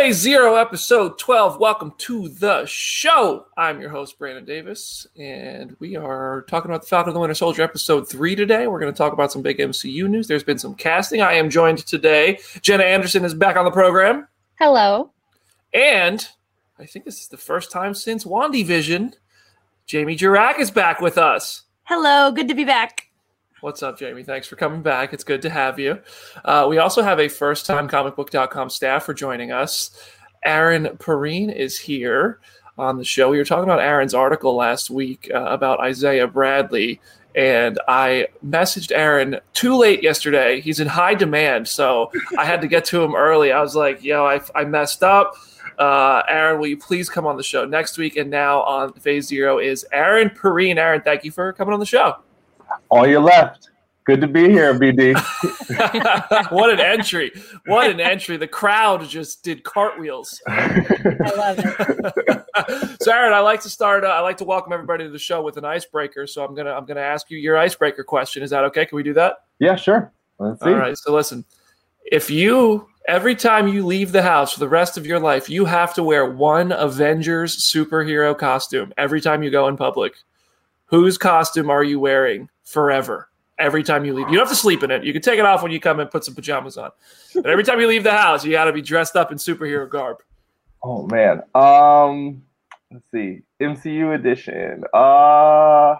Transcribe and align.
Phase 0.00 0.16
Zero, 0.16 0.54
episode 0.54 1.18
12. 1.18 1.60
Welcome 1.60 1.92
to 1.98 2.30
the 2.30 2.64
show. 2.64 3.44
I'm 3.58 3.82
your 3.82 3.90
host, 3.90 4.18
Brandon 4.18 4.46
Davis, 4.46 5.06
and 5.14 5.76
we 5.78 5.94
are 5.94 6.46
talking 6.48 6.70
about 6.70 6.80
the 6.80 6.88
Falcon 6.88 7.10
and 7.10 7.16
the 7.16 7.20
Winter 7.20 7.34
Soldier, 7.34 7.62
episode 7.62 8.08
3 8.08 8.34
today. 8.34 8.66
We're 8.66 8.80
going 8.80 8.90
to 8.90 8.96
talk 8.96 9.12
about 9.12 9.30
some 9.30 9.42
big 9.42 9.58
MCU 9.58 10.08
news. 10.08 10.26
There's 10.26 10.42
been 10.42 10.58
some 10.58 10.74
casting. 10.74 11.20
I 11.20 11.34
am 11.34 11.50
joined 11.50 11.86
today. 11.86 12.38
Jenna 12.62 12.84
Anderson 12.84 13.26
is 13.26 13.34
back 13.34 13.56
on 13.56 13.66
the 13.66 13.70
program. 13.70 14.26
Hello. 14.58 15.10
And 15.74 16.26
I 16.78 16.86
think 16.86 17.04
this 17.04 17.20
is 17.20 17.28
the 17.28 17.36
first 17.36 17.70
time 17.70 17.92
since 17.92 18.24
WandaVision, 18.24 19.12
Jamie 19.84 20.16
Jirak 20.16 20.60
is 20.60 20.70
back 20.70 21.02
with 21.02 21.18
us. 21.18 21.64
Hello, 21.84 22.32
good 22.32 22.48
to 22.48 22.54
be 22.54 22.64
back. 22.64 23.09
What's 23.60 23.82
up, 23.82 23.98
Jamie? 23.98 24.22
Thanks 24.22 24.46
for 24.46 24.56
coming 24.56 24.80
back. 24.80 25.12
It's 25.12 25.22
good 25.24 25.42
to 25.42 25.50
have 25.50 25.78
you. 25.78 26.00
Uh, 26.46 26.66
we 26.68 26.78
also 26.78 27.02
have 27.02 27.20
a 27.20 27.28
first 27.28 27.66
time 27.66 27.90
comicbook.com 27.90 28.70
staff 28.70 29.04
for 29.04 29.12
joining 29.12 29.52
us. 29.52 29.90
Aaron 30.42 30.96
Perrine 30.98 31.50
is 31.50 31.78
here 31.78 32.40
on 32.78 32.96
the 32.96 33.04
show. 33.04 33.28
We 33.28 33.36
were 33.36 33.44
talking 33.44 33.64
about 33.64 33.80
Aaron's 33.80 34.14
article 34.14 34.56
last 34.56 34.88
week 34.88 35.30
uh, 35.34 35.42
about 35.42 35.80
Isaiah 35.80 36.26
Bradley, 36.26 37.02
and 37.34 37.78
I 37.86 38.28
messaged 38.46 38.92
Aaron 38.92 39.38
too 39.52 39.76
late 39.76 40.02
yesterday. 40.02 40.62
He's 40.62 40.80
in 40.80 40.88
high 40.88 41.14
demand, 41.14 41.68
so 41.68 42.10
I 42.38 42.46
had 42.46 42.62
to 42.62 42.66
get 42.66 42.86
to 42.86 43.02
him 43.02 43.14
early. 43.14 43.52
I 43.52 43.60
was 43.60 43.76
like, 43.76 44.02
yo, 44.02 44.24
I, 44.24 44.40
I 44.54 44.64
messed 44.64 45.02
up. 45.02 45.34
Uh, 45.78 46.22
Aaron, 46.28 46.58
will 46.58 46.68
you 46.68 46.78
please 46.78 47.10
come 47.10 47.26
on 47.26 47.36
the 47.36 47.42
show 47.42 47.66
next 47.66 47.98
week? 47.98 48.16
And 48.16 48.30
now 48.30 48.62
on 48.62 48.94
Phase 48.94 49.26
Zero 49.26 49.58
is 49.58 49.84
Aaron 49.92 50.30
Perrine. 50.30 50.78
Aaron, 50.78 51.02
thank 51.02 51.24
you 51.24 51.30
for 51.30 51.52
coming 51.52 51.74
on 51.74 51.80
the 51.80 51.86
show. 51.86 52.16
All 52.90 53.06
you 53.06 53.20
left. 53.20 53.70
Good 54.04 54.22
to 54.22 54.26
be 54.26 54.48
here, 54.48 54.74
BD. 54.74 55.14
what 56.50 56.70
an 56.70 56.80
entry. 56.80 57.30
What 57.66 57.90
an 57.90 58.00
entry. 58.00 58.36
The 58.38 58.48
crowd 58.48 59.06
just 59.08 59.44
did 59.44 59.62
cartwheels. 59.62 60.40
I 60.48 61.32
love 61.36 61.58
it. 61.58 62.96
so 63.02 63.12
Aaron, 63.12 63.32
I 63.32 63.40
like 63.40 63.60
to 63.62 63.68
start 63.68 64.02
uh, 64.04 64.08
I 64.08 64.20
like 64.20 64.38
to 64.38 64.44
welcome 64.44 64.72
everybody 64.72 65.04
to 65.04 65.10
the 65.10 65.18
show 65.18 65.42
with 65.42 65.58
an 65.58 65.64
icebreaker. 65.64 66.26
So 66.26 66.44
I'm 66.44 66.54
going 66.54 66.66
to 66.66 66.72
I'm 66.72 66.86
going 66.86 66.96
to 66.96 67.02
ask 67.02 67.30
you 67.30 67.38
your 67.38 67.58
icebreaker 67.58 68.02
question. 68.02 68.42
Is 68.42 68.50
that 68.50 68.64
okay? 68.64 68.86
Can 68.86 68.96
we 68.96 69.02
do 69.02 69.12
that? 69.14 69.44
yeah, 69.58 69.76
sure. 69.76 70.12
Let's 70.38 70.60
see. 70.60 70.70
All 70.70 70.76
right. 70.76 70.96
So 70.96 71.12
listen. 71.12 71.44
If 72.10 72.30
you 72.30 72.88
every 73.06 73.36
time 73.36 73.68
you 73.68 73.86
leave 73.86 74.12
the 74.12 74.22
house 74.22 74.54
for 74.54 74.60
the 74.60 74.68
rest 74.68 74.96
of 74.96 75.06
your 75.06 75.20
life, 75.20 75.48
you 75.50 75.66
have 75.66 75.94
to 75.94 76.02
wear 76.02 76.28
one 76.28 76.72
Avengers 76.72 77.58
superhero 77.58 78.36
costume 78.36 78.92
every 78.96 79.20
time 79.20 79.42
you 79.42 79.50
go 79.50 79.68
in 79.68 79.76
public. 79.76 80.14
Whose 80.86 81.16
costume 81.16 81.70
are 81.70 81.84
you 81.84 82.00
wearing 82.00 82.48
forever? 82.70 83.28
Every 83.58 83.82
time 83.82 84.06
you 84.06 84.14
leave, 84.14 84.28
you 84.28 84.36
don't 84.36 84.46
have 84.46 84.48
to 84.48 84.56
sleep 84.56 84.82
in 84.82 84.90
it. 84.90 85.04
You 85.04 85.12
can 85.12 85.20
take 85.20 85.38
it 85.38 85.44
off 85.44 85.62
when 85.62 85.70
you 85.70 85.80
come 85.80 86.00
and 86.00 86.10
put 86.10 86.24
some 86.24 86.34
pajamas 86.34 86.78
on. 86.78 86.90
But 87.34 87.50
every 87.50 87.62
time 87.62 87.78
you 87.78 87.86
leave 87.86 88.04
the 88.04 88.10
house, 88.10 88.42
you 88.42 88.52
got 88.52 88.64
to 88.64 88.72
be 88.72 88.80
dressed 88.80 89.16
up 89.16 89.32
in 89.32 89.36
superhero 89.36 89.88
garb. 89.88 90.16
Oh 90.82 91.06
man. 91.06 91.42
Um 91.54 92.42
let's 92.90 93.04
see. 93.12 93.42
MCU 93.60 94.14
edition. 94.14 94.84
Uh 94.94 95.96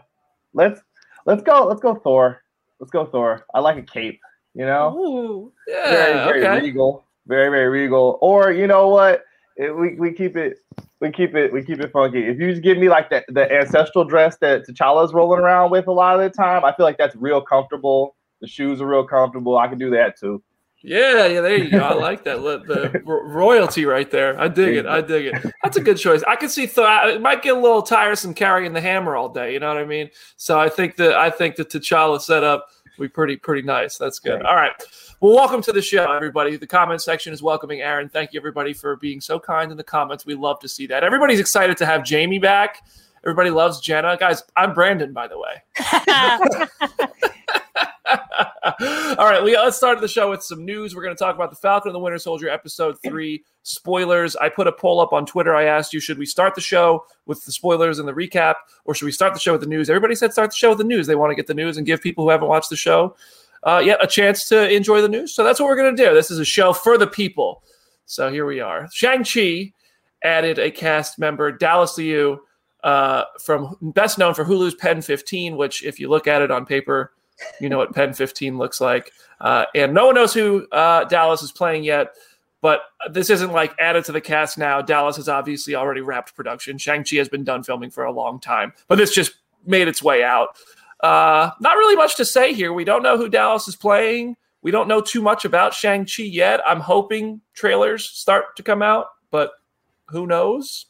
let's 0.55 0.81
let's 1.27 1.43
go 1.43 1.67
let's 1.67 1.83
go 1.83 1.97
Thor. 1.97 2.43
Let's 2.79 2.91
go 2.91 3.05
Thor. 3.05 3.45
I 3.53 3.61
like 3.61 3.77
a 3.77 3.83
cape, 3.83 4.21
you 4.55 4.65
know? 4.65 4.97
Ooh. 4.97 5.53
Yeah, 5.69 5.91
very, 5.91 6.13
very 6.13 6.47
okay. 6.47 6.65
regal. 6.65 7.05
Very, 7.27 7.51
very 7.51 7.69
regal. 7.69 8.19
Or 8.23 8.53
you 8.53 8.67
know 8.67 8.89
what? 8.89 9.25
It, 9.61 9.77
we, 9.77 9.95
we 9.97 10.13
keep 10.13 10.39
it 10.39 10.59
we 11.01 11.13
keep 11.13 11.35
it 11.35 11.53
we 11.53 11.63
keep 11.63 11.81
it 11.81 11.93
funky. 11.93 12.21
If 12.27 12.41
you 12.41 12.51
just 12.51 12.63
give 12.63 12.79
me 12.79 12.89
like 12.89 13.11
the, 13.11 13.23
the 13.29 13.51
ancestral 13.53 14.05
dress 14.05 14.39
that 14.39 14.67
T'Challa's 14.67 15.13
rolling 15.13 15.41
around 15.41 15.71
with 15.71 15.87
a 15.87 15.93
lot 15.93 16.19
of 16.19 16.23
the 16.23 16.35
time, 16.35 16.65
I 16.65 16.75
feel 16.75 16.87
like 16.87 16.97
that's 16.97 17.15
real 17.17 17.43
comfortable. 17.43 18.17
The 18.41 18.47
shoes 18.47 18.81
are 18.81 18.87
real 18.87 19.07
comfortable. 19.07 19.59
I 19.59 19.69
can 19.69 19.77
do 19.77 19.91
that 19.91 20.19
too. 20.19 20.43
Yeah, 20.83 21.27
yeah, 21.27 21.43
there 21.43 21.59
you 21.59 21.71
go. 21.71 21.81
I 21.81 21.93
like 21.93 22.25
that. 22.25 22.41
The 22.41 23.03
royalty 23.05 23.85
right 23.85 24.11
there. 24.11 24.41
I 24.41 24.49
dig 24.49 24.77
it. 24.77 24.87
I 24.87 25.03
dig 25.03 25.27
it. 25.27 25.53
That's 25.63 25.77
a 25.77 25.83
good 25.83 25.99
choice. 25.99 26.23
I 26.27 26.37
could 26.37 26.51
see 26.51 26.67
Thor. 26.67 26.89
It 27.05 27.21
might 27.21 27.43
get 27.43 27.55
a 27.55 27.61
little 27.61 27.83
tiresome 27.83 28.33
carrying 28.33 28.73
the 28.73 28.81
hammer 28.81 29.15
all 29.15 29.29
day. 29.29 29.53
You 29.53 29.61
know 29.61 29.69
what 29.69 29.77
I 29.77 29.85
mean? 29.85 30.09
So 30.37 30.59
I 30.59 30.71
think 30.71 30.97
that 30.97 31.13
I 31.13 31.29
think 31.29 31.57
the 31.57 31.67
T'Challa 31.67 32.19
setup 32.19 32.69
will 33.01 33.07
be 33.07 33.11
pretty 33.11 33.37
pretty 33.37 33.63
nice. 33.63 33.97
That's 33.97 34.19
good. 34.19 34.43
All 34.43 34.55
right. 34.55 34.73
Well, 35.21 35.35
welcome 35.35 35.63
to 35.63 35.73
the 35.73 35.83
show, 35.83 36.13
everybody. 36.13 36.57
The 36.57 36.67
comment 36.67 37.03
section 37.03 37.33
is 37.33 37.43
welcoming 37.43 37.81
Aaron. 37.81 38.09
Thank 38.09 38.33
you, 38.33 38.41
everybody, 38.41 38.73
for 38.73 38.97
being 38.97 39.21
so 39.21 39.41
kind 39.41 39.71
in 39.71 39.77
the 39.77 39.85
comments. 39.85 40.27
We 40.27 40.35
love 40.35 40.61
to 40.61 40.69
see 40.69 40.87
that. 40.89 41.03
Everybody's 41.03 41.41
excited 41.41 41.77
to 41.79 41.87
have 41.87 42.05
Jamie 42.05 42.39
back. 42.39 42.83
Everybody 43.25 43.51
loves 43.51 43.81
Jenna. 43.81 44.17
Guys, 44.19 44.43
I'm 44.57 44.73
Brandon, 44.73 45.13
by 45.13 45.29
the 45.29 45.39
way. 45.39 45.63
All 49.19 49.27
right, 49.27 49.43
we, 49.43 49.57
let's 49.57 49.77
start 49.77 50.01
the 50.01 50.09
show 50.09 50.31
with 50.31 50.43
some 50.43 50.65
news. 50.65 50.95
We're 50.95 51.03
going 51.03 51.15
to 51.15 51.19
talk 51.19 51.35
about 51.35 51.51
the 51.51 51.57
Falcon 51.57 51.91
and 51.91 51.95
the 51.95 52.01
Winter 52.01 52.19
Soldier 52.19 52.49
episode 52.49 52.97
three 53.05 53.45
spoilers. 53.63 54.37
I 54.37 54.49
put 54.49 54.67
a 54.67 54.73
poll 54.73 55.01
up 55.01 55.13
on 55.13 55.27
Twitter. 55.27 55.55
I 55.55 55.65
asked 55.65 55.93
you, 55.93 56.01
should 56.01 56.19
we 56.19 56.27
start 56.27 56.55
the 56.55 56.61
show 56.61 57.05
with 57.27 57.45
the 57.45 57.53
spoilers 57.53 57.99
and 57.99 58.09
the 58.09 58.13
recap, 58.13 58.55
or 58.85 58.95
should 58.95 59.07
we 59.07 59.13
start 59.13 59.35
the 59.35 59.41
show 59.41 59.53
with 59.53 59.61
the 59.61 59.67
news? 59.67 59.91
Everybody 59.91 60.15
said 60.15 60.33
start 60.33 60.51
the 60.51 60.57
show 60.57 60.71
with 60.71 60.79
the 60.79 60.85
news. 60.85 61.07
They 61.07 61.15
want 61.15 61.31
to 61.31 61.37
get 61.37 61.47
the 61.47 61.55
news 61.55 61.77
and 61.77 61.87
give 61.87 62.01
people 62.01 62.25
who 62.25 62.31
haven't 62.31 62.49
watched 62.49 62.71
the 62.71 62.77
show 62.77 63.15
uh, 63.63 63.83
yet 63.85 64.03
a 64.03 64.07
chance 64.07 64.47
to 64.49 64.71
enjoy 64.71 65.03
the 65.03 65.09
news. 65.09 65.35
So 65.35 65.45
that's 65.45 65.61
what 65.61 65.67
we're 65.67 65.77
going 65.77 65.95
to 65.95 66.05
do. 66.05 66.15
This 66.15 66.31
is 66.31 66.39
a 66.39 66.45
show 66.45 66.73
for 66.73 66.97
the 66.97 67.07
people. 67.07 67.63
So 68.07 68.31
here 68.31 68.47
we 68.47 68.61
are. 68.61 68.89
Shang-Chi 68.93 69.73
added 70.25 70.59
a 70.59 70.71
cast 70.71 71.19
member, 71.19 71.53
Dallas 71.53 71.97
Liu, 71.99 72.41
uh, 72.83 73.25
from 73.41 73.77
best 73.81 74.19
known 74.19 74.35
for 74.35 74.45
Hulu's 74.45 74.75
Pen 74.75 75.03
15, 75.03 75.57
which, 75.57 75.85
if 75.85 76.01
you 76.01 76.09
look 76.09 76.27
at 76.27 76.43
it 76.43 76.51
on 76.51 76.65
paper, 76.65 77.13
you 77.61 77.69
know 77.69 77.79
what 77.79 77.95
Pen 77.95 78.13
15 78.13 78.59
looks 78.59 78.81
like. 78.81 79.13
Uh, 79.41 79.65
and 79.75 79.95
no 79.95 80.07
one 80.07 80.15
knows 80.15 80.35
who 80.35 80.67
uh, 80.73 81.05
Dallas 81.05 81.43
is 81.43 81.53
playing 81.53 81.85
yet, 81.85 82.15
but 82.61 82.83
this 83.11 83.31
isn't 83.31 83.53
like 83.53 83.75
added 83.79 84.05
to 84.05 84.13
the 84.13 84.21
cast 84.21 84.59
now. 84.59 84.83
Dallas 84.83 85.17
has 85.17 85.29
obviously 85.29 85.75
already 85.75 86.01
wrapped 86.01 86.35
production. 86.35 86.79
Shang-Chi 86.79 87.17
has 87.17 87.29
been 87.29 87.45
done 87.45 87.63
filming 87.63 87.91
for 87.91 88.05
a 88.05 88.13
long 88.13 88.39
time, 88.41 88.73
but 88.89 88.97
this 88.97 89.15
just 89.15 89.33
made 89.67 89.89
its 89.89 90.03
way 90.03 90.23
out. 90.23 90.57
Uh, 91.01 91.51
not 91.61 91.77
really 91.77 91.97
much 91.97 92.17
to 92.17 92.25
say 92.25 92.53
here. 92.53 92.73
We 92.73 92.85
don't 92.85 93.03
know 93.03 93.17
who 93.17 93.29
Dallas 93.29 93.67
is 93.69 93.77
playing. 93.77 94.37
We 94.63 94.71
don't 94.71 94.89
know 94.89 95.01
too 95.01 95.23
much 95.23 95.47
about 95.47 95.73
Shang-Chi 95.73 96.25
yet. 96.25 96.61
I'm 96.67 96.81
hoping 96.81 97.41
trailers 97.55 98.05
start 98.05 98.57
to 98.57 98.63
come 98.63 98.83
out, 98.83 99.07
but 99.31 99.53
who 100.09 100.27
knows? 100.27 100.87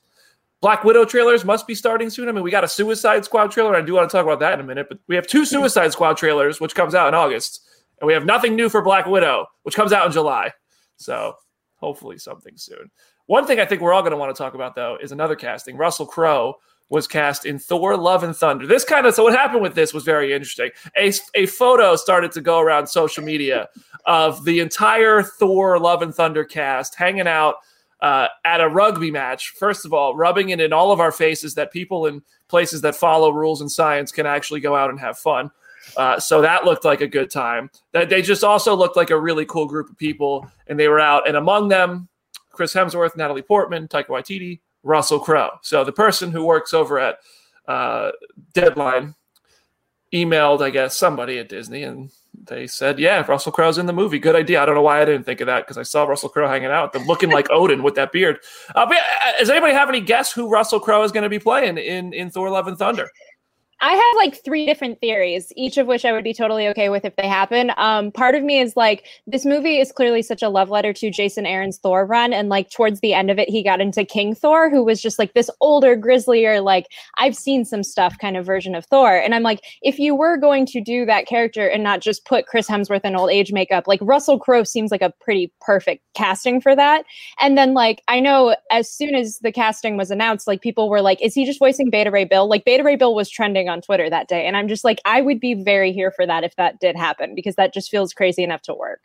Black 0.60 0.84
Widow 0.84 1.06
trailers 1.06 1.44
must 1.44 1.66
be 1.66 1.74
starting 1.74 2.10
soon. 2.10 2.28
I 2.28 2.32
mean, 2.32 2.44
we 2.44 2.50
got 2.50 2.64
a 2.64 2.68
Suicide 2.68 3.24
Squad 3.24 3.50
trailer. 3.50 3.74
I 3.74 3.80
do 3.80 3.94
want 3.94 4.10
to 4.10 4.14
talk 4.14 4.24
about 4.24 4.40
that 4.40 4.52
in 4.52 4.60
a 4.60 4.64
minute, 4.64 4.88
but 4.88 4.98
we 5.08 5.14
have 5.14 5.26
two 5.26 5.44
Suicide 5.44 5.92
Squad 5.92 6.16
trailers, 6.16 6.60
which 6.60 6.74
comes 6.74 6.94
out 6.94 7.08
in 7.08 7.14
August, 7.14 7.66
and 8.00 8.06
we 8.06 8.12
have 8.12 8.26
nothing 8.26 8.56
new 8.56 8.68
for 8.68 8.82
Black 8.82 9.06
Widow, 9.06 9.46
which 9.62 9.74
comes 9.74 9.92
out 9.92 10.06
in 10.06 10.12
July. 10.12 10.52
So 10.96 11.34
hopefully 11.76 12.18
something 12.18 12.56
soon. 12.56 12.90
One 13.26 13.46
thing 13.46 13.58
I 13.58 13.64
think 13.64 13.80
we're 13.80 13.92
all 13.92 14.02
going 14.02 14.12
to 14.12 14.18
want 14.18 14.34
to 14.34 14.42
talk 14.42 14.54
about, 14.54 14.74
though, 14.74 14.98
is 15.00 15.12
another 15.12 15.36
casting. 15.36 15.76
Russell 15.76 16.04
Crowe 16.04 16.56
was 16.90 17.06
cast 17.06 17.46
in 17.46 17.58
Thor: 17.58 17.96
Love 17.96 18.22
and 18.22 18.36
Thunder. 18.36 18.66
This 18.66 18.84
kind 18.84 19.06
of 19.06 19.14
so 19.14 19.22
what 19.22 19.32
happened 19.32 19.62
with 19.62 19.74
this 19.74 19.94
was 19.94 20.04
very 20.04 20.32
interesting. 20.32 20.70
A 20.98 21.12
a 21.34 21.46
photo 21.46 21.96
started 21.96 22.32
to 22.32 22.40
go 22.40 22.58
around 22.60 22.88
social 22.88 23.24
media 23.24 23.68
of 24.04 24.44
the 24.44 24.60
entire 24.60 25.22
Thor: 25.22 25.78
Love 25.78 26.02
and 26.02 26.14
Thunder 26.14 26.44
cast 26.44 26.96
hanging 26.96 27.28
out 27.28 27.54
uh, 28.02 28.28
at 28.44 28.60
a 28.60 28.68
rugby 28.68 29.10
match. 29.10 29.50
First 29.50 29.84
of 29.84 29.92
all, 29.92 30.16
rubbing 30.16 30.50
it 30.50 30.60
in 30.60 30.72
all 30.72 30.92
of 30.92 31.00
our 31.00 31.12
faces 31.12 31.54
that 31.54 31.72
people 31.72 32.06
in 32.06 32.22
places 32.48 32.80
that 32.80 32.96
follow 32.96 33.30
rules 33.30 33.60
and 33.60 33.70
science 33.70 34.12
can 34.12 34.26
actually 34.26 34.60
go 34.60 34.74
out 34.74 34.90
and 34.90 34.98
have 34.98 35.18
fun. 35.18 35.50
Uh, 35.96 36.20
so 36.20 36.40
that 36.42 36.64
looked 36.64 36.84
like 36.84 37.00
a 37.00 37.06
good 37.06 37.30
time. 37.30 37.70
That 37.92 38.08
they 38.08 38.22
just 38.22 38.44
also 38.44 38.74
looked 38.74 38.96
like 38.96 39.10
a 39.10 39.20
really 39.20 39.44
cool 39.46 39.66
group 39.66 39.90
of 39.90 39.98
people, 39.98 40.50
and 40.66 40.78
they 40.78 40.88
were 40.88 41.00
out. 41.00 41.28
And 41.28 41.36
among 41.36 41.68
them, 41.68 42.08
Chris 42.50 42.74
Hemsworth, 42.74 43.16
Natalie 43.16 43.42
Portman, 43.42 43.88
Taika 43.88 44.08
Waititi, 44.08 44.60
Russell 44.82 45.20
Crowe. 45.20 45.58
So 45.62 45.84
the 45.84 45.92
person 45.92 46.30
who 46.30 46.44
works 46.44 46.74
over 46.74 46.98
at 46.98 47.18
uh, 47.66 48.12
Deadline 48.52 49.14
emailed, 50.12 50.60
I 50.60 50.70
guess, 50.70 50.96
somebody 50.96 51.38
at 51.38 51.48
Disney, 51.48 51.82
and 51.82 52.10
they 52.46 52.66
said, 52.66 52.98
"Yeah, 52.98 53.24
Russell 53.26 53.52
Crowe's 53.52 53.78
in 53.78 53.86
the 53.86 53.92
movie. 53.92 54.18
Good 54.18 54.36
idea." 54.36 54.62
I 54.62 54.66
don't 54.66 54.74
know 54.74 54.82
why 54.82 55.00
I 55.00 55.04
didn't 55.04 55.24
think 55.24 55.40
of 55.40 55.46
that 55.46 55.66
because 55.66 55.78
I 55.78 55.82
saw 55.82 56.04
Russell 56.04 56.28
Crowe 56.28 56.48
hanging 56.48 56.70
out, 56.70 56.92
them, 56.92 57.06
looking 57.06 57.30
like 57.30 57.46
Odin 57.50 57.82
with 57.82 57.94
that 57.96 58.12
beard. 58.12 58.38
Uh, 58.74 58.86
but 58.86 58.96
uh, 58.96 59.38
does 59.38 59.50
anybody 59.50 59.72
have 59.72 59.88
any 59.88 60.00
guess 60.00 60.32
who 60.32 60.48
Russell 60.48 60.80
Crowe 60.80 61.02
is 61.02 61.12
going 61.12 61.22
to 61.22 61.28
be 61.28 61.38
playing 61.38 61.78
in 61.78 62.12
in 62.12 62.30
Thor: 62.30 62.50
Love 62.50 62.66
and 62.66 62.78
Thunder? 62.78 63.10
I 63.82 63.92
have 63.92 64.16
like 64.16 64.44
three 64.44 64.66
different 64.66 65.00
theories, 65.00 65.52
each 65.56 65.78
of 65.78 65.86
which 65.86 66.04
I 66.04 66.12
would 66.12 66.22
be 66.22 66.34
totally 66.34 66.68
okay 66.68 66.90
with 66.90 67.06
if 67.06 67.16
they 67.16 67.26
happen. 67.26 67.72
Um, 67.78 68.12
part 68.12 68.34
of 68.34 68.42
me 68.42 68.60
is 68.60 68.76
like, 68.76 69.06
this 69.26 69.46
movie 69.46 69.78
is 69.78 69.90
clearly 69.90 70.20
such 70.20 70.42
a 70.42 70.50
love 70.50 70.68
letter 70.68 70.92
to 70.92 71.10
Jason 71.10 71.46
Aaron's 71.46 71.78
Thor 71.78 72.04
run. 72.04 72.34
And 72.34 72.50
like, 72.50 72.70
towards 72.70 73.00
the 73.00 73.14
end 73.14 73.30
of 73.30 73.38
it, 73.38 73.48
he 73.48 73.62
got 73.62 73.80
into 73.80 74.04
King 74.04 74.34
Thor, 74.34 74.68
who 74.68 74.84
was 74.84 75.00
just 75.00 75.18
like 75.18 75.32
this 75.32 75.48
older, 75.62 75.96
grislier, 75.96 76.60
like, 76.60 76.88
I've 77.16 77.34
seen 77.34 77.64
some 77.64 77.82
stuff 77.82 78.18
kind 78.18 78.36
of 78.36 78.44
version 78.44 78.74
of 78.74 78.84
Thor. 78.84 79.16
And 79.16 79.34
I'm 79.34 79.42
like, 79.42 79.62
if 79.80 79.98
you 79.98 80.14
were 80.14 80.36
going 80.36 80.66
to 80.66 80.82
do 80.82 81.06
that 81.06 81.26
character 81.26 81.66
and 81.66 81.82
not 81.82 82.00
just 82.00 82.26
put 82.26 82.46
Chris 82.46 82.68
Hemsworth 82.68 83.04
in 83.04 83.16
old 83.16 83.30
age 83.30 83.50
makeup, 83.50 83.86
like, 83.86 84.00
Russell 84.02 84.38
Crowe 84.38 84.64
seems 84.64 84.90
like 84.90 85.00
a 85.00 85.14
pretty 85.22 85.50
perfect 85.62 86.04
casting 86.12 86.60
for 86.60 86.76
that. 86.76 87.06
And 87.40 87.56
then, 87.56 87.72
like, 87.72 88.02
I 88.08 88.20
know 88.20 88.56
as 88.70 88.90
soon 88.90 89.14
as 89.14 89.38
the 89.38 89.52
casting 89.52 89.96
was 89.96 90.10
announced, 90.10 90.46
like, 90.46 90.60
people 90.60 90.90
were 90.90 91.00
like, 91.00 91.22
is 91.22 91.32
he 91.32 91.46
just 91.46 91.58
voicing 91.58 91.88
Beta 91.88 92.10
Ray 92.10 92.26
Bill? 92.26 92.46
Like, 92.46 92.66
Beta 92.66 92.84
Ray 92.84 92.96
Bill 92.96 93.14
was 93.14 93.30
trending 93.30 93.69
on 93.70 93.80
Twitter 93.80 94.10
that 94.10 94.28
day. 94.28 94.46
And 94.46 94.56
I'm 94.56 94.68
just 94.68 94.84
like, 94.84 95.00
I 95.06 95.22
would 95.22 95.40
be 95.40 95.54
very 95.54 95.92
here 95.92 96.10
for 96.10 96.26
that 96.26 96.44
if 96.44 96.54
that 96.56 96.78
did 96.80 96.96
happen 96.96 97.34
because 97.34 97.54
that 97.54 97.72
just 97.72 97.90
feels 97.90 98.12
crazy 98.12 98.42
enough 98.44 98.60
to 98.62 98.74
work. 98.74 99.00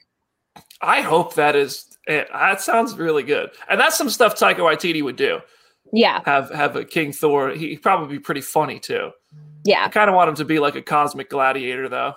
I 0.82 1.02
hope 1.02 1.36
that 1.36 1.56
is. 1.56 1.98
eh, 2.08 2.26
That 2.34 2.62
sounds 2.62 2.96
really 2.98 3.24
good, 3.24 3.50
and 3.70 3.80
that's 3.80 3.98
some 3.98 4.10
stuff 4.10 4.36
Taika 4.36 4.58
Waititi 4.58 5.02
would 5.04 5.16
do. 5.16 5.40
Yeah, 5.94 6.22
Have 6.26 6.50
have 6.52 6.76
a 6.76 6.84
King 6.84 7.12
Thor. 7.14 7.52
He'd 7.52 7.82
probably 7.82 8.18
be 8.18 8.20
pretty 8.20 8.42
funny 8.42 8.80
too. 8.80 9.12
Yeah. 9.64 9.86
I 9.86 9.90
kind 9.90 10.10
of 10.10 10.16
want 10.16 10.30
him 10.30 10.36
to 10.36 10.46
be 10.46 10.60
like 10.60 10.76
a 10.76 10.82
cosmic 10.82 11.30
gladiator, 11.30 11.88
though. 11.90 12.14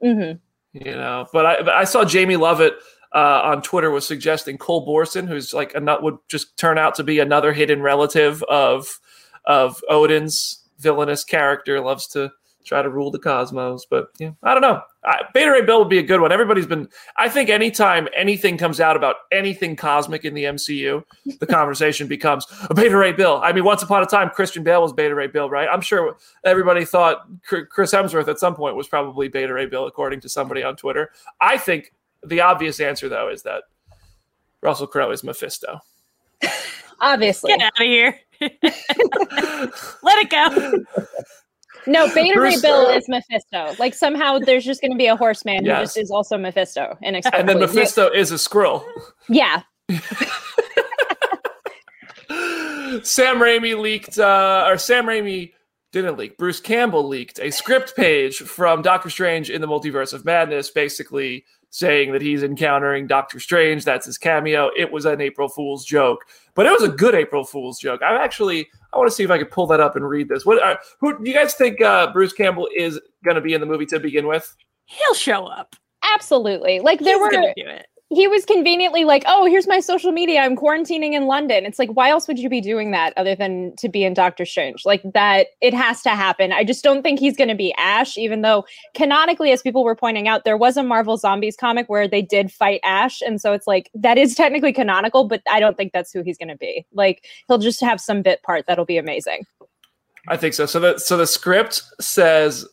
hmm 0.00 0.32
You 0.72 0.92
know, 0.94 1.26
but 1.32 1.46
I 1.46 1.56
but 1.62 1.74
I 1.74 1.84
saw 1.84 2.04
Jamie 2.04 2.36
Lovett 2.36 2.74
uh, 3.14 3.40
on 3.44 3.62
Twitter 3.62 3.90
was 3.90 4.06
suggesting 4.06 4.58
Cul 4.58 4.86
Borson, 4.86 5.28
who's 5.28 5.52
like 5.52 5.74
a 5.74 5.80
nut 5.80 6.02
would 6.02 6.16
just 6.28 6.56
turn 6.56 6.78
out 6.78 6.94
to 6.96 7.04
be 7.04 7.18
another 7.18 7.52
hidden 7.52 7.82
relative 7.82 8.42
of 8.44 8.98
of 9.44 9.82
Odin's 9.90 10.61
villainous 10.82 11.24
character. 11.24 11.80
Loves 11.80 12.06
to 12.08 12.32
try 12.64 12.82
to 12.82 12.88
rule 12.88 13.10
the 13.10 13.18
cosmos, 13.18 13.86
but 13.88 14.08
yeah, 14.18 14.32
I 14.42 14.52
don't 14.54 14.62
know. 14.62 14.80
I, 15.04 15.22
Beta 15.34 15.50
Ray 15.50 15.62
Bill 15.62 15.80
would 15.80 15.88
be 15.88 15.98
a 15.98 16.02
good 16.02 16.20
one. 16.20 16.32
Everybody's 16.32 16.66
been. 16.66 16.88
I 17.16 17.28
think 17.28 17.48
anytime 17.48 18.08
anything 18.16 18.56
comes 18.56 18.80
out 18.80 18.96
about 18.96 19.16
anything 19.32 19.74
cosmic 19.76 20.24
in 20.24 20.34
the 20.34 20.44
MCU, 20.44 21.02
the 21.40 21.46
conversation 21.48 22.06
becomes 22.06 22.46
a 22.70 22.74
Beta 22.74 22.96
Ray 22.96 23.12
Bill. 23.12 23.40
I 23.42 23.52
mean, 23.52 23.64
once 23.64 23.82
upon 23.82 24.02
a 24.02 24.06
time, 24.06 24.30
Christian 24.30 24.62
Bale 24.62 24.82
was 24.82 24.92
Beta 24.92 25.14
Ray 25.14 25.26
Bill, 25.26 25.50
right? 25.50 25.68
I'm 25.70 25.80
sure 25.80 26.16
everybody 26.44 26.84
thought 26.84 27.26
Chris 27.44 27.92
Hemsworth 27.92 28.28
at 28.28 28.38
some 28.38 28.54
point 28.54 28.76
was 28.76 28.88
probably 28.88 29.28
Beta 29.28 29.52
Ray 29.52 29.66
Bill, 29.66 29.86
according 29.86 30.20
to 30.20 30.28
somebody 30.28 30.62
on 30.62 30.76
Twitter. 30.76 31.10
I 31.40 31.58
think 31.58 31.92
the 32.24 32.40
obvious 32.40 32.80
answer, 32.80 33.08
though, 33.08 33.28
is 33.28 33.42
that 33.42 33.64
Russell 34.60 34.86
Crowe 34.86 35.10
is 35.10 35.24
Mephisto. 35.24 35.80
Obviously, 37.00 37.50
Get 37.50 37.62
out 37.62 37.72
of 37.72 37.86
here. 37.86 38.16
Let 40.02 40.18
it 40.18 40.30
go. 40.30 40.82
no. 41.86 42.06
Beta 42.14 42.40
Ray 42.40 42.50
Bruce- 42.50 42.62
Bill 42.62 42.88
is 42.90 43.08
Mephisto. 43.08 43.74
Like 43.78 43.94
somehow 43.94 44.38
there's 44.38 44.64
just 44.64 44.80
going 44.80 44.92
to 44.92 44.96
be 44.98 45.06
a 45.06 45.16
horseman 45.16 45.64
Yes. 45.64 45.78
who 45.78 45.84
just 45.84 45.96
is 45.98 46.10
also 46.10 46.36
Mephisto, 46.38 46.96
And 47.02 47.14
inexplicably. 47.16 47.52
then 47.52 47.60
Mephisto 47.60 48.08
is 48.10 48.32
a 48.32 48.36
Skrull. 48.36 48.84
Yeah, 49.28 49.62
Sam 53.02 53.36
Raimi 53.38 53.78
leaked, 53.78 54.18
uh, 54.18 54.64
or 54.66 54.78
Sam 54.78 55.06
Raimi 55.06 55.52
didn't 55.92 56.16
leak. 56.16 56.36
Bruce 56.38 56.60
Campbell 56.60 57.06
leaked 57.06 57.38
a 57.40 57.50
script 57.50 57.94
page 57.96 58.36
from 58.38 58.82
Doctor 58.82 59.10
Strange 59.10 59.50
in 59.50 59.60
the 59.60 59.66
Multiverse 59.68 60.12
of 60.12 60.24
Madness, 60.24 60.70
basically 60.70 61.44
saying 61.74 62.12
that 62.12 62.20
he's 62.20 62.42
encountering 62.42 63.06
Doctor 63.06 63.40
Strange. 63.40 63.84
That's 63.84 64.04
his 64.04 64.18
cameo. 64.18 64.70
It 64.76 64.92
was 64.92 65.06
an 65.06 65.22
April 65.22 65.48
Fool's 65.48 65.84
joke, 65.86 66.26
but 66.54 66.66
it 66.66 66.70
was 66.70 66.82
a 66.82 66.88
good 66.88 67.14
April 67.14 67.44
Fool's 67.44 67.78
joke. 67.80 68.02
I 68.02 68.22
actually, 68.22 68.68
I 68.92 68.98
want 68.98 69.08
to 69.10 69.14
see 69.14 69.24
if 69.24 69.30
I 69.30 69.38
could 69.38 69.50
pull 69.50 69.66
that 69.68 69.80
up 69.80 69.96
and 69.96 70.06
read 70.06 70.28
this. 70.28 70.44
What? 70.44 70.62
Uh, 70.62 70.76
who 71.00 71.18
do 71.18 71.28
you 71.28 71.34
guys 71.34 71.54
think 71.54 71.80
uh, 71.80 72.12
Bruce 72.12 72.34
Campbell 72.34 72.68
is 72.76 73.00
going 73.24 73.36
to 73.36 73.40
be 73.40 73.54
in 73.54 73.60
the 73.60 73.66
movie 73.66 73.86
to 73.86 73.98
begin 73.98 74.26
with? 74.26 74.54
He'll 74.84 75.14
show 75.14 75.46
up. 75.46 75.74
absolutely. 76.14 76.80
Like 76.80 77.00
there 77.00 77.14
He's 77.14 77.20
were 77.20 77.30
gonna 77.30 77.54
do 77.56 77.66
it. 77.66 77.86
He 78.14 78.28
was 78.28 78.44
conveniently 78.44 79.04
like, 79.04 79.24
"Oh, 79.26 79.46
here's 79.46 79.66
my 79.66 79.80
social 79.80 80.12
media. 80.12 80.40
I'm 80.40 80.56
quarantining 80.56 81.12
in 81.12 81.26
London." 81.26 81.64
It's 81.64 81.78
like, 81.78 81.90
why 81.90 82.10
else 82.10 82.28
would 82.28 82.38
you 82.38 82.48
be 82.48 82.60
doing 82.60 82.90
that 82.90 83.12
other 83.16 83.34
than 83.34 83.74
to 83.76 83.88
be 83.88 84.04
in 84.04 84.14
Doctor 84.14 84.44
Strange? 84.44 84.84
Like 84.84 85.02
that, 85.14 85.48
it 85.60 85.72
has 85.74 86.02
to 86.02 86.10
happen. 86.10 86.52
I 86.52 86.64
just 86.64 86.84
don't 86.84 87.02
think 87.02 87.18
he's 87.18 87.36
going 87.36 87.48
to 87.48 87.54
be 87.54 87.74
Ash, 87.78 88.18
even 88.18 88.42
though 88.42 88.64
canonically, 88.94 89.50
as 89.52 89.62
people 89.62 89.84
were 89.84 89.96
pointing 89.96 90.28
out, 90.28 90.44
there 90.44 90.56
was 90.56 90.76
a 90.76 90.82
Marvel 90.82 91.16
Zombies 91.16 91.56
comic 91.56 91.88
where 91.88 92.06
they 92.06 92.22
did 92.22 92.52
fight 92.52 92.80
Ash, 92.84 93.22
and 93.22 93.40
so 93.40 93.52
it's 93.52 93.66
like 93.66 93.90
that 93.94 94.18
is 94.18 94.34
technically 94.34 94.72
canonical, 94.72 95.24
but 95.24 95.42
I 95.50 95.60
don't 95.60 95.76
think 95.76 95.92
that's 95.92 96.12
who 96.12 96.22
he's 96.22 96.38
going 96.38 96.48
to 96.48 96.56
be. 96.56 96.86
Like 96.92 97.26
he'll 97.48 97.58
just 97.58 97.80
have 97.80 98.00
some 98.00 98.22
bit 98.22 98.42
part 98.42 98.66
that'll 98.66 98.84
be 98.84 98.98
amazing. 98.98 99.46
I 100.28 100.36
think 100.36 100.54
so. 100.54 100.66
So 100.66 100.78
the 100.80 100.98
so 100.98 101.16
the 101.16 101.26
script 101.26 101.82
says 102.00 102.66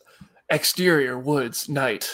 exterior 0.50 1.18
woods 1.18 1.70
night. 1.70 2.10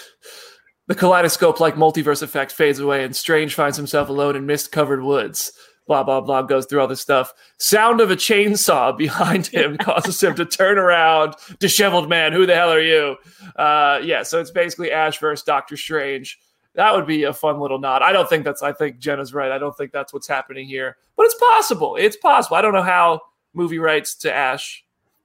The 0.87 0.95
kaleidoscope 0.95 1.59
like 1.59 1.75
multiverse 1.75 2.21
effect 2.21 2.51
fades 2.51 2.79
away 2.79 3.03
and 3.03 3.15
Strange 3.15 3.55
finds 3.55 3.77
himself 3.77 4.09
alone 4.09 4.35
in 4.35 4.45
mist 4.45 4.71
covered 4.71 5.01
woods. 5.01 5.51
Blah 5.87 6.03
blah 6.03 6.21
blah 6.21 6.41
goes 6.43 6.65
through 6.65 6.81
all 6.81 6.87
this 6.87 7.01
stuff. 7.01 7.33
Sound 7.57 8.01
of 8.01 8.11
a 8.11 8.15
chainsaw 8.15 8.95
behind 8.97 9.47
him 9.47 9.77
causes 9.79 10.21
him 10.21 10.35
to 10.35 10.45
turn 10.45 10.77
around. 10.77 11.35
Disheveled 11.59 12.09
man, 12.09 12.33
who 12.33 12.45
the 12.45 12.55
hell 12.55 12.71
are 12.71 12.81
you? 12.81 13.17
Uh, 13.55 13.99
yeah, 14.03 14.23
so 14.23 14.39
it's 14.39 14.51
basically 14.51 14.91
Ash 14.91 15.19
versus 15.19 15.43
Doctor 15.43 15.77
Strange. 15.77 16.39
That 16.75 16.93
would 16.93 17.07
be 17.07 17.23
a 17.23 17.33
fun 17.33 17.59
little 17.59 17.79
nod. 17.79 18.01
I 18.01 18.11
don't 18.11 18.27
think 18.27 18.43
that's. 18.43 18.61
I 18.61 18.73
think 18.73 18.99
Jenna's 18.99 19.33
right. 19.33 19.51
I 19.51 19.57
don't 19.57 19.75
think 19.77 19.91
that's 19.91 20.13
what's 20.13 20.27
happening 20.27 20.67
here, 20.67 20.97
but 21.15 21.25
it's 21.25 21.35
possible. 21.35 21.95
It's 21.95 22.17
possible. 22.17 22.57
I 22.57 22.61
don't 22.61 22.73
know 22.73 22.81
how 22.81 23.21
movie 23.53 23.79
rights 23.79 24.15
to 24.15 24.33
Ash 24.33 24.83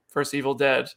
First 0.09 0.33
Evil 0.33 0.53
Dead 0.53 0.89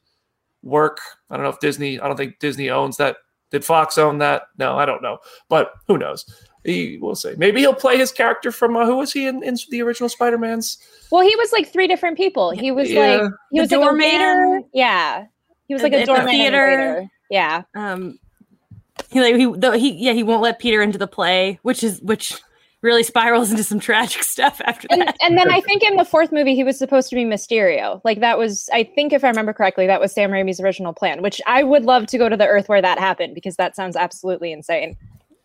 work. 0.62 1.00
I 1.28 1.36
don't 1.36 1.44
know 1.44 1.50
if 1.50 1.58
Disney. 1.58 1.98
I 1.98 2.06
don't 2.06 2.16
think 2.16 2.38
Disney 2.38 2.70
owns 2.70 2.96
that. 2.98 3.16
Did 3.50 3.64
Fox 3.64 3.98
own 3.98 4.18
that? 4.18 4.42
No, 4.58 4.76
I 4.76 4.84
don't 4.86 5.02
know. 5.02 5.18
But 5.48 5.72
who 5.86 5.96
knows? 5.98 6.24
He, 6.64 6.98
we'll 7.00 7.14
see. 7.14 7.34
Maybe 7.36 7.60
he'll 7.60 7.74
play 7.74 7.98
his 7.98 8.10
character 8.10 8.50
from 8.50 8.74
uh, 8.76 8.86
who 8.86 8.96
was 8.96 9.12
he 9.12 9.26
in, 9.26 9.42
in 9.42 9.56
the 9.70 9.82
original 9.82 10.08
Spider 10.08 10.38
Man's? 10.38 10.78
Well, 11.10 11.22
he 11.22 11.34
was 11.36 11.52
like 11.52 11.68
three 11.70 11.86
different 11.86 12.16
people. 12.16 12.50
He 12.52 12.70
was 12.70 12.90
Yeah. 12.90 13.00
like 13.22 13.30
he 13.52 13.58
The 13.58 13.62
was 13.62 13.70
like 13.70 13.80
a 13.80 13.84
doorman. 13.84 14.06
waiter. 14.06 14.60
Yeah, 14.72 15.24
he 15.68 15.74
was 15.74 15.82
like 15.82 15.92
At 15.92 15.98
a 15.98 16.00
the 16.02 16.06
doorman 16.06 16.28
theater. 16.28 16.64
and 16.66 16.82
a 16.82 16.94
waiter. 16.94 17.10
Yeah. 17.30 17.62
Um, 17.74 18.18
he 19.10 19.20
like 19.20 19.36
he, 19.36 19.52
though 19.56 19.72
he 19.72 19.90
yeah 19.92 20.12
he 20.12 20.22
won't 20.22 20.40
let 20.42 20.58
Peter 20.58 20.80
into 20.82 20.98
the 20.98 21.06
play, 21.06 21.58
which 21.62 21.84
is 21.84 22.00
which 22.00 22.40
really 22.84 23.02
spirals 23.02 23.50
into 23.50 23.64
some 23.64 23.80
tragic 23.80 24.22
stuff 24.22 24.60
after 24.64 24.86
and, 24.90 25.02
that. 25.02 25.16
and 25.22 25.36
then 25.36 25.50
I 25.50 25.60
think 25.62 25.82
in 25.82 25.96
the 25.96 26.04
fourth 26.04 26.30
movie 26.30 26.54
he 26.54 26.62
was 26.62 26.78
supposed 26.78 27.08
to 27.10 27.16
be 27.16 27.24
Mysterio. 27.24 28.00
Like 28.04 28.20
that 28.20 28.38
was, 28.38 28.68
I 28.72 28.84
think 28.84 29.12
if 29.12 29.24
I 29.24 29.28
remember 29.28 29.52
correctly, 29.52 29.86
that 29.86 30.00
was 30.00 30.12
Sam 30.12 30.30
Raimi's 30.30 30.60
original 30.60 30.92
plan. 30.92 31.22
Which 31.22 31.40
I 31.46 31.64
would 31.64 31.84
love 31.84 32.06
to 32.08 32.18
go 32.18 32.28
to 32.28 32.36
the 32.36 32.46
Earth 32.46 32.68
where 32.68 32.82
that 32.82 32.98
happened 32.98 33.34
because 33.34 33.56
that 33.56 33.74
sounds 33.74 33.96
absolutely 33.96 34.52
insane. 34.52 34.96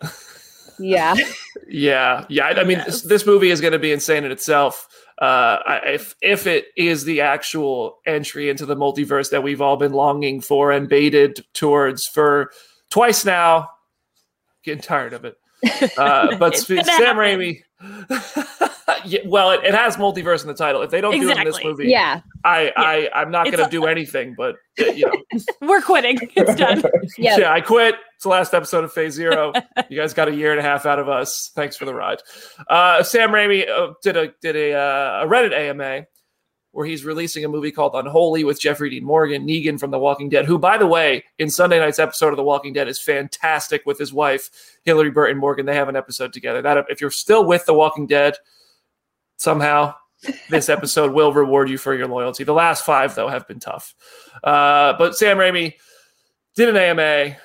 Yeah, 0.82 1.16
Yeah, 1.68 2.26
yeah. 2.30 2.46
I, 2.46 2.62
I 2.62 2.64
mean, 2.64 2.82
this, 2.86 3.02
this 3.02 3.26
movie 3.26 3.52
is 3.52 3.60
going 3.60 3.74
to 3.74 3.80
be 3.80 3.92
insane 3.92 4.24
in 4.24 4.32
itself. 4.32 4.88
Uh, 5.22 5.60
I, 5.66 5.82
if 5.88 6.16
if 6.22 6.48
it 6.48 6.68
is 6.78 7.04
the 7.04 7.20
actual 7.20 7.98
entry 8.06 8.50
into 8.50 8.66
the 8.66 8.78
multiverse 8.78 9.30
that 9.32 9.44
we've 9.44 9.60
all 9.60 9.76
been 9.76 9.92
longing 9.92 10.40
for 10.40 10.72
and 10.72 10.88
baited 10.88 11.46
towards 11.54 12.08
for 12.08 12.52
twice 12.90 13.26
now, 13.26 13.70
getting 14.64 14.82
tired 14.82 15.12
of 15.12 15.26
it. 15.26 15.36
Uh, 15.98 16.36
but 16.38 16.54
It's 16.54 16.62
Sp- 16.64 16.82
gonna 16.82 16.84
Sam 16.86 17.16
happen. 17.16 17.18
Raimi. 17.18 17.64
yeah, 19.06 19.20
well, 19.26 19.52
it, 19.52 19.64
it 19.64 19.74
has 19.74 19.96
multiverse 19.96 20.42
in 20.42 20.48
the 20.48 20.54
title. 20.54 20.82
If 20.82 20.90
they 20.90 21.00
don't 21.00 21.18
do 21.18 21.30
it 21.30 21.38
in 21.38 21.46
this 21.46 21.64
movie, 21.64 21.88
yeah, 21.88 22.22
I, 22.44 22.74
I 22.76 23.10
I'm 23.22 23.32
not 23.32 23.46
going 23.46 23.64
to 23.64 23.70
do 23.70 23.86
anything. 23.86 24.36
But 24.38 24.56
uh, 24.82 24.86
you 24.86 25.06
know, 25.06 25.40
We're 25.62 25.82
quitting. 25.82 26.20
It's 26.36 26.56
done. 26.56 26.84
yeah. 27.18 27.38
yeah, 27.38 27.54
I 27.54 27.62
quit. 27.62 27.96
It's 28.16 28.24
the 28.24 28.30
last 28.30 28.54
episode 28.54 28.84
of 28.84 28.92
Phase 28.92 29.14
Zero. 29.14 29.54
you 29.90 29.98
guys 29.98 30.14
got 30.14 30.28
a 30.28 30.36
year 30.36 30.52
and 30.52 30.60
a 30.60 30.64
half 30.64 30.86
out 30.86 31.00
of 31.00 31.08
us. 31.08 31.52
Thanks 31.56 31.78
for 31.78 31.86
the 31.86 31.94
ride. 31.94 32.22
Uh, 32.70 33.02
Sam 33.04 33.30
Raimi 33.30 33.70
uh, 33.70 33.94
did 34.04 34.18
a 34.18 34.34
did 34.42 34.58
a, 34.58 34.74
uh, 34.74 35.24
a 35.24 35.28
Reddit 35.28 35.54
AMA 35.54 36.06
where 36.80 36.88
he's 36.88 37.04
releasing 37.04 37.44
a 37.44 37.50
movie 37.50 37.74
called 37.74 37.94
Unholy 37.94 38.46
with 38.46 38.62
Jeffrey 38.62 38.90
Dean 38.90 39.04
Morgan, 39.04 39.46
Negan 39.46 39.78
from 39.78 39.92
The 39.92 40.00
Walking 40.00 40.30
Dead, 40.30 40.46
who, 40.46 40.58
by 40.58 40.78
the 40.78 40.88
way, 40.88 41.26
in 41.38 41.50
Sunday 41.50 41.78
night's 41.78 42.00
episode 42.00 42.30
of 42.30 42.38
The 42.38 42.44
Walking 42.44 42.72
Dead 42.72 42.88
is 42.88 43.02
fantastic 43.02 43.86
with 43.86 44.00
his 44.00 44.14
wife 44.14 44.80
Hilarie 44.88 45.14
Burton 45.14 45.38
Morgan. 45.38 45.66
They 45.66 45.76
have 45.76 45.90
an 45.90 45.98
episode 45.98 46.32
together. 46.32 46.62
That 46.62 46.86
if 46.88 47.02
you're 47.02 47.12
still 47.12 47.44
with 47.44 47.66
The 47.66 47.74
Walking 47.74 48.08
Dead, 48.08 48.38
somehow 49.36 49.94
this 50.50 50.70
episode 50.70 51.12
will 51.12 51.34
reward 51.34 51.70
you 51.70 51.78
for 51.78 51.94
your 51.94 52.08
loyalty. 52.08 52.46
The 52.46 52.54
last 52.54 52.86
five, 52.86 53.14
though, 53.14 53.28
have 53.28 53.46
been 53.46 53.60
tough. 53.60 53.94
Uh, 54.42 54.94
but 54.98 55.18
Sam 55.18 55.36
Raimi 55.36 55.74
did 56.56 56.70
an 56.70 56.78
AMA, 56.78 57.36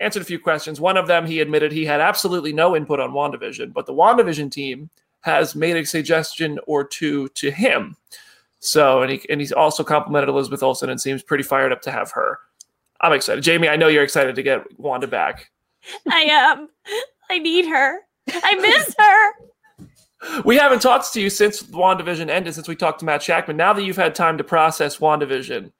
answered 0.00 0.22
a 0.22 0.26
few 0.26 0.40
questions. 0.40 0.80
One 0.80 0.96
of 0.96 1.06
them, 1.06 1.26
he 1.26 1.38
admitted 1.38 1.70
he 1.70 1.84
had 1.84 2.00
absolutely 2.00 2.52
no 2.52 2.74
input 2.74 2.98
on 2.98 3.12
WandaVision, 3.12 3.72
but 3.72 3.86
the 3.86 3.94
WandaVision 3.94 4.50
team 4.50 4.90
has 5.20 5.54
made 5.54 5.76
a 5.76 5.86
suggestion 5.86 6.58
or 6.66 6.82
two 6.82 7.28
to 7.36 7.52
him. 7.52 7.96
So, 8.60 9.02
and 9.02 9.10
he 9.10 9.26
and 9.30 9.40
he's 9.40 9.52
also 9.52 9.82
complimented 9.82 10.28
Elizabeth 10.28 10.62
Olsen 10.62 10.90
and 10.90 11.00
seems 11.00 11.22
pretty 11.22 11.44
fired 11.44 11.72
up 11.72 11.82
to 11.82 11.90
have 11.90 12.12
her. 12.12 12.38
I'm 13.00 13.12
excited. 13.12 13.42
Jamie, 13.42 13.68
I 13.68 13.76
know 13.76 13.88
you're 13.88 14.04
excited 14.04 14.36
to 14.36 14.42
get 14.42 14.78
Wanda 14.78 15.06
back. 15.06 15.50
I 16.10 16.20
am. 16.20 16.68
I 17.30 17.38
need 17.38 17.66
her. 17.66 18.00
I 18.30 18.54
miss 18.56 18.94
her. 18.98 20.42
We 20.44 20.56
haven't 20.56 20.82
talked 20.82 21.10
to 21.14 21.20
you 21.20 21.30
since 21.30 21.62
WandaVision 21.62 22.28
ended, 22.28 22.54
since 22.54 22.68
we 22.68 22.76
talked 22.76 22.98
to 22.98 23.06
Matt 23.06 23.22
Shakman. 23.22 23.56
Now 23.56 23.72
that 23.72 23.82
you've 23.84 23.96
had 23.96 24.14
time 24.14 24.36
to 24.36 24.44
process 24.44 24.98
WandaVision, 24.98 25.72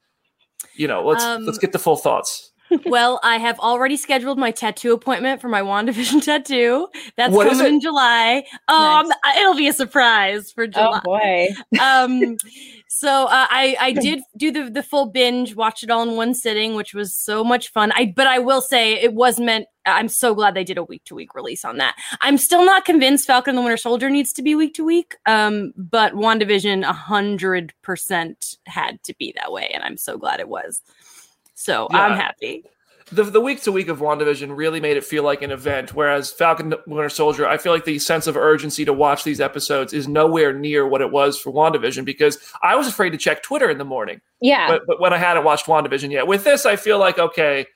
you 0.75 0.89
know, 0.89 1.05
let's 1.05 1.23
Um, 1.23 1.45
let's 1.45 1.59
get 1.59 1.73
the 1.73 1.79
full 1.79 1.97
thoughts. 1.99 2.50
well, 2.87 3.21
I 3.23 3.39
have 3.39 3.59
already 3.61 3.97
scheduled 3.97 4.39
my 4.39 4.50
tattoo 4.50 4.93
appointment 4.93 5.41
for 5.41 5.49
my 5.49 5.62
WandaVision 5.62 6.23
tattoo. 6.25 6.89
That's 7.17 7.35
What 7.35 7.49
coming 7.49 7.75
in 7.75 7.81
July. 7.81 8.45
Um, 8.69 9.11
it'll 9.37 9.57
be 9.57 9.69
a 9.69 9.73
surprise 9.73 10.50
for 10.50 10.67
July. 10.67 11.00
Oh 11.05 11.05
boy, 11.05 11.49
um 11.81 12.37
so 12.93 13.27
uh, 13.27 13.47
i 13.50 13.77
i 13.81 13.93
did 13.93 14.21
do 14.37 14.50
the 14.50 14.69
the 14.69 14.83
full 14.83 15.07
binge 15.07 15.55
watch 15.55 15.85
it 15.85 15.91
all 15.91 16.03
in 16.03 16.17
one 16.17 16.35
sitting 16.35 16.75
which 16.75 16.93
was 16.93 17.15
so 17.15 17.45
much 17.45 17.71
fun 17.71 17.93
i 17.93 18.12
but 18.17 18.27
i 18.27 18.39
will 18.39 18.61
say 18.61 18.95
it 18.95 19.15
was 19.15 19.39
meant 19.39 19.67
i'm 19.87 20.09
so 20.09 20.35
glad 20.35 20.55
they 20.55 20.65
did 20.65 20.77
a 20.77 20.83
week 20.83 21.03
to 21.05 21.15
week 21.15 21.35
release 21.35 21.65
on 21.65 21.77
that 21.77 21.95
i'm 22.21 22.37
still 22.37 22.65
not 22.65 22.85
convinced 22.85 23.29
falcon 23.29 23.50
and 23.53 23.59
the 23.59 23.62
winter 23.62 23.77
soldier 23.77 24.11
needs 24.11 24.33
to 24.33 24.43
be 24.43 24.57
week 24.57 24.75
to 24.75 24.85
week 24.85 25.15
um 25.27 25.73
but 25.77 26.15
wandavision 26.15 26.85
100% 26.85 28.57
had 28.67 29.03
to 29.05 29.15
be 29.19 29.33
that 29.37 29.53
way 29.53 29.71
and 29.73 29.85
i'm 29.85 29.97
so 29.97 30.19
glad 30.19 30.41
it 30.41 30.49
was 30.49 30.83
so 31.61 31.87
i'm 31.93 32.17
happy 32.17 32.64
the 33.12 33.25
the 33.25 33.40
week 33.40 33.62
to 33.62 33.73
week 33.73 33.88
of 33.88 33.99
WandaVision 33.99 34.57
really 34.57 34.81
made 34.81 34.97
it 34.97 35.05
feel 35.05 35.25
like 35.25 35.43
an 35.43 35.50
event. 35.50 35.95
Whereas 35.95 36.31
Falcon 36.31 36.75
Winter 36.87 37.09
Soldier, 37.09 37.47
I 37.47 37.59
feel 37.59 37.73
like 37.73 37.85
the 37.85 37.99
sense 37.99 38.26
of 38.26 38.37
urgency 38.37 38.85
to 38.85 38.93
watch 38.93 39.25
these 39.25 39.40
episodes 39.40 39.93
is 39.93 40.07
nowhere 40.07 40.52
near 40.52 40.87
what 40.87 41.00
it 41.00 41.11
was 41.11 41.38
for 41.38 41.52
WandaVision 41.52 42.05
because 42.05 42.38
I 42.62 42.76
was 42.76 42.87
afraid 42.87 43.11
to 43.11 43.19
check 43.19 43.43
Twitter 43.43 43.69
in 43.69 43.79
the 43.79 43.85
morning. 43.85 44.21
Yeah. 44.40 44.69
But, 44.69 44.83
but 44.87 45.00
when 45.00 45.12
I 45.12 45.19
hadn't 45.19 45.45
watched 45.45 45.67
WandaVision 45.67 46.12
yet, 46.12 46.26
with 46.26 46.45
this, 46.45 46.67
I 46.67 46.76
feel 46.76 46.99
like 46.99 47.19
okay, 47.19 47.67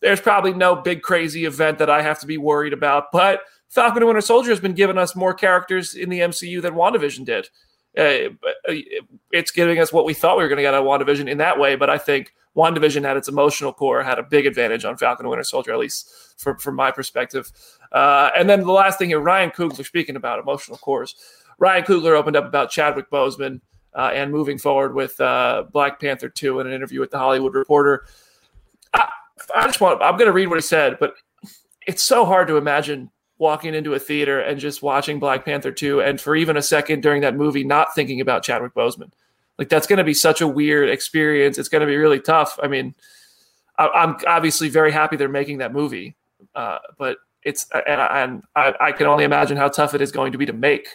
there's 0.00 0.20
probably 0.20 0.54
no 0.54 0.76
big 0.76 1.02
crazy 1.02 1.44
event 1.44 1.78
that 1.78 1.90
I 1.90 2.02
have 2.02 2.20
to 2.20 2.26
be 2.26 2.38
worried 2.38 2.72
about. 2.72 3.12
But 3.12 3.40
Falcon 3.68 3.98
and 3.98 4.06
Winter 4.06 4.22
Soldier 4.22 4.50
has 4.50 4.60
been 4.60 4.74
giving 4.74 4.96
us 4.96 5.14
more 5.14 5.34
characters 5.34 5.94
in 5.94 6.08
the 6.08 6.20
MCU 6.20 6.62
than 6.62 6.74
WandaVision 6.74 7.26
did. 7.26 7.48
Uh, 7.98 8.30
it's 9.32 9.50
giving 9.50 9.80
us 9.80 9.92
what 9.92 10.04
we 10.04 10.14
thought 10.14 10.36
we 10.36 10.44
were 10.44 10.48
going 10.48 10.58
to 10.58 10.62
get 10.62 10.72
out 10.72 10.82
of 10.82 10.86
WandaVision 10.86 11.28
in 11.28 11.38
that 11.38 11.58
way, 11.58 11.74
but 11.74 11.90
I 11.90 11.98
think 11.98 12.32
WandaVision 12.56 13.02
had 13.02 13.16
its 13.16 13.28
emotional 13.28 13.72
core, 13.72 14.02
had 14.02 14.18
a 14.18 14.22
big 14.22 14.46
advantage 14.46 14.84
on 14.84 14.96
Falcon 14.96 15.26
and 15.26 15.30
Winter 15.30 15.44
Soldier, 15.44 15.72
at 15.72 15.78
least 15.78 16.10
from, 16.38 16.56
from 16.58 16.76
my 16.76 16.90
perspective. 16.90 17.50
Uh, 17.92 18.30
and 18.36 18.48
then 18.48 18.60
the 18.60 18.72
last 18.72 18.98
thing 18.98 19.08
here, 19.08 19.20
Ryan 19.20 19.50
Coogler, 19.50 19.84
speaking 19.84 20.16
about 20.16 20.38
emotional 20.38 20.78
cores, 20.78 21.14
Ryan 21.58 21.84
Coogler 21.84 22.16
opened 22.16 22.36
up 22.36 22.46
about 22.46 22.70
Chadwick 22.70 23.10
Boseman 23.10 23.60
uh, 23.94 24.10
and 24.14 24.30
moving 24.30 24.58
forward 24.58 24.94
with 24.94 25.20
uh, 25.20 25.64
Black 25.72 26.00
Panther 26.00 26.28
2 26.28 26.60
in 26.60 26.66
an 26.66 26.72
interview 26.72 27.00
with 27.00 27.10
The 27.10 27.18
Hollywood 27.18 27.54
Reporter. 27.54 28.06
I, 28.94 29.08
I 29.54 29.66
just 29.66 29.80
want, 29.80 30.00
I'm 30.02 30.16
going 30.16 30.26
to 30.26 30.32
read 30.32 30.46
what 30.46 30.56
he 30.56 30.62
said, 30.62 30.98
but 31.00 31.14
it's 31.86 32.04
so 32.04 32.24
hard 32.24 32.48
to 32.48 32.56
imagine 32.56 33.10
walking 33.38 33.74
into 33.74 33.94
a 33.94 33.98
theater 33.98 34.40
and 34.40 34.58
just 34.58 34.82
watching 34.82 35.20
Black 35.20 35.44
Panther 35.44 35.70
2 35.70 36.00
and 36.00 36.20
for 36.20 36.34
even 36.34 36.56
a 36.56 36.62
second 36.62 37.02
during 37.02 37.22
that 37.22 37.36
movie 37.36 37.64
not 37.64 37.94
thinking 37.94 38.20
about 38.20 38.42
Chadwick 38.42 38.74
Boseman. 38.74 39.12
Like 39.58 39.68
that's 39.68 39.86
going 39.86 39.98
to 39.98 40.04
be 40.04 40.14
such 40.14 40.40
a 40.40 40.48
weird 40.48 40.88
experience. 40.88 41.58
It's 41.58 41.68
going 41.68 41.80
to 41.80 41.86
be 41.86 41.96
really 41.96 42.20
tough. 42.20 42.58
I 42.62 42.68
mean, 42.68 42.94
I, 43.76 43.88
am 44.02 44.16
obviously 44.26 44.68
very 44.68 44.92
happy 44.92 45.16
they're 45.16 45.28
making 45.28 45.58
that 45.58 45.72
movie, 45.72 46.16
uh, 46.54 46.78
but 46.98 47.18
it's 47.42 47.66
and, 47.72 48.00
I, 48.00 48.22
and 48.22 48.42
I, 48.54 48.74
I, 48.80 48.92
can 48.92 49.06
only 49.06 49.24
imagine 49.24 49.56
how 49.56 49.68
tough 49.68 49.94
it 49.94 50.00
is 50.00 50.12
going 50.12 50.32
to 50.32 50.38
be 50.38 50.46
to 50.46 50.52
make. 50.52 50.88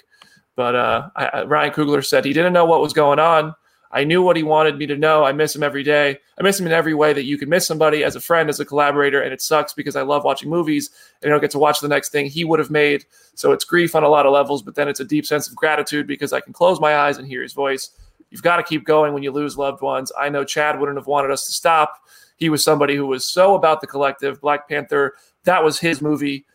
But 0.55 0.75
uh, 0.75 1.09
I, 1.15 1.43
Ryan 1.43 1.71
Coogler 1.71 2.05
said 2.05 2.25
he 2.25 2.33
didn't 2.33 2.53
know 2.53 2.65
what 2.65 2.81
was 2.81 2.93
going 2.93 3.19
on. 3.19 3.55
I 3.95 4.05
knew 4.05 4.23
what 4.23 4.35
he 4.35 4.41
wanted 4.41 4.79
me 4.79 4.87
to 4.87 4.97
know. 4.97 5.23
I 5.23 5.33
miss 5.33 5.55
him 5.55 5.61
every 5.61 5.83
day. 5.83 6.17
I 6.39 6.41
miss 6.41 6.59
him 6.59 6.65
in 6.65 6.71
every 6.71 6.95
way 6.95 7.13
that 7.13 7.25
you 7.25 7.37
can 7.37 7.47
miss 7.47 7.67
somebody 7.67 8.03
as 8.03 8.15
a 8.15 8.19
friend, 8.19 8.49
as 8.49 8.59
a 8.59 8.65
collaborator, 8.65 9.21
and 9.21 9.31
it 9.31 9.39
sucks 9.39 9.71
because 9.71 9.95
I 9.95 10.01
love 10.01 10.23
watching 10.23 10.49
movies 10.49 10.89
and 11.21 11.29
I 11.29 11.31
don't 11.31 11.41
get 11.41 11.51
to 11.51 11.59
watch 11.59 11.79
the 11.79 11.87
next 11.87 12.09
thing 12.09 12.25
he 12.25 12.43
would 12.43 12.57
have 12.57 12.71
made. 12.71 13.05
So 13.35 13.51
it's 13.51 13.63
grief 13.63 13.95
on 13.95 14.03
a 14.03 14.09
lot 14.09 14.25
of 14.25 14.33
levels, 14.33 14.63
but 14.63 14.73
then 14.73 14.87
it's 14.89 14.99
a 14.99 15.05
deep 15.05 15.27
sense 15.27 15.47
of 15.47 15.55
gratitude 15.55 16.07
because 16.07 16.33
I 16.33 16.41
can 16.41 16.53
close 16.53 16.79
my 16.79 16.97
eyes 16.97 17.19
and 17.19 17.27
hear 17.27 17.43
his 17.43 17.53
voice. 17.53 17.91
You've 18.31 18.41
got 18.41 18.57
to 18.57 18.63
keep 18.63 18.83
going 18.83 19.13
when 19.13 19.21
you 19.21 19.31
lose 19.31 19.59
loved 19.59 19.83
ones. 19.83 20.11
I 20.19 20.27
know 20.29 20.43
Chad 20.43 20.79
wouldn't 20.79 20.97
have 20.97 21.05
wanted 21.05 21.29
us 21.29 21.45
to 21.45 21.51
stop. 21.51 21.99
He 22.35 22.49
was 22.49 22.63
somebody 22.63 22.95
who 22.95 23.05
was 23.05 23.27
so 23.27 23.53
about 23.53 23.79
the 23.79 23.85
collective. 23.85 24.41
Black 24.41 24.67
Panther, 24.67 25.13
that 25.43 25.63
was 25.63 25.79
his 25.79 26.01
movie. 26.01 26.47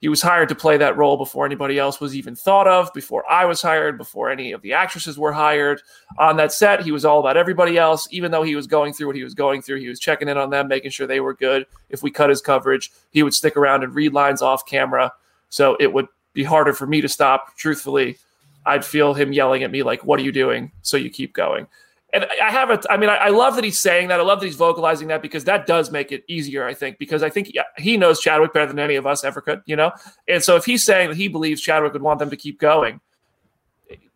He 0.00 0.08
was 0.08 0.20
hired 0.20 0.50
to 0.50 0.54
play 0.54 0.76
that 0.76 0.96
role 0.96 1.16
before 1.16 1.46
anybody 1.46 1.78
else 1.78 2.00
was 2.00 2.14
even 2.14 2.36
thought 2.36 2.68
of, 2.68 2.92
before 2.92 3.24
I 3.30 3.46
was 3.46 3.62
hired, 3.62 3.96
before 3.96 4.30
any 4.30 4.52
of 4.52 4.60
the 4.60 4.74
actresses 4.74 5.18
were 5.18 5.32
hired. 5.32 5.80
On 6.18 6.36
that 6.36 6.52
set, 6.52 6.82
he 6.82 6.92
was 6.92 7.06
all 7.06 7.18
about 7.18 7.38
everybody 7.38 7.78
else. 7.78 8.06
Even 8.10 8.30
though 8.30 8.42
he 8.42 8.56
was 8.56 8.66
going 8.66 8.92
through 8.92 9.06
what 9.06 9.16
he 9.16 9.24
was 9.24 9.32
going 9.32 9.62
through, 9.62 9.80
he 9.80 9.88
was 9.88 9.98
checking 9.98 10.28
in 10.28 10.36
on 10.36 10.50
them, 10.50 10.68
making 10.68 10.90
sure 10.90 11.06
they 11.06 11.20
were 11.20 11.32
good. 11.32 11.64
If 11.88 12.02
we 12.02 12.10
cut 12.10 12.28
his 12.28 12.42
coverage, 12.42 12.92
he 13.10 13.22
would 13.22 13.32
stick 13.32 13.56
around 13.56 13.84
and 13.84 13.94
read 13.94 14.12
lines 14.12 14.42
off 14.42 14.66
camera. 14.66 15.12
So 15.48 15.76
it 15.80 15.92
would 15.92 16.08
be 16.34 16.44
harder 16.44 16.74
for 16.74 16.86
me 16.86 17.00
to 17.00 17.08
stop, 17.08 17.56
truthfully. 17.56 18.18
I'd 18.66 18.84
feel 18.84 19.14
him 19.14 19.32
yelling 19.32 19.62
at 19.62 19.70
me 19.70 19.82
like, 19.82 20.04
"What 20.04 20.20
are 20.20 20.24
you 20.24 20.32
doing?" 20.32 20.72
So 20.82 20.98
you 20.98 21.08
keep 21.08 21.32
going. 21.32 21.68
And 22.16 22.26
I 22.42 22.50
have 22.50 22.70
it. 22.70 22.86
I 22.88 22.96
mean, 22.96 23.10
I, 23.10 23.16
I, 23.16 23.28
love 23.28 23.56
that 23.56 23.64
he's 23.64 23.78
saying 23.78 24.08
that. 24.08 24.18
I 24.18 24.22
love 24.22 24.40
that 24.40 24.46
he's 24.46 24.56
vocalizing 24.56 25.08
that 25.08 25.20
because 25.20 25.44
that 25.44 25.66
does 25.66 25.90
make 25.90 26.12
it 26.12 26.24
easier. 26.28 26.64
I 26.64 26.72
think 26.72 26.96
because 26.96 27.22
I 27.22 27.28
think 27.28 27.52
he 27.76 27.98
knows 27.98 28.20
Chadwick 28.20 28.54
better 28.54 28.68
than 28.68 28.78
any 28.78 28.94
of 28.94 29.06
us 29.06 29.22
ever 29.22 29.42
could. 29.42 29.60
You 29.66 29.76
know, 29.76 29.92
and 30.26 30.42
so 30.42 30.56
if 30.56 30.64
he's 30.64 30.82
saying 30.82 31.10
that 31.10 31.18
he 31.18 31.28
believes 31.28 31.60
Chadwick 31.60 31.92
would 31.92 32.00
want 32.00 32.18
them 32.18 32.30
to 32.30 32.36
keep 32.36 32.58
going, 32.58 33.02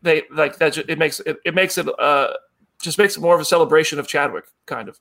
they 0.00 0.22
like 0.32 0.56
that. 0.56 0.78
It 0.78 0.96
makes 0.96 1.20
it, 1.20 1.36
it 1.44 1.54
makes 1.54 1.76
it 1.76 1.88
uh 2.00 2.28
just 2.80 2.96
makes 2.96 3.18
it 3.18 3.20
more 3.20 3.34
of 3.34 3.40
a 3.42 3.44
celebration 3.44 3.98
of 3.98 4.08
Chadwick, 4.08 4.46
kind 4.64 4.88
of. 4.88 4.98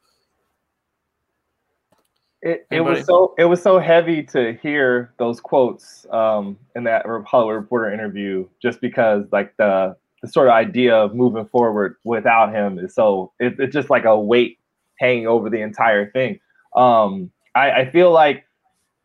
It, 2.42 2.68
it 2.70 2.82
was 2.82 3.06
so 3.06 3.34
it 3.38 3.46
was 3.46 3.62
so 3.62 3.80
heavy 3.80 4.24
to 4.24 4.58
hear 4.62 5.14
those 5.20 5.40
quotes 5.40 6.06
um, 6.12 6.58
in 6.76 6.84
that 6.84 7.06
Hollywood 7.26 7.56
Reporter 7.56 7.94
interview, 7.94 8.46
just 8.62 8.82
because 8.82 9.24
like 9.32 9.56
the 9.56 9.96
the 10.22 10.28
sort 10.28 10.48
of 10.48 10.54
idea 10.54 10.96
of 10.96 11.16
moving 11.16 11.46
forward 11.46 11.96
without 12.04 12.54
him 12.54 12.80
is 12.80 12.94
so 12.94 13.32
it, 13.40 13.56
it's 13.60 13.74
just 13.74 13.90
like 13.90 14.06
a 14.06 14.20
weight 14.20 14.60
hanging 15.00 15.28
over 15.28 15.50
the 15.50 15.62
entire 15.62 16.12
thing. 16.12 16.40
Um, 16.76 17.32
I, 17.56 17.72
I 17.72 17.92
feel 17.92 18.12
like 18.12 18.46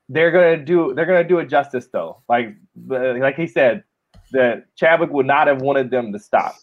they're 0.09 0.31
gonna 0.31 0.63
do 0.63 0.93
they're 0.95 1.07
gonna 1.07 1.27
do 1.27 1.39
it 1.39 1.49
justice 1.49 1.89
though. 1.93 2.23
Like 2.29 2.55
like 2.87 3.37
he 3.37 3.47
said, 3.47 3.85
that 4.33 4.67
Chadwick 4.77 5.11
would 5.11 5.27
not 5.27 5.47
have 5.47 5.63
wanted 5.63 5.91
them 5.91 6.13
to 6.13 6.19
stop. 6.19 6.57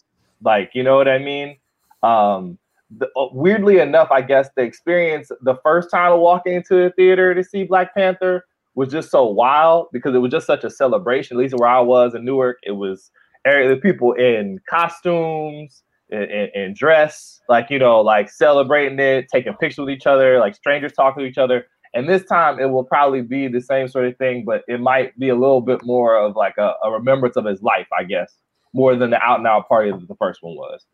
Like 0.43 0.71
you 0.73 0.83
know 0.83 0.97
what 0.97 1.07
I 1.07 1.17
mean? 1.17 1.57
Um, 2.03 2.57
the, 2.97 3.07
uh, 3.15 3.27
weirdly 3.31 3.79
enough, 3.79 4.11
I 4.11 4.21
guess 4.21 4.49
the 4.55 4.63
experience 4.63 5.31
the 5.41 5.55
first 5.63 5.89
time 5.89 6.19
walking 6.19 6.53
into 6.53 6.75
the 6.75 6.91
theater 6.95 7.33
to 7.33 7.43
see 7.43 7.63
Black 7.63 7.95
Panther 7.95 8.45
was 8.75 8.91
just 8.91 9.11
so 9.11 9.25
wild 9.25 9.87
because 9.91 10.15
it 10.15 10.19
was 10.19 10.31
just 10.31 10.47
such 10.47 10.63
a 10.63 10.69
celebration. 10.69 11.37
At 11.37 11.41
least 11.41 11.55
where 11.57 11.69
I 11.69 11.79
was 11.79 12.15
in 12.15 12.25
Newark, 12.25 12.57
it 12.63 12.71
was 12.71 13.11
the 13.45 13.79
people 13.81 14.13
in 14.13 14.59
costumes 14.69 15.83
and, 16.11 16.75
dress, 16.75 17.39
like 17.47 17.67
you 17.69 17.79
know, 17.79 18.01
like 18.01 18.29
celebrating 18.29 18.99
it, 18.99 19.27
taking 19.33 19.53
pictures 19.53 19.79
with 19.79 19.89
each 19.89 20.05
other, 20.05 20.39
like 20.39 20.55
strangers 20.55 20.93
talking 20.93 21.23
to 21.23 21.29
each 21.29 21.37
other. 21.37 21.65
And 21.93 22.07
this 22.07 22.23
time, 22.23 22.59
it 22.59 22.69
will 22.69 22.85
probably 22.85 23.21
be 23.21 23.47
the 23.47 23.59
same 23.59 23.87
sort 23.87 24.05
of 24.05 24.17
thing, 24.17 24.45
but 24.45 24.63
it 24.67 24.79
might 24.79 25.17
be 25.19 25.29
a 25.29 25.35
little 25.35 25.59
bit 25.59 25.83
more 25.83 26.17
of 26.17 26.35
like 26.35 26.55
a, 26.57 26.73
a 26.83 26.91
remembrance 26.91 27.35
of 27.35 27.45
his 27.45 27.61
life, 27.61 27.87
I 27.97 28.03
guess, 28.03 28.33
more 28.73 28.95
than 28.95 29.09
the 29.09 29.21
out 29.21 29.39
and 29.39 29.47
out 29.47 29.67
party 29.67 29.91
that 29.91 30.07
the 30.07 30.15
first 30.15 30.41
one 30.41 30.55
was 30.55 30.85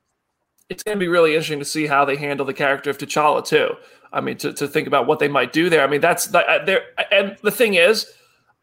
it's 0.69 0.83
going 0.83 0.97
to 0.97 0.99
be 0.99 1.07
really 1.07 1.31
interesting 1.31 1.59
to 1.59 1.65
see 1.65 1.87
how 1.87 2.05
they 2.05 2.17
handle 2.17 2.45
the 2.45 2.53
character 2.53 2.89
of 2.89 2.97
T'Challa 2.97 3.45
too. 3.45 3.71
I 4.11 4.21
mean, 4.21 4.37
to, 4.37 4.53
to 4.53 4.67
think 4.67 4.87
about 4.87 5.07
what 5.07 5.19
they 5.19 5.27
might 5.27 5.53
do 5.53 5.69
there. 5.69 5.83
I 5.83 5.87
mean, 5.87 6.01
that's 6.01 6.33
uh, 6.33 6.59
there. 6.65 6.83
And 7.11 7.37
the 7.41 7.51
thing 7.51 7.75
is, 7.75 8.11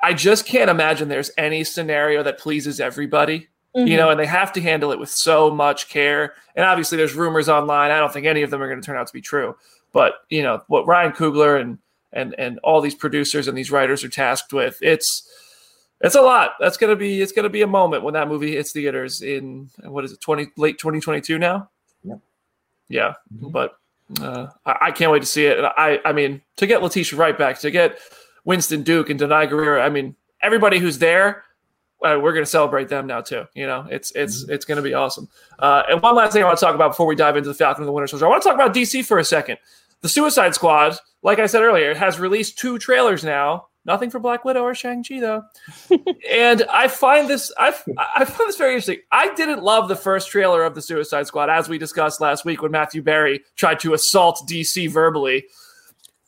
I 0.02 0.12
just 0.14 0.46
can't 0.46 0.70
imagine 0.70 1.08
there's 1.08 1.30
any 1.38 1.64
scenario 1.64 2.22
that 2.22 2.38
pleases 2.38 2.80
everybody. 2.80 3.48
Mm-hmm. 3.76 3.88
You 3.88 3.96
know, 3.96 4.10
and 4.10 4.20
they 4.20 4.26
have 4.26 4.52
to 4.52 4.60
handle 4.60 4.92
it 4.92 5.00
with 5.00 5.10
so 5.10 5.50
much 5.50 5.88
care. 5.88 6.34
And 6.54 6.64
obviously, 6.64 6.96
there's 6.96 7.14
rumors 7.14 7.48
online. 7.48 7.90
I 7.90 7.98
don't 7.98 8.12
think 8.12 8.24
any 8.24 8.42
of 8.42 8.50
them 8.50 8.62
are 8.62 8.68
going 8.68 8.80
to 8.80 8.86
turn 8.86 8.96
out 8.96 9.08
to 9.08 9.12
be 9.12 9.20
true. 9.20 9.56
But 9.92 10.14
you 10.28 10.42
know 10.42 10.62
what 10.68 10.86
Ryan 10.86 11.12
Coogler 11.12 11.60
and 11.60 11.78
and 12.12 12.34
and 12.38 12.58
all 12.60 12.80
these 12.80 12.94
producers 12.94 13.48
and 13.48 13.58
these 13.58 13.70
writers 13.70 14.04
are 14.04 14.08
tasked 14.08 14.52
with. 14.52 14.78
It's 14.80 15.28
it's 16.00 16.14
a 16.14 16.22
lot. 16.22 16.52
That's 16.60 16.76
gonna 16.76 16.96
be 16.96 17.20
it's 17.20 17.32
gonna 17.32 17.48
be 17.48 17.62
a 17.62 17.66
moment 17.66 18.04
when 18.04 18.14
that 18.14 18.28
movie 18.28 18.54
hits 18.54 18.72
theaters 18.72 19.22
in 19.22 19.70
what 19.82 20.04
is 20.04 20.12
it 20.12 20.20
twenty 20.20 20.48
late 20.56 20.78
twenty 20.78 21.00
twenty 21.00 21.20
two 21.20 21.38
now. 21.38 21.70
Yeah, 22.88 23.14
mm-hmm. 23.34 23.48
but 23.48 23.78
uh, 24.20 24.48
I, 24.66 24.76
I, 24.82 24.90
can't 24.90 25.10
wait 25.10 25.22
to 25.22 25.26
see 25.26 25.46
it. 25.46 25.58
And 25.58 25.66
I, 25.66 26.00
I 26.04 26.12
mean, 26.12 26.42
to 26.56 26.66
get 26.66 26.82
Letitia 26.82 27.18
Wright 27.18 27.36
back, 27.36 27.58
to 27.60 27.70
get 27.70 27.98
Winston 28.44 28.82
Duke 28.82 29.08
and 29.08 29.18
Danai 29.18 29.48
Gurira, 29.48 29.82
I 29.82 29.88
mean, 29.88 30.14
everybody 30.42 30.78
who's 30.78 30.98
there, 30.98 31.44
uh, 32.04 32.18
we're 32.20 32.32
going 32.32 32.44
to 32.44 32.50
celebrate 32.50 32.88
them 32.88 33.06
now 33.06 33.20
too. 33.20 33.44
You 33.54 33.66
know, 33.66 33.86
it's 33.90 34.12
it's 34.12 34.44
mm-hmm. 34.44 34.52
it's 34.52 34.64
going 34.64 34.76
to 34.76 34.82
be 34.82 34.94
awesome. 34.94 35.28
Uh, 35.58 35.82
and 35.88 36.02
one 36.02 36.14
last 36.14 36.32
thing 36.32 36.42
I 36.42 36.46
want 36.46 36.58
to 36.58 36.64
talk 36.64 36.74
about 36.74 36.92
before 36.92 37.06
we 37.06 37.16
dive 37.16 37.36
into 37.36 37.48
the 37.48 37.54
Falcon 37.54 37.82
and 37.82 37.88
the 37.88 37.92
Winter 37.92 38.06
Soldier, 38.06 38.26
I 38.26 38.28
want 38.28 38.42
to 38.42 38.48
talk 38.48 38.54
about 38.54 38.74
DC 38.74 39.04
for 39.04 39.18
a 39.18 39.24
second. 39.24 39.58
The 40.02 40.08
Suicide 40.08 40.54
Squad, 40.54 40.98
like 41.22 41.38
I 41.38 41.46
said 41.46 41.62
earlier, 41.62 41.94
has 41.94 42.20
released 42.20 42.58
two 42.58 42.78
trailers 42.78 43.24
now 43.24 43.68
Nothing 43.86 44.08
for 44.08 44.18
Black 44.18 44.44
Widow 44.46 44.62
or 44.62 44.74
Shang 44.74 45.04
Chi 45.04 45.20
though. 45.20 45.42
and 46.30 46.62
I 46.70 46.88
find 46.88 47.28
this 47.28 47.52
I 47.58 47.74
I 48.16 48.24
find 48.24 48.48
this 48.48 48.56
very 48.56 48.72
interesting. 48.72 49.00
I 49.12 49.34
didn't 49.34 49.62
love 49.62 49.88
the 49.88 49.96
first 49.96 50.30
trailer 50.30 50.64
of 50.64 50.74
the 50.74 50.80
Suicide 50.80 51.26
Squad 51.26 51.50
as 51.50 51.68
we 51.68 51.76
discussed 51.76 52.20
last 52.20 52.44
week 52.46 52.62
when 52.62 52.70
Matthew 52.70 53.02
Berry 53.02 53.42
tried 53.56 53.80
to 53.80 53.92
assault 53.92 54.42
DC 54.48 54.90
verbally. 54.90 55.44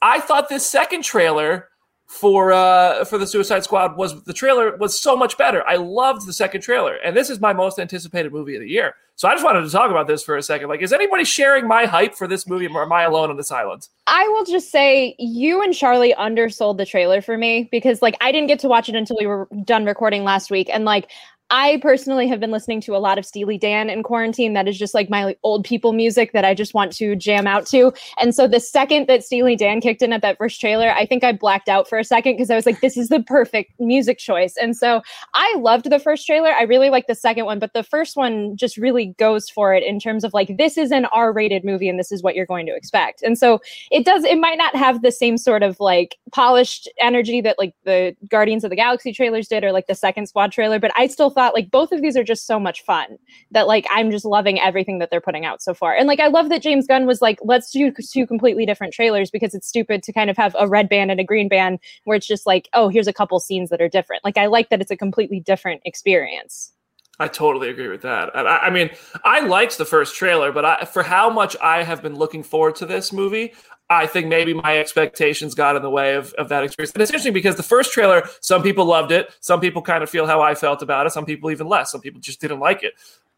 I 0.03 0.21
thought 0.21 0.51
this 0.51 0.67
second 0.67 1.03
trailer 1.03 1.69
for 2.07 2.53
uh 2.53 3.05
for 3.05 3.19
the 3.19 3.27
Suicide 3.27 3.65
Squad 3.65 3.97
was 3.97 4.23
the 4.25 4.33
trailer 4.33 4.77
was 4.77 5.01
so 5.01 5.17
much 5.17 5.37
better. 5.37 5.67
I 5.69 5.77
loved 5.77 6.27
the 6.27 6.33
second 6.33 6.61
trailer, 6.61 6.97
and 6.97 7.17
this 7.17 7.31
is 7.31 7.41
my 7.41 7.53
most 7.53 7.79
anticipated 7.79 8.33
movie 8.33 8.55
of 8.55 8.63
the 8.63 8.69
year. 8.69 8.95
So 9.17 9.29
I 9.29 9.33
just 9.33 9.45
wanted 9.45 9.63
to 9.63 9.71
talk 9.71 9.91
about 9.91 10.07
this 10.07 10.23
for 10.23 10.37
a 10.37 10.43
second. 10.43 10.69
Like, 10.69 10.83
is 10.83 10.93
anybody 10.93 11.25
sharing 11.25 11.67
my 11.67 11.87
hype 11.87 12.15
for 12.15 12.29
this 12.29 12.47
movie, 12.47 12.67
or 12.67 12.83
am 12.83 12.93
I 12.93 13.05
alone 13.05 13.31
on 13.31 13.39
this 13.39 13.51
island? 13.51 13.89
I 14.07 14.29
will 14.29 14.45
just 14.45 14.71
say 14.71 15.17
you 15.19 15.63
and 15.63 15.75
Charlie 15.75 16.15
undersold 16.15 16.77
the 16.77 16.85
trailer 16.85 17.23
for 17.23 17.39
me 17.39 17.67
because, 17.73 18.03
like, 18.03 18.17
I 18.21 18.31
didn't 18.31 18.49
get 18.49 18.59
to 18.61 18.69
watch 18.69 18.91
it 18.91 18.95
until 18.95 19.17
we 19.19 19.27
were 19.27 19.49
done 19.65 19.85
recording 19.85 20.23
last 20.25 20.51
week, 20.51 20.69
and 20.73 20.85
like. 20.85 21.11
I 21.51 21.79
personally 21.81 22.27
have 22.27 22.41
been 22.41 22.51
listening 22.51 22.81
to 22.83 22.97
a 22.97 22.99
lot 22.99 23.19
of 23.19 23.25
Steely 23.25 23.57
Dan 23.57 23.89
in 23.89 24.03
quarantine. 24.03 24.55
That 24.55 24.67
is 24.67 24.77
just 24.77 24.95
like 24.95 25.09
my 25.09 25.37
old 25.45 25.65
people 25.65 25.93
music 25.93 26.33
that 26.33 26.45
I 26.45 26.55
just 26.55 26.75
want 26.75 26.91
to 26.95 27.15
jam 27.15 27.47
out 27.47 27.67
to. 27.67 27.93
And 28.21 28.35
so 28.35 28.49
the 28.49 28.59
second 28.59 29.07
that 29.07 29.25
Steely 29.25 29.55
Dan 29.55 29.81
kicked 29.81 30.03
in 30.03 30.13
at 30.13 30.23
that 30.23 30.39
first 30.39 30.61
trailer, 30.61 30.91
I 30.91 31.07
think 31.07 31.23
I 31.23 31.31
blacked 31.33 31.69
out 31.69 31.89
for 31.89 31.99
a 31.99 32.05
second 32.05 32.35
because 32.35 32.51
I 32.51 32.57
was 32.57 32.67
like, 32.67 32.81
this 32.81 32.97
is 32.97 33.11
the 33.11 33.23
perfect 33.23 33.79
music 33.79 34.19
choice. 34.19 34.57
And 34.61 34.77
so 34.77 35.03
I 35.35 35.55
loved 35.59 35.89
the 35.89 36.01
first 36.01 36.27
trailer. 36.27 36.51
I 36.51 36.63
really 36.63 36.91
like 36.91 37.07
the 37.07 37.15
second 37.15 37.45
one, 37.45 37.61
but 37.61 37.75
the 37.75 37.85
first 37.85 38.17
one 38.17 38.57
just 38.57 38.77
really 38.77 39.15
goes 39.19 39.49
for 39.49 39.73
it 39.73 39.85
in 39.85 40.01
terms 40.01 40.25
of 40.25 40.35
like, 40.35 40.57
this 40.57 40.77
is 40.77 40.91
an 40.91 41.05
R 41.07 41.33
rated 41.33 41.65
movie 41.65 41.89
and 41.89 41.99
this 41.99 42.11
is 42.11 42.25
what 42.25 42.35
you're 42.35 42.47
going 42.47 42.67
to 42.67 42.75
expect. 42.75 43.23
And 43.23 43.39
so 43.39 43.61
it 43.93 44.05
does, 44.05 44.25
it 44.25 44.39
might 44.39 44.59
not 44.59 44.75
have 44.75 45.03
the 45.03 45.13
same 45.13 45.39
sort 45.39 45.63
of 45.63 45.79
like 45.79 46.19
polished 46.33 46.89
energy 46.99 47.41
that 47.43 47.57
like 47.57 47.73
the 47.85 48.17
Guardians 48.29 48.65
of 48.65 48.71
the 48.71 48.77
Galaxy 48.77 49.13
trailers 49.13 49.47
did 49.47 49.63
or 49.63 49.71
like 49.71 49.87
the 49.87 49.95
second 49.95 50.27
squad 50.27 50.51
trailer, 50.51 50.81
but 50.81 50.91
I 50.97 51.07
still 51.07 51.31
thought 51.37 51.55
like 51.55 51.71
both 51.71 51.93
of 51.93 52.03
these 52.03 52.17
are 52.17 52.25
just 52.25 52.47
so 52.47 52.59
much 52.59 52.83
fun 52.83 53.19
that 53.53 53.69
like 53.69 53.87
I'm 53.91 54.11
just 54.11 54.25
loving 54.25 54.59
everything 54.59 54.99
that 54.99 55.11
they're 55.11 55.21
putting 55.21 55.45
out 55.45 55.63
so 55.63 55.75
far. 55.75 55.95
And 55.95 56.09
like 56.09 56.19
I 56.19 56.27
love 56.27 56.49
that 56.49 56.63
James 56.63 56.87
Gunn 56.87 57.07
was 57.07 57.23
like, 57.23 57.39
let's 57.45 57.71
do 57.71 57.93
two 57.93 58.27
completely 58.27 58.67
different 58.67 58.93
trailers 58.93 59.31
because 59.31 59.55
it's 59.55 59.69
stupid 59.69 60.03
to 60.03 60.13
kind 60.13 60.31
of 60.31 60.37
have 60.37 60.57
a 60.59 60.67
red 60.67 60.89
band 60.89 61.11
and 61.13 61.21
a 61.21 61.25
green 61.25 61.49
band 61.49 61.79
where 62.05 62.17
it's 62.17 62.27
just 62.27 62.47
like, 62.47 62.69
oh, 62.73 62.89
here's 62.89 63.07
a 63.07 63.13
couple 63.13 63.39
scenes 63.39 63.71
that 63.71 63.81
are 63.81 63.89
different. 63.89 64.25
Like 64.25 64.39
I 64.39 64.47
like 64.47 64.71
that 64.71 64.81
it's 64.81 64.91
a 64.91 64.97
completely 64.97 65.39
different 65.39 65.83
experience. 65.85 66.73
I 67.19 67.29
totally 67.29 67.71
agree 67.71 67.89
with 67.89 68.03
that. 68.03 68.35
I, 68.37 68.59
I, 68.59 68.71
mean, 68.71 68.91
I 69.25 69.41
liked 69.41 69.79
the 69.79 69.85
first 69.85 70.15
trailer, 70.15 70.53
but 70.53 70.65
I, 70.65 70.85
for 70.85 71.03
how 71.03 71.31
much 71.31 71.57
I 71.63 71.83
have 71.83 72.03
been 72.03 72.15
looking 72.15 72.43
forward 72.43 72.77
to 72.77 72.87
this 72.87 73.13
movie, 73.13 73.55
I 73.89 74.07
think 74.07 74.27
maybe 74.27 74.53
my 74.53 74.79
expectations 74.79 75.55
got 75.55 75.77
in 75.77 75.83
the 75.83 75.91
way 75.91 76.15
of, 76.15 76.33
of 76.35 76.49
that 76.49 76.65
experience. 76.65 76.93
And 76.93 77.03
it's 77.03 77.11
interesting 77.11 77.33
because 77.33 77.57
the 77.57 77.63
first 77.63 77.93
trailer, 77.93 78.29
some 78.41 78.63
people 78.63 78.85
loved 78.85 79.13
it. 79.13 79.33
Some 79.41 79.61
people 79.61 79.81
kind 79.81 80.03
of 80.03 80.11
feel 80.11 80.27
how 80.27 80.43
I 80.43 80.55
felt 80.55 80.83
about 80.83 81.07
it. 81.07 81.11
Some 81.11 81.25
people 81.25 81.51
even 81.51 81.69
less. 81.69 81.93
Some 81.93 82.01
people 82.01 82.21
just 82.21 82.41
didn't 82.41 82.61
like 82.61 82.83
it. 82.83 82.95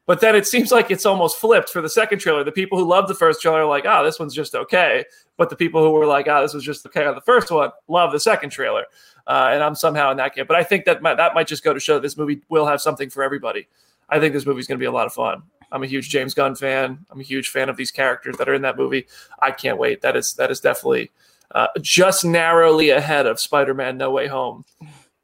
But 0.09 0.23
then 0.23 0.35
it 0.35 0.47
seems 0.47 0.73
like 0.73 0.91
it's 0.91 1.05
almost 1.05 1.37
flipped 1.37 1.69
for 1.69 1.83
the 1.83 1.88
second 1.91 2.21
trailer. 2.21 2.43
The 2.43 2.50
people 2.50 2.79
who 2.79 2.87
loved 2.87 3.09
the 3.09 3.15
first 3.15 3.43
trailer 3.43 3.61
are 3.61 3.67
like, 3.67 3.85
oh, 3.85 4.03
this 4.03 4.19
one's 4.19 4.35
just 4.35 4.55
okay. 4.55 5.05
But 5.37 5.50
the 5.50 5.55
people 5.55 5.83
who 5.85 5.91
were 5.91 6.07
like, 6.07 6.27
oh, 6.29 6.41
this 6.41 6.55
was 6.55 6.65
just 6.65 6.87
okay 6.87 7.05
on 7.05 7.15
the 7.15 7.21
first 7.21 7.50
one, 7.50 7.73
love 7.88 8.11
the 8.11 8.19
second 8.19 8.49
trailer. 8.49 8.87
Uh, 9.27 9.50
and 9.53 9.62
I'm 9.62 9.75
somehow 9.75 10.11
in 10.11 10.17
that 10.17 10.35
camp. 10.35 10.49
But 10.49 10.57
I 10.57 10.65
think 10.65 10.87
that 10.87 11.03
might, 11.03 11.19
that 11.19 11.35
might 11.35 11.47
just 11.47 11.62
go 11.62 11.75
to 11.75 11.79
show 11.79 11.97
that 11.97 12.00
this 12.00 12.17
movie 12.17 12.41
will 12.49 12.65
have 12.65 12.81
something 12.81 13.11
for 13.11 13.23
everybody. 13.23 13.69
I 14.09 14.19
think 14.19 14.33
this 14.33 14.47
movie's 14.47 14.67
going 14.67 14.79
to 14.79 14.83
be 14.83 14.87
a 14.87 14.91
lot 14.91 15.05
of 15.05 15.12
fun. 15.12 15.43
I'm 15.71 15.83
a 15.83 15.87
huge 15.87 16.09
James 16.09 16.33
Gunn 16.33 16.55
fan. 16.55 17.05
I'm 17.11 17.21
a 17.21 17.23
huge 17.23 17.50
fan 17.50 17.69
of 17.69 17.77
these 17.77 17.91
characters 17.91 18.38
that 18.38 18.49
are 18.49 18.55
in 18.55 18.62
that 18.62 18.79
movie. 18.79 19.09
I 19.41 19.50
can't 19.50 19.77
wait. 19.77 20.00
That 20.00 20.17
is 20.17 20.33
that 20.38 20.50
is 20.50 20.61
definitely 20.61 21.11
uh, 21.55 21.67
just 21.83 22.25
narrowly 22.25 22.88
ahead 22.88 23.27
of 23.27 23.38
Spider-Man: 23.38 23.99
No 23.99 24.11
Way 24.11 24.27
Home 24.29 24.65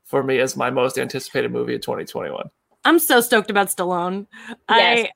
for 0.05 0.23
me 0.23 0.41
as 0.41 0.59
my 0.59 0.69
most 0.69 0.99
anticipated 0.99 1.51
movie 1.51 1.75
of 1.75 1.81
2021. 1.81 2.51
I'm 2.85 2.99
so 2.99 3.21
stoked 3.21 3.51
about 3.51 3.69
Stallone. 3.69 4.27
Yes. 4.49 4.57
I 4.69 5.11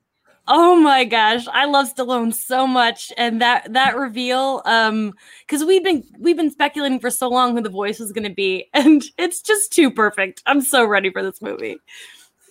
oh 0.49 0.75
my 0.77 1.05
gosh, 1.05 1.47
I 1.53 1.67
love 1.67 1.95
Stallone 1.95 2.35
so 2.35 2.67
much, 2.67 3.13
and 3.17 3.41
that 3.41 3.73
that 3.73 3.97
reveal, 3.97 4.63
um, 4.65 5.13
because 5.47 5.65
we've 5.65 5.85
been 5.85 6.03
we've 6.19 6.37
been 6.37 6.51
speculating 6.51 6.99
for 6.99 7.11
so 7.11 7.29
long 7.29 7.55
who 7.55 7.63
the 7.63 7.69
voice 7.69 8.01
was 8.01 8.13
going 8.13 8.29
to 8.29 8.35
be, 8.35 8.69
and 8.75 9.05
it's 9.17 9.41
just 9.41 9.73
too 9.73 9.91
perfect. 9.91 10.43
I'm 10.47 10.61
so 10.61 10.85
ready 10.85 11.11
for 11.11 11.23
this 11.23 11.41
movie. 11.41 11.79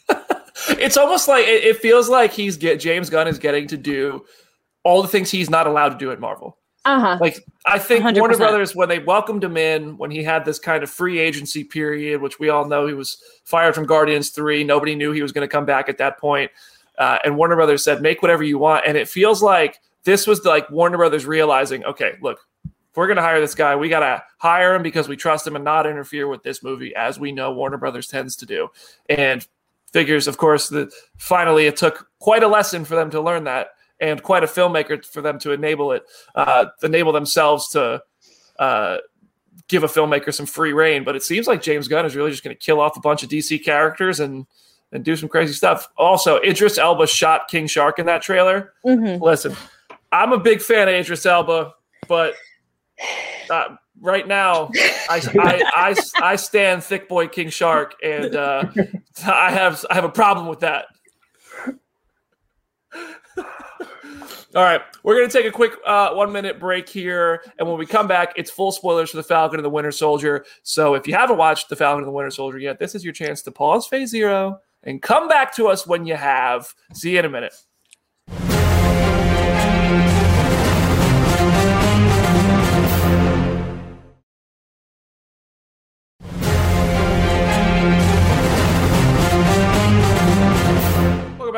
it's 0.70 0.96
almost 0.96 1.28
like 1.28 1.46
it, 1.46 1.66
it, 1.66 1.78
feels 1.78 2.08
like 2.08 2.32
he's 2.32 2.56
get 2.56 2.80
James 2.80 3.10
Gunn 3.10 3.28
is 3.28 3.40
getting 3.40 3.68
to 3.68 3.78
do 3.78 4.24
all 4.84 5.02
the 5.02 5.08
things 5.10 5.30
he's 5.30 5.50
not 5.50 5.68
allowed 5.68 5.90
to 5.90 5.98
do 5.98 6.12
at 6.12 6.20
Marvel. 6.22 6.58
Uh-huh. 6.88 7.18
Like 7.20 7.46
I 7.66 7.80
think 7.80 8.06
100%. 8.06 8.20
Warner 8.20 8.38
Brothers 8.38 8.76
when 8.76 8.88
they 8.88 9.00
welcomed 9.00 9.44
him 9.44 9.58
in 9.58 9.98
when 9.98 10.10
he 10.10 10.24
had 10.24 10.46
this 10.46 10.58
kind 10.58 10.84
of 10.84 10.90
free 10.90 11.20
agency 11.20 11.64
period, 11.64 12.22
which 12.22 12.40
we 12.40 12.50
all 12.50 12.66
know 12.66 12.88
he 12.88 12.94
was 12.94 13.22
fired 13.44 13.76
from 13.76 13.86
Guardians 13.86 14.30
Three. 14.30 14.64
Nobody 14.64 14.96
knew 14.96 15.12
he 15.12 15.22
was 15.22 15.32
going 15.34 15.48
to 15.48 15.52
come 15.52 15.66
back 15.66 15.90
at 15.90 15.98
that 15.98 16.18
point. 16.18 16.50
Uh, 16.98 17.20
and 17.26 17.36
Warner 17.36 17.56
Brothers 17.56 17.84
said, 17.84 18.02
"Make 18.02 18.22
whatever 18.22 18.44
you 18.44 18.58
want." 18.58 18.86
And 18.88 18.96
it 18.96 19.10
feels 19.10 19.44
like 19.44 19.82
this 20.08 20.26
was 20.26 20.46
like 20.46 20.70
Warner 20.72 20.96
Brothers 20.96 21.26
realizing, 21.26 21.84
okay, 21.84 22.14
look, 22.22 22.40
if 22.66 22.96
we're 22.96 23.08
going 23.08 23.18
to 23.18 23.22
hire 23.22 23.42
this 23.42 23.54
guy, 23.54 23.76
we 23.76 23.90
got 23.90 24.00
to 24.00 24.24
hire 24.38 24.74
him 24.74 24.82
because 24.82 25.10
we 25.10 25.18
trust 25.18 25.46
him 25.46 25.58
and 25.58 25.66
not 25.66 25.86
interfere 25.86 26.30
with 26.30 26.44
this 26.44 26.64
movie, 26.64 26.96
as 26.96 27.20
we 27.20 27.34
know 27.34 27.52
Warner 27.52 27.76
Brothers 27.76 28.08
tends 28.08 28.38
to 28.38 28.46
do. 28.46 28.70
And 29.10 29.46
figures, 29.92 30.28
of 30.28 30.38
course, 30.38 30.70
that 30.70 30.94
finally 31.18 31.66
it 31.66 31.76
took 31.76 32.08
quite 32.20 32.44
a 32.44 32.48
lesson 32.48 32.86
for 32.86 32.96
them 32.96 33.10
to 33.12 33.22
learn 33.22 33.44
that, 33.44 33.72
and 34.00 34.22
quite 34.22 34.44
a 34.44 34.48
filmmaker 34.48 35.04
for 35.06 35.22
them 35.22 35.40
to 35.40 35.52
enable 35.52 35.92
it, 35.92 36.04
uh, 36.36 36.66
enable 36.84 37.12
themselves 37.12 37.70
to 37.70 38.02
uh, 38.60 38.98
give 39.68 39.84
a 39.84 39.88
filmmaker 39.88 40.34
some 40.34 40.46
free 40.46 40.74
reign. 40.74 41.04
But 41.04 41.16
it 41.16 41.24
seems 41.24 41.48
like 41.48 41.62
James 41.62 41.88
Gunn 41.88 42.06
is 42.06 42.16
really 42.16 42.32
just 42.32 42.44
going 42.44 42.56
to 42.56 42.60
kill 42.60 42.80
off 42.80 42.98
a 42.98 43.02
bunch 43.02 43.24
of 43.24 43.30
DC 43.30 43.64
characters 43.64 44.20
and 44.20 44.46
and 44.92 45.04
do 45.04 45.16
some 45.16 45.28
crazy 45.30 45.54
stuff. 45.54 45.90
Also, 45.98 46.38
Idris 46.42 46.78
Elba 46.78 47.08
shot 47.08 47.50
King 47.50 47.68
Shark 47.68 48.00
in 48.00 48.06
that 48.06 48.22
trailer. 48.22 48.74
Mm-hmm. 48.86 49.22
Listen, 49.22 49.56
I'm 50.12 50.32
a 50.32 50.40
big 50.40 50.62
fan 50.62 50.88
of 50.88 50.94
Idris 50.94 51.26
Elba, 51.26 51.74
but 52.08 52.36
uh, 53.50 53.76
right 54.02 54.28
now, 54.28 54.72
I, 55.10 55.22
I, 55.40 55.64
I, 55.76 55.96
I, 56.22 56.36
stand 56.38 56.84
thick 56.84 57.10
boy 57.10 57.28
King 57.28 57.50
Shark, 57.50 57.96
and 58.04 58.36
uh, 58.36 58.64
I 59.26 59.52
have 59.52 59.86
I 59.90 59.96
have 59.96 60.06
a 60.06 60.10
problem 60.10 60.48
with 60.48 60.62
that. 60.62 60.86
All 64.58 64.64
right, 64.64 64.82
we're 65.04 65.14
going 65.14 65.30
to 65.30 65.38
take 65.38 65.46
a 65.46 65.52
quick 65.52 65.74
uh, 65.86 66.16
one 66.16 66.32
minute 66.32 66.60
break 66.60 66.90
here. 66.90 67.44
And 67.60 67.70
when 67.70 67.78
we 67.78 67.86
come 67.86 68.08
back, 68.08 68.34
it's 68.36 68.50
full 68.50 68.72
spoilers 68.72 69.12
for 69.12 69.18
The 69.18 69.22
Falcon 69.22 69.60
and 69.60 69.64
the 69.64 69.70
Winter 69.70 69.92
Soldier. 69.92 70.46
So 70.64 70.96
if 70.96 71.08
you 71.08 71.14
haven't 71.14 71.38
watched 71.38 71.70
The 71.70 71.76
Falcon 71.76 72.00
and 72.00 72.08
the 72.08 72.12
Winter 72.12 72.32
Soldier 72.32 72.58
yet, 72.58 72.80
this 72.80 72.96
is 72.96 73.04
your 73.04 73.14
chance 73.14 73.44
to 73.44 73.52
pause 73.52 73.86
phase 73.86 74.10
zero 74.10 74.60
and 74.82 75.00
come 75.00 75.28
back 75.28 75.56
to 75.58 75.68
us 75.68 75.86
when 75.86 76.08
you 76.08 76.16
have. 76.16 76.74
See 76.96 77.12
you 77.12 77.20
in 77.20 77.26
a 77.26 77.30
minute. 77.30 77.54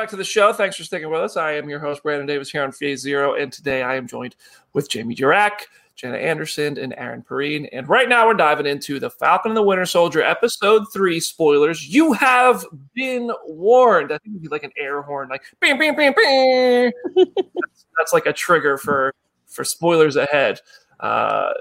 Back 0.10 0.13
to 0.13 0.17
the 0.17 0.24
show. 0.24 0.52
Thanks 0.52 0.76
for 0.76 0.84
sticking 0.84 1.12
with 1.12 1.22
us. 1.22 1.38
I 1.38 1.52
am 1.52 1.69
your 1.69 1.78
host, 1.78 2.02
Brandon 2.02 2.26
Davis, 2.26 2.50
here 2.50 2.63
on 2.63 2.72
Phase 2.72 3.00
Zero, 3.00 3.36
and 3.36 3.54
today 3.54 3.84
I 3.84 3.93
am 3.93 4.08
joined 4.08 4.36
with 4.74 4.89
Jamie 4.89 5.13
Jirak, 5.15 5.67
Jenna 5.95 6.17
Anderson, 6.17 6.80
and 6.80 6.95
Aaron 6.98 7.22
Perrine. 7.22 7.69
And 7.72 7.88
right 7.88 8.10
now 8.10 8.26
we're 8.26 8.34
diving 8.34 8.65
into 8.65 9.00
The 9.00 9.12
Falcon 9.12 9.52
and 9.52 9.56
the 9.58 9.62
Winter 9.62 9.86
Soldier, 9.86 10.24
Episode 10.24 10.86
3 10.91 11.19
spoilers. 11.19 11.88
You 11.88 12.13
have 12.13 12.65
been 12.95 13.32
warned. 13.45 14.12
I 14.12 14.17
think 14.17 14.38
it'd 14.38 14.41
be 14.41 14.48
like 14.48 14.63
an 14.63 14.72
air 14.76 15.04
horn, 15.04 15.30
like 15.30 15.43
bam, 15.62 15.78
bam, 15.78 15.95
bam, 15.95 16.13
bam. 16.13 16.91
that's, 17.15 17.86
that's 18.00 18.12
like 18.12 18.26
a 18.26 18.34
trigger 18.34 18.80
for, 18.80 19.13
for 19.45 19.63
spoilers 19.63 20.15
ahead. 20.15 20.60
Uh, 21.00 21.52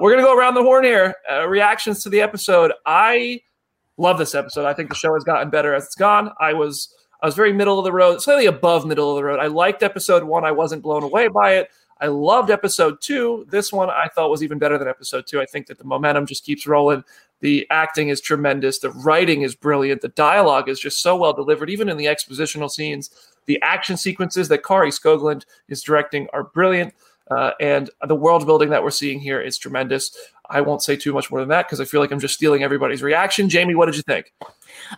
we're 0.00 0.10
going 0.10 0.24
to 0.24 0.28
go 0.28 0.36
around 0.36 0.54
the 0.54 0.64
horn 0.64 0.82
here. 0.82 1.14
Uh, 1.30 1.46
reactions 1.46 2.02
to 2.02 2.08
the 2.08 2.20
episode. 2.20 2.72
I 2.86 3.40
love 3.98 4.18
this 4.18 4.34
episode. 4.34 4.66
I 4.66 4.74
think 4.74 4.88
the 4.88 4.96
show 4.96 5.14
has 5.14 5.22
gotten 5.22 5.48
better 5.48 5.74
as 5.74 5.84
it's 5.84 5.94
gone. 5.94 6.32
I 6.40 6.54
was 6.54 6.92
I 7.22 7.26
was 7.26 7.34
very 7.34 7.52
middle 7.52 7.78
of 7.78 7.84
the 7.84 7.92
road, 7.92 8.20
slightly 8.20 8.46
above 8.46 8.86
middle 8.86 9.10
of 9.10 9.16
the 9.16 9.24
road. 9.24 9.40
I 9.40 9.46
liked 9.46 9.82
episode 9.82 10.24
one. 10.24 10.44
I 10.44 10.52
wasn't 10.52 10.82
blown 10.82 11.02
away 11.02 11.28
by 11.28 11.54
it. 11.54 11.70
I 12.00 12.08
loved 12.08 12.50
episode 12.50 13.00
two. 13.00 13.46
This 13.50 13.72
one 13.72 13.88
I 13.88 14.08
thought 14.08 14.30
was 14.30 14.42
even 14.42 14.58
better 14.58 14.76
than 14.76 14.88
episode 14.88 15.26
two. 15.26 15.40
I 15.40 15.46
think 15.46 15.68
that 15.68 15.78
the 15.78 15.84
momentum 15.84 16.26
just 16.26 16.44
keeps 16.44 16.66
rolling. 16.66 17.04
The 17.40 17.66
acting 17.70 18.08
is 18.08 18.20
tremendous. 18.20 18.78
The 18.78 18.90
writing 18.90 19.42
is 19.42 19.54
brilliant. 19.54 20.02
The 20.02 20.08
dialogue 20.08 20.68
is 20.68 20.80
just 20.80 21.02
so 21.02 21.16
well 21.16 21.32
delivered, 21.32 21.70
even 21.70 21.88
in 21.88 21.96
the 21.96 22.06
expositional 22.06 22.70
scenes. 22.70 23.10
The 23.46 23.60
action 23.62 23.96
sequences 23.96 24.48
that 24.48 24.64
Kari 24.64 24.90
Skogland 24.90 25.44
is 25.68 25.82
directing 25.82 26.28
are 26.32 26.44
brilliant. 26.44 26.94
Uh, 27.30 27.52
and 27.60 27.90
the 28.06 28.14
world 28.14 28.44
building 28.44 28.70
that 28.70 28.82
we're 28.82 28.90
seeing 28.90 29.20
here 29.20 29.40
is 29.40 29.56
tremendous. 29.56 30.14
I 30.50 30.60
won't 30.60 30.82
say 30.82 30.96
too 30.96 31.12
much 31.12 31.30
more 31.30 31.40
than 31.40 31.48
that 31.50 31.66
because 31.66 31.80
I 31.80 31.84
feel 31.84 32.00
like 32.00 32.10
I'm 32.10 32.20
just 32.20 32.34
stealing 32.34 32.62
everybody's 32.62 33.02
reaction. 33.02 33.48
Jamie, 33.48 33.74
what 33.74 33.86
did 33.86 33.96
you 33.96 34.02
think? 34.02 34.32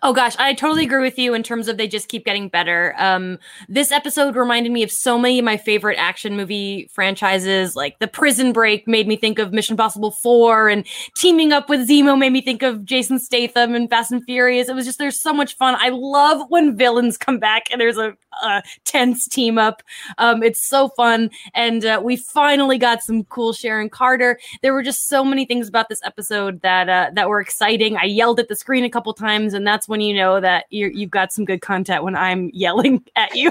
Oh 0.03 0.13
gosh, 0.13 0.35
I 0.39 0.55
totally 0.55 0.85
agree 0.85 1.03
with 1.03 1.19
you 1.19 1.35
in 1.35 1.43
terms 1.43 1.69
of 1.69 1.77
they 1.77 1.89
just 1.89 2.09
keep 2.09 2.25
getting 2.25 2.49
better. 2.49 2.95
Um, 2.99 3.39
this 3.69 3.93
episode 3.93 4.37
reminded 4.37 4.73
me 4.73 4.83
of 4.83 4.91
so 4.91 5.19
many 5.19 5.39
of 5.39 5.45
my 5.45 5.57
favorite 5.57 5.97
action 5.99 6.37
movie 6.37 6.89
franchises, 6.93 7.77
like 7.77 7.99
The 7.99 8.09
Prison 8.09 8.53
Break 8.53 8.87
made 8.87 9.07
me 9.07 9.17
think 9.17 9.39
of 9.39 9.53
Mission 9.53 9.75
Impossible 9.75 10.11
4, 10.11 10.69
and 10.69 10.87
teaming 11.15 11.53
up 11.53 11.69
with 11.69 11.89
Zemo 11.89 12.19
made 12.19 12.33
me 12.33 12.41
think 12.41 12.63
of 12.63 12.85
Jason 12.85 13.19
Statham 13.19 13.75
and 13.75 13.89
Fast 13.89 14.13
and 14.13 14.25
Furious. 14.25 14.69
It 14.69 14.75
was 14.75 14.87
just 14.87 14.99
there's 14.99 15.21
so 15.21 15.33
much 15.33 15.57
fun. 15.57 15.77
I 15.79 15.91
love 15.91 16.47
when 16.49 16.77
villains 16.77 17.17
come 17.17 17.39
back 17.39 17.65
and 17.71 17.81
there's 17.81 17.99
a, 17.99 18.17
a 18.43 18.63
tense 18.85 19.27
team 19.27 19.59
up. 19.59 19.83
Um, 20.19 20.43
it's 20.43 20.65
so 20.65 20.89
fun, 20.91 21.31
and 21.55 21.85
uh, 21.85 22.01
we 22.03 22.17
finally 22.17 22.79
got 22.79 23.03
some 23.03 23.25
cool 23.25 23.53
Sharon 23.53 23.91
Carter. 23.91 24.39
There 24.63 24.73
were 24.73 24.83
just 24.83 25.09
so 25.09 25.25
many 25.25 25.45
things 25.45 25.69
about 25.69 25.89
this 25.89 26.01
episode 26.05 26.61
that 26.63 26.89
uh, 26.89 27.11
that 27.15 27.29
were 27.29 27.41
exciting. 27.41 27.97
I 27.97 28.05
yelled 28.05 28.41
at 28.41 28.49
the 28.49 28.57
screen 28.57 28.85
a 28.85 28.91
couple 28.91 29.13
times 29.15 29.55
and 29.55 29.66
and 29.67 29.73
that's 29.73 29.89
when 29.89 30.01
you 30.01 30.15
know 30.15 30.41
that 30.41 30.67
you 30.71 30.93
you've 30.95 31.11
got 31.11 31.33
some 31.33 31.45
good 31.45 31.61
content 31.61 32.05
when 32.05 32.15
I'm 32.15 32.51
yelling 32.55 33.05
at 33.17 33.35
you. 33.35 33.51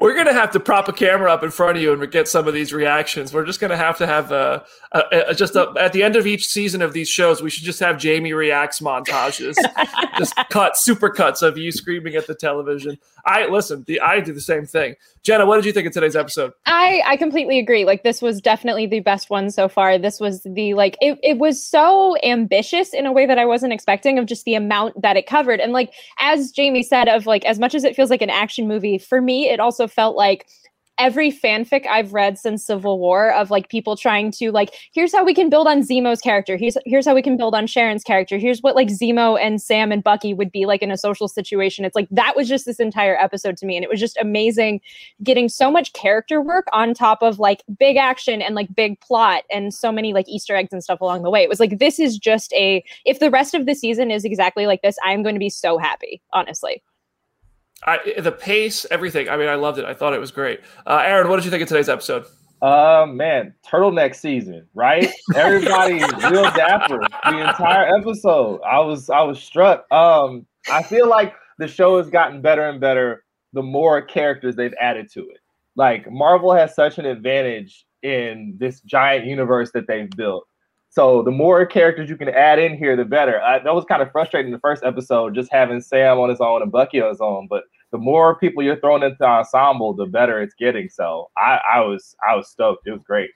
We're 0.00 0.16
gonna 0.16 0.32
have 0.32 0.50
to 0.52 0.60
prop 0.60 0.88
a 0.88 0.92
camera 0.92 1.32
up 1.32 1.44
in 1.44 1.52
front 1.52 1.76
of 1.76 1.82
you 1.84 1.92
and 1.92 2.10
get 2.10 2.26
some 2.26 2.48
of 2.48 2.54
these 2.54 2.72
reactions. 2.72 3.32
We're 3.32 3.44
just 3.44 3.60
gonna 3.60 3.76
have 3.76 3.96
to 3.98 4.08
have 4.08 4.32
a, 4.32 4.64
a, 4.90 5.02
a 5.28 5.34
just 5.34 5.54
a, 5.54 5.72
at 5.78 5.92
the 5.92 6.02
end 6.02 6.16
of 6.16 6.26
each 6.26 6.46
season 6.46 6.82
of 6.82 6.92
these 6.92 7.08
shows, 7.08 7.42
we 7.42 7.50
should 7.50 7.62
just 7.62 7.78
have 7.78 7.96
Jamie 7.96 8.32
reacts 8.32 8.80
montages, 8.80 9.54
just 10.18 10.34
cut 10.50 10.76
super 10.76 11.10
cuts 11.10 11.42
of 11.42 11.56
you 11.56 11.70
screaming 11.70 12.16
at 12.16 12.26
the 12.26 12.34
television. 12.34 12.98
I 13.24 13.46
listen. 13.46 13.84
The 13.86 14.00
I 14.00 14.20
do 14.20 14.32
the 14.32 14.40
same 14.40 14.66
thing. 14.66 14.96
Jenna, 15.22 15.46
what 15.46 15.56
did 15.56 15.64
you 15.64 15.72
think 15.72 15.86
of 15.86 15.92
today's 15.92 16.14
episode? 16.14 16.52
I 16.64 17.02
I 17.04 17.16
completely 17.16 17.58
agree. 17.58 17.84
Like 17.84 18.04
this 18.04 18.22
was 18.22 18.40
definitely 18.40 18.86
the 18.86 19.00
best 19.00 19.30
one 19.30 19.50
so 19.50 19.68
far. 19.68 19.98
This 19.98 20.20
was 20.20 20.42
the 20.42 20.74
like 20.74 20.96
it, 21.00 21.18
it 21.22 21.38
was 21.38 21.62
so 21.62 22.16
ambitious 22.22 22.94
in 22.94 23.06
a 23.06 23.12
way 23.12 23.26
that 23.26 23.38
I 23.38 23.44
wasn't 23.44 23.72
expecting 23.72 24.18
of 24.18 24.26
just 24.26 24.44
the 24.44 24.54
amount 24.54 25.02
that 25.02 25.16
it 25.16 25.26
covered. 25.36 25.60
And 25.60 25.72
like 25.72 25.92
as 26.18 26.50
Jamie 26.50 26.82
said, 26.82 27.08
of 27.08 27.26
like 27.26 27.44
as 27.44 27.58
much 27.58 27.74
as 27.74 27.84
it 27.84 27.94
feels 27.94 28.10
like 28.10 28.22
an 28.22 28.30
action 28.30 28.66
movie, 28.66 28.98
for 28.98 29.20
me 29.20 29.48
it 29.48 29.60
also 29.60 29.86
felt 29.86 30.16
like 30.16 30.46
every 30.98 31.30
fanfic 31.30 31.86
I've 31.86 32.12
read 32.12 32.38
since 32.38 32.64
Civil 32.64 32.98
War 32.98 33.32
of 33.32 33.50
like 33.50 33.68
people 33.68 33.96
trying 33.96 34.30
to 34.32 34.50
like, 34.50 34.74
here's 34.92 35.12
how 35.12 35.24
we 35.24 35.34
can 35.34 35.50
build 35.50 35.66
on 35.66 35.82
Zemo's 35.82 36.20
character. 36.20 36.56
Here's 36.56 36.76
here's 36.86 37.06
how 37.06 37.14
we 37.14 37.22
can 37.22 37.36
build 37.36 37.54
on 37.54 37.66
Sharon's 37.66 38.02
character. 38.02 38.38
Here's 38.38 38.62
what 38.62 38.74
like 38.74 38.88
Zemo 38.88 39.38
and 39.40 39.60
Sam 39.60 39.92
and 39.92 40.02
Bucky 40.02 40.34
would 40.34 40.50
be 40.50 40.66
like 40.66 40.82
in 40.82 40.90
a 40.90 40.96
social 40.96 41.28
situation. 41.28 41.84
It's 41.84 41.96
like 41.96 42.08
that 42.10 42.34
was 42.36 42.48
just 42.48 42.64
this 42.64 42.80
entire 42.80 43.16
episode 43.16 43.56
to 43.58 43.66
me. 43.66 43.76
And 43.76 43.84
it 43.84 43.90
was 43.90 44.00
just 44.00 44.16
amazing 44.18 44.80
getting 45.22 45.48
so 45.48 45.70
much 45.70 45.92
character 45.92 46.40
work 46.40 46.66
on 46.72 46.94
top 46.94 47.22
of 47.22 47.38
like 47.38 47.62
big 47.78 47.96
action 47.96 48.40
and 48.40 48.54
like 48.54 48.74
big 48.74 49.00
plot 49.00 49.42
and 49.50 49.74
so 49.74 49.92
many 49.92 50.12
like 50.12 50.28
Easter 50.28 50.56
eggs 50.56 50.72
and 50.72 50.82
stuff 50.82 51.00
along 51.00 51.22
the 51.22 51.30
way. 51.30 51.42
It 51.42 51.48
was 51.48 51.60
like 51.60 51.78
this 51.78 51.98
is 51.98 52.18
just 52.18 52.52
a 52.54 52.84
if 53.04 53.20
the 53.20 53.30
rest 53.30 53.54
of 53.54 53.66
the 53.66 53.74
season 53.74 54.10
is 54.10 54.24
exactly 54.24 54.66
like 54.66 54.82
this, 54.82 54.96
I'm 55.04 55.22
going 55.22 55.34
to 55.34 55.40
be 55.40 55.50
so 55.50 55.78
happy, 55.78 56.22
honestly. 56.32 56.82
I, 57.84 58.14
the 58.18 58.32
pace, 58.32 58.86
everything. 58.90 59.28
I 59.28 59.36
mean, 59.36 59.48
I 59.48 59.54
loved 59.54 59.78
it. 59.78 59.84
I 59.84 59.94
thought 59.94 60.14
it 60.14 60.20
was 60.20 60.30
great. 60.30 60.60
Uh, 60.86 61.02
Aaron, 61.04 61.28
what 61.28 61.36
did 61.36 61.44
you 61.44 61.50
think 61.50 61.62
of 61.62 61.68
today's 61.68 61.88
episode? 61.88 62.26
Uh 62.62 63.04
man, 63.06 63.52
turtleneck 63.66 64.14
season, 64.14 64.66
right? 64.72 65.10
Everybody 65.34 65.94
real 66.30 66.50
dapper 66.52 66.98
the 66.98 67.48
entire 67.48 67.94
episode. 67.98 68.62
I 68.62 68.78
was 68.80 69.10
I 69.10 69.20
was 69.20 69.38
struck. 69.38 69.90
Um, 69.92 70.46
I 70.72 70.82
feel 70.82 71.06
like 71.06 71.34
the 71.58 71.68
show 71.68 71.98
has 71.98 72.08
gotten 72.08 72.40
better 72.40 72.68
and 72.68 72.80
better 72.80 73.24
the 73.52 73.62
more 73.62 74.00
characters 74.00 74.56
they've 74.56 74.74
added 74.80 75.10
to 75.12 75.20
it. 75.28 75.40
Like 75.76 76.10
Marvel 76.10 76.52
has 76.54 76.74
such 76.74 76.96
an 76.96 77.04
advantage 77.04 77.84
in 78.02 78.54
this 78.58 78.80
giant 78.80 79.26
universe 79.26 79.70
that 79.72 79.86
they've 79.86 80.10
built. 80.10 80.46
So 80.96 81.22
the 81.22 81.30
more 81.30 81.66
characters 81.66 82.08
you 82.08 82.16
can 82.16 82.30
add 82.30 82.58
in 82.58 82.74
here, 82.74 82.96
the 82.96 83.04
better. 83.04 83.38
I, 83.42 83.58
that 83.58 83.74
was 83.74 83.84
kind 83.84 84.00
of 84.00 84.10
frustrating 84.10 84.50
the 84.50 84.58
first 84.60 84.82
episode, 84.82 85.34
just 85.34 85.52
having 85.52 85.78
Sam 85.82 86.18
on 86.18 86.30
his 86.30 86.40
own 86.40 86.62
and 86.62 86.72
Bucky 86.72 87.02
on 87.02 87.10
his 87.10 87.20
own. 87.20 87.48
But 87.50 87.64
the 87.92 87.98
more 87.98 88.38
people 88.38 88.62
you're 88.62 88.80
throwing 88.80 89.02
into 89.02 89.18
the 89.20 89.26
ensemble, 89.26 89.92
the 89.92 90.06
better 90.06 90.40
it's 90.40 90.54
getting. 90.54 90.88
So 90.88 91.30
I, 91.36 91.60
I 91.70 91.80
was 91.80 92.16
I 92.26 92.34
was 92.34 92.48
stoked. 92.48 92.86
It 92.86 92.92
was 92.92 93.02
great. 93.02 93.28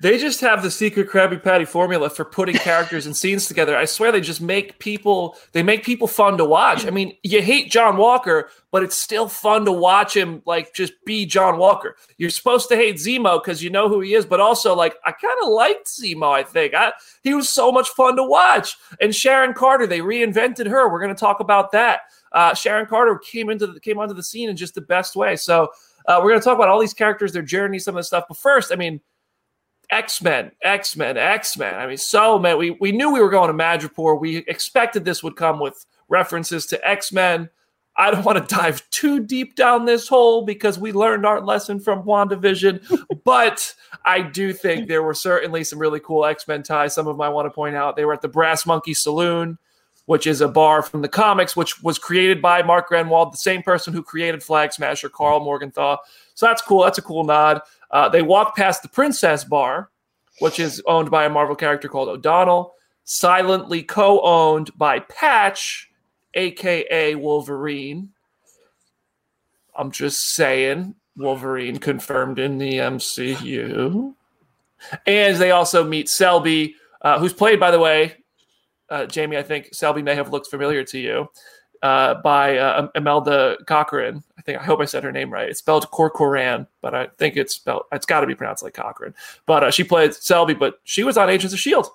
They 0.00 0.16
just 0.16 0.40
have 0.42 0.62
the 0.62 0.70
secret 0.70 1.08
Krabby 1.08 1.42
Patty 1.42 1.64
formula 1.64 2.08
for 2.08 2.24
putting 2.24 2.54
characters 2.58 3.06
and 3.06 3.16
scenes 3.16 3.46
together. 3.46 3.76
I 3.76 3.84
swear 3.84 4.12
they 4.12 4.20
just 4.20 4.40
make 4.40 4.78
people 4.78 5.36
they 5.52 5.62
make 5.62 5.84
people 5.84 6.06
fun 6.06 6.38
to 6.38 6.44
watch. 6.44 6.86
I 6.86 6.90
mean, 6.90 7.16
you 7.24 7.42
hate 7.42 7.72
John 7.72 7.96
Walker, 7.96 8.48
but 8.70 8.84
it's 8.84 8.96
still 8.96 9.28
fun 9.28 9.64
to 9.64 9.72
watch 9.72 10.16
him 10.16 10.40
like 10.46 10.72
just 10.72 10.92
be 11.04 11.26
John 11.26 11.58
Walker. 11.58 11.96
You're 12.16 12.30
supposed 12.30 12.68
to 12.68 12.76
hate 12.76 12.96
Zemo 12.96 13.42
because 13.42 13.60
you 13.62 13.70
know 13.70 13.88
who 13.88 14.00
he 14.00 14.14
is, 14.14 14.24
but 14.24 14.40
also 14.40 14.74
like 14.74 14.94
I 15.04 15.10
kind 15.10 15.38
of 15.42 15.48
liked 15.48 15.88
Zemo. 15.88 16.30
I 16.32 16.44
think 16.44 16.74
I, 16.74 16.92
he 17.24 17.34
was 17.34 17.48
so 17.48 17.72
much 17.72 17.88
fun 17.88 18.14
to 18.16 18.24
watch. 18.24 18.76
And 19.00 19.14
Sharon 19.14 19.52
Carter, 19.52 19.86
they 19.88 20.00
reinvented 20.00 20.68
her. 20.68 20.88
We're 20.88 21.00
going 21.00 21.14
to 21.14 21.18
talk 21.18 21.40
about 21.40 21.72
that. 21.72 22.02
Uh, 22.30 22.54
Sharon 22.54 22.86
Carter 22.86 23.18
came 23.18 23.50
into 23.50 23.66
the, 23.66 23.80
came 23.80 23.98
onto 23.98 24.14
the 24.14 24.22
scene 24.22 24.48
in 24.48 24.56
just 24.56 24.74
the 24.76 24.80
best 24.80 25.16
way. 25.16 25.34
So 25.34 25.70
uh, 26.06 26.20
we're 26.22 26.30
going 26.30 26.40
to 26.40 26.44
talk 26.44 26.56
about 26.56 26.68
all 26.68 26.78
these 26.78 26.94
characters, 26.94 27.32
their 27.32 27.42
journey, 27.42 27.80
some 27.80 27.96
of 27.96 28.00
the 28.00 28.04
stuff. 28.04 28.24
But 28.28 28.36
first, 28.36 28.70
I 28.72 28.76
mean. 28.76 29.00
X 29.90 30.22
Men, 30.22 30.52
X 30.62 30.96
Men, 30.96 31.16
X 31.16 31.56
Men. 31.56 31.74
I 31.74 31.86
mean, 31.86 31.96
so 31.96 32.38
man, 32.38 32.58
we 32.58 32.70
we 32.72 32.92
knew 32.92 33.12
we 33.12 33.20
were 33.20 33.30
going 33.30 33.48
to 33.48 33.54
Madripoor. 33.54 34.20
We 34.20 34.38
expected 34.38 35.04
this 35.04 35.22
would 35.22 35.36
come 35.36 35.58
with 35.58 35.86
references 36.08 36.66
to 36.66 36.88
X 36.88 37.12
Men. 37.12 37.48
I 37.96 38.10
don't 38.10 38.24
want 38.24 38.38
to 38.38 38.56
dive 38.56 38.88
too 38.90 39.24
deep 39.24 39.56
down 39.56 39.84
this 39.84 40.06
hole 40.08 40.44
because 40.44 40.78
we 40.78 40.92
learned 40.92 41.26
our 41.26 41.40
lesson 41.40 41.80
from 41.80 42.04
WandaVision, 42.04 43.04
but 43.24 43.74
I 44.04 44.22
do 44.22 44.52
think 44.52 44.88
there 44.88 45.02
were 45.02 45.14
certainly 45.14 45.64
some 45.64 45.78
really 45.78 46.00
cool 46.00 46.24
X 46.24 46.46
Men 46.46 46.62
ties. 46.62 46.94
Some 46.94 47.06
of 47.06 47.16
them 47.16 47.22
I 47.22 47.28
want 47.28 47.46
to 47.46 47.50
point 47.50 47.76
out. 47.76 47.96
They 47.96 48.04
were 48.04 48.14
at 48.14 48.22
the 48.22 48.28
Brass 48.28 48.66
Monkey 48.66 48.94
Saloon, 48.94 49.58
which 50.04 50.26
is 50.26 50.40
a 50.40 50.48
bar 50.48 50.82
from 50.82 51.02
the 51.02 51.08
comics, 51.08 51.56
which 51.56 51.82
was 51.82 51.98
created 51.98 52.40
by 52.40 52.62
Mark 52.62 52.88
Gruenwald, 52.88 53.30
the 53.30 53.36
same 53.36 53.62
person 53.62 53.92
who 53.92 54.02
created 54.02 54.42
Flag 54.42 54.72
Smasher, 54.72 55.08
Karl 55.08 55.40
Morgenthau. 55.40 55.98
So 56.34 56.46
that's 56.46 56.62
cool. 56.62 56.84
That's 56.84 56.98
a 56.98 57.02
cool 57.02 57.24
nod. 57.24 57.60
Uh, 57.90 58.08
they 58.08 58.22
walk 58.22 58.56
past 58.56 58.82
the 58.82 58.88
Princess 58.88 59.44
Bar, 59.44 59.90
which 60.40 60.60
is 60.60 60.82
owned 60.86 61.10
by 61.10 61.24
a 61.24 61.30
Marvel 61.30 61.56
character 61.56 61.88
called 61.88 62.08
O'Donnell, 62.08 62.74
silently 63.04 63.82
co 63.82 64.20
owned 64.20 64.76
by 64.76 65.00
Patch, 65.00 65.90
aka 66.34 67.14
Wolverine. 67.14 68.10
I'm 69.74 69.90
just 69.90 70.34
saying, 70.34 70.94
Wolverine 71.16 71.78
confirmed 71.78 72.38
in 72.38 72.58
the 72.58 72.74
MCU. 72.74 74.14
And 75.06 75.36
they 75.36 75.50
also 75.50 75.84
meet 75.84 76.08
Selby, 76.08 76.76
uh, 77.02 77.18
who's 77.18 77.32
played, 77.32 77.58
by 77.58 77.70
the 77.70 77.80
way, 77.80 78.14
uh, 78.90 79.06
Jamie, 79.06 79.36
I 79.36 79.42
think 79.42 79.74
Selby 79.74 80.02
may 80.02 80.14
have 80.14 80.32
looked 80.32 80.48
familiar 80.48 80.84
to 80.84 80.98
you 80.98 81.28
uh, 81.82 82.14
by 82.22 82.58
uh, 82.58 82.88
Imelda 82.94 83.58
Cochran. 83.66 84.22
I 84.48 84.52
think 84.52 84.62
I 84.62 84.64
hope 84.64 84.80
I 84.80 84.86
said 84.86 85.04
her 85.04 85.12
name 85.12 85.30
right. 85.30 85.46
It's 85.46 85.58
spelled 85.58 85.90
Corcoran, 85.90 86.66
but 86.80 86.94
I 86.94 87.08
think 87.18 87.36
it's 87.36 87.54
spelled. 87.54 87.82
It's 87.92 88.06
got 88.06 88.20
to 88.20 88.26
be 88.26 88.34
pronounced 88.34 88.62
like 88.62 88.72
Cochran. 88.72 89.14
But 89.44 89.62
uh, 89.62 89.70
she 89.70 89.84
played 89.84 90.14
Selby, 90.14 90.54
but 90.54 90.80
she 90.84 91.04
was 91.04 91.18
on 91.18 91.28
Agents 91.28 91.52
of 91.52 91.60
Shield. 91.60 91.90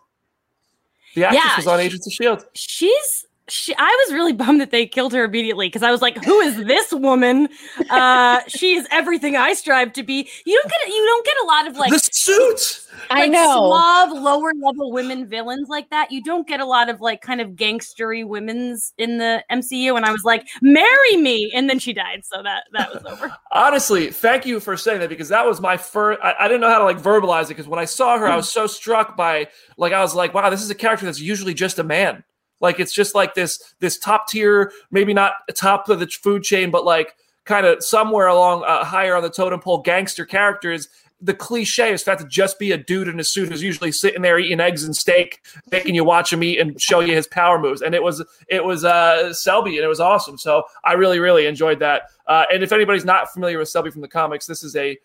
The 1.16 1.24
actress 1.26 1.44
Yeah, 1.44 1.56
was 1.58 1.66
on 1.66 1.80
Agents 1.80 2.06
of 2.06 2.14
Shield. 2.14 2.46
She's 2.54 3.23
she 3.48 3.74
I 3.78 4.06
was 4.06 4.14
really 4.14 4.34
bummed 4.44 4.62
that 4.62 4.72
they 4.72 4.86
killed 4.86 5.14
her 5.14 5.24
immediately 5.24 5.68
because 5.68 5.84
I 5.84 5.92
was 5.92 6.02
like, 6.02 6.24
who 6.24 6.40
is 6.40 6.58
this 6.66 6.92
woman? 6.94 7.50
Uh 7.90 8.42
she 8.48 8.76
is 8.76 8.88
everything 8.92 9.36
I 9.36 9.54
strive 9.54 9.94
to 9.94 10.04
be. 10.04 10.28
You 10.46 10.62
don't 10.62 10.72
get 10.72 10.88
you 10.88 11.06
don't 11.06 11.26
get 11.26 11.36
a 11.44 11.46
lot 11.46 11.68
of 11.68 11.78
like 11.78 11.92
the 11.92 12.00
suit. 12.00 12.80
I 13.10 13.22
like 13.22 13.32
know. 13.32 13.70
suave 13.70 14.12
lower 14.12 14.54
level 14.62 14.92
women 14.92 15.28
villains 15.28 15.68
like 15.70 15.90
that. 15.90 16.12
You 16.12 16.22
don't 16.22 16.48
get 16.48 16.60
a 16.60 16.66
lot 16.66 16.90
of 16.90 17.02
like 17.02 17.22
kind 17.22 17.42
of 17.42 17.52
gangstery 17.52 18.26
women's 18.26 18.94
in 18.98 19.18
the 19.18 19.44
MCU. 19.52 19.96
And 19.96 20.06
I 20.06 20.12
was 20.12 20.24
like, 20.24 20.48
marry 20.62 21.18
me, 21.18 21.52
and 21.54 21.70
then 21.70 21.80
she 21.80 21.94
died, 21.94 22.24
so 22.24 22.44
that 22.44 22.66
that 22.74 22.94
was 22.94 23.04
over. 23.06 23.36
Honestly, 23.52 24.12
thank 24.12 24.46
you 24.46 24.60
for 24.60 24.78
saying 24.78 25.00
that 25.00 25.10
because 25.10 25.30
that 25.30 25.46
was 25.46 25.60
my 25.60 25.78
first. 25.78 26.20
I, 26.24 26.36
I 26.40 26.48
didn't 26.48 26.62
know 26.62 26.70
how 26.70 26.80
to 26.80 26.86
like 26.86 27.02
verbalize 27.02 27.46
it 27.46 27.50
because 27.50 27.68
when 27.68 27.80
I 27.80 27.86
saw 27.86 28.18
her, 28.18 28.28
I 28.28 28.36
was 28.36 28.50
so 28.50 28.68
struck 28.68 29.18
by 29.18 29.48
like 29.78 29.94
I 29.94 30.02
was 30.02 30.16
like, 30.16 30.34
wow, 30.34 30.50
this 30.50 30.62
is 30.62 30.70
a 30.70 30.76
character 30.76 31.06
that's 31.06 31.20
usually 31.20 31.54
just 31.54 31.80
a 31.80 31.84
man. 31.84 32.24
Like 32.64 32.80
it's 32.80 32.94
just 32.94 33.14
like 33.14 33.36
this 33.36 33.62
this 33.82 34.00
top 34.00 34.30
tier, 34.30 34.72
maybe 34.90 35.14
not 35.14 35.34
top 35.54 35.90
of 35.90 36.00
the 36.00 36.08
food 36.08 36.44
chain, 36.44 36.72
but 36.72 36.86
like 36.86 37.14
kind 37.44 37.66
of 37.66 37.84
somewhere 37.84 38.28
along 38.28 38.64
uh, 38.64 38.86
higher 38.86 39.18
on 39.18 39.22
the 39.22 39.30
totem 39.30 39.60
pole 39.60 39.82
gangster 39.82 40.26
characters. 40.26 40.88
The 41.20 41.34
cliche 41.34 41.92
is 41.92 42.06
that 42.06 42.20
to 42.20 42.26
just 42.26 42.60
be 42.60 42.72
a 42.72 42.78
dude 42.78 43.10
in 43.10 43.20
a 43.20 43.24
suit 43.24 43.50
who's 43.50 43.62
usually 43.62 43.92
sitting 43.92 44.22
there 44.22 44.40
eating 44.40 44.62
eggs 44.62 44.86
and 44.86 44.96
steak, 44.96 45.42
making 45.72 45.94
you 45.94 46.06
watch 46.06 46.32
him 46.32 46.42
eat 46.42 46.58
and 46.58 46.82
show 46.82 47.02
you 47.02 47.14
his 47.14 47.28
power 47.28 47.60
moves. 47.60 47.82
And 47.82 47.94
it 47.94 48.02
was 48.02 48.24
it 48.48 48.64
was 48.64 48.86
uh, 48.86 49.34
Selby, 49.34 49.76
and 49.76 49.84
it 49.84 49.90
was 49.90 50.00
awesome. 50.00 50.38
So 50.38 50.64
I 50.86 50.94
really 50.94 51.20
really 51.20 51.46
enjoyed 51.46 51.80
that. 51.80 52.04
Uh, 52.28 52.46
and 52.52 52.64
if 52.64 52.72
anybody's 52.72 53.06
not 53.06 53.32
familiar 53.34 53.60
with 53.60 53.68
Selby 53.68 53.92
from 53.92 54.02
the 54.02 54.08
comics, 54.08 54.46
this 54.46 54.64
is 54.64 54.74
a 54.78 54.98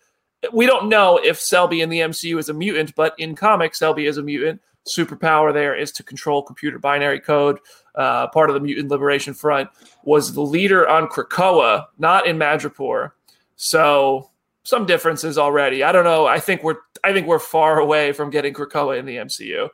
we 0.53 0.65
don't 0.65 0.87
know 0.87 1.19
if 1.21 1.41
Selby 1.41 1.81
in 1.81 1.89
the 1.89 1.99
MCU 1.99 2.39
is 2.39 2.47
a 2.47 2.53
mutant, 2.53 2.95
but 2.95 3.15
in 3.17 3.35
comics, 3.35 3.79
Selby 3.79 4.05
is 4.05 4.17
a 4.17 4.23
mutant. 4.23 4.61
Superpower 4.89 5.53
there 5.53 5.75
is 5.75 5.91
to 5.93 6.03
control 6.03 6.41
computer 6.41 6.79
binary 6.79 7.19
code. 7.19 7.59
Uh, 7.95 8.27
part 8.27 8.49
of 8.49 8.53
the 8.53 8.59
Mutant 8.59 8.89
Liberation 8.89 9.33
Front 9.33 9.69
was 10.03 10.33
the 10.33 10.41
leader 10.41 10.87
on 10.87 11.07
Krakoa, 11.07 11.85
not 11.97 12.27
in 12.27 12.37
Madripoor. 12.37 13.11
So 13.55 14.29
some 14.63 14.85
differences 14.85 15.37
already. 15.37 15.83
I 15.83 15.91
don't 15.91 16.03
know. 16.03 16.27
I 16.27 16.39
think 16.39 16.63
we're 16.63 16.77
I 17.03 17.13
think 17.13 17.27
we're 17.27 17.39
far 17.39 17.79
away 17.79 18.11
from 18.11 18.29
getting 18.29 18.53
Krakoa 18.53 18.99
in 18.99 19.05
the 19.05 19.17
MCU, 19.17 19.69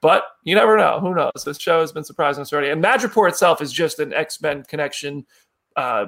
but 0.00 0.24
you 0.44 0.54
never 0.54 0.76
know. 0.76 0.98
Who 1.00 1.14
knows? 1.14 1.44
This 1.44 1.58
show 1.58 1.80
has 1.80 1.92
been 1.92 2.04
surprising 2.04 2.42
us 2.42 2.52
already. 2.52 2.70
And 2.70 2.82
Madripoor 2.82 3.28
itself 3.28 3.60
is 3.60 3.72
just 3.72 3.98
an 3.98 4.12
X 4.12 4.40
Men 4.40 4.64
connection. 4.64 5.26
Uh, 5.76 6.06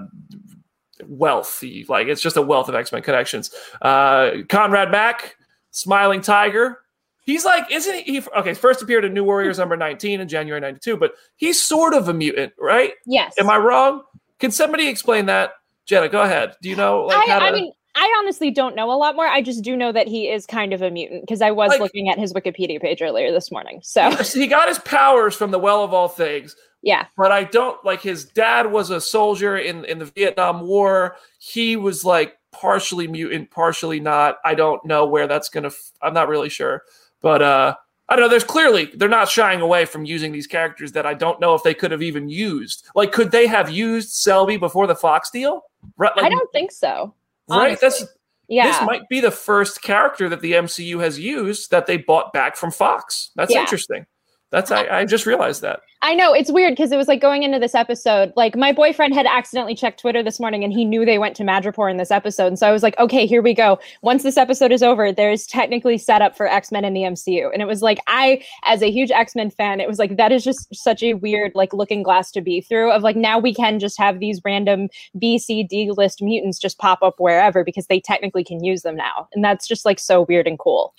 wealthy 1.06 1.84
like 1.88 2.06
it's 2.06 2.20
just 2.20 2.36
a 2.36 2.42
wealth 2.42 2.68
of 2.68 2.76
x-men 2.76 3.02
connections 3.02 3.50
uh 3.80 4.30
conrad 4.48 4.90
mack 4.90 5.36
smiling 5.72 6.20
tiger 6.20 6.81
he's 7.24 7.44
like 7.44 7.70
isn't 7.70 8.00
he, 8.04 8.22
okay 8.36 8.54
first 8.54 8.82
appeared 8.82 9.04
in 9.04 9.14
new 9.14 9.24
warriors 9.24 9.58
number 9.58 9.76
19 9.76 10.20
in 10.20 10.28
january 10.28 10.60
92 10.60 10.96
but 10.96 11.12
he's 11.36 11.62
sort 11.62 11.94
of 11.94 12.08
a 12.08 12.14
mutant 12.14 12.52
right 12.58 12.92
Yes. 13.06 13.34
am 13.38 13.48
i 13.50 13.56
wrong 13.56 14.02
can 14.38 14.50
somebody 14.50 14.88
explain 14.88 15.26
that 15.26 15.52
jenna 15.86 16.08
go 16.08 16.22
ahead 16.22 16.54
do 16.62 16.68
you 16.68 16.76
know 16.76 17.02
like 17.06 17.28
I, 17.28 17.30
how 17.32 17.38
to, 17.40 17.44
I 17.46 17.52
mean, 17.52 17.72
I 17.94 18.10
honestly 18.20 18.50
don't 18.50 18.74
know 18.74 18.90
a 18.90 18.96
lot 18.96 19.16
more. 19.16 19.26
I 19.26 19.42
just 19.42 19.62
do 19.62 19.76
know 19.76 19.92
that 19.92 20.08
he 20.08 20.26
is 20.30 20.46
kind 20.46 20.72
of 20.72 20.80
a 20.80 20.90
mutant 20.90 21.20
because 21.24 21.42
I 21.42 21.50
was 21.50 21.68
Like- 21.68 21.80
looking 21.80 22.08
at 22.08 22.18
his 22.18 22.32
Wikipedia 22.32 22.80
page 22.80 23.02
earlier 23.02 23.30
this 23.30 23.52
morning. 23.52 23.80
So 23.82 24.08
he 24.32 24.46
got 24.46 24.68
his 24.68 24.78
powers 24.78 25.34
from 25.36 25.50
the 25.50 25.58
well 25.58 25.84
of 25.84 25.92
all 25.92 26.08
things 26.08 26.56
Yeah. 26.80 27.04
But 27.18 27.32
I 27.32 27.44
don't 27.44 27.84
like 27.84 28.00
his 28.00 28.24
dad 28.24 28.72
was 28.72 28.88
a 28.88 28.98
soldier 28.98 29.58
in 29.58 29.84
in 29.84 29.98
the 29.98 30.06
Vietnam 30.06 30.66
War. 30.66 31.16
He 31.38 31.76
was 31.76 32.02
like 32.02 32.38
partially 32.50 33.08
mutant, 33.08 33.50
partially 33.50 34.00
not. 34.00 34.38
I 34.42 34.54
don't 34.54 34.82
know 34.86 35.04
where 35.04 35.26
that's 35.26 35.50
gonna. 35.50 35.66
F- 35.68 35.92
I'm 36.00 36.14
not 36.14 36.28
really 36.28 36.48
sure, 36.48 36.84
but 37.22 37.40
uh, 37.42 37.74
I 38.08 38.16
don't 38.16 38.24
know. 38.24 38.28
There's 38.28 38.44
clearly 38.44 38.90
they're 38.94 39.08
not 39.08 39.28
shying 39.28 39.60
away 39.62 39.84
from 39.86 40.04
using 40.04 40.32
these 40.32 40.46
characters 40.46 40.92
that 40.92 41.06
I 41.06 41.14
don't 41.14 41.40
know 41.40 41.54
if 41.54 41.62
they 41.62 41.72
could 41.74 41.90
have 41.92 42.02
even 42.02 42.28
used. 42.28 42.86
Like, 42.94 43.12
could 43.12 43.30
they 43.30 43.46
have 43.46 43.70
used 43.70 44.10
Selby 44.10 44.56
before 44.58 44.86
the 44.86 44.94
Fox 44.96 45.30
deal? 45.30 45.62
Right, 45.96 46.14
like, 46.16 46.26
I 46.26 46.28
don't 46.28 46.52
think 46.52 46.70
so. 46.72 47.14
right. 47.48 47.68
honestly. 47.78 47.78
That's 47.80 48.04
Yeah. 48.48 48.66
this 48.66 48.82
might 48.86 49.08
be 49.08 49.20
the 49.20 49.30
first 49.30 49.82
character 49.82 50.28
that 50.28 50.40
the 50.42 50.52
MCU 50.52 51.00
has 51.00 51.18
used 51.18 51.70
that 51.70 51.86
they 51.86 51.96
bought 51.96 52.32
back 52.32 52.56
from 52.56 52.70
Fox. 52.70 53.30
That's 53.36 53.52
Yeah. 53.52 53.60
interesting. 53.60 54.04
That's 54.52 54.70
I, 54.70 54.86
I 54.86 55.04
just 55.06 55.24
realized 55.24 55.62
that. 55.62 55.80
I 56.02 56.14
know 56.14 56.34
it's 56.34 56.52
weird 56.52 56.72
because 56.72 56.92
it 56.92 56.98
was 56.98 57.08
like 57.08 57.22
going 57.22 57.42
into 57.42 57.58
this 57.58 57.74
episode, 57.74 58.34
like 58.36 58.54
my 58.54 58.70
boyfriend 58.70 59.14
had 59.14 59.24
accidentally 59.24 59.74
checked 59.74 60.00
Twitter 60.00 60.22
this 60.22 60.38
morning 60.38 60.62
and 60.62 60.72
he 60.72 60.84
knew 60.84 61.06
they 61.06 61.18
went 61.18 61.34
to 61.36 61.42
Madripoor 61.42 61.90
in 61.90 61.96
this 61.96 62.10
episode. 62.10 62.48
And 62.48 62.58
so 62.58 62.68
I 62.68 62.72
was 62.72 62.82
like, 62.82 62.98
okay, 62.98 63.24
here 63.24 63.40
we 63.40 63.54
go. 63.54 63.78
Once 64.02 64.22
this 64.22 64.36
episode 64.36 64.70
is 64.70 64.82
over, 64.82 65.10
there's 65.10 65.46
technically 65.46 65.96
set 65.96 66.20
up 66.20 66.36
for 66.36 66.46
X 66.46 66.70
Men 66.70 66.84
in 66.84 66.92
the 66.92 67.00
MCU. 67.00 67.50
And 67.50 67.62
it 67.62 67.66
was 67.66 67.80
like, 67.80 67.98
I, 68.08 68.44
as 68.64 68.82
a 68.82 68.90
huge 68.90 69.10
X 69.10 69.34
Men 69.34 69.50
fan, 69.50 69.80
it 69.80 69.88
was 69.88 69.98
like, 69.98 70.18
that 70.18 70.32
is 70.32 70.44
just 70.44 70.74
such 70.74 71.02
a 71.02 71.14
weird, 71.14 71.52
like, 71.54 71.72
looking 71.72 72.02
glass 72.02 72.30
to 72.32 72.42
be 72.42 72.60
through 72.60 72.92
of 72.92 73.02
like, 73.02 73.16
now 73.16 73.38
we 73.38 73.54
can 73.54 73.78
just 73.78 73.96
have 73.98 74.18
these 74.18 74.42
random 74.44 74.88
B, 75.18 75.38
C, 75.38 75.62
D 75.62 75.92
list 75.96 76.20
mutants 76.20 76.58
just 76.58 76.78
pop 76.78 77.02
up 77.02 77.14
wherever 77.18 77.64
because 77.64 77.86
they 77.86 78.00
technically 78.00 78.44
can 78.44 78.62
use 78.62 78.82
them 78.82 78.96
now. 78.96 79.28
And 79.32 79.42
that's 79.42 79.66
just 79.66 79.86
like 79.86 79.98
so 79.98 80.26
weird 80.28 80.46
and 80.46 80.58
cool. 80.58 80.92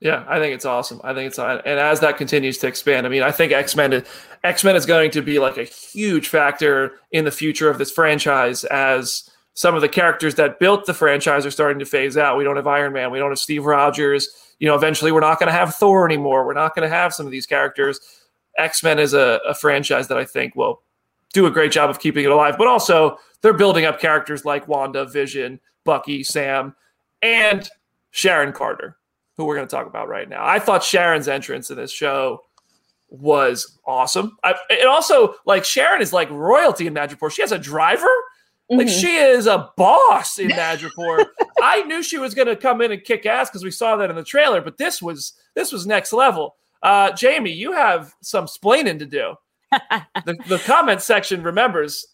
Yeah, 0.00 0.24
I 0.28 0.38
think 0.38 0.54
it's 0.54 0.64
awesome. 0.64 1.00
I 1.02 1.12
think 1.12 1.28
it's 1.28 1.38
and 1.38 1.66
as 1.66 2.00
that 2.00 2.18
continues 2.18 2.58
to 2.58 2.68
expand, 2.68 3.04
I 3.04 3.10
mean, 3.10 3.22
I 3.22 3.32
think 3.32 3.52
X 3.52 3.74
Men 3.74 4.04
X 4.44 4.62
Men 4.62 4.76
is 4.76 4.86
going 4.86 5.10
to 5.12 5.22
be 5.22 5.40
like 5.40 5.56
a 5.56 5.64
huge 5.64 6.28
factor 6.28 6.92
in 7.10 7.24
the 7.24 7.32
future 7.32 7.68
of 7.68 7.78
this 7.78 7.90
franchise 7.90 8.62
as 8.64 9.28
some 9.54 9.74
of 9.74 9.80
the 9.80 9.88
characters 9.88 10.36
that 10.36 10.60
built 10.60 10.86
the 10.86 10.94
franchise 10.94 11.44
are 11.44 11.50
starting 11.50 11.80
to 11.80 11.84
phase 11.84 12.16
out. 12.16 12.36
We 12.36 12.44
don't 12.44 12.54
have 12.54 12.68
Iron 12.68 12.92
Man, 12.92 13.10
we 13.10 13.18
don't 13.18 13.30
have 13.30 13.40
Steve 13.40 13.64
Rogers. 13.64 14.28
You 14.60 14.68
know, 14.68 14.76
eventually 14.76 15.10
we're 15.10 15.20
not 15.20 15.40
going 15.40 15.48
to 15.48 15.52
have 15.52 15.74
Thor 15.74 16.06
anymore. 16.06 16.46
We're 16.46 16.52
not 16.52 16.76
going 16.76 16.88
to 16.88 16.94
have 16.94 17.12
some 17.12 17.26
of 17.26 17.32
these 17.32 17.46
characters. 17.46 17.98
X 18.56 18.84
Men 18.84 19.00
is 19.00 19.14
a, 19.14 19.40
a 19.48 19.54
franchise 19.54 20.06
that 20.08 20.18
I 20.18 20.24
think 20.24 20.54
will 20.54 20.80
do 21.32 21.46
a 21.46 21.50
great 21.50 21.72
job 21.72 21.90
of 21.90 21.98
keeping 21.98 22.24
it 22.24 22.30
alive, 22.30 22.54
but 22.56 22.68
also 22.68 23.18
they're 23.42 23.52
building 23.52 23.84
up 23.84 24.00
characters 24.00 24.44
like 24.44 24.68
Wanda, 24.68 25.06
Vision, 25.06 25.58
Bucky, 25.82 26.22
Sam, 26.22 26.76
and 27.20 27.68
Sharon 28.12 28.52
Carter 28.52 28.96
who 29.38 29.46
we're 29.46 29.54
going 29.54 29.66
to 29.66 29.74
talk 29.74 29.86
about 29.86 30.08
right 30.08 30.28
now. 30.28 30.44
I 30.44 30.58
thought 30.58 30.82
Sharon's 30.84 31.28
entrance 31.28 31.70
in 31.70 31.76
this 31.76 31.92
show 31.92 32.42
was 33.08 33.78
awesome. 33.86 34.36
I, 34.44 34.54
and 34.68 34.88
also, 34.88 35.36
like 35.46 35.64
Sharon 35.64 36.02
is 36.02 36.12
like 36.12 36.28
royalty 36.28 36.86
in 36.86 36.92
Madripoor. 36.92 37.30
She 37.32 37.40
has 37.40 37.52
a 37.52 37.58
driver. 37.58 38.06
Like 38.68 38.88
Mhm. 38.88 39.00
she 39.00 39.16
is 39.16 39.46
a 39.46 39.70
boss 39.78 40.38
in 40.38 40.50
Madripoor. 40.50 41.24
I 41.62 41.84
knew 41.84 42.02
she 42.02 42.18
was 42.18 42.34
going 42.34 42.48
to 42.48 42.56
come 42.56 42.82
in 42.82 42.92
and 42.92 43.02
kick 43.02 43.24
ass 43.24 43.48
because 43.48 43.64
we 43.64 43.70
saw 43.70 43.96
that 43.96 44.10
in 44.10 44.16
the 44.16 44.22
trailer. 44.24 44.60
But 44.60 44.76
this 44.76 45.00
was 45.00 45.32
this 45.54 45.72
was 45.72 45.86
next 45.86 46.12
level. 46.12 46.56
Uh, 46.82 47.12
Jamie, 47.12 47.52
you 47.52 47.72
have 47.72 48.12
some 48.20 48.44
splaining 48.46 48.98
to 48.98 49.06
do. 49.06 49.34
the, 49.72 50.36
the 50.48 50.58
comment 50.66 51.00
section 51.00 51.42
remembers. 51.42 52.04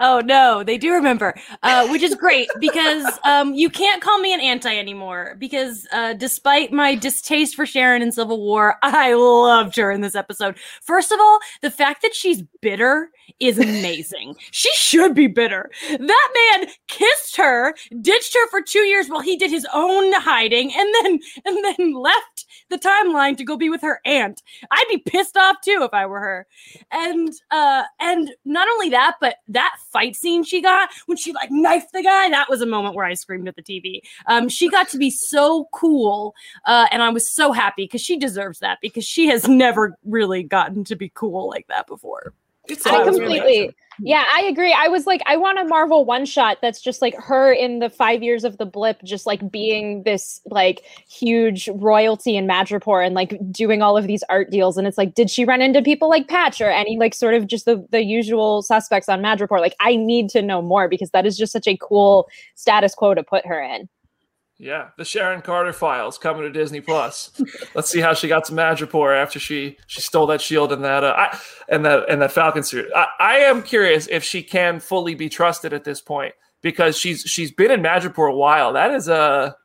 Oh 0.00 0.20
no, 0.24 0.64
they 0.64 0.76
do 0.76 0.92
remember, 0.92 1.34
uh, 1.62 1.86
which 1.86 2.02
is 2.02 2.16
great 2.16 2.48
because 2.58 3.06
um, 3.24 3.54
you 3.54 3.70
can't 3.70 4.02
call 4.02 4.18
me 4.18 4.34
an 4.34 4.40
anti 4.40 4.76
anymore. 4.76 5.36
Because 5.38 5.86
uh, 5.92 6.14
despite 6.14 6.72
my 6.72 6.96
distaste 6.96 7.54
for 7.54 7.64
Sharon 7.64 8.02
in 8.02 8.10
Civil 8.10 8.40
War, 8.40 8.76
I 8.82 9.14
loved 9.14 9.76
her 9.76 9.92
in 9.92 10.00
this 10.00 10.16
episode. 10.16 10.56
First 10.82 11.12
of 11.12 11.20
all, 11.20 11.38
the 11.62 11.70
fact 11.70 12.02
that 12.02 12.14
she's 12.14 12.42
bitter 12.60 13.10
is 13.38 13.58
amazing. 13.58 14.34
she 14.50 14.70
should 14.74 15.14
be 15.14 15.28
bitter. 15.28 15.70
That 15.88 16.50
man 16.60 16.68
kissed 16.88 17.36
her, 17.36 17.74
ditched 18.00 18.34
her 18.34 18.48
for 18.50 18.62
two 18.62 18.80
years 18.80 19.08
while 19.08 19.22
he 19.22 19.36
did 19.36 19.50
his 19.50 19.66
own 19.72 20.12
hiding, 20.14 20.72
and 20.76 20.94
then 20.94 21.20
and 21.44 21.64
then 21.64 21.94
left 21.94 22.46
the 22.68 22.78
timeline 22.78 23.36
to 23.36 23.44
go 23.44 23.56
be 23.56 23.70
with 23.70 23.82
her 23.82 24.00
aunt. 24.04 24.42
I'd 24.72 24.84
be 24.88 24.98
pissed 24.98 25.36
off 25.36 25.60
too 25.64 25.80
if 25.82 25.94
I 25.94 26.06
were 26.06 26.20
her. 26.20 26.46
And 26.90 27.32
uh, 27.52 27.84
and 28.00 28.30
not 28.44 28.66
only 28.68 28.90
that, 28.90 29.16
but 29.20 29.36
that 29.48 29.76
fight 29.94 30.16
scene 30.16 30.44
she 30.44 30.60
got 30.60 30.90
when 31.06 31.16
she 31.16 31.32
like 31.32 31.50
knifed 31.50 31.92
the 31.92 32.02
guy, 32.02 32.28
that 32.28 32.50
was 32.50 32.60
a 32.60 32.66
moment 32.66 32.94
where 32.94 33.06
I 33.06 33.14
screamed 33.14 33.48
at 33.48 33.56
the 33.56 33.62
TV. 33.62 34.00
Um, 34.26 34.50
she 34.50 34.68
got 34.68 34.88
to 34.90 34.98
be 34.98 35.08
so 35.08 35.68
cool, 35.72 36.34
uh, 36.66 36.86
and 36.90 37.02
I 37.02 37.08
was 37.08 37.26
so 37.26 37.52
happy 37.52 37.84
because 37.84 38.02
she 38.02 38.18
deserves 38.18 38.58
that 38.58 38.78
because 38.82 39.04
she 39.04 39.28
has 39.28 39.48
never 39.48 39.96
really 40.04 40.42
gotten 40.42 40.84
to 40.84 40.96
be 40.96 41.10
cool 41.14 41.48
like 41.48 41.66
that 41.68 41.86
before. 41.86 42.34
It's 42.68 42.86
I 42.86 43.04
completely, 43.04 43.38
really- 43.38 43.76
yeah, 44.00 44.24
I 44.34 44.42
agree. 44.42 44.72
I 44.72 44.88
was 44.88 45.06
like, 45.06 45.22
I 45.26 45.36
want 45.36 45.58
a 45.58 45.64
Marvel 45.64 46.04
one 46.04 46.24
shot 46.24 46.58
that's 46.60 46.80
just 46.80 47.00
like 47.00 47.14
her 47.16 47.52
in 47.52 47.78
the 47.78 47.90
five 47.90 48.22
years 48.22 48.42
of 48.42 48.58
the 48.58 48.66
blip, 48.66 49.02
just 49.04 49.26
like 49.26 49.50
being 49.50 50.02
this 50.02 50.40
like 50.46 50.82
huge 51.08 51.68
royalty 51.74 52.36
in 52.36 52.46
Madripoor 52.46 53.04
and 53.04 53.14
like 53.14 53.38
doing 53.52 53.82
all 53.82 53.96
of 53.96 54.06
these 54.06 54.24
art 54.28 54.50
deals. 54.50 54.76
And 54.76 54.86
it's 54.86 54.98
like, 54.98 55.14
did 55.14 55.30
she 55.30 55.44
run 55.44 55.62
into 55.62 55.82
people 55.82 56.08
like 56.08 56.26
Patch 56.26 56.60
or 56.60 56.70
any 56.70 56.98
like 56.98 57.14
sort 57.14 57.34
of 57.34 57.46
just 57.46 57.66
the, 57.66 57.86
the 57.90 58.02
usual 58.02 58.62
suspects 58.62 59.08
on 59.08 59.22
Madripoor? 59.22 59.60
Like, 59.60 59.76
I 59.80 59.96
need 59.96 60.28
to 60.30 60.42
know 60.42 60.60
more 60.60 60.88
because 60.88 61.10
that 61.10 61.26
is 61.26 61.38
just 61.38 61.52
such 61.52 61.68
a 61.68 61.76
cool 61.76 62.28
status 62.56 62.94
quo 62.94 63.14
to 63.14 63.22
put 63.22 63.46
her 63.46 63.62
in. 63.62 63.88
Yeah, 64.58 64.90
the 64.96 65.04
Sharon 65.04 65.42
Carter 65.42 65.72
files 65.72 66.16
coming 66.16 66.42
to 66.42 66.50
Disney 66.50 66.80
Plus. 66.80 67.32
Let's 67.74 67.90
see 67.90 68.00
how 68.00 68.14
she 68.14 68.28
got 68.28 68.44
to 68.44 68.52
Madripoor 68.52 69.16
after 69.16 69.40
she 69.40 69.78
she 69.88 70.00
stole 70.00 70.26
that 70.28 70.40
shield 70.40 70.72
and 70.72 70.84
that 70.84 71.02
uh, 71.02 71.14
I, 71.16 71.38
and 71.68 71.84
that 71.84 72.08
and 72.08 72.22
that 72.22 72.30
Falcon 72.30 72.62
suit. 72.62 72.86
I, 72.94 73.06
I 73.18 73.36
am 73.38 73.62
curious 73.62 74.06
if 74.06 74.22
she 74.22 74.42
can 74.44 74.78
fully 74.78 75.16
be 75.16 75.28
trusted 75.28 75.72
at 75.72 75.82
this 75.82 76.00
point 76.00 76.34
because 76.62 76.96
she's 76.96 77.22
she's 77.22 77.50
been 77.50 77.72
in 77.72 77.82
Madripoor 77.82 78.30
a 78.30 78.36
while. 78.36 78.72
That 78.74 78.92
is 78.92 79.08
a 79.08 79.56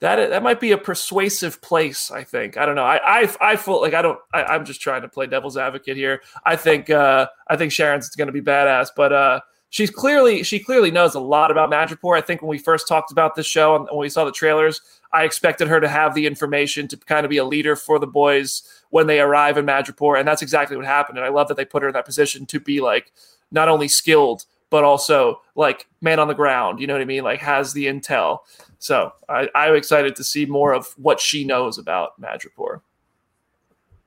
that 0.00 0.20
is, 0.20 0.30
that 0.30 0.44
might 0.44 0.60
be 0.60 0.70
a 0.70 0.78
persuasive 0.78 1.60
place. 1.60 2.12
I 2.12 2.22
think. 2.22 2.56
I 2.56 2.64
don't 2.64 2.76
know. 2.76 2.84
I 2.84 3.22
I 3.22 3.34
I 3.40 3.56
feel 3.56 3.80
like 3.80 3.94
I 3.94 4.02
don't. 4.02 4.20
I, 4.32 4.44
I'm 4.44 4.64
just 4.64 4.80
trying 4.80 5.02
to 5.02 5.08
play 5.08 5.26
devil's 5.26 5.56
advocate 5.56 5.96
here. 5.96 6.22
I 6.44 6.54
think 6.54 6.90
uh 6.90 7.26
I 7.48 7.56
think 7.56 7.72
Sharon's 7.72 8.08
going 8.10 8.26
to 8.28 8.32
be 8.32 8.40
badass, 8.40 8.90
but 8.96 9.12
uh 9.12 9.40
she's 9.72 9.90
clearly 9.90 10.44
she 10.44 10.60
clearly 10.60 10.92
knows 10.92 11.16
a 11.16 11.20
lot 11.20 11.50
about 11.50 11.70
Madripoor. 11.70 12.16
I 12.16 12.20
think 12.20 12.40
when 12.40 12.48
we 12.48 12.58
first 12.58 12.86
talked 12.86 13.10
about 13.10 13.34
this 13.34 13.46
show 13.46 13.74
and 13.74 13.88
when 13.90 13.98
we 13.98 14.08
saw 14.08 14.24
the 14.24 14.30
trailers, 14.30 14.80
I 15.12 15.24
expected 15.24 15.66
her 15.66 15.80
to 15.80 15.88
have 15.88 16.14
the 16.14 16.26
information 16.26 16.86
to 16.88 16.96
kind 16.96 17.26
of 17.26 17.30
be 17.30 17.38
a 17.38 17.44
leader 17.44 17.74
for 17.74 17.98
the 17.98 18.06
boys 18.06 18.62
when 18.90 19.08
they 19.08 19.20
arrive 19.20 19.58
in 19.58 19.66
Madripoor, 19.66 20.18
and 20.18 20.28
that's 20.28 20.42
exactly 20.42 20.76
what 20.76 20.86
happened. 20.86 21.18
And 21.18 21.26
I 21.26 21.30
love 21.30 21.48
that 21.48 21.56
they 21.56 21.64
put 21.64 21.82
her 21.82 21.88
in 21.88 21.94
that 21.94 22.06
position 22.06 22.46
to 22.46 22.60
be 22.60 22.80
like 22.80 23.10
not 23.50 23.68
only 23.68 23.88
skilled 23.88 24.44
but 24.70 24.84
also 24.84 25.42
like 25.54 25.86
man 26.00 26.18
on 26.18 26.28
the 26.28 26.34
ground. 26.34 26.80
You 26.80 26.86
know 26.86 26.94
what 26.94 27.02
I 27.02 27.04
mean? 27.04 27.24
Like 27.24 27.40
has 27.40 27.74
the 27.74 27.84
intel. 27.84 28.38
So 28.78 29.12
I, 29.28 29.46
I'm 29.54 29.74
excited 29.74 30.16
to 30.16 30.24
see 30.24 30.46
more 30.46 30.72
of 30.72 30.86
what 30.96 31.20
she 31.20 31.44
knows 31.44 31.76
about 31.76 32.18
Madripoor. 32.18 32.80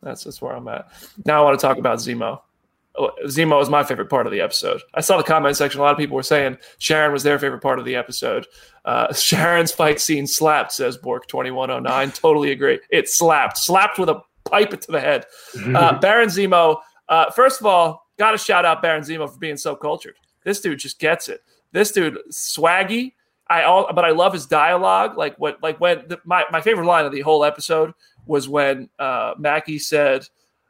That's 0.02 0.24
that's 0.24 0.42
where 0.42 0.56
I'm 0.56 0.68
at. 0.68 0.90
Now 1.24 1.42
I 1.42 1.44
want 1.46 1.60
to 1.60 1.66
talk 1.66 1.78
about 1.78 2.00
Zemo. 2.00 2.42
Oh, 2.98 3.12
Zemo 3.26 3.62
is 3.62 3.70
my 3.70 3.84
favorite 3.84 4.10
part 4.10 4.26
of 4.26 4.32
the 4.32 4.42
episode. 4.42 4.82
I 4.94 5.02
saw 5.02 5.18
the 5.18 5.24
comment 5.24 5.58
section. 5.58 5.80
A 5.80 5.84
lot 5.84 5.92
of 5.92 5.98
people 5.98 6.16
were 6.16 6.24
saying 6.24 6.58
Sharon 6.78 7.12
was 7.12 7.24
their 7.24 7.38
favorite 7.38 7.62
part 7.62 7.80
of 7.80 7.86
the 7.86 7.96
episode. 7.96 8.48
Uh, 8.86 9.14
Sharon's 9.14 9.72
fight 9.72 10.00
scene 10.00 10.28
slapped, 10.28 10.72
says 10.72 10.98
Bork 10.98 11.28
twenty 11.28 11.52
one 11.52 11.72
oh 11.72 11.80
nine. 11.80 12.12
Totally 12.12 12.52
agree. 12.52 12.80
It 12.90 13.10
slapped, 13.10 13.58
slapped 13.58 14.00
with 14.00 14.10
a 14.10 14.22
pipe 14.46 14.80
to 14.80 14.92
the 14.92 15.02
head. 15.02 15.26
Uh, 15.76 16.00
Baron 16.00 16.30
Zemo. 16.30 16.80
Uh, 17.10 17.30
first 17.32 17.60
of 17.60 17.66
all, 17.66 18.08
got 18.18 18.32
to 18.32 18.38
shout 18.38 18.66
out 18.66 18.82
Baron 18.82 19.04
Zemo 19.04 19.30
for 19.32 19.38
being 19.38 19.58
so 19.58 19.76
cultured. 19.76 20.16
This 20.44 20.62
dude 20.62 20.80
just 20.80 21.00
gets 21.00 21.28
it. 21.28 21.42
This 21.72 21.92
dude 21.92 22.18
swaggy. 22.32 23.14
I 23.48 23.64
all, 23.64 23.92
but 23.94 24.06
I 24.06 24.12
love 24.12 24.34
his 24.34 24.46
dialogue. 24.46 25.18
Like 25.18 25.36
what, 25.38 25.62
like 25.62 25.80
when 25.80 26.08
the, 26.08 26.20
my 26.24 26.46
my 26.52 26.62
favorite 26.62 26.86
line 26.86 27.06
of 27.06 27.12
the 27.12 27.22
whole 27.22 27.44
episode 27.44 27.94
was 28.26 28.48
when 28.50 28.90
uh, 28.98 29.34
Mackie 29.38 29.80
said 29.80 30.28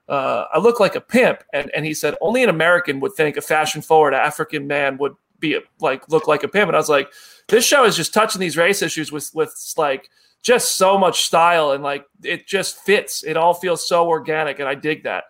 uh, 0.08 0.46
I 0.54 0.60
look 0.60 0.80
like 0.80 0.96
a 0.96 1.02
pimp, 1.02 1.44
and 1.54 1.72
and 1.72 1.86
he 1.86 1.94
said 1.94 2.16
only 2.22 2.44
an 2.44 2.50
American 2.50 3.00
would 3.00 3.14
think 3.14 3.38
a 3.38 3.42
fashion 3.42 3.82
forward 3.82 4.14
African 4.14 4.68
man 4.68 4.98
would 4.98 5.16
be 5.40 5.56
a, 5.56 5.62
like 5.80 6.08
look 6.10 6.28
like 6.28 6.44
a 6.44 6.48
pimp, 6.48 6.68
and 6.68 6.76
I 6.76 6.80
was 6.80 6.90
like, 6.90 7.12
this 7.48 7.66
show 7.66 7.86
is 7.86 7.96
just 7.96 8.14
touching 8.14 8.40
these 8.40 8.58
race 8.58 8.82
issues 8.82 9.12
with 9.12 9.32
with 9.34 9.54
like 9.78 10.10
just 10.42 10.78
so 10.78 10.98
much 10.98 11.24
style 11.24 11.72
and 11.72 11.84
like 11.84 12.06
it 12.24 12.48
just 12.48 12.78
fits. 12.78 13.24
It 13.24 13.36
all 13.36 13.54
feels 13.54 13.88
so 13.88 14.08
organic, 14.08 14.60
and 14.60 14.70
I 14.70 14.76
dig 14.76 15.04
that. 15.04 15.26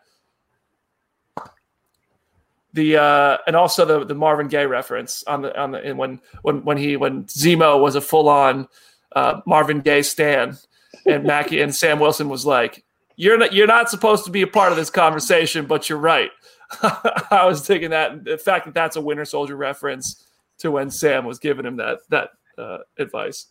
The 2.74 2.98
uh, 2.98 3.38
and 3.48 3.56
also 3.56 3.86
the 3.86 4.06
the 4.06 4.16
Marvin 4.16 4.50
Gaye 4.50 4.66
reference 4.66 5.24
on 5.24 5.42
the 5.42 5.58
on 5.58 5.72
the 5.72 5.82
and 5.82 5.98
when 5.98 6.20
when 6.42 6.66
when 6.66 6.78
he 6.78 6.98
when 6.98 7.24
Zemo 7.26 7.80
was 7.80 7.96
a 7.96 8.02
full 8.02 8.28
on 8.28 8.68
uh, 9.16 9.40
Marvin 9.46 9.80
Gaye 9.80 10.02
stan, 10.02 10.58
and 11.06 11.24
Mackie 11.24 11.62
and 11.62 11.74
Sam 11.74 12.00
Wilson 12.00 12.28
was 12.28 12.46
like, 12.46 12.85
you're 13.16 13.38
not 13.38 13.54
you're 13.54 13.68
not 13.68 13.90
supposed 13.90 14.26
to 14.26 14.32
be 14.32 14.42
a 14.42 14.48
part 14.48 14.72
of 14.72 14.78
this 14.78 14.90
conversation, 14.90 15.66
but 15.66 15.90
you're 15.90 16.00
right. 16.00 16.32
I 16.82 17.46
was 17.46 17.66
thinking 17.66 17.92
that 17.92 18.26
the 18.26 18.38
fact 18.38 18.66
that 18.66 18.74
that's 18.74 18.96
a 18.96 19.02
Winter 19.02 19.26
Soldier 19.26 19.56
reference 19.56 20.28
to 20.60 20.72
when 20.72 20.90
Sam 20.90 21.26
was 21.26 21.40
giving 21.40 21.66
him 21.66 21.78
that 21.78 22.00
that 22.10 22.30
uh, 22.58 22.80
advice. 22.98 23.48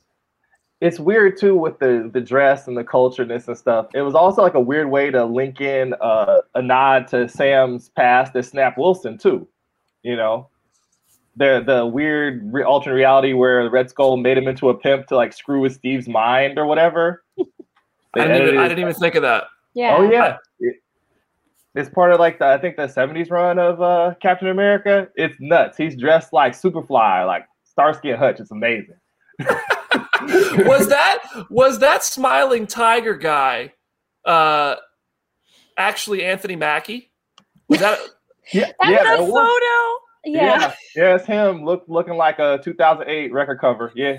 it's 0.81 0.99
weird 0.99 1.39
too 1.39 1.57
with 1.57 1.79
the 1.79 2.11
the 2.13 2.21
dress 2.21 2.69
and 2.69 2.77
the 2.77 2.85
cultureness 2.85 3.49
and 3.49 3.57
stuff. 3.57 3.87
It 3.95 4.03
was 4.03 4.15
also 4.15 4.43
like 4.43 4.55
a 4.55 4.61
weird 4.61 4.91
way 4.91 5.11
to 5.11 5.25
link 5.25 5.61
in 5.61 5.95
uh, 6.01 6.39
a 6.55 6.63
nod 6.63 7.09
to 7.09 7.29
Sam's 7.29 7.89
past 7.91 8.35
as 8.37 8.49
Snap 8.49 8.77
Wilson 8.77 9.17
too. 9.19 9.47
You 10.03 10.17
know, 10.17 10.49
the 11.37 11.63
the 11.65 11.87
weird 11.87 12.53
re- 12.53 12.65
alternate 12.65 12.97
reality 12.97 13.33
where 13.33 13.69
Red 13.71 13.91
Skull 13.91 14.17
made 14.17 14.37
him 14.37 14.49
into 14.49 14.69
a 14.69 14.75
pimp 14.75 15.07
to 15.09 15.17
like 15.17 15.33
screw 15.33 15.61
with 15.61 15.75
Steve's 15.75 16.09
mind 16.09 16.59
or 16.59 16.67
whatever. 16.67 17.25
I 18.17 18.29
didn't, 18.29 18.49
even, 18.49 18.59
I 18.59 18.69
didn't 18.69 18.79
even 18.79 18.95
think 18.95 19.17
of 19.17 19.23
that. 19.23 19.45
Yeah. 19.75 19.97
Oh 19.99 20.11
yeah. 20.11 20.37
It's 21.75 21.89
part 21.91 22.13
of 22.13 22.21
like 22.21 22.39
the 22.39 22.47
I 22.47 22.59
think 22.59 22.77
the 22.77 22.87
70s 22.87 23.31
run 23.31 23.59
of 23.59 23.83
uh, 23.83 24.15
Captain 24.23 24.49
America. 24.49 25.09
It's 25.17 25.35
nuts. 25.41 25.77
He's 25.77 25.97
dressed 25.97 26.33
like 26.33 26.53
Superfly, 26.53 27.27
like 27.27 27.47
Starsky 27.65 28.11
and 28.11 28.19
Hutch. 28.19 28.39
It's 28.39 28.53
amazing. 28.53 28.95
was 29.41 30.89
that 30.89 31.19
was 31.51 31.81
that 31.81 32.05
smiling 32.05 32.69
tiger 32.69 33.15
guy 33.17 33.73
uh 34.25 34.77
actually 35.77 36.25
Anthony 36.25 36.55
Mackie? 36.57 37.11
Was 37.69 37.81
that 37.81 37.99
Yeah, 38.53 38.71
That 38.81 38.91
yeah, 38.91 39.03
That 39.03 39.19
it 39.21 39.23
was. 39.23 39.31
photo. 39.33 40.01
Yeah. 40.27 40.59
yeah, 40.61 40.75
yeah, 40.97 41.15
it's 41.17 41.27
him. 41.27 41.65
Look, 41.65 41.85
looking 41.89 42.15
like 42.15 42.39
a 42.39 42.59
2008 42.63 43.33
record 43.33 43.59
cover. 43.61 43.93
Yeah, 43.95 44.19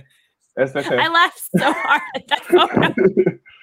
that's, 0.55 0.71
that's 0.71 0.87
him. 0.87 0.99
I 0.99 1.07
laughed 1.07 1.41
so 1.57 1.73
hard 1.73 2.01
at 2.15 2.27
that 2.27 2.43
photo. 2.45 2.93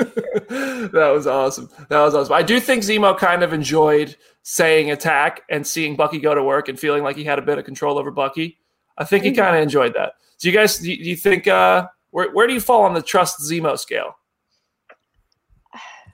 that 0.00 1.10
was 1.12 1.26
awesome. 1.26 1.68
That 1.88 2.00
was 2.00 2.14
awesome. 2.14 2.32
I 2.32 2.42
do 2.42 2.58
think 2.60 2.82
Zemo 2.82 3.16
kind 3.16 3.42
of 3.42 3.52
enjoyed 3.52 4.16
saying 4.42 4.90
attack 4.90 5.42
and 5.50 5.66
seeing 5.66 5.96
Bucky 5.96 6.18
go 6.18 6.34
to 6.34 6.42
work 6.42 6.68
and 6.68 6.78
feeling 6.78 7.02
like 7.02 7.16
he 7.16 7.24
had 7.24 7.38
a 7.38 7.42
bit 7.42 7.58
of 7.58 7.64
control 7.64 7.98
over 7.98 8.10
Bucky. 8.10 8.58
I 8.98 9.04
think 9.04 9.24
he 9.24 9.32
kind 9.32 9.56
of 9.56 9.62
enjoyed 9.62 9.94
that. 9.94 10.14
Do 10.38 10.48
you 10.48 10.54
guys 10.54 10.78
do 10.78 10.90
you, 10.90 10.96
do 11.04 11.10
you 11.10 11.16
think 11.16 11.46
uh 11.46 11.86
where 12.10 12.32
where 12.32 12.46
do 12.46 12.54
you 12.54 12.60
fall 12.60 12.82
on 12.82 12.94
the 12.94 13.02
trust 13.02 13.40
Zemo 13.40 13.78
scale? 13.78 14.16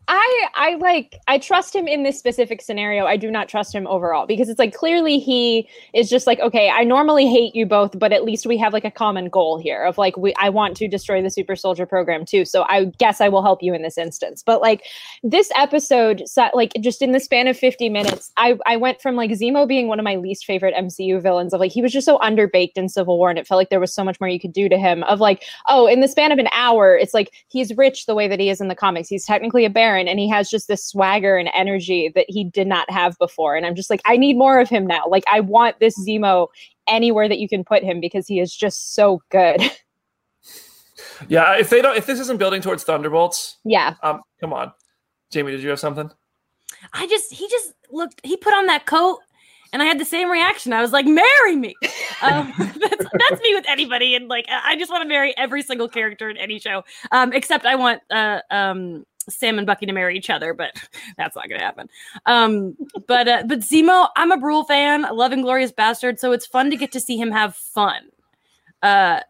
I 0.09 0.47
I 0.55 0.75
like 0.77 1.19
I 1.27 1.39
trust 1.39 1.75
him 1.75 1.89
in 1.89 2.05
this 2.05 2.17
specific 2.17 2.63
scenario. 2.63 3.07
I 3.07 3.17
do 3.17 3.29
not 3.29 3.49
trust 3.49 3.75
him 3.75 3.89
overall 3.89 4.25
because 4.27 4.49
it's 4.49 4.59
like 4.59 4.73
clearly 4.73 5.19
he 5.19 5.69
is 5.95 6.09
just 6.09 6.29
like 6.29 6.39
okay, 6.39 6.71
I 6.71 6.85
normally 6.85 7.27
hate 7.27 7.57
you 7.57 7.67
both, 7.67 7.99
but 7.99 8.13
at 8.13 8.23
least 8.23 8.47
we 8.47 8.57
have 8.59 8.73
like 8.73 8.85
a 8.85 8.91
common 8.91 9.29
goal 9.29 9.59
here 9.59 9.83
of 9.85 9.99
like 9.99 10.17
we 10.17 10.33
I 10.39 10.49
want 10.49 10.77
to 10.77 10.87
destroy 10.87 11.23
the 11.23 11.31
super 11.31 11.57
soldier 11.57 11.87
program 11.87 12.25
too. 12.25 12.45
So 12.45 12.65
I 12.69 12.85
guess 12.99 13.21
I 13.21 13.29
will 13.29 13.43
help 13.43 13.63
you 13.63 13.75
in 13.75 13.83
this 13.83 13.99
instance. 13.99 14.45
But 14.47 14.61
like 14.61 14.85
this 15.25 15.51
episode 15.57 16.23
so, 16.27 16.51
like 16.55 16.73
just 16.81 17.03
in 17.03 17.11
the 17.11 17.21
span 17.21 17.49
of 17.49 17.59
50 17.59 17.89
minutes, 17.89 18.31
I 18.37 18.59
I 18.65 18.77
went 18.77 19.03
from 19.03 19.17
like 19.17 19.33
Zemo 19.33 19.67
being 19.67 19.89
one 19.89 19.99
of 19.99 20.05
my 20.05 20.17
least 20.17 20.45
favorite 20.45 20.75
MCU 20.77 21.21
villains 21.21 21.53
of 21.53 21.59
like 21.59 21.73
he 21.73 21.83
was 21.83 21.93
just 21.93 22.05
so 22.05 22.19
underbaked 22.19 22.77
in 22.77 22.89
Civil 22.89 23.19
War 23.19 23.29
and 23.31 23.41
it 23.41 23.47
felt 23.47 23.59
like 23.59 23.71
there 23.71 23.81
was 23.81 23.93
so 23.93 24.05
much 24.05 24.21
more 24.21 24.29
you 24.29 24.39
could 24.39 24.53
do 24.53 24.69
to 24.69 24.79
him 24.79 25.03
of 25.05 25.19
like 25.19 25.43
oh, 25.69 25.89
in 25.89 26.01
the 26.01 26.09
span 26.09 26.31
of 26.31 26.39
an 26.39 26.49
hour, 26.55 26.97
it's 26.97 27.15
like 27.15 27.33
he's 27.49 27.77
rich 27.77 28.07
the 28.07 28.15
way 28.15 28.29
that 28.29 28.39
he 28.39 28.51
is 28.51 28.61
in 28.61 28.69
the 28.69 28.77
comics. 28.77 29.09
He's 29.09 29.27
technically 29.27 29.65
a 29.65 29.71
baron 29.71 29.96
and 29.99 30.19
he 30.19 30.29
has 30.29 30.51
just 30.51 30.69
this 30.69 30.85
swagger 30.85 31.37
and 31.37 31.49
energy 31.55 32.11
that 32.15 32.27
he 32.29 32.45
did 32.45 32.67
not 32.67 32.91
have 32.91 33.17
before. 33.19 33.57
And 33.57 33.65
I'm 33.65 33.75
just 33.75 33.91
like, 33.91 34.03
I 34.05 34.17
need 34.17 34.37
more 34.37 34.61
of 34.61 34.69
him 34.69 34.87
now. 34.87 35.05
Like, 35.09 35.25
I 35.31 35.41
want 35.41 35.79
this 35.81 35.99
Zemo 36.07 36.49
anywhere 36.87 37.29
that 37.29 37.39
you 37.39 37.49
can 37.49 37.65
put 37.65 37.83
him 37.83 38.01
because 38.01 38.27
he 38.27 38.41
is 38.41 38.55
just 38.55 38.95
so 38.95 39.23
good. 39.31 39.61
Yeah, 41.29 41.59
if 41.59 41.71
they 41.71 41.83
don't 41.83 41.97
if 41.97 42.07
this 42.07 42.21
isn't 42.21 42.39
building 42.39 42.61
towards 42.61 42.85
Thunderbolts, 42.85 43.59
yeah. 43.65 43.95
um 44.03 44.23
come 44.41 44.53
on. 44.53 44.73
Jamie, 45.31 45.53
did 45.53 45.63
you 45.63 45.71
have 45.71 45.81
something? 45.81 46.11
I 46.93 47.07
just 47.07 47.33
he 47.33 47.49
just 47.49 47.73
looked 47.91 48.21
he 48.25 48.37
put 48.37 48.55
on 48.55 48.67
that 48.67 48.87
coat 48.87 49.21
and 49.73 49.83
I 49.83 49.85
had 49.87 49.99
the 49.99 50.05
same 50.05 50.31
reaction. 50.31 50.73
I 50.73 50.81
was 50.81 50.93
like, 50.93 51.07
marry 51.07 51.57
me. 51.57 51.75
Um, 52.23 52.51
that's, 52.59 53.05
that's 53.19 53.43
me 53.43 53.55
with 53.55 53.67
anybody. 53.69 54.15
And 54.15 54.27
like 54.27 54.47
I 54.49 54.73
I 54.73 54.77
just 54.79 54.91
want 54.91 55.03
to 55.03 55.09
marry 55.09 55.37
every 55.37 55.61
single 55.61 55.87
character 55.87 56.31
in 56.31 56.39
any 56.39 56.59
show. 56.59 56.83
Um, 57.13 57.31
except 57.35 57.67
I 57.67 57.75
want 57.75 58.01
uh 58.11 58.41
um 58.51 59.05
Sam 59.29 59.59
and 59.59 59.67
Bucky 59.67 59.87
to 59.87 59.93
marry 59.93 60.17
each 60.17 60.31
other, 60.31 60.55
but 60.55 60.73
that's 61.17 61.37
not 61.37 61.49
gonna 61.49 61.63
happen. 61.63 61.89
Um, 62.27 62.77
but 63.07 63.29
uh, 63.29 63.43
but 63.47 63.61
Zemo, 63.61 64.09
I'm 64.17 64.33
a 64.33 64.39
Brühl 64.39 64.67
fan. 64.67 65.05
I 65.05 65.11
love 65.11 65.33
Inglorious 65.33 65.73
Bastard, 65.73 66.19
so 66.21 66.33
it's 66.33 66.47
fun 66.47 66.71
to 66.71 66.77
get 66.77 66.93
to 66.93 67.01
see 67.01 67.17
him 67.17 67.31
have 67.31 67.57
fun. 67.57 68.11
Uh 68.83 69.21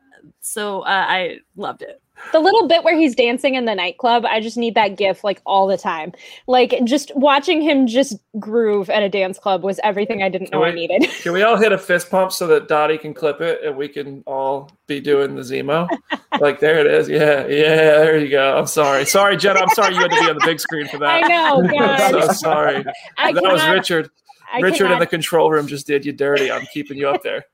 so 0.41 0.81
uh, 0.81 1.05
I 1.09 1.39
loved 1.57 1.83
it. 1.83 2.01
The 2.33 2.41
little 2.41 2.67
bit 2.67 2.83
where 2.83 2.97
he's 2.97 3.15
dancing 3.15 3.55
in 3.55 3.65
the 3.65 3.75
nightclub, 3.75 4.25
I 4.25 4.41
just 4.41 4.57
need 4.57 4.75
that 4.75 4.97
gif 4.97 5.23
like 5.23 5.41
all 5.47 5.67
the 5.67 5.77
time. 5.77 6.13
Like, 6.47 6.75
just 6.85 7.13
watching 7.15 7.63
him 7.63 7.87
just 7.87 8.17
groove 8.39 8.91
at 8.91 9.03
a 9.03 9.09
dance 9.09 9.39
club 9.39 9.63
was 9.63 9.79
everything 9.85 10.23
I 10.23 10.29
didn't 10.29 10.51
know 10.51 10.65
I 10.65 10.73
needed. 10.73 11.09
Can 11.23 11.33
we 11.33 11.43
all 11.43 11.57
hit 11.57 11.73
a 11.73 11.79
fist 11.79 12.11
pump 12.11 12.33
so 12.33 12.47
that 12.49 12.69
Dottie 12.69 12.99
can 12.99 13.15
clip 13.15 13.41
it 13.41 13.63
and 13.65 13.77
we 13.77 13.89
can 13.89 14.23
all 14.27 14.71
be 14.87 15.01
doing 15.01 15.35
the 15.35 15.43
Zemo? 15.43 15.89
like 16.41 16.61
there 16.61 16.79
it 16.79 16.87
is. 16.87 17.09
Yeah, 17.09 17.47
yeah, 17.47 17.99
there 17.99 18.19
you 18.19 18.29
go. 18.29 18.59
I'm 18.59 18.67
sorry. 18.67 19.05
Sorry, 19.07 19.37
Jenna. 19.37 19.61
I'm 19.61 19.69
sorry 19.71 19.95
you 19.95 20.01
had 20.01 20.11
to 20.11 20.21
be 20.21 20.29
on 20.29 20.37
the 20.37 20.47
big 20.47 20.61
screen 20.61 20.89
for 20.89 20.99
that. 20.99 21.25
I 21.25 21.29
know, 21.29 21.63
I'm 21.79 22.11
so 22.27 22.33
sorry. 22.33 22.85
I 23.19 23.33
that 23.33 23.43
was 23.43 23.67
Richard. 23.69 24.11
I 24.53 24.61
Richard 24.61 24.91
in 24.91 24.99
the 24.99 25.07
control 25.07 25.51
room 25.51 25.67
just 25.67 25.87
did 25.87 26.05
you 26.05 26.13
dirty. 26.13 26.51
I'm 26.51 26.67
keeping 26.73 26.97
you 26.97 27.09
up 27.09 27.23
there. 27.23 27.47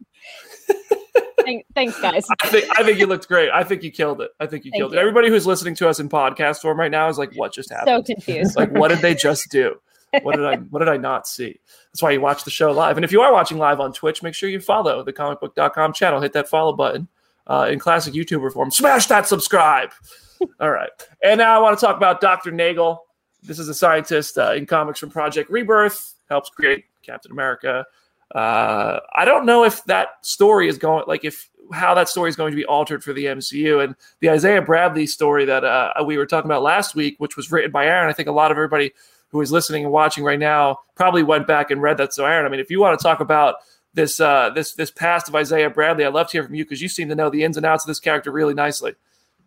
Thank- 1.45 1.67
Thanks, 1.75 2.01
guys. 2.01 2.27
I 2.43 2.47
think 2.49 2.67
I 2.79 2.83
think 2.83 2.99
you 2.99 3.07
looked 3.07 3.29
great. 3.29 3.51
I 3.51 3.65
think 3.65 3.83
you 3.83 3.91
killed 3.91 4.21
it. 4.21 4.31
I 4.41 4.47
think 4.47 4.65
you 4.65 4.71
Thank 4.71 4.81
killed 4.81 4.93
you. 4.93 4.99
it. 4.99 5.01
Everybody 5.01 5.29
who's 5.29 5.47
listening 5.47 5.75
to 5.77 5.89
us 5.89 6.01
in 6.01 6.09
podcast 6.09 6.61
form 6.61 6.79
right 6.79 6.91
now 6.91 7.09
is 7.09 7.19
like, 7.19 7.33
what 7.35 7.53
just 7.53 7.71
happened?" 7.71 8.07
So 8.07 8.15
confused. 8.15 8.57
like, 8.57 8.71
what 8.73 8.89
did 8.89 8.99
they 8.99 9.15
just 9.15 9.51
do? 9.51 9.75
What 10.23 10.37
did 10.37 10.45
I 10.45 10.57
what 10.57 10.81
did 10.81 10.89
I 10.89 10.99
not 10.99 11.27
see? 11.27 11.59
That's 11.93 12.03
why 12.03 12.11
you 12.11 12.21
watch 12.21 12.45
the 12.45 12.51
show 12.51 12.71
live. 12.73 12.97
And 12.99 13.05
if 13.05 13.13
you 13.13 13.23
are 13.23 13.33
watching 13.33 13.57
live 13.59 13.81
on 13.81 13.93
Twitch, 13.93 14.23
make 14.23 14.35
sure 14.35 14.49
you 14.51 14.61
follow 14.61 15.03
the 15.03 15.13
comicbook.com 15.13 15.93
channel. 15.95 16.21
Hit 16.21 16.35
that 16.35 16.49
follow 16.49 16.75
button. 16.75 17.09
Uh, 17.47 17.69
in 17.73 17.79
classic 17.81 18.15
YouTuber 18.15 18.53
form, 18.53 18.71
smash 18.71 19.07
that 19.07 19.27
subscribe. 19.27 19.91
All 20.61 20.71
right. 20.71 20.91
And 21.25 21.39
now 21.39 21.57
I 21.57 21.59
want 21.61 21.77
to 21.77 21.85
talk 21.85 21.97
about 21.97 22.21
Dr. 22.21 22.53
Nagel. 22.53 23.01
This 23.43 23.59
is 23.59 23.69
a 23.69 23.75
scientist 23.75 24.39
uh, 24.39 24.53
in 24.53 24.65
comics 24.67 25.01
from 25.01 25.11
Project 25.11 25.51
Rebirth, 25.51 26.15
helps 26.29 26.51
create 26.51 26.85
Captain 27.03 27.33
America. 27.33 27.85
Uh, 28.35 29.01
I 29.15 29.25
don't 29.25 29.45
know 29.47 29.65
if 29.65 29.85
that 29.85 30.25
story 30.25 30.69
is 30.69 30.79
going, 30.79 31.05
like, 31.07 31.25
if 31.25 31.51
how 31.73 31.95
that 31.95 32.09
story 32.09 32.29
is 32.29 32.37
going 32.37 32.53
to 32.53 32.57
be 32.57 32.65
altered 32.65 33.03
for 33.03 33.13
the 33.13 33.27
MCU. 33.27 33.83
And 33.83 33.95
the 34.21 34.31
Isaiah 34.31 34.63
Bradley 34.63 35.07
story 35.07 35.45
that 35.47 35.65
uh, 35.65 35.93
we 36.05 36.19
were 36.19 36.27
talking 36.27 36.51
about 36.51 36.63
last 36.63 36.95
week, 36.95 37.17
which 37.19 37.37
was 37.37 37.51
written 37.51 37.71
by 37.71 37.87
Aaron, 37.87 38.11
I 38.11 38.13
think 38.13 38.29
a 38.29 38.33
lot 38.33 38.51
of 38.51 38.57
everybody 38.57 38.93
who 39.29 39.41
is 39.41 39.51
listening 39.51 39.85
and 39.85 39.93
watching 39.93 40.25
right 40.25 40.39
now 40.39 40.81
probably 40.95 41.23
went 41.23 41.47
back 41.47 41.71
and 41.71 41.81
read 41.81 41.97
that. 41.99 42.13
So, 42.13 42.25
Aaron, 42.25 42.47
I 42.47 42.49
mean, 42.49 42.61
if 42.61 42.71
you 42.71 42.81
want 42.81 42.99
to 42.99 43.03
talk 43.03 43.21
about 43.21 43.57
this 43.95 44.21
uh, 44.21 44.51
this 44.51 44.75
this 44.75 44.91
past 44.91 45.29
of 45.29 45.35
Isaiah 45.35 45.71
Bradley, 45.71 46.05
I'd 46.05 46.15
love 46.15 46.29
to 46.29 46.33
hear 46.33 46.45
from 46.45 46.55
you 46.55 46.65
because 46.65 46.83
you 46.83 46.89
seem 46.89 47.09
to 47.09 47.15
know 47.15 47.31
the 47.31 47.45
ins 47.45 47.57
and 47.57 47.67
outs 47.67 47.85
of 47.85 47.89
this 47.89 48.01
character 48.01 48.31
really 48.31 48.55
nicely. 48.55 48.95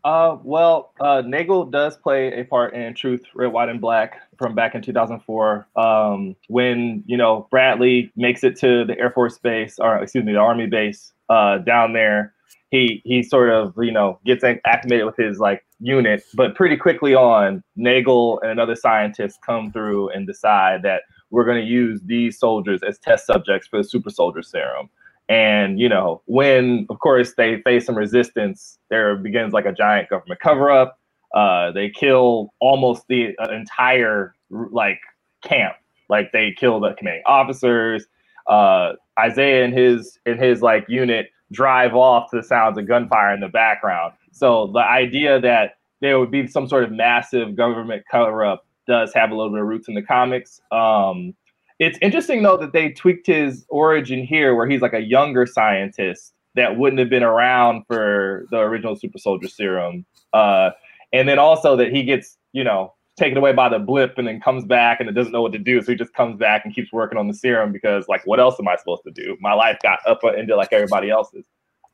Uh, 0.05 0.37
well, 0.43 0.93
uh, 0.99 1.23
Nagel 1.25 1.65
does 1.65 1.97
play 1.97 2.39
a 2.39 2.43
part 2.43 2.75
in 2.75 2.93
Truth, 2.93 3.23
Red, 3.33 3.51
White, 3.51 3.69
and 3.69 3.81
Black 3.81 4.21
from 4.37 4.53
back 4.53 4.75
in 4.75 4.83
2004. 4.83 5.67
Um, 5.75 6.35
when 6.47 7.03
you 7.07 7.17
know 7.17 7.47
Bradley 7.49 8.11
makes 8.15 8.43
it 8.43 8.55
to 8.59 8.85
the 8.85 8.97
Air 8.99 9.09
Force 9.09 9.39
base, 9.39 9.79
or 9.79 9.97
excuse 9.97 10.23
me, 10.23 10.33
the 10.33 10.37
Army 10.37 10.67
base 10.67 11.11
uh, 11.29 11.57
down 11.57 11.93
there, 11.93 12.35
he 12.69 13.01
he 13.03 13.23
sort 13.23 13.49
of 13.49 13.73
you 13.79 13.91
know 13.91 14.19
gets 14.27 14.43
acclimated 14.43 15.07
with 15.07 15.17
his 15.17 15.39
like 15.39 15.65
unit, 15.79 16.21
but 16.35 16.53
pretty 16.53 16.77
quickly 16.77 17.15
on, 17.15 17.63
Nagel 17.75 18.39
and 18.41 18.51
another 18.51 18.75
scientist 18.75 19.39
come 19.43 19.71
through 19.71 20.09
and 20.09 20.27
decide 20.27 20.83
that 20.83 21.01
we're 21.31 21.45
going 21.45 21.59
to 21.59 21.67
use 21.67 21.99
these 22.05 22.37
soldiers 22.37 22.81
as 22.87 22.99
test 22.99 23.25
subjects 23.25 23.67
for 23.67 23.77
the 23.77 23.83
super 23.83 24.11
soldier 24.11 24.43
serum. 24.43 24.87
And 25.29 25.79
you 25.79 25.89
know, 25.89 26.21
when 26.25 26.85
of 26.89 26.99
course 26.99 27.33
they 27.35 27.61
face 27.61 27.85
some 27.85 27.97
resistance, 27.97 28.77
there 28.89 29.15
begins 29.15 29.53
like 29.53 29.65
a 29.65 29.73
giant 29.73 30.09
government 30.09 30.39
cover 30.39 30.69
up. 30.69 30.99
Uh, 31.33 31.71
they 31.71 31.89
kill 31.89 32.53
almost 32.59 33.03
the 33.09 33.35
uh, 33.39 33.51
entire 33.51 34.35
like 34.49 34.99
camp. 35.43 35.75
Like 36.09 36.31
they 36.31 36.51
kill 36.51 36.79
the 36.79 36.93
commanding 36.93 37.23
officers. 37.25 38.05
Uh, 38.47 38.93
Isaiah 39.19 39.65
and 39.65 39.73
his 39.73 40.19
and 40.25 40.39
his 40.39 40.61
like 40.61 40.85
unit 40.87 41.29
drive 41.51 41.95
off 41.95 42.29
to 42.31 42.37
the 42.37 42.43
sounds 42.43 42.77
of 42.77 42.87
gunfire 42.87 43.33
in 43.33 43.39
the 43.39 43.47
background. 43.47 44.13
So 44.31 44.67
the 44.67 44.79
idea 44.79 45.39
that 45.39 45.77
there 46.01 46.19
would 46.19 46.31
be 46.31 46.47
some 46.47 46.67
sort 46.67 46.83
of 46.83 46.91
massive 46.91 47.55
government 47.55 48.03
cover 48.09 48.45
up 48.45 48.65
does 48.87 49.13
have 49.13 49.31
a 49.31 49.35
little 49.35 49.51
bit 49.51 49.61
of 49.61 49.67
roots 49.67 49.87
in 49.87 49.95
the 49.95 50.01
comics. 50.01 50.61
Um, 50.71 51.33
it's 51.79 51.97
interesting 52.01 52.43
though 52.43 52.57
that 52.57 52.73
they 52.73 52.89
tweaked 52.91 53.27
his 53.27 53.65
origin 53.69 54.23
here, 54.23 54.55
where 54.55 54.67
he's 54.67 54.81
like 54.81 54.93
a 54.93 55.01
younger 55.01 55.45
scientist 55.45 56.33
that 56.55 56.77
wouldn't 56.77 56.99
have 56.99 57.09
been 57.09 57.23
around 57.23 57.85
for 57.85 58.45
the 58.51 58.59
original 58.59 58.95
super 58.95 59.17
soldier 59.17 59.47
serum, 59.47 60.05
uh, 60.33 60.71
and 61.11 61.27
then 61.27 61.39
also 61.39 61.75
that 61.75 61.91
he 61.91 62.03
gets 62.03 62.37
you 62.53 62.63
know 62.63 62.93
taken 63.17 63.37
away 63.37 63.53
by 63.53 63.69
the 63.69 63.79
blip 63.79 64.17
and 64.17 64.27
then 64.27 64.41
comes 64.41 64.65
back 64.65 64.99
and 64.99 65.07
it 65.07 65.13
doesn't 65.13 65.31
know 65.31 65.41
what 65.41 65.53
to 65.53 65.59
do, 65.59 65.81
so 65.81 65.91
he 65.91 65.97
just 65.97 66.13
comes 66.13 66.37
back 66.37 66.65
and 66.65 66.73
keeps 66.73 66.91
working 66.91 67.17
on 67.17 67.27
the 67.27 67.33
serum 67.33 67.71
because 67.71 68.07
like 68.07 68.25
what 68.25 68.39
else 68.39 68.55
am 68.59 68.67
I 68.67 68.75
supposed 68.75 69.03
to 69.03 69.11
do? 69.11 69.37
My 69.41 69.53
life 69.53 69.77
got 69.83 69.99
up 70.07 70.19
into 70.37 70.55
like 70.55 70.71
everybody 70.71 71.09
else's. 71.09 71.45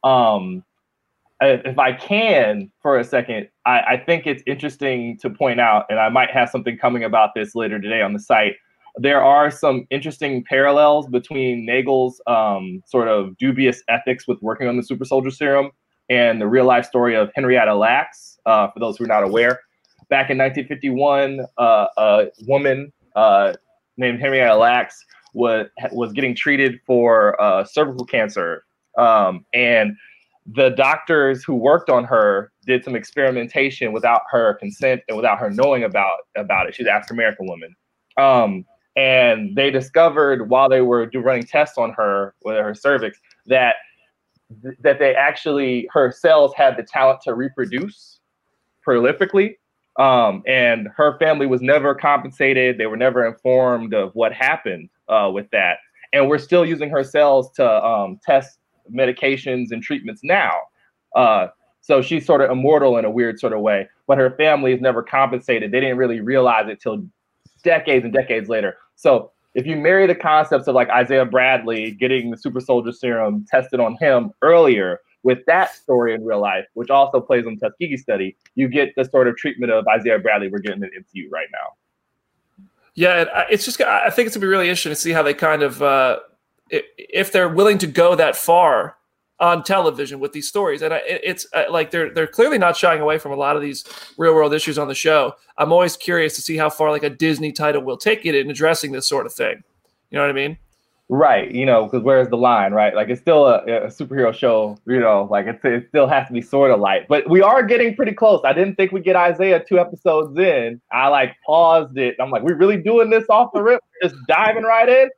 Um, 0.03 0.63
if 1.41 1.79
I 1.79 1.93
can 1.93 2.71
for 2.81 2.99
a 2.99 3.03
second, 3.03 3.49
I, 3.65 3.79
I 3.81 3.97
think 3.97 4.27
it's 4.27 4.43
interesting 4.45 5.17
to 5.19 5.29
point 5.29 5.59
out, 5.59 5.85
and 5.89 5.99
I 5.99 6.09
might 6.09 6.29
have 6.29 6.49
something 6.49 6.77
coming 6.77 7.03
about 7.03 7.31
this 7.33 7.55
later 7.55 7.79
today 7.79 8.01
on 8.01 8.13
the 8.13 8.19
site 8.19 8.55
there 8.97 9.23
are 9.23 9.49
some 9.49 9.85
interesting 9.89 10.43
parallels 10.43 11.07
between 11.07 11.65
Nagel's 11.65 12.21
um, 12.27 12.81
sort 12.85 13.07
of 13.07 13.37
dubious 13.37 13.83
ethics 13.87 14.27
with 14.27 14.41
working 14.41 14.67
on 14.67 14.77
the 14.77 14.83
super 14.83 15.05
soldier 15.05 15.31
serum 15.31 15.71
and 16.09 16.41
the 16.41 16.47
real 16.47 16.65
life 16.65 16.85
story 16.85 17.15
of 17.15 17.31
Henrietta 17.35 17.73
Lacks. 17.73 18.37
Uh, 18.45 18.69
for 18.71 18.79
those 18.79 18.97
who 18.97 19.05
are 19.05 19.07
not 19.07 19.23
aware, 19.23 19.61
back 20.09 20.29
in 20.29 20.37
1951, 20.37 21.45
uh, 21.57 21.85
a 21.97 22.25
woman 22.47 22.91
uh, 23.15 23.53
named 23.97 24.19
Henrietta 24.19 24.55
Lacks 24.55 25.03
was 25.33 25.67
was 25.91 26.11
getting 26.11 26.35
treated 26.35 26.79
for 26.85 27.41
uh, 27.41 27.63
cervical 27.63 28.05
cancer, 28.05 28.65
um, 28.97 29.45
and 29.53 29.95
the 30.45 30.69
doctors 30.69 31.43
who 31.43 31.55
worked 31.55 31.89
on 31.89 32.03
her 32.03 32.51
did 32.65 32.83
some 32.83 32.95
experimentation 32.95 33.93
without 33.93 34.21
her 34.29 34.55
consent 34.55 35.01
and 35.07 35.15
without 35.15 35.39
her 35.39 35.49
knowing 35.49 35.83
about 35.83 36.17
about 36.35 36.67
it. 36.67 36.75
She's 36.75 36.85
an 36.85 36.91
African 36.91 37.15
American 37.15 37.47
woman, 37.47 37.75
um, 38.17 38.65
and 38.95 39.55
they 39.55 39.71
discovered 39.71 40.49
while 40.49 40.69
they 40.69 40.81
were 40.81 41.05
do, 41.05 41.19
running 41.19 41.43
tests 41.43 41.77
on 41.77 41.91
her 41.93 42.33
with 42.43 42.57
her 42.57 42.73
cervix 42.73 43.19
that 43.45 43.75
that 44.81 44.99
they 44.99 45.15
actually 45.15 45.87
her 45.91 46.11
cells 46.11 46.53
had 46.55 46.75
the 46.75 46.83
talent 46.83 47.21
to 47.21 47.33
reproduce 47.33 48.19
prolifically. 48.85 49.55
Um, 49.99 50.43
and 50.47 50.87
her 50.95 51.17
family 51.19 51.47
was 51.47 51.61
never 51.61 51.93
compensated. 51.93 52.77
They 52.77 52.85
were 52.85 52.97
never 52.97 53.25
informed 53.25 53.93
of 53.93 54.11
what 54.13 54.33
happened 54.33 54.89
uh, 55.09 55.29
with 55.33 55.49
that. 55.51 55.77
And 56.13 56.27
we're 56.29 56.37
still 56.37 56.65
using 56.65 56.89
her 56.89 57.03
cells 57.03 57.51
to 57.51 57.85
um, 57.85 58.19
test 58.25 58.57
medications 58.93 59.71
and 59.71 59.83
treatments 59.83 60.21
now. 60.23 60.51
Uh, 61.15 61.47
so 61.81 62.01
she's 62.01 62.25
sort 62.25 62.41
of 62.41 62.51
immortal 62.51 62.97
in 62.97 63.05
a 63.05 63.11
weird 63.11 63.39
sort 63.39 63.53
of 63.53 63.59
way 63.59 63.87
but 64.11 64.17
her 64.17 64.31
family 64.31 64.73
is 64.73 64.81
never 64.81 65.01
compensated. 65.01 65.71
They 65.71 65.79
didn't 65.79 65.95
really 65.95 66.19
realize 66.19 66.67
it 66.67 66.81
till 66.81 67.01
decades 67.61 68.03
and 68.03 68.13
decades 68.13 68.49
later 68.49 68.77
so 68.95 69.31
if 69.53 69.65
you 69.65 69.75
marry 69.75 70.07
the 70.07 70.15
concepts 70.15 70.67
of 70.67 70.75
like 70.75 70.89
Isaiah 70.89 71.25
Bradley 71.25 71.91
getting 71.91 72.31
the 72.31 72.37
super 72.37 72.59
soldier 72.59 72.91
serum 72.91 73.45
tested 73.49 73.79
on 73.79 73.97
him 73.97 74.31
earlier 74.41 75.01
with 75.23 75.45
that 75.45 75.75
story 75.75 76.13
in 76.13 76.25
real 76.25 76.39
life, 76.39 76.65
which 76.73 76.89
also 76.89 77.19
plays 77.19 77.45
on 77.45 77.57
Tuskegee 77.57 77.97
study, 77.97 78.35
you 78.55 78.67
get 78.67 78.93
the 78.95 79.05
sort 79.05 79.27
of 79.27 79.35
treatment 79.35 79.71
of 79.71 79.85
Isaiah 79.87 80.19
Bradley 80.19 80.47
we're 80.47 80.59
getting 80.59 80.83
in 80.83 80.89
MCU 80.89 81.29
right 81.29 81.47
now. 81.51 82.65
Yeah, 82.93 83.45
it's 83.49 83.63
just 83.63 83.79
I 83.81 84.09
think 84.09 84.27
it's 84.27 84.35
gonna 84.35 84.45
be 84.45 84.47
really 84.47 84.67
interesting 84.67 84.91
to 84.91 84.95
see 84.95 85.11
how 85.11 85.23
they 85.23 85.33
kind 85.33 85.63
of 85.63 85.81
uh, 85.81 86.19
if 86.69 87.31
they're 87.31 87.49
willing 87.49 87.77
to 87.79 87.87
go 87.87 88.15
that 88.15 88.35
far 88.35 88.97
on 89.41 89.63
television 89.63 90.19
with 90.19 90.31
these 90.31 90.47
stories, 90.47 90.81
and 90.81 90.93
I, 90.93 91.01
it's 91.05 91.45
uh, 91.53 91.63
like 91.69 91.91
they're 91.91 92.13
they're 92.13 92.27
clearly 92.27 92.57
not 92.57 92.77
shying 92.77 93.01
away 93.01 93.17
from 93.17 93.31
a 93.31 93.35
lot 93.35 93.55
of 93.55 93.61
these 93.61 93.83
real 94.17 94.33
world 94.33 94.53
issues 94.53 94.77
on 94.77 94.87
the 94.87 94.95
show. 94.95 95.35
I'm 95.57 95.73
always 95.73 95.97
curious 95.97 96.35
to 96.35 96.41
see 96.41 96.55
how 96.55 96.69
far 96.69 96.91
like 96.91 97.03
a 97.03 97.09
Disney 97.09 97.51
title 97.51 97.81
will 97.81 97.97
take 97.97 98.25
it 98.25 98.35
in 98.35 98.49
addressing 98.49 98.91
this 98.91 99.07
sort 99.07 99.25
of 99.25 99.33
thing. 99.33 99.63
You 100.11 100.17
know 100.17 100.21
what 100.21 100.29
I 100.29 100.33
mean? 100.33 100.57
Right. 101.09 101.51
You 101.51 101.65
know, 101.65 101.85
because 101.85 102.03
where's 102.03 102.29
the 102.29 102.37
line, 102.37 102.71
right? 102.71 102.95
Like 102.95 103.09
it's 103.09 103.19
still 103.19 103.45
a, 103.45 103.57
a, 103.65 103.87
superhero 103.87 104.33
show. 104.33 104.77
You 104.85 105.01
know, 105.01 105.27
like 105.29 105.45
it's, 105.45 105.59
it 105.65 105.87
still 105.89 106.07
has 106.07 106.27
to 106.27 106.33
be 106.33 106.41
sort 106.41 106.71
of 106.71 106.79
light, 106.79 107.09
but 107.09 107.29
we 107.29 107.41
are 107.41 107.63
getting 107.63 107.97
pretty 107.97 108.13
close. 108.13 108.39
I 108.45 108.53
didn't 108.53 108.75
think 108.75 108.93
we'd 108.93 109.03
get 109.03 109.17
Isaiah 109.17 109.61
two 109.61 109.77
episodes 109.77 110.37
in. 110.39 110.79
I 110.89 111.09
like 111.09 111.35
paused 111.45 111.97
it. 111.97 112.15
I'm 112.21 112.31
like, 112.31 112.43
we 112.43 112.53
really 112.53 112.77
doing 112.77 113.09
this 113.09 113.25
off 113.29 113.51
the 113.53 113.61
rip? 113.61 113.81
Just 114.01 114.15
diving 114.29 114.63
right 114.63 114.87
in? 114.87 115.09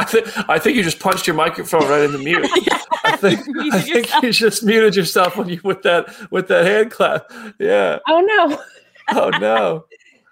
I 0.00 0.04
think 0.04 0.48
I 0.48 0.58
think 0.58 0.76
you 0.76 0.82
just 0.82 0.98
punched 0.98 1.26
your 1.26 1.36
microphone 1.36 1.82
right 1.82 2.02
in 2.02 2.12
the 2.12 2.18
mute. 2.18 2.48
I 3.04 3.16
think 3.16 3.40
I 3.70 3.80
think 3.82 4.22
you 4.22 4.32
just 4.32 4.64
muted 4.64 4.96
yourself 4.96 5.36
when 5.36 5.50
you 5.50 5.60
with 5.62 5.82
that 5.82 6.30
with 6.30 6.48
that 6.48 6.64
hand 6.64 6.90
clap. 6.90 7.30
Yeah. 7.58 7.98
Oh 8.08 8.20
no. 8.20 8.62
oh 9.10 9.28
no. 9.38 9.84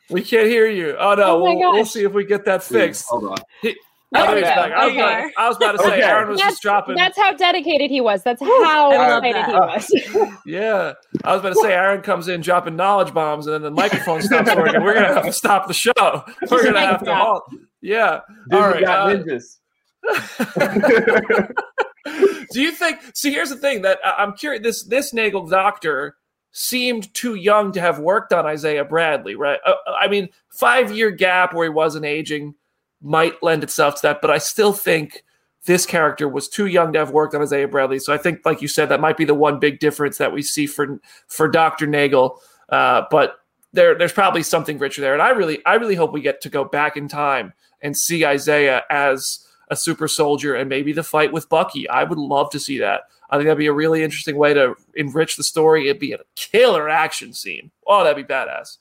We 0.09 0.23
can't 0.23 0.49
hear 0.49 0.67
you. 0.67 0.97
Oh 0.99 1.15
no. 1.15 1.23
Oh 1.23 1.43
we'll, 1.43 1.59
we'll, 1.59 1.85
see 1.85 2.03
if 2.03 2.15
we 2.15 2.25
get 2.25 2.47
that 2.47 2.63
fixed. 2.63 3.05
Hold 3.11 3.25
on. 3.25 3.37
He, 3.61 3.77
oh, 4.15 4.21
I, 4.21 4.33
was 4.33 4.43
about, 4.43 4.73
I, 4.73 4.87
was 4.87 4.95
about, 4.95 5.31
I, 5.37 5.49
was 5.49 5.57
about, 5.59 5.73
to 5.73 5.79
say 5.81 5.87
okay. 5.89 6.03
Aaron 6.03 6.29
was 6.31 6.41
that's, 6.41 6.53
just 6.53 6.63
dropping. 6.63 6.95
That's 6.95 7.19
how 7.19 7.35
dedicated 7.35 7.91
he 7.91 8.01
was. 8.01 8.23
That's 8.25 8.41
how 8.41 8.91
excited 8.91 9.37
he 9.37 9.53
uh, 9.53 9.67
was. 9.67 10.05
Uh, 10.19 10.37
yeah. 10.47 10.93
I 11.25 11.33
was 11.33 11.41
about 11.41 11.53
to 11.53 11.61
say 11.61 11.75
Aaron 11.75 12.01
comes 12.01 12.29
in 12.29 12.41
dropping 12.41 12.75
knowledge 12.75 13.13
bombs 13.13 13.47
and 13.47 13.53
then 13.53 13.63
the 13.63 13.71
microphone 13.71 14.23
stops 14.23 14.49
working. 14.57 14.83
We're 14.83 14.95
gonna 14.95 15.13
have 15.13 15.27
to 15.27 15.33
stop 15.33 15.69
the 15.69 15.75
show. 15.75 16.25
We're 16.51 16.65
gonna 16.65 16.81
have 16.81 17.05
to 17.05 17.15
halt. 17.15 17.53
Yeah. 17.81 18.21
All 18.53 18.61
right. 18.61 18.85
Got 18.85 19.11
uh, 19.11 19.17
ninjas. 19.17 19.57
Do 22.53 22.63
you 22.63 22.73
think? 22.73 23.01
See, 23.15 23.33
here's 23.33 23.51
the 23.51 23.57
thing 23.57 23.83
that 23.83 23.99
I'm 24.05 24.35
curious. 24.35 24.63
This 24.63 24.85
this 24.85 25.13
Nagel 25.13 25.47
doctor 25.47 26.17
seemed 26.51 27.13
too 27.15 27.35
young 27.35 27.73
to 27.73 27.81
have 27.81 27.99
worked 27.99 28.33
on 28.33 28.47
Isaiah 28.47 28.85
Bradley, 28.85 29.35
right? 29.35 29.61
Uh, 29.65 29.75
I 30.01 30.09
mean, 30.09 30.29
five 30.49 30.91
year 30.91 31.11
gap 31.11 31.53
where 31.53 31.65
he 31.65 31.71
wasn't 31.71 32.05
aging 32.05 32.55
might 33.01 33.43
lend 33.43 33.63
itself 33.63 33.97
to 33.97 34.03
that, 34.03 34.21
but 34.21 34.31
I 34.31 34.39
still 34.39 34.73
think 34.73 35.25
this 35.67 35.87
character 35.87 36.29
was 36.29 36.49
too 36.49 36.67
young 36.67 36.93
to 36.95 36.99
have 36.99 37.11
worked 37.11 37.35
on 37.35 37.43
Isaiah 37.43 37.69
Bradley. 37.69 37.99
So 37.99 38.13
I 38.13 38.19
think, 38.19 38.41
like 38.45 38.63
you 38.63 38.69
said, 38.69 38.89
that 38.89 39.01
might 39.01 39.17
be 39.17 39.25
the 39.25 39.35
one 39.35 39.59
big 39.59 39.79
difference 39.79 40.19
that 40.19 40.33
we 40.33 40.43
see 40.43 40.67
for 40.67 41.01
for 41.27 41.49
Doctor 41.49 41.87
Nagel. 41.87 42.41
Uh, 42.71 43.03
but 43.11 43.37
there, 43.73 43.97
there's 43.97 44.13
probably 44.13 44.43
something 44.43 44.79
richer 44.79 45.01
there, 45.01 45.13
and 45.13 45.23
I 45.23 45.31
really, 45.31 45.65
I 45.67 45.75
really 45.75 45.95
hope 45.95 46.13
we 46.13 46.23
get 46.23 46.41
to 46.43 46.49
go 46.49 46.65
back 46.65 46.97
in 46.97 47.09
time 47.09 47.53
and 47.83 47.97
see 47.97 48.25
Isaiah 48.25 48.83
as 48.91 49.47
a 49.71 49.77
super 49.77 50.09
soldier 50.09 50.55
and 50.55 50.69
maybe 50.69 50.93
the 50.93 51.03
fight 51.03 51.33
with 51.33 51.49
Bucky. 51.49 51.89
I 51.89 52.05
would 52.05 52.19
love 52.19 52.51
to 52.51 52.61
see 52.61 52.79
that. 52.79 53.03
I 53.31 53.37
think 53.37 53.47
that'd 53.47 53.59
be 53.59 53.67
a 53.67 53.73
really 53.73 54.03
interesting 54.03 54.37
way 54.37 54.55
to 54.55 54.75
enrich 54.95 55.37
the 55.37 55.45
story. 55.45 55.89
It'd 55.89 56.01
be 56.01 56.13
a 56.13 56.21
killer 56.35 56.89
action 56.89 57.33
scene. 57.33 57.71
Oh, 57.87 58.03
that'd 58.03 58.27
be 58.27 58.33
badass. 58.33 58.79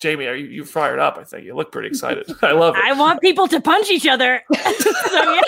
Jamie, 0.00 0.26
are 0.26 0.34
you, 0.34 0.46
you 0.46 0.64
fired 0.64 1.00
up? 1.00 1.18
I 1.18 1.24
think 1.24 1.44
you 1.44 1.54
look 1.54 1.72
pretty 1.72 1.88
excited. 1.88 2.30
I 2.42 2.52
love 2.52 2.76
it. 2.76 2.84
I 2.84 2.92
want 2.92 3.20
people 3.20 3.48
to 3.48 3.60
punch 3.60 3.90
each 3.90 4.06
other. 4.06 4.42
so, 4.54 5.34
yeah. 5.34 5.40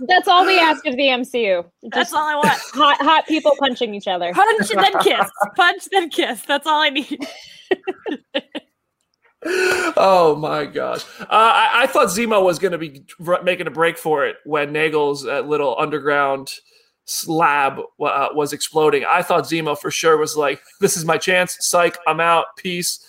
That's 0.00 0.26
all 0.26 0.44
we 0.44 0.58
ask 0.58 0.84
of 0.84 0.96
the 0.96 1.04
MCU. 1.04 1.62
Just 1.62 1.94
That's 1.94 2.12
all 2.12 2.26
I 2.26 2.34
want. 2.34 2.48
Hot, 2.48 2.96
hot 3.00 3.26
people 3.26 3.52
punching 3.58 3.94
each 3.94 4.08
other. 4.08 4.32
Punch 4.32 4.70
and 4.72 4.82
then 4.82 4.98
kiss. 5.00 5.30
Punch 5.56 5.84
then 5.92 6.10
kiss. 6.10 6.42
That's 6.42 6.66
all 6.66 6.80
I 6.80 6.90
need 6.90 7.20
oh 9.44 10.36
my 10.38 10.66
gosh! 10.66 11.04
Uh, 11.20 11.26
I, 11.30 11.70
I, 11.82 11.86
thought 11.86 12.08
Zemo 12.08 12.44
was 12.44 12.58
going 12.58 12.72
to 12.72 12.78
be 12.78 13.04
making 13.42 13.66
a 13.66 13.70
break 13.70 13.98
for 13.98 14.26
it 14.26 14.36
when 14.44 14.72
Nagel's 14.72 15.26
uh, 15.26 15.40
little 15.40 15.76
underground 15.78 16.52
slab 17.04 17.80
uh, 18.00 18.28
was 18.32 18.52
exploding. 18.52 19.04
I 19.04 19.22
thought 19.22 19.44
Zemo 19.44 19.78
for 19.78 19.90
sure 19.90 20.16
was 20.16 20.36
like, 20.36 20.62
"This 20.80 20.96
is 20.96 21.04
my 21.04 21.18
chance. 21.18 21.56
Psych, 21.60 21.98
I'm 22.06 22.20
out. 22.20 22.56
Peace." 22.56 23.04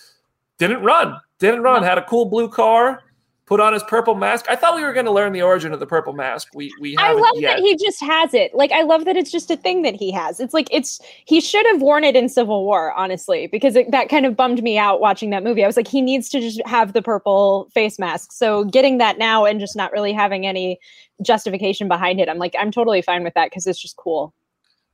Didn't 0.58 0.82
run. 0.82 1.20
Didn't 1.38 1.62
run. 1.62 1.82
Had 1.82 1.98
a 1.98 2.04
cool 2.04 2.26
blue 2.26 2.48
car 2.48 3.02
put 3.46 3.60
on 3.60 3.72
his 3.72 3.82
purple 3.82 4.14
mask. 4.14 4.46
I 4.48 4.56
thought 4.56 4.74
we 4.74 4.82
were 4.82 4.92
going 4.92 5.04
to 5.06 5.12
learn 5.12 5.32
the 5.32 5.42
origin 5.42 5.72
of 5.72 5.80
the 5.80 5.86
purple 5.86 6.12
mask. 6.12 6.48
We 6.54 6.72
we 6.80 6.96
I 6.96 7.12
love 7.12 7.34
yet. 7.36 7.56
that 7.56 7.58
he 7.60 7.76
just 7.76 8.00
has 8.00 8.32
it. 8.32 8.54
Like 8.54 8.72
I 8.72 8.82
love 8.82 9.04
that 9.04 9.16
it's 9.16 9.30
just 9.30 9.50
a 9.50 9.56
thing 9.56 9.82
that 9.82 9.94
he 9.94 10.10
has. 10.12 10.40
It's 10.40 10.54
like 10.54 10.68
it's 10.70 11.00
he 11.24 11.40
should 11.40 11.66
have 11.66 11.82
worn 11.82 12.04
it 12.04 12.16
in 12.16 12.28
Civil 12.28 12.64
War, 12.64 12.92
honestly, 12.92 13.46
because 13.46 13.76
it, 13.76 13.90
that 13.90 14.08
kind 14.08 14.24
of 14.26 14.36
bummed 14.36 14.62
me 14.62 14.78
out 14.78 15.00
watching 15.00 15.30
that 15.30 15.44
movie. 15.44 15.62
I 15.62 15.66
was 15.66 15.76
like, 15.76 15.88
he 15.88 16.00
needs 16.00 16.28
to 16.30 16.40
just 16.40 16.60
have 16.66 16.92
the 16.92 17.02
purple 17.02 17.68
face 17.72 17.98
mask. 17.98 18.32
So 18.32 18.64
getting 18.64 18.98
that 18.98 19.18
now 19.18 19.44
and 19.44 19.60
just 19.60 19.76
not 19.76 19.92
really 19.92 20.12
having 20.12 20.46
any 20.46 20.78
justification 21.22 21.88
behind 21.88 22.20
it, 22.20 22.28
I'm 22.28 22.38
like, 22.38 22.54
I'm 22.58 22.70
totally 22.70 23.02
fine 23.02 23.24
with 23.24 23.34
that 23.34 23.50
because 23.50 23.66
it's 23.66 23.80
just 23.80 23.96
cool. 23.96 24.34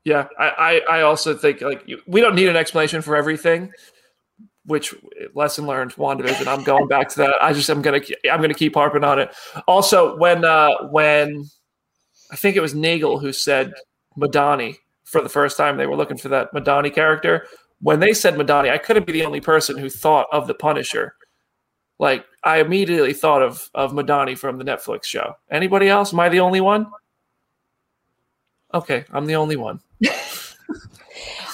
Yeah, 0.05 0.29
I, 0.39 0.81
I 0.89 0.99
I 0.99 1.03
also 1.03 1.37
think 1.37 1.61
like 1.61 1.89
we 2.07 2.21
don't 2.21 2.35
need 2.35 2.49
an 2.49 2.57
explanation 2.57 3.03
for 3.03 3.15
everything 3.15 3.73
which 4.71 4.95
lesson 5.35 5.67
learned 5.67 5.93
WandaVision. 5.97 6.47
I'm 6.47 6.65
going 6.65 6.89
back 6.89 7.09
to 7.11 7.17
that. 7.19 7.35
I 7.43 7.53
just 7.53 7.69
I'm 7.69 7.83
gonna 7.83 8.01
I'm 8.31 8.41
gonna 8.41 8.55
keep 8.55 8.75
harping 8.75 9.05
on 9.05 9.19
it. 9.19 9.35
Also, 9.67 10.17
when 10.17 10.45
uh 10.45 10.89
when 10.89 11.45
I 12.31 12.37
think 12.37 12.57
it 12.57 12.61
was 12.61 12.75
Nagel 12.75 13.19
who 13.19 13.33
said 13.33 13.75
Madani 14.17 14.77
for 15.05 15.21
the 15.21 15.29
first 15.29 15.57
time, 15.57 15.77
they 15.77 15.87
were 15.87 15.97
looking 15.97 16.17
for 16.17 16.29
that 16.29 16.55
Madani 16.55 16.95
character. 16.95 17.47
When 17.83 18.01
they 18.01 18.13
said 18.13 18.35
Madani, 18.35 18.71
I 18.71 18.79
couldn't 18.79 19.07
be 19.07 19.13
the 19.13 19.25
only 19.25 19.41
person 19.41 19.77
who 19.77 19.91
thought 19.91 20.29
of 20.33 20.47
the 20.47 20.55
Punisher. 20.55 21.15
Like 21.99 22.25
I 22.45 22.61
immediately 22.61 23.13
thought 23.13 23.43
of 23.43 23.69
of 23.75 23.93
Madani 23.93 24.39
from 24.39 24.57
the 24.57 24.65
Netflix 24.65 25.05
show. 25.05 25.35
Anybody 25.51 25.89
else? 25.89 26.13
Am 26.13 26.21
I 26.21 26.29
the 26.29 26.41
only 26.41 26.61
one? 26.61 26.87
Okay, 28.73 29.05
I'm 29.11 29.27
the 29.27 29.37
only 29.37 29.57
one. 29.57 29.81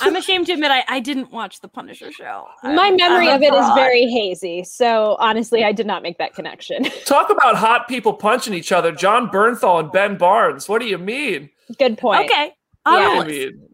I'm 0.01 0.17
ashamed 0.17 0.47
to 0.47 0.53
admit 0.53 0.71
I, 0.71 0.85
I 0.89 1.01
didn't 1.01 1.33
watch 1.33 1.61
the 1.61 1.69
Punisher 1.69 2.13
show. 2.13 2.47
My 2.63 2.89
I'm, 2.89 2.97
memory 2.97 3.29
I'm 3.29 3.37
of 3.37 3.43
it 3.43 3.55
is 3.55 3.67
very 3.75 4.07
hazy. 4.07 4.65
So 4.65 5.17
honestly, 5.19 5.65
I 5.65 5.73
did 5.73 5.87
not 5.87 6.03
make 6.03 6.19
that 6.19 6.35
connection. 6.35 6.85
Talk 7.05 7.31
about 7.31 7.57
hot 7.57 7.89
people 7.89 8.13
punching 8.13 8.55
each 8.55 8.73
other. 8.73 8.93
Jon 8.93 9.29
Bernthal 9.29 9.81
and 9.81 9.93
Ben 9.93 10.17
Barnes. 10.17 10.69
What 10.69 10.81
do 10.81 10.87
you 10.87 10.99
mean? 10.99 11.51
Good 11.79 11.99
point. 11.99 12.27
Okay. 12.27 12.53
Yeah. 12.87 13.21
I 13.21 13.25
mean, 13.25 13.69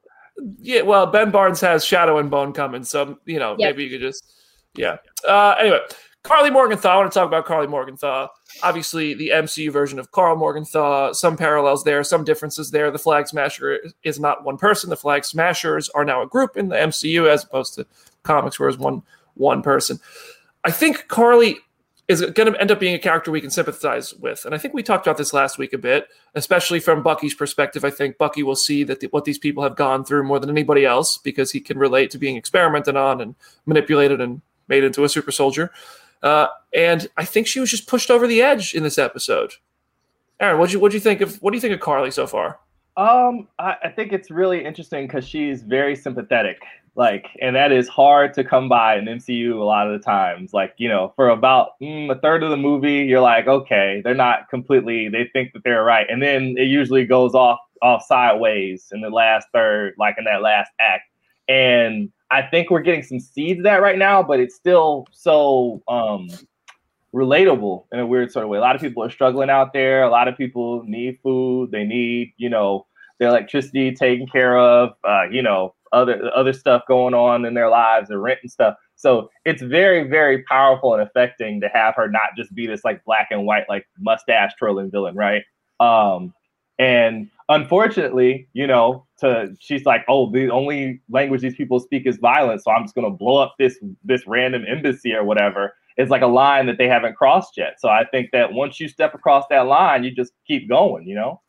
yeah, 0.61 0.83
well, 0.83 1.07
Ben 1.07 1.31
Barnes 1.31 1.61
has 1.61 1.85
Shadow 1.85 2.19
and 2.19 2.31
Bone 2.31 2.53
coming, 2.53 2.85
so 2.85 3.19
you 3.27 3.39
know 3.39 3.55
yep. 3.59 3.71
maybe 3.71 3.85
you 3.85 3.91
could 3.91 4.01
just, 4.01 4.33
yeah. 4.75 4.97
Uh, 5.27 5.55
anyway, 5.61 5.81
Karli 6.23 6.51
Morgenthau. 6.51 6.89
I 6.89 6.97
want 6.97 7.13
to 7.13 7.19
talk 7.19 7.27
about 7.27 7.45
Karli 7.45 7.67
Morgenthau. 7.67 8.29
Obviously, 8.63 9.15
the 9.15 9.31
MCU 9.31 9.73
version 9.73 9.99
of 9.99 10.11
Karl 10.13 10.37
Morgenthau. 10.37 11.13
Some 11.13 11.37
parallels 11.37 11.85
there, 11.85 12.05
some 12.05 12.25
differences 12.25 12.71
there. 12.71 12.91
The 12.91 12.99
Flag 12.99 13.29
Smasher 13.29 13.81
is 14.03 14.21
not 14.21 14.45
one 14.45 14.59
person. 14.59 14.91
The 14.91 14.97
Flag 14.97 15.25
Smashers 15.25 15.89
are 15.91 16.05
now 16.05 16.23
a 16.23 16.27
group 16.27 16.57
in 16.57 16.69
the 16.69 16.77
MCU 16.77 17.29
as 17.29 17.45
opposed 17.45 17.75
to 17.75 17.87
comics, 18.23 18.59
where 18.59 18.69
it's 18.69 18.79
one 18.79 19.03
one 19.35 19.63
person. 19.63 19.99
I 20.65 20.71
think 20.71 21.09
Karli 21.09 21.57
is 22.09 22.21
going 22.21 22.53
to 22.53 22.61
end 22.61 22.71
up 22.71 22.81
being 22.81 22.95
a 22.95 22.99
character 22.99 23.31
we 23.31 23.41
can 23.41 23.51
sympathize 23.51 24.15
with. 24.15 24.45
And 24.45 24.55
I 24.55 24.59
think 24.59 24.75
we 24.75 24.83
talked 24.83 25.07
about 25.07 25.17
this 25.17 25.33
last 25.33 25.57
week 25.57 25.73
a 25.73 25.79
bit, 25.79 26.09
especially 26.35 26.81
from 26.81 27.03
Bucky's 27.03 27.35
perspective. 27.35 27.85
I 27.85 27.91
think 27.91 28.19
Bucky 28.19 28.43
will 28.43 28.57
see 28.57 28.85
that 28.85 29.01
the, 29.01 29.07
what 29.09 29.25
these 29.25 29.39
people 29.39 29.63
have 29.63 29.77
gone 29.77 30.05
through 30.05 30.25
more 30.25 30.39
than 30.39 30.51
anybody 30.51 30.85
else 30.85 31.17
because 31.17 31.53
he 31.53 31.61
can 31.61 31.79
relate 31.79 32.11
to 32.11 32.19
being 32.19 32.37
experimented 32.37 32.97
on 32.97 33.21
and 33.21 33.35
manipulated 33.67 34.21
and 34.21 34.43
made 34.69 34.85
into 34.85 35.05
a 35.05 35.09
super 35.09 35.33
soldier. 35.33 35.71
Uh, 36.23 36.47
and 36.75 37.09
I 37.17 37.25
think 37.25 37.47
she 37.47 37.61
was 37.61 37.71
just 37.71 37.89
pushed 37.89 38.11
over 38.11 38.27
the 38.27 38.43
edge 38.43 38.75
in 38.75 38.83
this 38.83 38.99
episode. 38.99 39.55
Aaron, 40.41 40.59
what 40.59 40.73
you 40.73 40.81
what 40.81 40.93
you 40.93 41.01
think 41.01 41.21
of 41.21 41.37
what 41.43 41.51
do 41.51 41.57
you 41.57 41.61
think 41.61 41.75
of 41.75 41.81
Karli 41.81 42.11
so 42.11 42.27
far? 42.27 42.59
Um, 42.97 43.49
I, 43.59 43.77
I 43.85 43.89
think 43.89 44.13
it's 44.13 44.31
really 44.31 44.65
interesting 44.65 45.07
because 45.07 45.27
she's 45.27 45.63
very 45.63 45.97
sympathetic 45.97 46.59
like 46.95 47.27
and 47.41 47.57
that 47.57 47.73
is 47.73 47.89
hard 47.89 48.35
to 48.35 48.45
come 48.45 48.69
by 48.69 48.97
in 48.97 49.07
mcu 49.07 49.55
a 49.55 49.65
lot 49.65 49.91
of 49.91 49.99
the 49.99 50.05
times 50.05 50.53
like 50.53 50.75
you 50.77 50.89
know 50.89 51.13
for 51.17 51.31
about 51.31 51.81
mm, 51.81 52.11
a 52.11 52.21
third 52.21 52.43
of 52.43 52.51
the 52.51 52.57
movie 52.57 53.05
you're 53.05 53.21
like 53.21 53.47
okay 53.47 54.03
they're 54.05 54.15
not 54.15 54.49
completely 54.51 55.09
they 55.09 55.29
think 55.33 55.53
that 55.53 55.65
they're 55.65 55.85
right 55.85 56.07
and 56.11 56.23
then 56.23 56.55
it 56.59 56.65
usually 56.65 57.05
goes 57.05 57.35
off 57.35 57.59
off 57.81 58.05
sideways 58.07 58.89
in 58.93 59.01
the 59.01 59.09
last 59.09 59.47
third 59.55 59.95
like 59.99 60.17
in 60.19 60.25
that 60.25 60.43
last 60.43 60.71
act 60.79 61.05
and 61.49 62.11
i 62.33 62.43
think 62.43 62.71
we're 62.71 62.81
getting 62.81 63.03
some 63.03 63.21
seeds 63.21 63.61
of 63.61 63.65
that 63.65 63.83
right 63.83 63.99
now 63.99 64.23
but 64.23 64.41
it's 64.41 64.55
still 64.55 65.07
so 65.13 65.83
um 65.89 66.29
relatable 67.15 67.85
in 67.93 67.99
a 67.99 68.07
weird 68.07 68.33
sort 68.33 68.45
of 68.45 68.49
way 68.49 68.59
a 68.59 68.61
lot 68.61 68.75
of 68.75 68.81
people 68.81 69.03
are 69.05 69.11
struggling 69.11 69.51
out 69.51 69.73
there 69.73 70.03
a 70.03 70.11
lot 70.11 70.29
of 70.29 70.37
people 70.37 70.83
need 70.85 71.19
food 71.23 71.71
they 71.71 71.85
need 71.85 72.33
you 72.39 72.49
know 72.49 72.87
their 73.19 73.29
electricity 73.29 73.93
taken 73.95 74.27
care 74.27 74.59
of 74.59 74.95
uh, 75.05 75.25
you 75.31 75.43
know 75.43 75.75
other 75.93 76.31
other 76.35 76.53
stuff 76.53 76.83
going 76.89 77.15
on 77.15 77.45
in 77.45 77.55
their 77.55 77.69
lives 77.69 78.11
and 78.11 78.23
rent 78.23 78.41
and 78.43 78.51
stuff. 78.51 78.77
So 78.97 79.31
it's 79.45 79.63
very, 79.63 80.09
very 80.09 80.43
powerful 80.45 80.95
and 80.95 81.03
affecting 81.03 81.61
to 81.61 81.69
have 81.69 81.95
her 81.97 82.09
not 82.09 82.37
just 82.37 82.55
be 82.55 82.67
this 82.67 82.85
like 82.85 83.05
black 83.05 83.29
and 83.31 83.45
white, 83.47 83.69
like 83.69 83.87
mustache 83.99 84.53
twirling 84.59 84.91
villain, 84.91 85.15
right? 85.15 85.43
Um, 85.81 86.35
and 86.79 87.31
unfortunately, 87.53 88.49
you 88.53 88.67
know, 88.67 89.07
to 89.19 89.55
she's 89.61 89.85
like, 89.85 90.05
oh, 90.09 90.31
the 90.31 90.51
only 90.51 91.01
language 91.11 91.41
these 91.41 91.55
people 91.55 91.81
speak 91.81 92.07
is 92.07 92.17
violence, 92.17 92.65
so 92.65 92.71
I'm 92.71 92.85
just 92.85 92.95
gonna 92.95 93.11
blow 93.11 93.37
up 93.37 93.55
this 93.59 93.79
this 94.05 94.27
random 94.27 94.65
embassy 94.69 95.13
or 95.13 95.25
whatever. 95.25 95.75
It's 95.97 96.11
like 96.11 96.23
a 96.23 96.27
line 96.27 96.67
that 96.67 96.79
they 96.79 96.89
haven't 96.89 97.17
crossed 97.17 97.57
yet. 97.57 97.79
So 97.79 97.89
I 97.89 98.05
think 98.11 98.31
that 98.33 98.53
once 98.53 98.81
you 98.81 98.89
step 98.89 99.15
across 99.15 99.45
that 99.51 99.67
line, 99.67 100.05
you 100.05 100.11
just 100.11 100.33
keep 100.47 100.69
going, 100.69 101.07
you 101.07 101.15
know. 101.15 101.41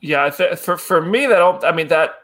Yeah, 0.00 0.30
for 0.30 0.76
for 0.76 1.02
me, 1.02 1.26
that 1.26 1.64
I 1.64 1.72
mean 1.72 1.88
that 1.88 2.22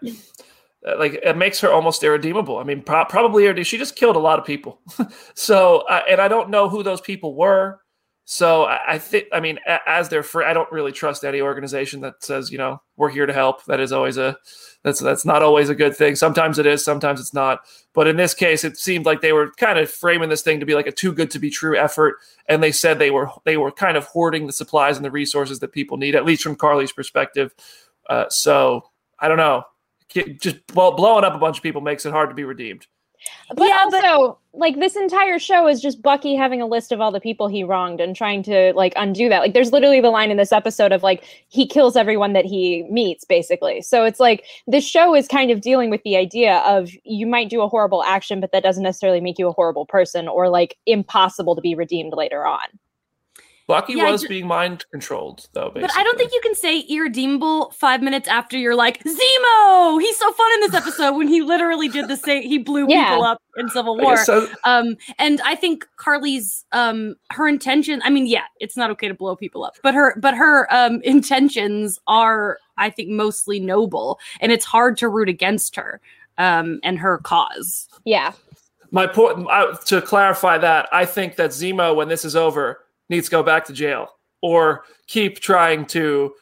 uh, 0.86 0.98
like 0.98 1.14
it 1.14 1.36
makes 1.36 1.61
her 1.61 1.70
almost 1.70 2.03
irredeemable. 2.03 2.59
I 2.59 2.64
mean, 2.64 2.82
pro- 2.82 3.05
probably 3.05 3.62
she 3.64 3.78
just 3.78 3.96
killed 3.96 4.16
a 4.16 4.20
lot 4.20 4.38
of 4.38 4.44
people. 4.44 4.80
so, 5.34 5.80
uh, 5.88 6.03
and 6.09 6.20
I 6.20 6.28
don't 6.28 6.50
know 6.50 6.68
who 6.68 6.82
those 6.82 7.00
people 7.00 7.34
were. 7.34 7.82
So 8.25 8.64
I, 8.64 8.95
I 8.95 8.99
think, 8.99 9.27
I 9.33 9.41
mean, 9.41 9.59
as 9.87 10.09
their 10.09 10.23
friend, 10.23 10.49
I 10.49 10.55
don't 10.55 10.70
really 10.70 10.93
trust 10.93 11.25
any 11.25 11.41
organization 11.41 12.01
that 12.03 12.23
says, 12.23 12.51
you 12.51 12.59
know, 12.59 12.81
we're 12.97 13.11
here 13.11 13.27
to 13.27 13.33
help. 13.33 13.64
That 13.64 13.81
is 13.81 13.93
always 13.93 14.16
a, 14.16 14.37
that's 14.85 15.01
that's 15.01 15.25
not 15.25 15.43
always 15.43 15.68
a 15.68 15.75
good 15.75 15.97
thing. 15.97 16.14
Sometimes 16.14 16.59
it 16.59 16.66
is, 16.66 16.85
sometimes 16.85 17.20
it's 17.20 17.35
not. 17.35 17.61
But 17.95 18.07
in 18.07 18.16
this 18.16 18.33
case, 18.33 18.64
it 18.64 18.77
seemed 18.77 19.07
like 19.07 19.20
they 19.20 19.33
were 19.33 19.51
kind 19.59 19.79
of 19.79 19.91
framing 19.91 20.29
this 20.29 20.43
thing 20.43 20.61
to 20.61 20.66
be 20.66 20.75
like 20.75 20.87
a 20.87 20.93
too 20.93 21.12
good 21.12 21.31
to 21.33 21.39
be 21.39 21.51
true 21.51 21.77
effort, 21.77 22.16
and 22.49 22.62
they 22.62 22.73
said 22.73 22.99
they 22.99 23.11
were 23.11 23.29
they 23.45 23.57
were 23.57 23.73
kind 23.73 23.97
of 23.97 24.07
hoarding 24.07 24.47
the 24.47 24.53
supplies 24.53 24.97
and 24.97 25.05
the 25.05 25.11
resources 25.11 25.59
that 25.61 25.73
people 25.73 25.97
need, 25.97 26.14
at 26.14 26.25
least 26.25 26.43
from 26.43 26.57
Karli's 26.57 26.93
perspective. 26.93 27.55
Uh, 28.09 28.29
so 28.29 28.83
I 29.18 29.29
don't 29.29 29.37
know 29.37 29.64
just 30.41 30.66
blowing 30.68 31.25
up 31.25 31.35
a 31.35 31.39
bunch 31.39 31.57
of 31.57 31.62
people 31.62 31.81
makes 31.81 32.07
it 32.07 32.12
hard 32.12 32.29
to 32.31 32.35
be 32.35 32.45
redeemed. 32.45 32.87
But 33.55 33.68
yeah, 33.68 33.81
also, 33.85 34.39
but, 34.53 34.59
like 34.59 34.79
this 34.79 34.97
entire 34.97 35.39
show 35.39 35.66
is 35.68 35.81
just 35.81 36.03
Bucky 36.03 36.35
having 36.35 36.61
a 36.61 36.66
list 36.66 36.93
of 36.93 37.01
all 37.01 37.11
the 37.11 37.20
people 37.20 37.49
he 37.49 37.64
wronged 37.64 38.01
and 38.01 38.16
trying 38.16 38.43
to 38.45 38.73
like 38.75 38.93
undo 38.97 39.29
that. 39.29 39.41
Like, 39.41 39.55
there's 39.55 39.73
literally 39.73 40.01
the 40.01 40.11
line 40.11 40.31
in 40.31 40.37
this 40.37 40.53
episode 40.53 40.93
of 40.93 41.03
like 41.03 41.25
he 41.49 41.66
kills 41.66 41.97
everyone 41.97 42.33
that 42.33 42.45
he 42.45 42.87
meets, 42.91 43.25
basically. 43.25 43.83
So 43.83 44.05
it's 44.05 44.20
like 44.20 44.45
this 44.66 44.87
show 44.87 45.14
is 45.14 45.29
kind 45.29 45.51
of 45.51 45.61
dealing 45.61 45.91
with 45.91 46.03
the 46.03 46.16
idea 46.16 46.59
of 46.59 46.91
you 47.05 47.27
might 47.27 47.51
do 47.51 47.62
a 47.62 47.68
horrible 47.68 48.03
action, 48.05 48.41
but 48.41 48.53
that 48.53 48.62
doesn't 48.62 48.83
necessarily 48.83 49.20
make 49.20 49.39
you 49.39 49.49
a 49.49 49.53
horrible 49.53 49.87
person 49.87 50.29
or 50.29 50.49
like 50.49 50.77
impossible 50.87 51.55
to 51.55 51.62
be 51.62 51.75
redeemed 51.75 52.14
later 52.14 52.47
on. 52.47 52.66
Bucky 53.66 53.94
yeah, 53.94 54.10
was 54.10 54.24
being 54.26 54.46
mind 54.46 54.84
controlled, 54.90 55.48
though. 55.52 55.68
Basically. 55.68 55.82
But 55.82 55.96
I 55.96 56.02
don't 56.02 56.18
think 56.18 56.32
you 56.32 56.40
can 56.42 56.54
say 56.54 56.80
irredeemable 56.80 57.70
five 57.70 58.02
minutes 58.02 58.28
after 58.28 58.58
you're 58.58 58.74
like 58.74 59.02
Zemo. 59.04 60.00
He's 60.00 60.16
so 60.16 60.32
fun 60.32 60.52
in 60.54 60.60
this 60.60 60.74
episode 60.74 61.16
when 61.16 61.28
he 61.28 61.42
literally 61.42 61.88
did 61.88 62.08
the 62.08 62.16
same. 62.16 62.42
He 62.42 62.58
blew 62.58 62.86
yeah. 62.88 63.10
people 63.10 63.24
up 63.24 63.42
in 63.56 63.68
Civil 63.68 63.96
War. 63.98 64.16
So. 64.16 64.48
Um, 64.64 64.96
and 65.18 65.40
I 65.42 65.54
think 65.54 65.86
Karli's 65.96 66.64
um 66.72 67.14
her 67.30 67.48
intention. 67.48 68.02
I 68.04 68.10
mean, 68.10 68.26
yeah, 68.26 68.44
it's 68.60 68.76
not 68.76 68.90
okay 68.90 69.08
to 69.08 69.14
blow 69.14 69.36
people 69.36 69.64
up, 69.64 69.76
but 69.82 69.94
her 69.94 70.18
but 70.18 70.34
her 70.34 70.72
um 70.74 71.00
intentions 71.02 71.98
are, 72.06 72.58
I 72.78 72.90
think, 72.90 73.10
mostly 73.10 73.60
noble, 73.60 74.18
and 74.40 74.50
it's 74.50 74.64
hard 74.64 74.96
to 74.98 75.08
root 75.08 75.28
against 75.28 75.76
her 75.76 76.00
um 76.38 76.80
and 76.82 76.98
her 76.98 77.18
cause. 77.18 77.88
Yeah. 78.04 78.32
My 78.90 79.06
point 79.06 79.46
uh, 79.48 79.74
to 79.86 80.02
clarify 80.02 80.58
that 80.58 80.88
I 80.92 81.06
think 81.06 81.36
that 81.36 81.50
Zemo, 81.50 81.96
when 81.96 82.08
this 82.08 82.26
is 82.26 82.36
over 82.36 82.80
needs 83.12 83.28
to 83.28 83.30
go 83.30 83.42
back 83.42 83.64
to 83.66 83.72
jail 83.72 84.08
or 84.40 84.84
keep 85.06 85.38
trying 85.38 85.86
to 85.86 86.34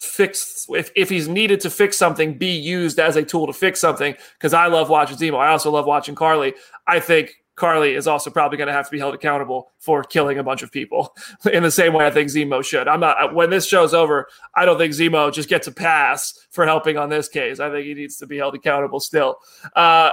fix 0.00 0.66
if, 0.70 0.90
if 0.96 1.08
he's 1.08 1.28
needed 1.28 1.60
to 1.60 1.70
fix 1.70 1.96
something 1.96 2.36
be 2.36 2.50
used 2.50 2.98
as 2.98 3.14
a 3.14 3.22
tool 3.22 3.46
to 3.46 3.52
fix 3.52 3.80
something. 3.80 4.14
Because 4.34 4.52
i 4.52 4.66
love 4.66 4.90
watching 4.90 5.16
zemo. 5.16 5.38
I 5.38 5.50
also 5.50 5.70
love 5.70 5.86
watching 5.86 6.16
karli. 6.16 6.54
I 6.88 6.98
think 6.98 7.34
karli 7.54 7.94
is 7.94 8.08
also 8.08 8.30
probably 8.30 8.58
going 8.58 8.66
to 8.66 8.72
have 8.72 8.86
to 8.86 8.90
be 8.90 8.98
held 8.98 9.14
accountable 9.14 9.70
for 9.78 10.02
killing 10.02 10.38
a 10.38 10.42
bunch 10.42 10.62
of 10.62 10.72
people 10.72 11.14
in 11.52 11.62
the 11.62 11.70
same 11.70 11.92
way 11.92 12.06
i 12.06 12.10
think 12.10 12.28
zemo 12.30 12.64
should. 12.64 12.88
I'm 12.88 13.00
not 13.00 13.34
when 13.34 13.50
this 13.50 13.66
show's 13.66 13.94
over 13.94 14.26
i 14.56 14.64
don't 14.64 14.78
think 14.78 14.92
zemo 14.92 15.32
just 15.32 15.48
gets 15.48 15.68
a 15.68 15.72
pass 15.72 16.46
for 16.50 16.66
helping 16.66 16.96
on 16.96 17.08
this 17.08 17.28
case. 17.28 17.60
I 17.60 17.70
think 17.70 17.86
he 17.86 17.94
needs 17.94 18.16
to 18.16 18.26
be 18.26 18.38
held 18.38 18.54
accountable 18.54 19.00
still. 19.00 19.36
Uh, 19.76 20.10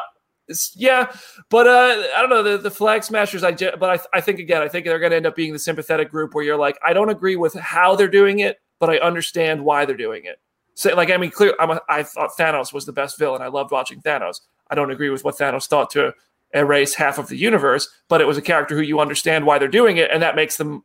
yeah, 0.76 1.12
but 1.50 1.68
uh, 1.68 2.04
I 2.16 2.22
don't 2.22 2.30
know 2.30 2.44
the, 2.44 2.58
the 2.58 2.72
flag 2.72 3.04
smashers. 3.04 3.44
I 3.44 3.52
but 3.52 3.84
I, 3.84 4.18
I 4.18 4.22
think 4.22 4.40
again, 4.40 4.62
I 4.62 4.68
think 4.68 4.86
they're 4.86 5.00
going 5.00 5.12
to 5.12 5.18
end 5.18 5.26
up 5.26 5.36
being 5.36 5.54
the 5.54 5.60
sympathetic 5.60 6.10
group 6.10 6.34
where 6.34 6.44
you're 6.44 6.58
like, 6.58 6.78
I 6.86 6.94
don't 6.94 7.10
agree 7.10 7.36
with 7.36 7.54
how 7.54 7.96
they're 7.96 8.08
doing 8.08 8.40
it, 8.40 8.60
but 8.80 8.90
I 8.90 8.98
understand 8.98 9.64
why 9.64 9.86
they're 9.86 9.98
doing 9.98 10.26
it. 10.26 10.40
So, 10.74 10.96
like, 10.96 11.12
I 11.12 11.18
mean, 11.18 11.32
clear. 11.32 11.54
I'm 11.60 11.72
a, 11.72 11.82
I 11.90 12.04
thought 12.04 12.32
Thanos 12.38 12.74
was 12.74 12.86
the 12.86 12.94
best 12.94 13.20
villain. 13.20 13.42
I 13.42 13.48
loved 13.48 13.72
watching 13.72 14.02
Thanos. 14.02 14.42
I 14.70 14.76
don't 14.76 14.92
agree 14.92 15.10
with 15.10 15.24
what 15.24 15.38
Thanos 15.38 15.68
thought 15.68 15.90
to 15.92 16.14
erase 16.54 16.94
half 16.94 17.18
of 17.18 17.28
the 17.28 17.38
universe, 17.38 17.88
but 18.08 18.22
it 18.22 18.28
was 18.28 18.38
a 18.38 18.42
character 18.42 18.76
who 18.76 18.82
you 18.82 19.00
understand 19.00 19.46
why 19.46 19.60
they're 19.60 19.68
doing 19.68 19.98
it, 19.98 20.10
and 20.12 20.22
that 20.24 20.36
makes 20.36 20.58
them 20.58 20.84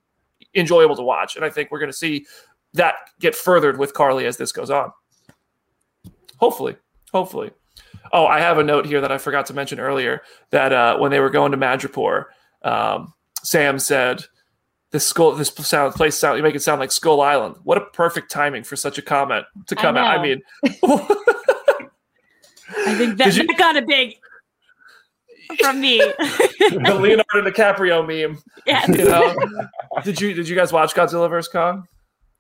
enjoyable 0.55 0.97
to 0.97 1.03
watch. 1.03 1.37
And 1.37 1.45
I 1.45 1.51
think 1.51 1.71
we're 1.71 1.79
going 1.79 1.93
to 1.93 1.97
see 1.97 2.27
that 2.75 2.97
get 3.21 3.35
furthered 3.35 3.79
with 3.79 3.95
Karli 3.95 4.27
as 4.27 4.37
this 4.37 4.53
goes 4.53 4.71
on. 4.71 4.93
Hopefully, 6.39 6.77
hopefully. 7.12 7.53
Oh, 8.15 8.27
I 8.27 8.39
have 8.39 8.59
a 8.59 8.62
note 8.62 8.87
here 8.87 9.01
that 9.01 9.11
I 9.11 9.19
forgot 9.19 9.47
to 9.47 9.55
mention 9.55 9.81
earlier 9.81 10.23
that 10.51 10.73
uh, 10.73 10.97
when 10.99 11.11
they 11.11 11.19
were 11.19 11.31
going 11.31 11.51
to 11.51 11.59
Madripoor, 11.59 12.27
um, 12.62 13.12
Sam 13.43 13.81
said, 13.81 14.23
"This 14.93 15.05
skull, 15.05 15.33
this 15.33 15.49
sound, 15.49 15.95
place 15.95 16.17
sound, 16.17 16.37
you 16.37 16.45
make 16.45 16.55
it 16.55 16.62
sound 16.62 16.79
like 16.79 16.93
Skull 16.93 17.21
Island." 17.21 17.57
What 17.65 17.77
a 17.77 17.83
perfect 17.87 18.31
timing 18.31 18.62
for 18.62 18.77
such 18.77 18.99
a 18.99 19.03
comment 19.03 19.47
to 19.67 19.75
come 19.75 19.97
out. 19.97 20.17
I 20.17 20.23
mean, 20.23 20.41
I 22.87 22.95
think 22.95 23.19
that, 23.19 23.35
you, 23.35 23.47
that 23.49 23.59
got 23.59 23.77
a 23.77 23.83
big 23.83 24.15
from 25.61 25.81
me. 25.81 25.99
the 26.19 26.99
Leonardo 27.01 27.51
DiCaprio 27.51 28.07
meme. 28.07 28.41
Yes. 28.65 28.89
You 28.89 29.05
know? 29.05 29.35
did 30.05 30.21
you 30.21 30.35
did 30.35 30.49
you 30.49 30.57
guys 30.57 30.73
watch 30.73 30.95
Godzilla 30.95 31.29
vs 31.29 31.49
Kong? 31.49 31.87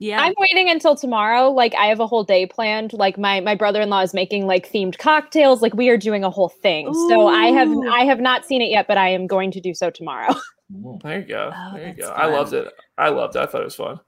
Yeah. 0.04 0.20
I'm 0.20 0.34
waiting 0.36 0.68
until 0.68 0.94
tomorrow. 0.94 1.48
Like 1.48 1.74
I 1.76 1.86
have 1.86 1.98
a 1.98 2.06
whole 2.06 2.24
day 2.24 2.44
planned. 2.44 2.92
Like 2.92 3.16
my 3.16 3.40
my 3.40 3.54
brother-in-law 3.54 4.02
is 4.02 4.12
making 4.12 4.46
like 4.46 4.70
themed 4.70 4.98
cocktails. 4.98 5.62
Like 5.62 5.72
we 5.72 5.88
are 5.88 5.96
doing 5.96 6.22
a 6.22 6.28
whole 6.28 6.50
thing. 6.50 6.88
Ooh. 6.88 7.08
So 7.08 7.26
I 7.26 7.46
have 7.46 7.74
I 7.90 8.04
have 8.04 8.20
not 8.20 8.44
seen 8.44 8.60
it 8.60 8.68
yet, 8.68 8.86
but 8.86 8.98
I 8.98 9.08
am 9.08 9.26
going 9.26 9.50
to 9.52 9.62
do 9.62 9.72
so 9.74 9.90
tomorrow. 9.90 10.34
There 11.02 11.20
you 11.20 11.26
go. 11.26 11.52
Oh, 11.54 11.72
there 11.74 11.88
you 11.88 11.94
go. 11.94 12.06
Fun. 12.08 12.20
I 12.20 12.24
loved 12.24 12.54
it. 12.54 12.72
I 12.96 13.10
loved 13.10 13.36
it. 13.36 13.40
I 13.40 13.46
thought 13.46 13.60
it 13.60 13.66
was 13.66 13.76
fun. 13.76 14.00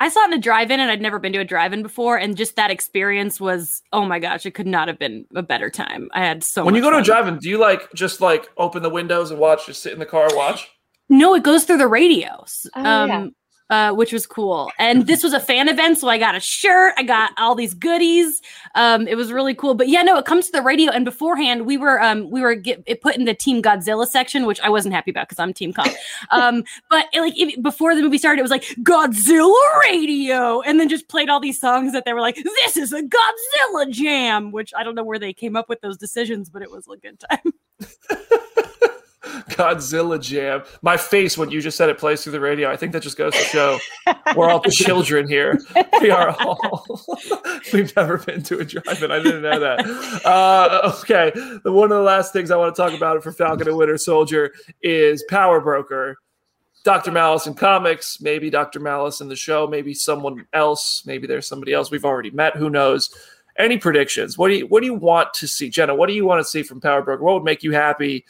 I 0.00 0.08
saw 0.08 0.22
it 0.22 0.32
in 0.32 0.38
a 0.38 0.40
drive-in 0.40 0.80
and 0.80 0.90
I'd 0.90 1.02
never 1.02 1.18
been 1.18 1.34
to 1.34 1.38
a 1.38 1.44
drive-in 1.44 1.82
before 1.82 2.16
and 2.16 2.34
just 2.34 2.56
that 2.56 2.70
experience 2.70 3.38
was 3.38 3.82
oh 3.92 4.06
my 4.06 4.18
gosh, 4.18 4.46
it 4.46 4.54
could 4.54 4.66
not 4.66 4.88
have 4.88 4.98
been 4.98 5.26
a 5.34 5.42
better 5.42 5.68
time. 5.68 6.08
I 6.14 6.24
had 6.24 6.42
so 6.42 6.64
When 6.64 6.74
you 6.74 6.80
go 6.80 6.86
fun. 6.90 6.94
to 6.94 7.00
a 7.00 7.04
drive-in, 7.04 7.38
do 7.38 7.48
you 7.50 7.58
like 7.58 7.92
just 7.92 8.22
like 8.22 8.48
open 8.56 8.82
the 8.82 8.90
windows 8.90 9.30
and 9.30 9.38
watch 9.38 9.66
just 9.66 9.82
sit 9.82 9.92
in 9.92 9.98
the 9.98 10.06
car 10.06 10.24
and 10.24 10.34
watch? 10.34 10.68
No, 11.10 11.34
it 11.34 11.42
goes 11.42 11.64
through 11.64 11.78
the 11.78 11.88
radios. 11.88 12.66
Oh, 12.74 12.84
um, 12.84 13.08
yeah 13.08 13.26
uh, 13.70 13.92
which 13.92 14.12
was 14.12 14.26
cool. 14.26 14.70
And 14.78 15.06
this 15.06 15.22
was 15.22 15.32
a 15.32 15.40
fan 15.40 15.68
event, 15.68 15.98
so 15.98 16.08
I 16.08 16.18
got 16.18 16.34
a 16.34 16.40
shirt, 16.40 16.94
I 16.96 17.02
got 17.02 17.32
all 17.38 17.54
these 17.54 17.74
goodies. 17.74 18.40
Um, 18.74 19.06
it 19.06 19.16
was 19.16 19.32
really 19.32 19.54
cool. 19.54 19.74
But 19.74 19.88
yeah, 19.88 20.02
no, 20.02 20.16
it 20.18 20.24
comes 20.24 20.46
to 20.46 20.52
the 20.52 20.62
radio, 20.62 20.90
and 20.92 21.04
beforehand 21.04 21.66
we 21.66 21.76
were 21.76 22.00
um, 22.02 22.30
we 22.30 22.40
were 22.40 22.54
get, 22.54 22.82
it 22.86 23.00
put 23.00 23.16
in 23.16 23.24
the 23.24 23.34
Team 23.34 23.62
Godzilla 23.62 24.06
section, 24.06 24.46
which 24.46 24.60
I 24.60 24.68
wasn't 24.68 24.94
happy 24.94 25.10
about 25.10 25.28
because 25.28 25.38
I'm 25.38 25.52
Team 25.52 25.72
Kong. 25.72 25.88
Um, 26.30 26.64
but 26.90 27.06
it, 27.12 27.20
like 27.20 27.38
if, 27.38 27.60
before 27.62 27.94
the 27.94 28.02
movie 28.02 28.18
started, 28.18 28.40
it 28.40 28.42
was 28.42 28.50
like 28.50 28.64
Godzilla 28.82 29.54
Radio, 29.80 30.60
and 30.62 30.78
then 30.78 30.88
just 30.88 31.08
played 31.08 31.28
all 31.28 31.40
these 31.40 31.58
songs 31.58 31.92
that 31.92 32.04
they 32.04 32.12
were 32.12 32.20
like, 32.20 32.36
"This 32.36 32.76
is 32.76 32.92
a 32.92 33.02
Godzilla 33.02 33.90
jam," 33.90 34.52
which 34.52 34.72
I 34.76 34.82
don't 34.82 34.94
know 34.94 35.04
where 35.04 35.18
they 35.18 35.32
came 35.32 35.56
up 35.56 35.68
with 35.68 35.80
those 35.80 35.96
decisions, 35.96 36.50
but 36.50 36.62
it 36.62 36.70
was 36.70 36.86
a 36.88 36.96
good 36.96 37.18
time. 37.20 37.52
Godzilla 39.50 40.20
jam. 40.20 40.62
My 40.82 40.96
face 40.96 41.36
when 41.36 41.50
you 41.50 41.60
just 41.60 41.76
said 41.76 41.88
it 41.88 41.98
plays 41.98 42.22
through 42.22 42.32
the 42.32 42.40
radio. 42.40 42.70
I 42.70 42.76
think 42.76 42.92
that 42.92 43.02
just 43.02 43.16
goes 43.16 43.32
to 43.34 43.42
show 43.44 43.78
we're 44.36 44.50
all 44.50 44.60
the 44.60 44.70
children 44.70 45.28
here. 45.28 45.60
We 46.00 46.10
are 46.10 46.30
all. 46.40 46.86
We've 47.72 47.94
never 47.96 48.18
been 48.18 48.42
to 48.44 48.58
a 48.58 48.64
drive-in. 48.64 49.10
I 49.10 49.22
didn't 49.22 49.42
know 49.42 49.60
that. 49.60 50.24
Uh, 50.24 50.92
okay, 51.00 51.32
one 51.64 51.90
of 51.90 51.98
the 51.98 52.04
last 52.04 52.32
things 52.32 52.50
I 52.50 52.56
want 52.56 52.74
to 52.74 52.80
talk 52.80 52.92
about 52.92 53.22
for 53.22 53.32
Falcon 53.32 53.68
and 53.68 53.76
Winter 53.76 53.98
Soldier 53.98 54.52
is 54.82 55.24
Power 55.28 55.60
Broker. 55.60 56.16
Dr. 56.84 57.10
Malice 57.10 57.46
in 57.46 57.54
comics, 57.54 58.20
maybe 58.20 58.50
Dr. 58.50 58.80
Malice 58.80 59.20
in 59.20 59.28
the 59.28 59.36
show, 59.36 59.66
maybe 59.66 59.92
someone 59.92 60.46
else, 60.52 61.02
maybe 61.04 61.26
there's 61.26 61.46
somebody 61.46 61.72
else 61.72 61.90
we've 61.90 62.04
already 62.04 62.30
met. 62.30 62.56
Who 62.56 62.70
knows? 62.70 63.10
Any 63.58 63.76
predictions? 63.76 64.38
What 64.38 64.48
do 64.48 64.54
you 64.54 64.66
what 64.68 64.80
do 64.80 64.86
you 64.86 64.94
want 64.94 65.34
to 65.34 65.48
see, 65.48 65.68
Jenna? 65.68 65.94
What 65.94 66.08
do 66.08 66.14
you 66.14 66.24
want 66.24 66.40
to 66.40 66.48
see 66.48 66.62
from 66.62 66.80
Power 66.80 67.02
Broker? 67.02 67.22
What 67.22 67.34
would 67.34 67.44
make 67.44 67.64
you 67.64 67.72
happy 67.72 68.24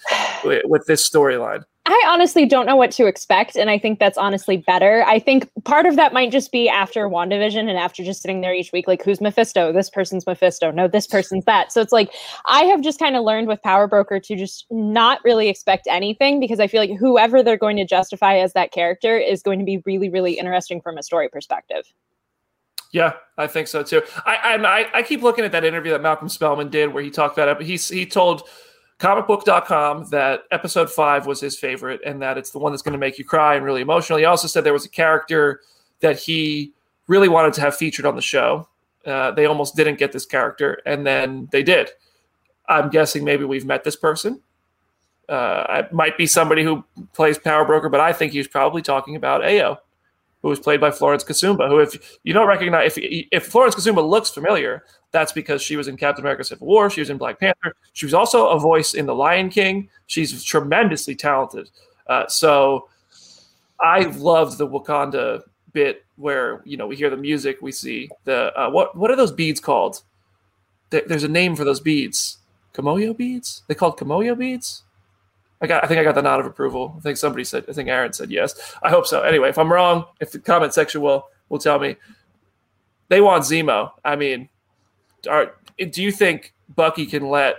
with, 0.44 0.62
with 0.64 0.86
this 0.86 1.08
storyline? 1.08 1.64
I 1.90 2.04
honestly 2.06 2.44
don't 2.44 2.66
know 2.66 2.76
what 2.76 2.90
to 2.92 3.06
expect, 3.06 3.56
and 3.56 3.70
I 3.70 3.78
think 3.78 3.98
that's 3.98 4.18
honestly 4.18 4.58
better. 4.58 5.04
I 5.06 5.18
think 5.18 5.48
part 5.64 5.86
of 5.86 5.96
that 5.96 6.12
might 6.12 6.30
just 6.30 6.52
be 6.52 6.68
after 6.68 7.08
WandaVision 7.08 7.60
and 7.60 7.78
after 7.78 8.04
just 8.04 8.20
sitting 8.20 8.42
there 8.42 8.52
each 8.52 8.72
week, 8.72 8.86
like, 8.86 9.02
who's 9.02 9.22
Mephisto? 9.22 9.72
This 9.72 9.88
person's 9.88 10.26
Mephisto. 10.26 10.70
No, 10.70 10.86
this 10.86 11.06
person's 11.06 11.46
that. 11.46 11.72
So 11.72 11.80
it's 11.80 11.92
like 11.92 12.12
I 12.46 12.64
have 12.64 12.82
just 12.82 12.98
kind 12.98 13.16
of 13.16 13.24
learned 13.24 13.48
with 13.48 13.62
Power 13.62 13.86
Broker 13.86 14.20
to 14.20 14.36
just 14.36 14.66
not 14.70 15.20
really 15.24 15.48
expect 15.48 15.86
anything 15.88 16.40
because 16.40 16.60
I 16.60 16.66
feel 16.66 16.82
like 16.82 16.98
whoever 16.98 17.42
they're 17.42 17.56
going 17.56 17.78
to 17.78 17.86
justify 17.86 18.36
as 18.36 18.52
that 18.52 18.70
character 18.70 19.16
is 19.16 19.42
going 19.42 19.58
to 19.58 19.64
be 19.64 19.82
really, 19.86 20.10
really 20.10 20.34
interesting 20.34 20.82
from 20.82 20.98
a 20.98 21.02
story 21.02 21.30
perspective. 21.30 21.84
Yeah, 22.90 23.12
I 23.36 23.46
think 23.46 23.68
so 23.68 23.82
too. 23.82 24.02
I 24.24 24.56
I, 24.56 24.98
I 24.98 25.02
keep 25.02 25.22
looking 25.22 25.44
at 25.44 25.52
that 25.52 25.64
interview 25.64 25.92
that 25.92 26.02
Malcolm 26.02 26.28
Spellman 26.28 26.70
did 26.70 26.92
where 26.92 27.02
he 27.02 27.10
talked 27.10 27.36
that 27.36 27.48
up. 27.48 27.60
He 27.60 27.76
he 27.76 28.06
told 28.06 28.48
comicbook.com 28.98 30.08
that 30.10 30.42
episode 30.50 30.90
five 30.90 31.26
was 31.26 31.40
his 31.40 31.56
favorite 31.56 32.00
and 32.04 32.20
that 32.20 32.36
it's 32.36 32.50
the 32.50 32.58
one 32.58 32.72
that's 32.72 32.82
going 32.82 32.92
to 32.92 32.98
make 32.98 33.18
you 33.18 33.24
cry 33.24 33.54
and 33.54 33.64
really 33.64 33.80
emotional. 33.80 34.18
He 34.18 34.24
also 34.24 34.48
said 34.48 34.64
there 34.64 34.72
was 34.72 34.86
a 34.86 34.90
character 34.90 35.60
that 36.00 36.18
he 36.18 36.72
really 37.06 37.28
wanted 37.28 37.52
to 37.54 37.60
have 37.60 37.76
featured 37.76 38.06
on 38.06 38.16
the 38.16 38.22
show. 38.22 38.68
Uh, 39.06 39.30
they 39.30 39.46
almost 39.46 39.76
didn't 39.76 39.98
get 39.98 40.12
this 40.12 40.26
character, 40.26 40.82
and 40.84 41.06
then 41.06 41.48
they 41.52 41.62
did. 41.62 41.90
I'm 42.68 42.90
guessing 42.90 43.24
maybe 43.24 43.44
we've 43.44 43.64
met 43.64 43.84
this 43.84 43.96
person. 43.96 44.42
Uh, 45.28 45.84
it 45.84 45.92
might 45.92 46.18
be 46.18 46.26
somebody 46.26 46.62
who 46.62 46.84
plays 47.12 47.38
Power 47.38 47.64
Broker, 47.64 47.88
but 47.88 48.00
I 48.00 48.12
think 48.12 48.32
he's 48.32 48.48
probably 48.48 48.82
talking 48.82 49.14
about 49.16 49.42
Ayo, 49.42 49.78
who 50.42 50.48
was 50.48 50.60
played 50.60 50.80
by 50.80 50.90
Florence 50.90 51.24
Kasumba. 51.24 51.68
Who, 51.68 51.80
if 51.80 52.18
you 52.22 52.32
don't 52.32 52.46
recognize, 52.46 52.96
if 52.96 53.26
if 53.32 53.46
Florence 53.46 53.74
Kasumba 53.74 54.06
looks 54.08 54.30
familiar, 54.30 54.84
that's 55.10 55.32
because 55.32 55.62
she 55.62 55.76
was 55.76 55.88
in 55.88 55.96
Captain 55.96 56.24
America: 56.24 56.44
Civil 56.44 56.66
War. 56.66 56.90
She 56.90 57.00
was 57.00 57.10
in 57.10 57.18
Black 57.18 57.40
Panther. 57.40 57.74
She 57.92 58.06
was 58.06 58.14
also 58.14 58.48
a 58.48 58.58
voice 58.58 58.94
in 58.94 59.06
The 59.06 59.14
Lion 59.14 59.48
King. 59.48 59.88
She's 60.06 60.42
tremendously 60.44 61.14
talented. 61.14 61.70
Uh, 62.06 62.26
so 62.28 62.88
I 63.80 64.00
loved 64.00 64.58
the 64.58 64.66
Wakanda 64.66 65.42
bit 65.72 66.04
where 66.16 66.62
you 66.64 66.76
know 66.76 66.86
we 66.86 66.96
hear 66.96 67.10
the 67.10 67.16
music, 67.16 67.58
we 67.62 67.72
see 67.72 68.08
the 68.24 68.52
uh, 68.58 68.70
what 68.70 68.96
what 68.96 69.10
are 69.10 69.16
those 69.16 69.32
beads 69.32 69.60
called? 69.60 70.02
There's 70.90 71.24
a 71.24 71.28
name 71.28 71.54
for 71.54 71.64
those 71.64 71.80
beads. 71.80 72.38
Kimoyo 72.72 73.14
beads. 73.14 73.62
They 73.66 73.74
called 73.74 73.98
Kimoyo 73.98 74.38
beads. 74.38 74.84
I 75.60 75.66
got. 75.66 75.84
I 75.84 75.88
think 75.88 75.98
I 75.98 76.04
got 76.04 76.14
the 76.14 76.22
nod 76.22 76.40
of 76.40 76.46
approval. 76.46 76.94
I 76.96 77.00
think 77.00 77.16
somebody 77.16 77.44
said. 77.44 77.64
I 77.68 77.72
think 77.72 77.88
Aaron 77.88 78.12
said 78.12 78.30
yes. 78.30 78.74
I 78.82 78.90
hope 78.90 79.06
so. 79.06 79.22
Anyway, 79.22 79.48
if 79.48 79.58
I'm 79.58 79.72
wrong, 79.72 80.04
if 80.20 80.30
the 80.30 80.38
comment 80.38 80.72
section 80.72 81.00
will 81.00 81.28
will 81.48 81.58
tell 81.58 81.78
me, 81.78 81.96
they 83.08 83.20
want 83.20 83.44
Zemo. 83.44 83.92
I 84.04 84.16
mean, 84.16 84.48
are, 85.28 85.54
do 85.78 86.02
you 86.02 86.12
think 86.12 86.54
Bucky 86.74 87.06
can 87.06 87.28
let 87.28 87.56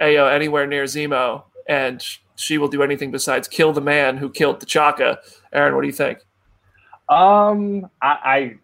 Ayo 0.00 0.30
anywhere 0.32 0.66
near 0.66 0.84
Zemo 0.84 1.44
and 1.68 2.04
she 2.36 2.58
will 2.58 2.68
do 2.68 2.82
anything 2.82 3.10
besides 3.10 3.48
kill 3.48 3.72
the 3.72 3.80
man 3.80 4.16
who 4.18 4.30
killed 4.30 4.60
T'Chaka? 4.60 5.18
Aaron, 5.52 5.74
what 5.74 5.82
do 5.82 5.86
you 5.86 5.92
think? 5.92 6.18
Um, 7.08 7.88
I 8.02 8.56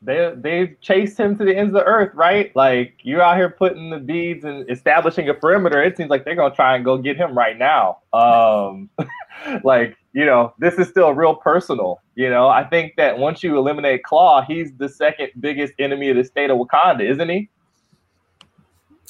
they 0.00 0.32
they've 0.36 0.80
chased 0.80 1.18
him 1.18 1.36
to 1.38 1.44
the 1.44 1.56
ends 1.56 1.70
of 1.70 1.80
the 1.80 1.84
earth, 1.84 2.12
right? 2.14 2.54
Like 2.56 2.94
you're 3.02 3.22
out 3.22 3.36
here 3.36 3.50
putting 3.50 3.90
the 3.90 3.98
beads 3.98 4.44
and 4.44 4.68
establishing 4.68 5.28
a 5.28 5.34
perimeter. 5.34 5.82
It 5.82 5.96
seems 5.96 6.10
like 6.10 6.24
they're 6.24 6.34
gonna 6.34 6.54
try 6.54 6.74
and 6.74 6.84
go 6.84 6.98
get 6.98 7.16
him 7.16 7.36
right 7.36 7.56
now. 7.56 7.98
Um, 8.12 8.90
like 9.64 9.96
you 10.12 10.26
know, 10.26 10.52
this 10.58 10.74
is 10.74 10.88
still 10.88 11.12
real 11.12 11.34
personal. 11.34 12.00
You 12.16 12.28
know, 12.28 12.48
I 12.48 12.64
think 12.64 12.96
that 12.96 13.18
once 13.18 13.42
you 13.42 13.56
eliminate 13.56 14.02
Klaue, 14.02 14.44
he's 14.46 14.72
the 14.76 14.88
second 14.88 15.30
biggest 15.38 15.74
enemy 15.78 16.10
of 16.10 16.16
the 16.16 16.24
state 16.24 16.50
of 16.50 16.58
Wakanda, 16.58 17.08
isn't 17.08 17.28
he? 17.28 17.48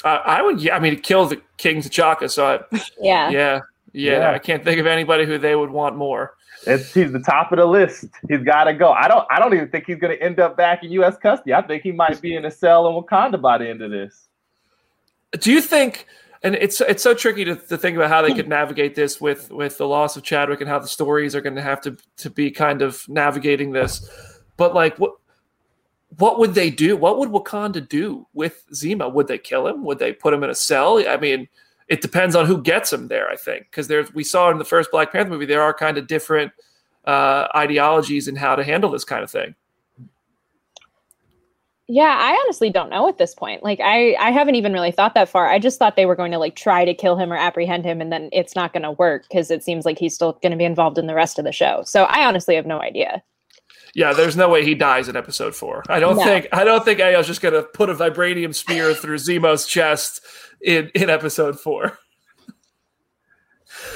Uh, 0.05 0.21
I 0.25 0.43
would. 0.43 0.61
Yeah, 0.61 0.77
I 0.77 0.81
mean, 0.81 1.01
kill 1.01 1.27
the 1.27 1.41
King 1.57 1.79
T'Chaka. 1.79 2.31
So 2.31 2.47
I, 2.47 2.79
yeah, 3.01 3.31
yeah, 3.31 3.61
yeah, 3.93 4.19
yeah. 4.19 4.31
I 4.33 4.39
can't 4.39 4.63
think 4.63 4.81
of 4.81 4.87
anybody 4.87 5.25
who 5.25 5.39
they 5.39 5.57
would 5.57 5.71
want 5.71 5.97
more. 5.97 6.35
It's, 6.67 6.95
he's 6.95 7.13
the 7.13 7.19
top 7.21 7.53
of 7.53 7.59
the 7.59 7.67
list. 7.67 8.07
He's 8.29 8.43
got 8.43 8.65
to 8.65 8.75
go. 8.75 8.93
I 8.93 9.09
don't. 9.09 9.27
I 9.31 9.39
don't 9.39 9.53
even 9.55 9.69
think 9.69 9.87
he's 9.87 9.99
going 9.99 10.17
to 10.17 10.23
end 10.23 10.39
up 10.39 10.57
back 10.57 10.85
in 10.85 10.93
U.S. 10.93 11.17
custody. 11.17 11.55
I 11.55 11.63
think 11.63 11.83
he 11.83 11.93
might 11.93 12.21
be 12.21 12.35
in 12.37 12.45
a 12.45 12.51
cell 12.51 12.87
in 12.87 12.95
Wakanda 12.95 13.41
by 13.41 13.59
the 13.59 13.69
end 13.69 13.83
of 13.83 13.91
this. 13.91 14.29
Do 15.33 15.51
you 15.53 15.61
think? 15.61 16.07
And 16.45 16.57
it's 16.57 16.81
it's 16.81 17.03
so 17.03 17.15
tricky 17.15 17.45
to, 17.45 17.57
to 17.57 17.79
think 17.79 17.97
about 17.97 18.11
how 18.11 18.23
they 18.23 18.35
could 18.35 18.49
navigate 18.49 18.95
this 18.95 19.21
with 19.21 19.51
with 19.51 19.79
the 19.79 19.87
loss 19.87 20.17
of 20.17 20.23
Chadwick 20.25 20.61
and 20.61 20.69
how 20.69 20.79
the 20.79 20.89
stories 20.89 21.37
are 21.37 21.41
going 21.41 21.55
to 21.55 21.63
have 21.63 21.81
to 21.83 21.97
to 22.19 22.31
be 22.31 22.51
kind 22.51 22.83
of 22.83 23.09
navigating 23.09 23.73
this. 23.73 24.09
But 24.57 24.75
like, 24.75 24.99
what 24.99 25.13
what 26.19 26.39
would 26.39 26.55
they 26.55 26.71
do? 26.71 26.97
What 26.97 27.19
would 27.19 27.31
Wakanda 27.31 27.89
do 27.89 28.27
with 28.35 28.65
Zima? 28.75 29.09
Would 29.09 29.29
they 29.29 29.39
kill 29.39 29.67
him? 29.67 29.85
Would 29.85 29.99
they 29.99 30.13
put 30.13 30.35
him 30.35 30.43
in 30.43 30.51
a 30.51 30.55
cell? 30.55 31.03
I 31.09 31.17
mean, 31.17 31.49
it 31.89 32.01
depends 32.01 32.35
on 32.35 32.47
who 32.47 32.61
gets 32.61 32.93
him 32.93 33.09
there. 33.09 33.29
I 33.29 33.37
think 33.37 33.67
because 33.71 33.89
there's 33.89 34.13
we 34.15 34.25
saw 34.25 34.51
in 34.51 34.59
the 34.59 34.65
first 34.65 34.91
Black 34.91 35.13
Panther 35.13 35.31
movie 35.31 35.47
there 35.47 35.63
are 35.63 35.75
kind 35.75 35.99
of 35.99 36.07
different 36.07 36.53
uh, 37.05 37.49
ideologies 37.55 38.29
in 38.29 38.37
how 38.37 38.57
to 38.57 38.65
handle 38.65 38.91
this 38.91 39.05
kind 39.05 39.23
of 39.23 39.31
thing. 39.31 39.55
Yeah, 41.89 42.17
I 42.19 42.33
honestly 42.45 42.71
don't 42.71 42.91
know 42.91 43.09
at 43.09 43.19
this 43.19 43.35
point. 43.35 43.63
Like 43.63 43.81
I 43.83 44.15
I 44.15 44.31
haven't 44.31 44.55
even 44.55 44.73
really 44.73 44.93
thought 44.93 45.15
that 45.15 45.29
far. 45.29 45.49
I 45.49 45.59
just 45.59 45.79
thought 45.79 45.97
they 45.97 46.07
were 46.07 46.17
going 46.17 46.33
to 46.33 46.39
like 46.39 46.57
try 46.57 46.85
to 46.85 46.95
kill 46.95 47.17
him 47.17 47.33
or 47.33 47.37
apprehend 47.37 47.85
him 47.85 48.01
and 48.01 48.13
then 48.13 48.29
it's 48.33 48.55
not 48.55 48.73
going 48.73 48.85
to 48.85 48.93
work 48.93 49.25
because 49.29 49.51
it 49.51 49.63
seems 49.63 49.85
like 49.85 49.99
he's 49.99 50.15
still 50.15 50.39
going 50.43 50.53
to 50.53 50.57
be 50.57 50.65
involved 50.65 50.97
in 50.97 51.07
the 51.07 51.15
rest 51.15 51.39
of 51.39 51.45
the 51.45 51.53
show. 51.53 51.83
So 51.85 52.05
I 52.05 52.25
honestly 52.25 52.55
have 52.55 52.67
no 52.67 52.81
idea. 52.81 53.23
Yeah, 53.95 54.15
there's 54.15 54.37
no 54.37 54.49
way 54.49 54.65
he 54.65 54.75
dies 54.75 55.09
in 55.09 55.17
episode 55.17 55.55
4. 55.55 55.85
I 55.89 56.01
don't 56.01 56.17
no. 56.17 56.25
think 56.25 56.49
I 56.53 56.65
don't 56.65 56.85
think 56.85 57.01
Ayo's 57.01 57.27
just 57.27 57.43
going 57.43 57.55
to 57.55 57.63
put 57.63 57.91
a 57.91 57.95
vibranium 57.95 58.55
spear 58.55 58.95
through 58.95 59.17
Zemo's 59.17 59.67
chest 59.67 60.23
in 60.63 60.91
in 60.95 61.11
episode 61.11 61.61
4. 61.61 61.99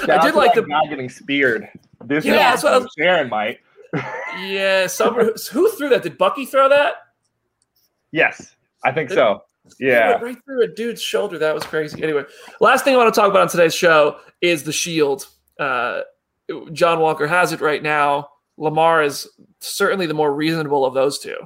I 0.03 0.25
did 0.25 0.35
like 0.35 0.53
the 0.53 0.63
guy 0.63 0.85
getting 0.87 1.09
speared. 1.09 1.67
This 2.05 2.25
yeah, 2.25 2.53
is 2.53 2.63
what 2.63 2.87
Sharon 2.97 3.29
might. 3.29 3.59
yeah, 4.39 4.87
some 4.87 5.15
who 5.15 5.71
threw 5.71 5.89
that? 5.89 6.03
Did 6.03 6.17
Bucky 6.17 6.45
throw 6.45 6.69
that? 6.69 6.95
Yes, 8.11 8.55
I 8.83 8.91
think 8.91 9.09
so. 9.09 9.43
Yeah, 9.79 10.11
right 10.21 10.37
through 10.45 10.63
a 10.63 10.67
dude's 10.67 11.01
shoulder. 11.01 11.37
That 11.39 11.53
was 11.53 11.63
crazy. 11.63 12.01
Anyway, 12.03 12.23
last 12.61 12.83
thing 12.83 12.93
I 12.93 12.97
want 12.97 13.13
to 13.13 13.19
talk 13.19 13.29
about 13.29 13.41
on 13.41 13.49
today's 13.49 13.75
show 13.75 14.19
is 14.41 14.63
the 14.63 14.71
Shield. 14.71 15.27
Uh, 15.59 16.01
John 16.71 16.99
Walker 16.99 17.27
has 17.27 17.51
it 17.51 17.61
right 17.61 17.81
now. 17.81 18.29
Lemar 18.57 19.05
is 19.05 19.27
certainly 19.59 20.07
the 20.07 20.13
more 20.13 20.33
reasonable 20.33 20.85
of 20.85 20.93
those 20.93 21.19
two. 21.19 21.37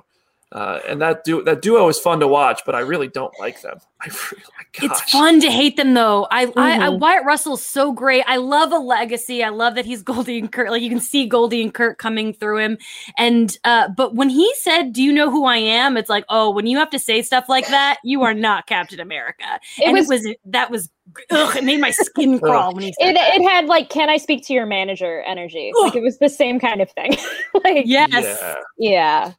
Uh, 0.51 0.79
and 0.87 1.01
that 1.01 1.23
du- 1.23 1.43
that 1.43 1.61
duo 1.61 1.87
is 1.87 1.97
fun 1.97 2.19
to 2.19 2.27
watch, 2.27 2.63
but 2.65 2.75
I 2.75 2.79
really 2.79 3.07
don't 3.07 3.33
like 3.39 3.61
them. 3.61 3.79
I 4.01 4.07
really, 4.07 4.43
it's 4.81 5.01
fun 5.09 5.39
to 5.39 5.49
hate 5.49 5.77
them 5.77 5.93
though. 5.93 6.27
I, 6.29 6.47
mm-hmm. 6.47 6.59
I, 6.59 6.73
I 6.73 6.77
mm-hmm. 6.89 6.99
Wyatt 6.99 7.23
Russell's 7.25 7.63
so 7.63 7.93
great. 7.93 8.25
I 8.27 8.35
love 8.35 8.73
a 8.73 8.77
legacy. 8.77 9.43
I 9.43 9.49
love 9.49 9.75
that 9.75 9.85
he's 9.85 10.03
Goldie 10.03 10.39
and 10.39 10.51
Kurt. 10.51 10.69
Like 10.69 10.81
you 10.81 10.89
can 10.89 10.99
see 10.99 11.25
Goldie 11.25 11.61
and 11.61 11.73
Kurt 11.73 11.99
coming 11.99 12.33
through 12.33 12.57
him. 12.57 12.77
And 13.17 13.57
uh, 13.63 13.89
but 13.95 14.15
when 14.15 14.27
he 14.27 14.53
said, 14.55 14.91
"Do 14.91 15.01
you 15.01 15.13
know 15.13 15.31
who 15.31 15.45
I 15.45 15.55
am?" 15.55 15.95
It's 15.95 16.09
like, 16.09 16.25
oh, 16.27 16.49
when 16.49 16.65
you 16.65 16.77
have 16.79 16.89
to 16.89 16.99
say 16.99 17.21
stuff 17.21 17.47
like 17.47 17.67
that, 17.67 17.99
you 18.03 18.23
are 18.23 18.33
not 18.33 18.67
Captain 18.67 18.99
America. 18.99 19.57
It 19.77 19.85
and 19.85 19.93
was, 19.93 20.11
it 20.11 20.13
was 20.13 20.35
that 20.47 20.69
was 20.69 20.89
ugh, 21.29 21.55
it 21.55 21.63
made 21.63 21.79
my 21.79 21.91
skin 21.91 22.39
crawl 22.41 22.73
when 22.73 22.83
he 22.83 22.93
said 22.99 23.11
it. 23.11 23.15
That. 23.15 23.35
It 23.35 23.43
had 23.49 23.67
like, 23.67 23.89
"Can 23.89 24.09
I 24.09 24.17
speak 24.17 24.45
to 24.47 24.53
your 24.53 24.65
manager?" 24.65 25.21
energy. 25.21 25.71
Ugh. 25.77 25.85
Like 25.85 25.95
it 25.95 26.01
was 26.01 26.17
the 26.17 26.27
same 26.27 26.59
kind 26.59 26.81
of 26.81 26.91
thing. 26.91 27.15
like 27.63 27.83
yes, 27.85 28.09
yeah. 28.11 28.55
yeah 28.77 29.33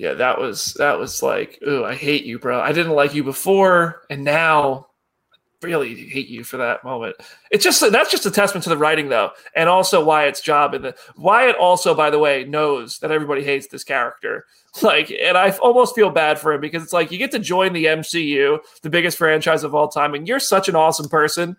yeah, 0.00 0.14
that 0.14 0.40
was 0.40 0.72
that 0.78 0.98
was 0.98 1.22
like, 1.22 1.58
oh, 1.66 1.84
I 1.84 1.94
hate 1.94 2.24
you, 2.24 2.38
bro. 2.38 2.58
I 2.58 2.72
didn't 2.72 2.94
like 2.94 3.12
you 3.12 3.22
before, 3.22 4.00
and 4.08 4.24
now 4.24 4.86
really 5.60 5.94
hate 5.94 6.28
you 6.28 6.42
for 6.42 6.56
that 6.56 6.82
moment. 6.82 7.16
It's 7.50 7.62
just 7.62 7.82
that's 7.92 8.10
just 8.10 8.24
a 8.24 8.30
testament 8.30 8.64
to 8.64 8.70
the 8.70 8.78
writing, 8.78 9.10
though, 9.10 9.32
and 9.54 9.68
also 9.68 10.02
Wyatt's 10.02 10.40
job. 10.40 10.72
And 10.72 10.86
the 10.86 10.96
Wyatt 11.18 11.56
also, 11.56 11.94
by 11.94 12.08
the 12.08 12.18
way, 12.18 12.44
knows 12.44 12.98
that 13.00 13.10
everybody 13.10 13.44
hates 13.44 13.66
this 13.66 13.84
character. 13.84 14.46
Like, 14.82 15.10
and 15.10 15.36
I 15.36 15.50
almost 15.56 15.96
feel 15.96 16.10
bad 16.10 16.38
for 16.38 16.52
him 16.52 16.60
because 16.60 16.84
it's 16.84 16.92
like 16.92 17.10
you 17.10 17.18
get 17.18 17.32
to 17.32 17.40
join 17.40 17.72
the 17.72 17.86
MCU, 17.86 18.60
the 18.82 18.88
biggest 18.88 19.18
franchise 19.18 19.64
of 19.64 19.74
all 19.74 19.88
time, 19.88 20.14
and 20.14 20.28
you're 20.28 20.38
such 20.38 20.68
an 20.68 20.76
awesome 20.76 21.08
person, 21.08 21.56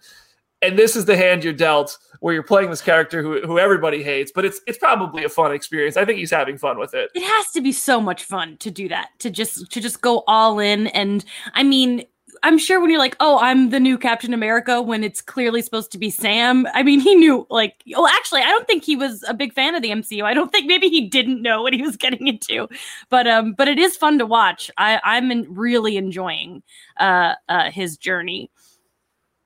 and 0.62 0.78
this 0.78 0.95
is 0.95 1.05
the 1.05 1.18
hand 1.18 1.43
you're 1.43 1.53
dealt 1.53 1.97
where 2.20 2.34
you're 2.34 2.43
playing 2.43 2.70
this 2.70 2.82
character 2.82 3.24
who, 3.24 3.41
who 3.41 3.57
everybody 3.57 4.03
hates, 4.03 4.32
but 4.34 4.45
it's 4.45 4.62
it's 4.68 4.78
probably 4.78 5.24
a 5.24 5.30
fun 5.30 5.51
experience. 5.51 5.97
I 5.97 6.05
think 6.05 6.20
he's 6.20 6.32
having 6.32 6.57
fun 6.57 6.78
with 6.78 6.93
it. 6.93 7.09
It 7.16 7.24
has 7.24 7.51
to 7.51 7.62
be 7.62 7.72
so 7.72 7.99
much 7.99 8.24
fun 8.24 8.57
to 8.57 8.72
do 8.72 8.88
that, 8.89 9.09
to 9.20 9.30
just 9.30 9.72
to 9.72 9.82
just 9.82 10.01
go 10.01 10.24
all 10.28 10.59
in. 10.59 10.88
And 10.88 11.26
I 11.53 11.64
mean, 11.64 12.05
I'm 12.43 12.57
sure 12.57 12.80
when 12.80 12.89
you're 12.89 12.99
like, 12.99 13.18
oh, 13.20 13.39
I'm 13.39 13.70
the 13.70 13.80
new 13.80 13.97
Captain 13.97 14.34
America, 14.34 14.82
when 14.82 15.03
it's 15.03 15.22
clearly 15.22 15.62
supposed 15.62 15.91
to 15.91 15.97
be 15.97 16.09
Sam. 16.09 16.68
I 16.74 16.84
mean, 16.84 16.99
he 16.99 17.16
knew. 17.16 17.45
Like, 17.49 17.84
oh, 17.95 18.07
actually, 18.07 18.41
I 18.41 18.47
don't 18.47 18.68
think 18.68 18.84
he 18.84 18.95
was 18.95 19.24
a 19.28 19.34
big 19.34 19.53
fan 19.53 19.76
of 19.76 19.82
the 19.82 19.89
MCU. 19.89 20.24
I 20.24 20.34
don't 20.34 20.51
think 20.51 20.68
maybe 20.68 20.89
he 20.89 21.07
didn't 21.07 21.41
know 21.41 21.62
what 21.62 21.74
he 21.74 21.82
was 21.82 21.97
getting 21.97 22.28
into. 22.28 22.68
But 23.09 23.28
um, 23.28 23.53
but 23.53 23.68
it 23.68 23.80
is 23.80 23.97
fun 23.97 24.20
to 24.20 24.26
watch. 24.26 24.70
I 24.78 24.99
I'm 25.03 25.45
really 25.53 25.97
enjoying 25.97 26.62
uh, 26.97 27.34
uh 27.49 27.72
his 27.72 27.97
journey. 27.97 28.51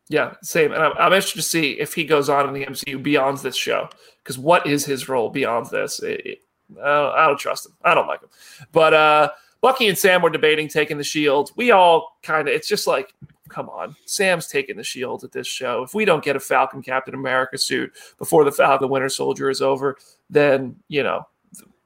Yeah, 0.07 0.35
same. 0.41 0.71
And 0.71 0.83
I'm, 0.83 0.93
I'm 0.97 1.13
interested 1.13 1.39
to 1.39 1.41
see 1.41 1.71
if 1.73 1.93
he 1.93 2.03
goes 2.03 2.29
on 2.29 2.47
in 2.47 2.53
the 2.53 2.65
MCU 2.65 3.01
beyond 3.01 3.39
this 3.39 3.55
show. 3.55 3.89
Because 4.23 4.37
what 4.37 4.67
is 4.67 4.85
his 4.85 5.09
role 5.09 5.29
beyond 5.29 5.67
this? 5.67 5.99
It, 6.01 6.25
it, 6.25 6.39
I, 6.79 6.83
don't, 6.83 7.15
I 7.15 7.27
don't 7.27 7.39
trust 7.39 7.65
him. 7.65 7.73
I 7.83 7.93
don't 7.93 8.07
like 8.07 8.21
him. 8.21 8.29
But 8.71 8.93
uh, 8.93 9.29
Bucky 9.61 9.87
and 9.87 9.97
Sam 9.97 10.21
were 10.21 10.29
debating 10.29 10.67
taking 10.67 10.97
the 10.97 11.03
shield. 11.03 11.51
We 11.55 11.71
all 11.71 12.17
kind 12.23 12.47
of, 12.47 12.53
it's 12.53 12.67
just 12.67 12.87
like, 12.87 13.13
come 13.49 13.69
on. 13.69 13.95
Sam's 14.05 14.47
taking 14.47 14.77
the 14.77 14.83
shield 14.83 15.23
at 15.23 15.31
this 15.31 15.47
show. 15.47 15.83
If 15.83 15.93
we 15.93 16.05
don't 16.05 16.23
get 16.23 16.35
a 16.35 16.39
Falcon 16.39 16.81
Captain 16.81 17.13
America 17.13 17.57
suit 17.57 17.93
before 18.17 18.43
the 18.43 18.51
Falcon 18.51 18.89
Winter 18.89 19.09
Soldier 19.09 19.49
is 19.49 19.61
over, 19.61 19.97
then, 20.29 20.75
you 20.87 21.03
know, 21.03 21.27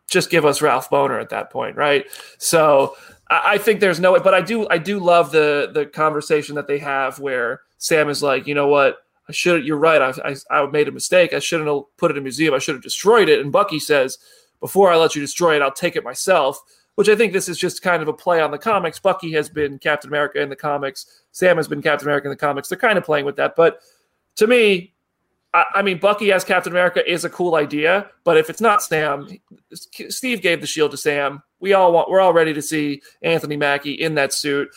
just 0.09 0.29
give 0.29 0.45
us 0.45 0.61
Ralph 0.61 0.89
Boner 0.89 1.19
at 1.19 1.29
that 1.29 1.51
point, 1.51 1.75
right? 1.75 2.05
So 2.37 2.95
I, 3.29 3.53
I 3.53 3.57
think 3.57 3.79
there's 3.79 3.99
no 3.99 4.13
way, 4.13 4.19
but 4.23 4.33
I 4.33 4.41
do, 4.41 4.67
I 4.69 4.77
do 4.77 4.99
love 4.99 5.31
the 5.31 5.69
the 5.73 5.85
conversation 5.85 6.55
that 6.55 6.67
they 6.67 6.79
have 6.79 7.19
where 7.19 7.61
Sam 7.79 8.09
is 8.09 8.21
like, 8.21 8.45
you 8.45 8.53
know 8.53 8.67
what? 8.67 8.97
I 9.27 9.31
should. 9.31 9.65
You're 9.65 9.77
right. 9.77 10.01
I, 10.01 10.13
I, 10.29 10.61
I 10.61 10.65
made 10.67 10.87
a 10.87 10.91
mistake. 10.91 11.33
I 11.33 11.39
shouldn't 11.39 11.69
have 11.69 11.83
put 11.97 12.11
it 12.11 12.17
in 12.17 12.21
a 12.21 12.23
museum. 12.23 12.53
I 12.53 12.59
should 12.59 12.75
have 12.75 12.83
destroyed 12.83 13.29
it. 13.29 13.39
And 13.39 13.51
Bucky 13.51 13.79
says, 13.79 14.17
before 14.59 14.91
I 14.91 14.97
let 14.97 15.15
you 15.15 15.21
destroy 15.21 15.55
it, 15.55 15.61
I'll 15.61 15.71
take 15.71 15.95
it 15.95 16.03
myself. 16.03 16.61
Which 16.95 17.07
I 17.07 17.15
think 17.15 17.31
this 17.31 17.47
is 17.47 17.57
just 17.57 17.81
kind 17.81 18.01
of 18.01 18.09
a 18.09 18.13
play 18.13 18.41
on 18.41 18.51
the 18.51 18.57
comics. 18.57 18.99
Bucky 18.99 19.31
has 19.31 19.47
been 19.47 19.79
Captain 19.79 20.09
America 20.09 20.41
in 20.41 20.49
the 20.49 20.55
comics. 20.55 21.23
Sam 21.31 21.55
has 21.55 21.67
been 21.67 21.81
Captain 21.81 22.05
America 22.05 22.27
in 22.27 22.31
the 22.31 22.35
comics. 22.35 22.67
They're 22.67 22.77
kind 22.77 22.97
of 22.97 23.05
playing 23.05 23.23
with 23.23 23.37
that. 23.37 23.55
But 23.55 23.79
to 24.35 24.47
me, 24.47 24.93
I, 25.53 25.63
I 25.75 25.81
mean, 25.81 25.99
Bucky 25.99 26.33
as 26.33 26.43
Captain 26.43 26.73
America 26.73 27.09
is 27.09 27.23
a 27.23 27.29
cool 27.29 27.55
idea. 27.55 28.09
But 28.25 28.35
if 28.35 28.49
it's 28.49 28.59
not 28.59 28.83
Sam, 28.83 29.29
Steve 29.71 30.41
gave 30.41 30.59
the 30.59 30.67
shield 30.67 30.91
to 30.91 30.97
Sam. 30.97 31.41
We 31.61 31.71
all 31.71 31.93
want. 31.93 32.09
We're 32.09 32.19
all 32.19 32.33
ready 32.33 32.53
to 32.53 32.61
see 32.61 33.01
Anthony 33.21 33.55
Mackie 33.55 33.93
in 33.93 34.15
that 34.15 34.33
suit. 34.33 34.67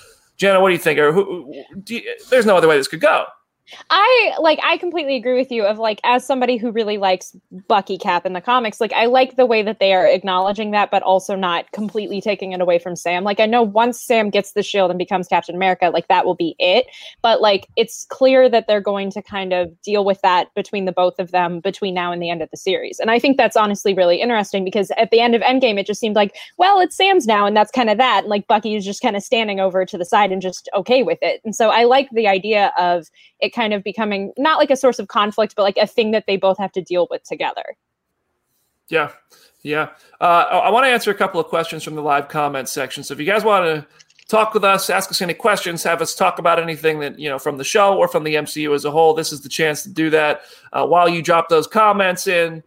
Jenna, 0.42 0.60
what 0.60 0.70
do 0.70 0.72
you 0.72 0.80
think? 0.80 0.98
Or 0.98 1.12
who, 1.12 1.54
you, 1.86 2.02
there's 2.28 2.46
no 2.46 2.56
other 2.56 2.66
way 2.66 2.76
this 2.76 2.88
could 2.88 3.00
go. 3.00 3.26
I 3.90 4.34
like 4.40 4.58
I 4.62 4.76
completely 4.76 5.16
agree 5.16 5.38
with 5.38 5.50
you 5.50 5.64
of 5.64 5.78
like 5.78 6.00
as 6.04 6.26
somebody 6.26 6.56
who 6.56 6.72
really 6.72 6.98
likes 6.98 7.36
Bucky 7.68 7.96
Cap 7.96 8.26
in 8.26 8.32
the 8.32 8.40
comics, 8.40 8.80
like 8.80 8.92
I 8.92 9.06
like 9.06 9.36
the 9.36 9.46
way 9.46 9.62
that 9.62 9.78
they 9.78 9.92
are 9.94 10.06
acknowledging 10.06 10.72
that 10.72 10.90
but 10.90 11.02
also 11.02 11.34
not 11.36 11.70
completely 11.72 12.20
taking 12.20 12.52
it 12.52 12.60
away 12.60 12.78
from 12.78 12.96
Sam. 12.96 13.24
Like 13.24 13.40
I 13.40 13.46
know 13.46 13.62
once 13.62 14.00
Sam 14.00 14.30
gets 14.30 14.52
the 14.52 14.62
shield 14.62 14.90
and 14.90 14.98
becomes 14.98 15.28
Captain 15.28 15.54
America, 15.54 15.90
like 15.92 16.08
that 16.08 16.26
will 16.26 16.34
be 16.34 16.54
it, 16.58 16.86
but 17.22 17.40
like 17.40 17.68
it's 17.76 18.04
clear 18.10 18.48
that 18.48 18.66
they're 18.66 18.80
going 18.80 19.10
to 19.12 19.22
kind 19.22 19.52
of 19.52 19.80
deal 19.82 20.04
with 20.04 20.20
that 20.22 20.52
between 20.54 20.84
the 20.84 20.92
both 20.92 21.18
of 21.18 21.30
them 21.30 21.60
between 21.60 21.94
now 21.94 22.12
and 22.12 22.22
the 22.22 22.30
end 22.30 22.42
of 22.42 22.50
the 22.50 22.56
series. 22.56 22.98
And 22.98 23.10
I 23.10 23.18
think 23.18 23.36
that's 23.36 23.56
honestly 23.56 23.94
really 23.94 24.20
interesting 24.20 24.64
because 24.64 24.90
at 24.98 25.10
the 25.10 25.20
end 25.20 25.34
of 25.34 25.42
Endgame 25.42 25.78
it 25.78 25.86
just 25.86 26.00
seemed 26.00 26.16
like, 26.16 26.36
well, 26.58 26.80
it's 26.80 26.96
Sam's 26.96 27.26
now 27.26 27.46
and 27.46 27.56
that's 27.56 27.70
kind 27.70 27.90
of 27.90 27.98
that 27.98 28.20
and 28.20 28.28
like 28.28 28.46
Bucky 28.48 28.74
is 28.74 28.84
just 28.84 29.02
kind 29.02 29.16
of 29.16 29.22
standing 29.22 29.60
over 29.60 29.84
to 29.84 29.96
the 29.96 30.04
side 30.04 30.32
and 30.32 30.42
just 30.42 30.68
okay 30.74 31.02
with 31.02 31.18
it. 31.22 31.40
And 31.44 31.54
so 31.54 31.70
I 31.70 31.84
like 31.84 32.10
the 32.10 32.26
idea 32.26 32.72
of 32.76 33.06
it 33.40 33.51
kind 33.52 33.72
of 33.72 33.82
becoming 33.82 34.32
not 34.36 34.58
like 34.58 34.70
a 34.70 34.76
source 34.76 34.98
of 34.98 35.08
conflict, 35.08 35.54
but 35.56 35.62
like 35.62 35.76
a 35.76 35.86
thing 35.86 36.10
that 36.12 36.24
they 36.26 36.36
both 36.36 36.58
have 36.58 36.72
to 36.72 36.82
deal 36.82 37.06
with 37.10 37.22
together. 37.24 37.76
Yeah. 38.88 39.10
Yeah. 39.62 39.90
Uh, 40.20 40.24
I 40.64 40.70
want 40.70 40.84
to 40.84 40.88
answer 40.88 41.10
a 41.10 41.14
couple 41.14 41.40
of 41.40 41.46
questions 41.46 41.84
from 41.84 41.94
the 41.94 42.02
live 42.02 42.28
comments 42.28 42.72
section. 42.72 43.04
So 43.04 43.14
if 43.14 43.20
you 43.20 43.26
guys 43.26 43.44
want 43.44 43.64
to 43.64 43.86
talk 44.28 44.54
with 44.54 44.64
us, 44.64 44.90
ask 44.90 45.10
us 45.10 45.22
any 45.22 45.34
questions, 45.34 45.82
have 45.84 46.02
us 46.02 46.14
talk 46.14 46.38
about 46.38 46.58
anything 46.58 47.00
that, 47.00 47.18
you 47.18 47.28
know, 47.28 47.38
from 47.38 47.58
the 47.58 47.64
show 47.64 47.96
or 47.96 48.08
from 48.08 48.24
the 48.24 48.34
MCU 48.34 48.74
as 48.74 48.84
a 48.84 48.90
whole, 48.90 49.14
this 49.14 49.32
is 49.32 49.42
the 49.42 49.48
chance 49.48 49.82
to 49.84 49.90
do 49.90 50.10
that. 50.10 50.42
Uh, 50.72 50.86
while 50.86 51.08
you 51.08 51.22
drop 51.22 51.48
those 51.48 51.66
comments 51.66 52.26
in, 52.26 52.62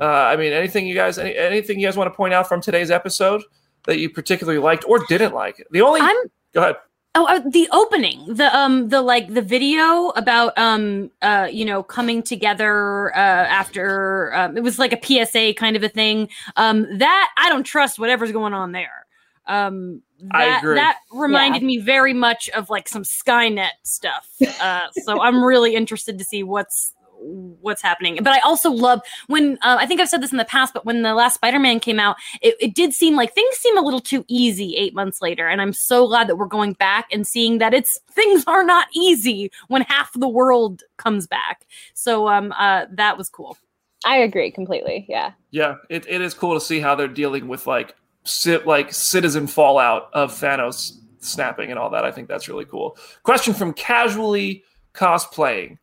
uh, 0.00 0.04
I 0.04 0.36
mean, 0.36 0.52
anything 0.52 0.86
you 0.86 0.94
guys, 0.94 1.18
any, 1.18 1.36
anything 1.36 1.78
you 1.80 1.86
guys 1.86 1.96
want 1.96 2.10
to 2.10 2.16
point 2.16 2.32
out 2.32 2.48
from 2.48 2.60
today's 2.60 2.90
episode 2.90 3.42
that 3.86 3.98
you 3.98 4.08
particularly 4.08 4.58
liked 4.58 4.84
or 4.86 5.04
didn't 5.06 5.34
like? 5.34 5.66
The 5.70 5.82
only, 5.82 6.00
I'm, 6.00 6.16
go 6.54 6.62
ahead. 6.62 6.76
Oh, 7.14 7.26
uh, 7.26 7.40
the 7.40 7.68
opening, 7.72 8.34
the 8.34 8.54
um, 8.56 8.90
the 8.90 9.00
like 9.00 9.32
the 9.32 9.42
video 9.42 10.10
about 10.10 10.56
um, 10.58 11.10
uh, 11.22 11.48
you 11.50 11.64
know, 11.64 11.82
coming 11.82 12.22
together 12.22 13.10
uh, 13.16 13.18
after 13.18 14.32
um, 14.34 14.56
it 14.56 14.62
was 14.62 14.78
like 14.78 14.92
a 14.92 15.26
PSA 15.26 15.54
kind 15.54 15.74
of 15.74 15.82
a 15.82 15.88
thing. 15.88 16.28
Um, 16.56 16.98
that 16.98 17.30
I 17.36 17.48
don't 17.48 17.64
trust 17.64 17.98
whatever's 17.98 18.30
going 18.30 18.52
on 18.52 18.72
there. 18.72 19.06
Um, 19.46 20.02
that 20.32 20.60
that 20.62 20.98
reminded 21.12 21.62
yeah. 21.62 21.66
me 21.66 21.78
very 21.78 22.12
much 22.12 22.48
of 22.50 22.68
like 22.68 22.88
some 22.88 23.02
Skynet 23.02 23.70
stuff. 23.82 24.28
Uh, 24.60 24.88
so 24.92 25.20
I'm 25.20 25.42
really 25.42 25.74
interested 25.74 26.18
to 26.18 26.24
see 26.24 26.42
what's 26.42 26.92
what's 27.18 27.82
happening. 27.82 28.18
But 28.22 28.32
I 28.32 28.40
also 28.40 28.70
love 28.70 29.00
when 29.26 29.58
uh, 29.62 29.76
I 29.78 29.86
think 29.86 30.00
I've 30.00 30.08
said 30.08 30.22
this 30.22 30.32
in 30.32 30.38
the 30.38 30.44
past, 30.44 30.74
but 30.74 30.84
when 30.84 31.02
the 31.02 31.14
last 31.14 31.34
Spider-Man 31.34 31.80
came 31.80 31.98
out, 32.00 32.16
it, 32.40 32.56
it, 32.60 32.74
did 32.74 32.94
seem 32.94 33.16
like 33.16 33.34
things 33.34 33.56
seem 33.56 33.76
a 33.76 33.80
little 33.80 34.00
too 34.00 34.24
easy 34.28 34.76
eight 34.76 34.94
months 34.94 35.20
later, 35.20 35.48
and 35.48 35.60
I'm 35.60 35.72
so 35.72 36.06
glad 36.06 36.28
that 36.28 36.36
we're 36.36 36.46
going 36.46 36.74
back 36.74 37.06
and 37.12 37.26
seeing 37.26 37.58
that 37.58 37.74
it's 37.74 37.98
things 38.12 38.44
are 38.46 38.64
not 38.64 38.86
easy 38.94 39.50
when 39.68 39.82
half 39.82 40.12
the 40.14 40.28
world 40.28 40.82
comes 40.96 41.26
back. 41.26 41.66
So 41.94 42.28
um, 42.28 42.52
uh, 42.52 42.86
that 42.92 43.18
was 43.18 43.28
cool. 43.28 43.56
I 44.04 44.18
agree 44.18 44.50
completely. 44.50 45.06
Yeah. 45.08 45.32
Yeah, 45.50 45.76
it, 45.90 46.06
it 46.08 46.20
is 46.20 46.34
cool 46.34 46.54
to 46.54 46.60
see 46.60 46.80
how 46.80 46.94
they're 46.94 47.08
dealing 47.08 47.48
with 47.48 47.66
like 47.66 47.94
sit 48.24 48.66
like 48.66 48.92
citizen 48.92 49.46
fallout 49.46 50.10
of 50.12 50.32
Thanos 50.32 50.92
snapping 51.20 51.70
and 51.70 51.78
all 51.78 51.90
that. 51.90 52.04
I 52.04 52.12
think 52.12 52.28
that's 52.28 52.48
really 52.48 52.64
cool. 52.64 52.96
Question 53.22 53.54
from 53.54 53.72
casually 53.72 54.64
cosplaying. 54.94 55.78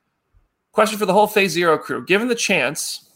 Question 0.76 1.00
for 1.00 1.06
the 1.06 1.14
whole 1.14 1.26
Phase 1.26 1.52
Zero 1.52 1.78
crew: 1.78 2.04
Given 2.06 2.28
the 2.28 2.36
chance, 2.36 3.10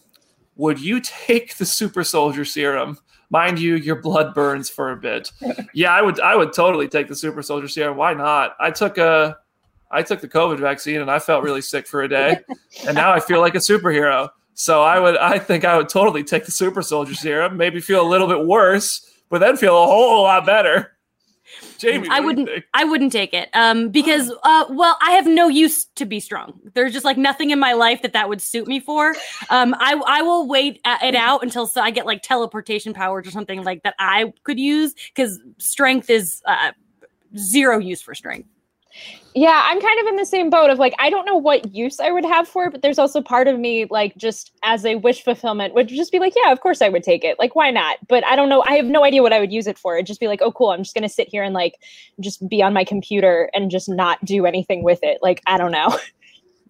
would 0.56 0.80
you 0.80 1.02
take 1.02 1.58
the 1.58 1.66
Super 1.66 2.06
Soldier 2.06 2.46
Serum? 2.46 2.98
Mind 3.32 3.60
you, 3.60 3.76
your 3.76 3.98
blood 3.98 4.34
burns 4.34 4.70
for 4.70 4.94
a 4.94 4.96
bit. 4.96 5.30
yeah, 5.74 5.92
I 5.92 6.02
would. 6.02 6.22
I 6.22 6.38
would 6.38 6.54
totally 6.54 6.88
take 6.88 7.10
the 7.10 7.16
Super 7.18 7.44
Soldier 7.44 7.68
Serum. 7.68 7.98
Why 7.98 8.14
not? 8.14 8.56
I 8.62 8.72
took 8.72 8.98
a, 8.98 9.40
I 9.92 10.04
took 10.04 10.22
the 10.22 10.30
COVID 10.30 10.58
vaccine 10.58 11.02
and 11.02 11.12
I 11.12 11.20
felt 11.20 11.44
really 11.44 11.60
sick 11.60 11.86
for 11.86 12.02
a 12.02 12.08
day, 12.08 12.40
and 12.88 12.96
now 12.96 13.12
I 13.12 13.20
feel 13.20 13.42
like 13.42 13.56
a 13.56 13.60
superhero. 13.60 14.30
So 14.54 14.82
I 14.82 14.98
would. 14.98 15.18
I 15.18 15.38
think 15.38 15.66
I 15.66 15.76
would 15.76 15.90
totally 15.90 16.24
take 16.24 16.46
the 16.46 16.54
Super 16.54 16.82
Soldier 16.82 17.14
Serum. 17.14 17.58
Maybe 17.58 17.82
feel 17.82 18.02
a 18.02 18.08
little 18.08 18.28
bit 18.28 18.46
worse, 18.46 19.06
but 19.30 19.40
then 19.40 19.58
feel 19.58 19.84
a 19.84 19.86
whole 19.86 20.24
lot 20.24 20.46
better. 20.46 20.94
Jamie, 21.78 22.08
I 22.10 22.20
wouldn't. 22.20 22.50
I 22.74 22.84
wouldn't 22.84 23.12
take 23.12 23.34
it 23.34 23.50
um, 23.54 23.90
because, 23.90 24.32
uh, 24.44 24.66
well, 24.70 24.98
I 25.02 25.12
have 25.12 25.26
no 25.26 25.48
use 25.48 25.86
to 25.96 26.06
be 26.06 26.20
strong. 26.20 26.60
There's 26.74 26.94
just 26.94 27.06
like 27.06 27.18
nothing 27.18 27.52
in 27.52 27.60
my 27.60 27.74
life 27.74 28.02
that 28.02 28.14
that 28.14 28.30
would 28.30 28.42
suit 28.42 28.68
me 28.68 28.80
for. 28.80 29.16
Um, 29.50 29.76
I 29.80 30.02
I 30.06 30.22
will 30.22 30.48
wait 30.48 30.82
it 30.86 31.16
out 31.16 31.44
until 31.44 31.70
I 31.76 31.92
get 31.92 32.06
like 32.06 32.22
teleportation 32.22 32.94
powers 32.94 33.28
or 33.28 33.32
something 33.32 33.64
like 33.64 33.84
that 33.84 33.96
I 34.00 34.34
could 34.44 34.60
use 34.60 34.94
because 35.14 35.40
strength 35.58 36.10
is 36.10 36.42
uh, 36.46 36.72
zero 37.38 37.80
use 37.80 38.02
for 38.02 38.14
strength. 38.14 38.50
Yeah, 39.36 39.62
I'm 39.66 39.80
kind 39.80 40.00
of 40.00 40.08
in 40.08 40.16
the 40.16 40.26
same 40.26 40.50
boat 40.50 40.72
of 40.72 40.80
like 40.80 40.96
I 40.98 41.10
don't 41.12 41.26
know 41.26 41.36
what 41.36 41.74
use 41.74 42.00
I 42.00 42.12
would 42.12 42.26
have 42.26 42.48
for 42.48 42.66
it, 42.66 42.72
but 42.72 42.82
there's 42.82 42.98
also 42.98 43.22
part 43.22 43.48
of 43.48 43.60
me 43.60 43.86
like 43.90 44.18
just 44.18 44.52
as 44.64 44.84
a 44.86 44.96
wish 44.96 45.24
fulfillment 45.24 45.76
would 45.76 45.88
just 45.88 46.12
be 46.12 46.18
like, 46.20 46.34
yeah, 46.36 46.52
of 46.52 46.62
course 46.62 46.82
I 46.82 46.90
would 46.90 47.04
take 47.04 47.24
it. 47.24 47.38
Like 47.38 47.56
why 47.56 47.70
not? 47.70 47.98
But 48.08 48.26
I 48.26 48.36
don't 48.36 48.50
know. 48.50 48.64
I 48.68 48.74
have 48.74 48.88
no 48.88 49.04
idea 49.04 49.22
what 49.22 49.32
I 49.32 49.40
would 49.40 49.52
use 49.52 49.68
it 49.68 49.78
for. 49.78 49.96
It'd 49.96 50.08
just 50.08 50.20
be 50.20 50.28
like, 50.28 50.42
oh 50.42 50.52
cool, 50.52 50.72
I'm 50.72 50.82
just 50.84 50.96
gonna 50.96 51.10
sit 51.10 51.28
here 51.30 51.44
and 51.44 51.54
like 51.54 51.76
just 52.20 52.48
be 52.50 52.64
on 52.64 52.74
my 52.74 52.84
computer 52.84 53.52
and 53.54 53.70
just 53.70 53.88
not 53.88 54.24
do 54.26 54.48
anything 54.48 54.84
with 54.84 55.00
it. 55.04 55.20
Like 55.22 55.42
I 55.46 55.58
don't 55.58 55.72
know. 55.72 55.96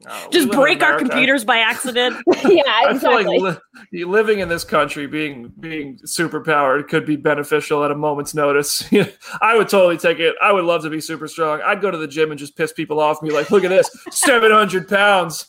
Uh, 0.05 0.29
Just 0.29 0.49
break 0.51 0.81
our 0.81 0.97
computers 0.97 1.43
by 1.43 1.57
accident. 1.59 2.15
yeah, 2.45 2.63
I 2.67 2.91
exactly. 2.91 3.25
feel 3.25 3.43
like 3.43 3.59
li- 3.91 4.03
living 4.05 4.39
in 4.39 4.47
this 4.47 4.63
country, 4.63 5.07
being 5.07 5.51
being 5.59 5.97
superpowered, 6.05 6.87
could 6.87 7.05
be 7.05 7.17
beneficial 7.17 7.83
at 7.83 7.91
a 7.91 7.95
moment's 7.95 8.33
notice. 8.33 8.87
I 9.41 9.57
would 9.57 9.67
totally 9.67 9.97
take 9.97 10.19
it. 10.19 10.35
I 10.41 10.53
would 10.53 10.63
love 10.63 10.83
to 10.83 10.89
be 10.89 11.01
super 11.01 11.27
strong. 11.27 11.61
I'd 11.61 11.81
go 11.81 11.91
to 11.91 11.97
the 11.97 12.07
gym 12.07 12.31
and 12.31 12.39
just 12.39 12.55
piss 12.55 12.71
people 12.71 12.99
off 12.99 13.21
and 13.21 13.29
be 13.29 13.35
like, 13.35 13.51
"Look 13.51 13.63
at 13.65 13.69
this, 13.69 13.89
seven 14.09 14.51
hundred 14.51 14.87
pounds. 14.87 15.47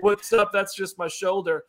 What's 0.00 0.32
up? 0.32 0.50
That's 0.52 0.74
just 0.74 0.98
my 0.98 1.08
shoulder." 1.08 1.64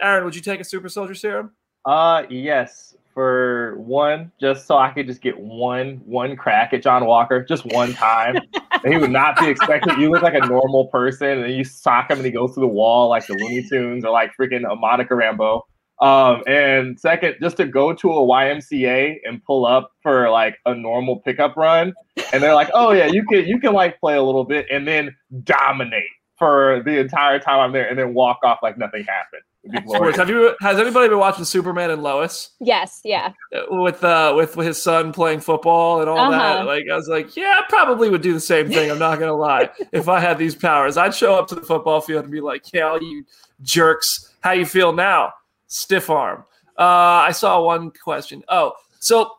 Aaron, 0.00 0.24
would 0.24 0.36
you 0.36 0.42
take 0.42 0.60
a 0.60 0.64
super 0.64 0.88
soldier 0.88 1.14
serum? 1.14 1.50
Uh, 1.84 2.22
yes 2.30 2.94
for 3.14 3.76
one, 3.78 4.32
just 4.40 4.66
so 4.66 4.78
I 4.78 4.90
could 4.90 5.06
just 5.06 5.20
get 5.20 5.38
one 5.38 6.00
one 6.04 6.36
crack 6.36 6.72
at 6.72 6.82
John 6.82 7.04
Walker, 7.04 7.44
just 7.44 7.64
one 7.66 7.92
time. 7.92 8.36
and 8.84 8.92
he 8.92 8.98
would 8.98 9.10
not 9.10 9.38
be 9.38 9.46
expected. 9.48 9.98
You 9.98 10.10
look 10.10 10.22
like 10.22 10.34
a 10.34 10.46
normal 10.46 10.86
person, 10.86 11.44
and 11.44 11.54
you 11.54 11.64
sock 11.64 12.10
him, 12.10 12.18
and 12.18 12.26
he 12.26 12.32
goes 12.32 12.54
through 12.54 12.62
the 12.62 12.72
wall 12.72 13.08
like 13.08 13.26
the 13.26 13.34
Looney 13.34 13.66
Tunes 13.68 14.04
or 14.04 14.10
like 14.10 14.32
freaking 14.38 14.70
a 14.70 14.74
Monica 14.74 15.14
Rambeau. 15.14 15.62
Um, 16.00 16.42
and 16.48 16.98
second, 16.98 17.36
just 17.40 17.58
to 17.58 17.64
go 17.64 17.92
to 17.92 18.10
a 18.10 18.26
YMCA 18.26 19.18
and 19.24 19.44
pull 19.44 19.64
up 19.64 19.92
for 20.02 20.28
like 20.30 20.58
a 20.66 20.74
normal 20.74 21.20
pickup 21.20 21.56
run, 21.56 21.92
and 22.32 22.42
they're 22.42 22.54
like, 22.54 22.70
"Oh 22.74 22.92
yeah, 22.92 23.06
you 23.06 23.24
can 23.24 23.46
you 23.46 23.60
can 23.60 23.72
like 23.72 24.00
play 24.00 24.16
a 24.16 24.22
little 24.22 24.44
bit 24.44 24.66
and 24.70 24.86
then 24.86 25.14
dominate 25.44 26.04
for 26.42 26.82
the 26.84 26.98
entire 26.98 27.38
time 27.38 27.60
I'm 27.60 27.70
there 27.72 27.88
and 27.88 27.96
then 27.96 28.14
walk 28.14 28.40
off 28.42 28.58
like 28.64 28.76
nothing 28.76 29.04
happened. 29.04 29.42
It'd 29.62 29.70
be 29.72 29.78
Of 29.78 29.84
course. 29.84 29.98
glorious. 29.98 30.16
Have 30.16 30.28
you? 30.28 30.56
Has 30.60 30.78
anybody 30.80 31.08
been 31.08 31.20
watching 31.20 31.44
Superman 31.44 31.90
and 31.92 32.02
Lois 32.02 32.50
Yes, 32.58 33.00
yeah. 33.04 33.32
With 33.70 34.02
uh 34.02 34.34
with 34.36 34.54
his 34.56 34.82
son 34.82 35.12
playing 35.12 35.38
football 35.38 36.00
and 36.00 36.10
all 36.10 36.32
that? 36.32 36.56
Uh-huh. 36.56 36.64
Like 36.66 36.86
I 36.92 36.96
was 36.96 37.06
like, 37.06 37.36
yeah, 37.36 37.60
I 37.62 37.66
probably 37.68 38.10
would 38.10 38.22
do 38.22 38.32
the 38.32 38.40
same 38.40 38.68
thing. 38.68 38.90
I'm 38.90 38.98
not 38.98 39.20
gonna 39.20 39.36
lie. 39.36 39.70
if 39.92 40.08
I 40.08 40.18
had 40.18 40.36
these 40.36 40.56
powers, 40.56 40.96
I'd 40.96 41.14
show 41.14 41.36
up 41.36 41.46
to 41.48 41.54
the 41.54 41.60
football 41.62 42.00
field 42.00 42.24
and 42.24 42.32
be 42.32 42.40
like, 42.40 42.72
yeah, 42.72 42.82
all 42.88 43.00
you 43.00 43.24
jerks, 43.62 44.34
how 44.40 44.50
you 44.50 44.66
feel 44.66 44.92
now? 44.92 45.32
Stiff 45.68 46.10
arm. 46.10 46.44
Uh, 46.76 46.82
I 46.82 47.30
saw 47.30 47.62
one 47.62 47.92
question. 47.92 48.42
Oh, 48.48 48.72
so 48.98 49.30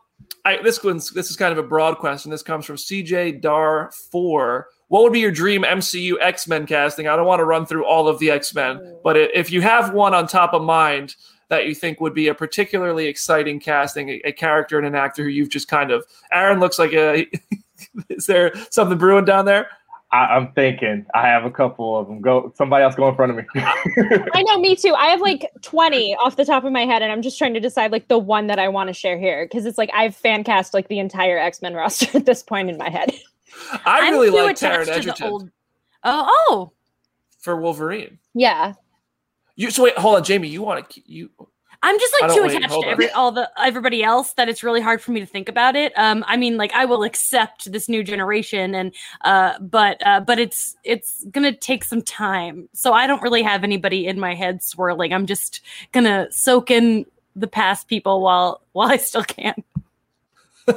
I, 0.44 0.62
this 0.62 0.82
one's 0.82 1.10
this 1.10 1.30
is 1.30 1.36
kind 1.36 1.52
of 1.52 1.58
a 1.58 1.66
broad 1.66 1.98
question. 1.98 2.30
This 2.30 2.42
comes 2.42 2.66
from 2.66 2.76
CJ 2.76 3.40
Dar 3.40 3.90
four. 4.10 4.68
What 4.88 5.02
would 5.02 5.12
be 5.12 5.20
your 5.20 5.32
dream 5.32 5.62
MCU 5.62 6.14
X 6.20 6.46
Men 6.46 6.66
casting? 6.66 7.08
I 7.08 7.16
don't 7.16 7.26
want 7.26 7.40
to 7.40 7.44
run 7.44 7.66
through 7.66 7.86
all 7.86 8.08
of 8.08 8.18
the 8.18 8.30
X 8.30 8.54
Men, 8.54 8.98
but 9.02 9.16
if 9.16 9.50
you 9.50 9.60
have 9.62 9.94
one 9.94 10.14
on 10.14 10.26
top 10.26 10.52
of 10.52 10.62
mind 10.62 11.16
that 11.48 11.66
you 11.66 11.74
think 11.74 12.00
would 12.00 12.14
be 12.14 12.28
a 12.28 12.34
particularly 12.34 13.06
exciting 13.06 13.60
casting, 13.60 14.08
a, 14.08 14.20
a 14.26 14.32
character 14.32 14.78
and 14.78 14.86
an 14.86 14.94
actor 14.94 15.22
who 15.22 15.28
you've 15.28 15.50
just 15.50 15.68
kind 15.68 15.90
of 15.90 16.04
Aaron 16.32 16.60
looks 16.60 16.78
like 16.78 16.92
a. 16.92 17.26
is 18.08 18.26
there 18.26 18.52
something 18.70 18.98
brewing 18.98 19.24
down 19.24 19.44
there? 19.44 19.68
I, 20.14 20.36
I'm 20.36 20.52
thinking. 20.52 21.04
I 21.12 21.22
have 21.22 21.44
a 21.44 21.50
couple 21.50 21.98
of 21.98 22.06
them. 22.06 22.20
Go. 22.20 22.52
Somebody 22.56 22.84
else 22.84 22.94
go 22.94 23.08
in 23.08 23.16
front 23.16 23.32
of 23.32 23.36
me. 23.36 23.44
I 23.56 24.42
know, 24.46 24.60
me 24.60 24.76
too. 24.76 24.94
I 24.94 25.06
have 25.06 25.20
like 25.20 25.50
20 25.62 26.14
off 26.16 26.36
the 26.36 26.44
top 26.44 26.62
of 26.62 26.70
my 26.72 26.82
head, 26.86 27.02
and 27.02 27.10
I'm 27.10 27.20
just 27.20 27.36
trying 27.36 27.52
to 27.54 27.60
decide 27.60 27.90
like 27.90 28.06
the 28.06 28.18
one 28.18 28.46
that 28.46 28.60
I 28.60 28.68
want 28.68 28.88
to 28.88 28.94
share 28.94 29.18
here 29.18 29.44
because 29.44 29.66
it's 29.66 29.76
like 29.76 29.90
I've 29.92 30.14
fan 30.14 30.44
cast 30.44 30.72
like 30.72 30.86
the 30.86 31.00
entire 31.00 31.36
X 31.36 31.60
Men 31.62 31.74
roster 31.84 32.16
at 32.16 32.26
this 32.26 32.44
point 32.44 32.70
in 32.70 32.78
my 32.78 32.88
head. 32.90 33.12
I 33.84 34.06
I'm 34.06 34.12
really 34.14 34.30
too 34.30 34.36
like 34.36 34.56
Taron 34.56 34.82
attached 34.82 34.86
to 34.86 35.06
the 35.06 35.10
Egerton 35.10 35.26
old- 35.26 35.50
Oh, 36.04 36.28
oh, 36.48 36.72
for 37.40 37.56
Wolverine. 37.56 38.18
Yeah. 38.34 38.74
You 39.56 39.70
so 39.72 39.82
wait, 39.82 39.98
hold 39.98 40.16
on, 40.16 40.22
Jamie. 40.24 40.48
You 40.48 40.62
want 40.62 40.88
to 40.90 41.02
you? 41.06 41.30
I'm 41.84 41.98
just 41.98 42.14
like 42.18 42.34
too 42.34 42.42
wait, 42.42 42.56
attached 42.56 42.80
to 42.80 42.88
every 42.88 43.10
all 43.10 43.30
the 43.30 43.50
everybody 43.58 44.02
else 44.02 44.32
that 44.32 44.48
it's 44.48 44.62
really 44.62 44.80
hard 44.80 45.02
for 45.02 45.12
me 45.12 45.20
to 45.20 45.26
think 45.26 45.50
about 45.50 45.76
it. 45.76 45.92
Um, 45.96 46.24
I 46.26 46.38
mean, 46.38 46.56
like 46.56 46.72
I 46.72 46.86
will 46.86 47.02
accept 47.02 47.70
this 47.70 47.90
new 47.90 48.02
generation, 48.02 48.74
and 48.74 48.94
uh, 49.20 49.58
but 49.60 50.04
uh, 50.06 50.20
but 50.20 50.38
it's 50.38 50.76
it's 50.82 51.24
gonna 51.30 51.52
take 51.54 51.84
some 51.84 52.00
time. 52.00 52.70
So 52.72 52.94
I 52.94 53.06
don't 53.06 53.20
really 53.20 53.42
have 53.42 53.64
anybody 53.64 54.06
in 54.06 54.18
my 54.18 54.34
head 54.34 54.62
swirling. 54.62 55.12
I'm 55.12 55.26
just 55.26 55.60
gonna 55.92 56.26
soak 56.30 56.70
in 56.70 57.04
the 57.36 57.46
past 57.46 57.86
people 57.86 58.22
while 58.22 58.62
while 58.72 58.88
I 58.88 58.96
still 58.96 59.24
can. 59.24 59.62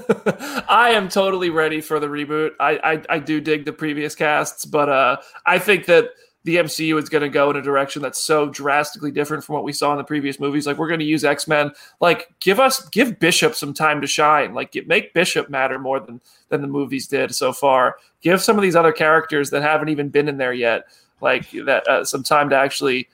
I 0.67 0.91
am 0.93 1.07
totally 1.07 1.49
ready 1.49 1.79
for 1.79 2.01
the 2.01 2.07
reboot. 2.07 2.51
I, 2.59 2.79
I 2.83 3.15
I 3.15 3.19
do 3.19 3.39
dig 3.39 3.63
the 3.63 3.71
previous 3.71 4.13
casts, 4.13 4.65
but 4.65 4.89
uh, 4.89 5.17
I 5.45 5.57
think 5.57 5.85
that 5.85 6.09
the 6.47 6.55
MCU 6.55 6.97
is 6.97 7.09
going 7.09 7.23
to 7.23 7.29
go 7.29 7.49
in 7.49 7.57
a 7.57 7.61
direction 7.61 8.01
that's 8.01 8.23
so 8.23 8.47
drastically 8.47 9.11
different 9.11 9.43
from 9.43 9.55
what 9.55 9.65
we 9.65 9.73
saw 9.73 9.91
in 9.91 9.97
the 9.97 10.03
previous 10.05 10.39
movies. 10.39 10.65
Like 10.65 10.77
we're 10.77 10.87
going 10.87 11.01
to 11.01 11.05
use 11.05 11.25
X 11.25 11.45
Men. 11.45 11.73
Like 11.99 12.33
give 12.39 12.57
us 12.57 12.87
give 12.87 13.19
Bishop 13.19 13.53
some 13.53 13.73
time 13.73 13.99
to 13.99 14.07
shine. 14.07 14.53
Like 14.53 14.71
get, 14.71 14.87
make 14.87 15.13
Bishop 15.13 15.49
matter 15.49 15.77
more 15.77 15.99
than 15.99 16.21
than 16.47 16.61
the 16.61 16.67
movies 16.67 17.05
did 17.05 17.35
so 17.35 17.51
far. 17.51 17.97
Give 18.21 18.41
some 18.41 18.55
of 18.55 18.61
these 18.61 18.77
other 18.77 18.93
characters 18.93 19.49
that 19.49 19.61
haven't 19.61 19.89
even 19.89 20.07
been 20.07 20.29
in 20.29 20.37
there 20.37 20.53
yet, 20.53 20.85
like 21.19 21.51
that, 21.65 21.85
uh, 21.85 22.05
some 22.05 22.23
time 22.23 22.49
to 22.51 22.55
actually 22.55 23.09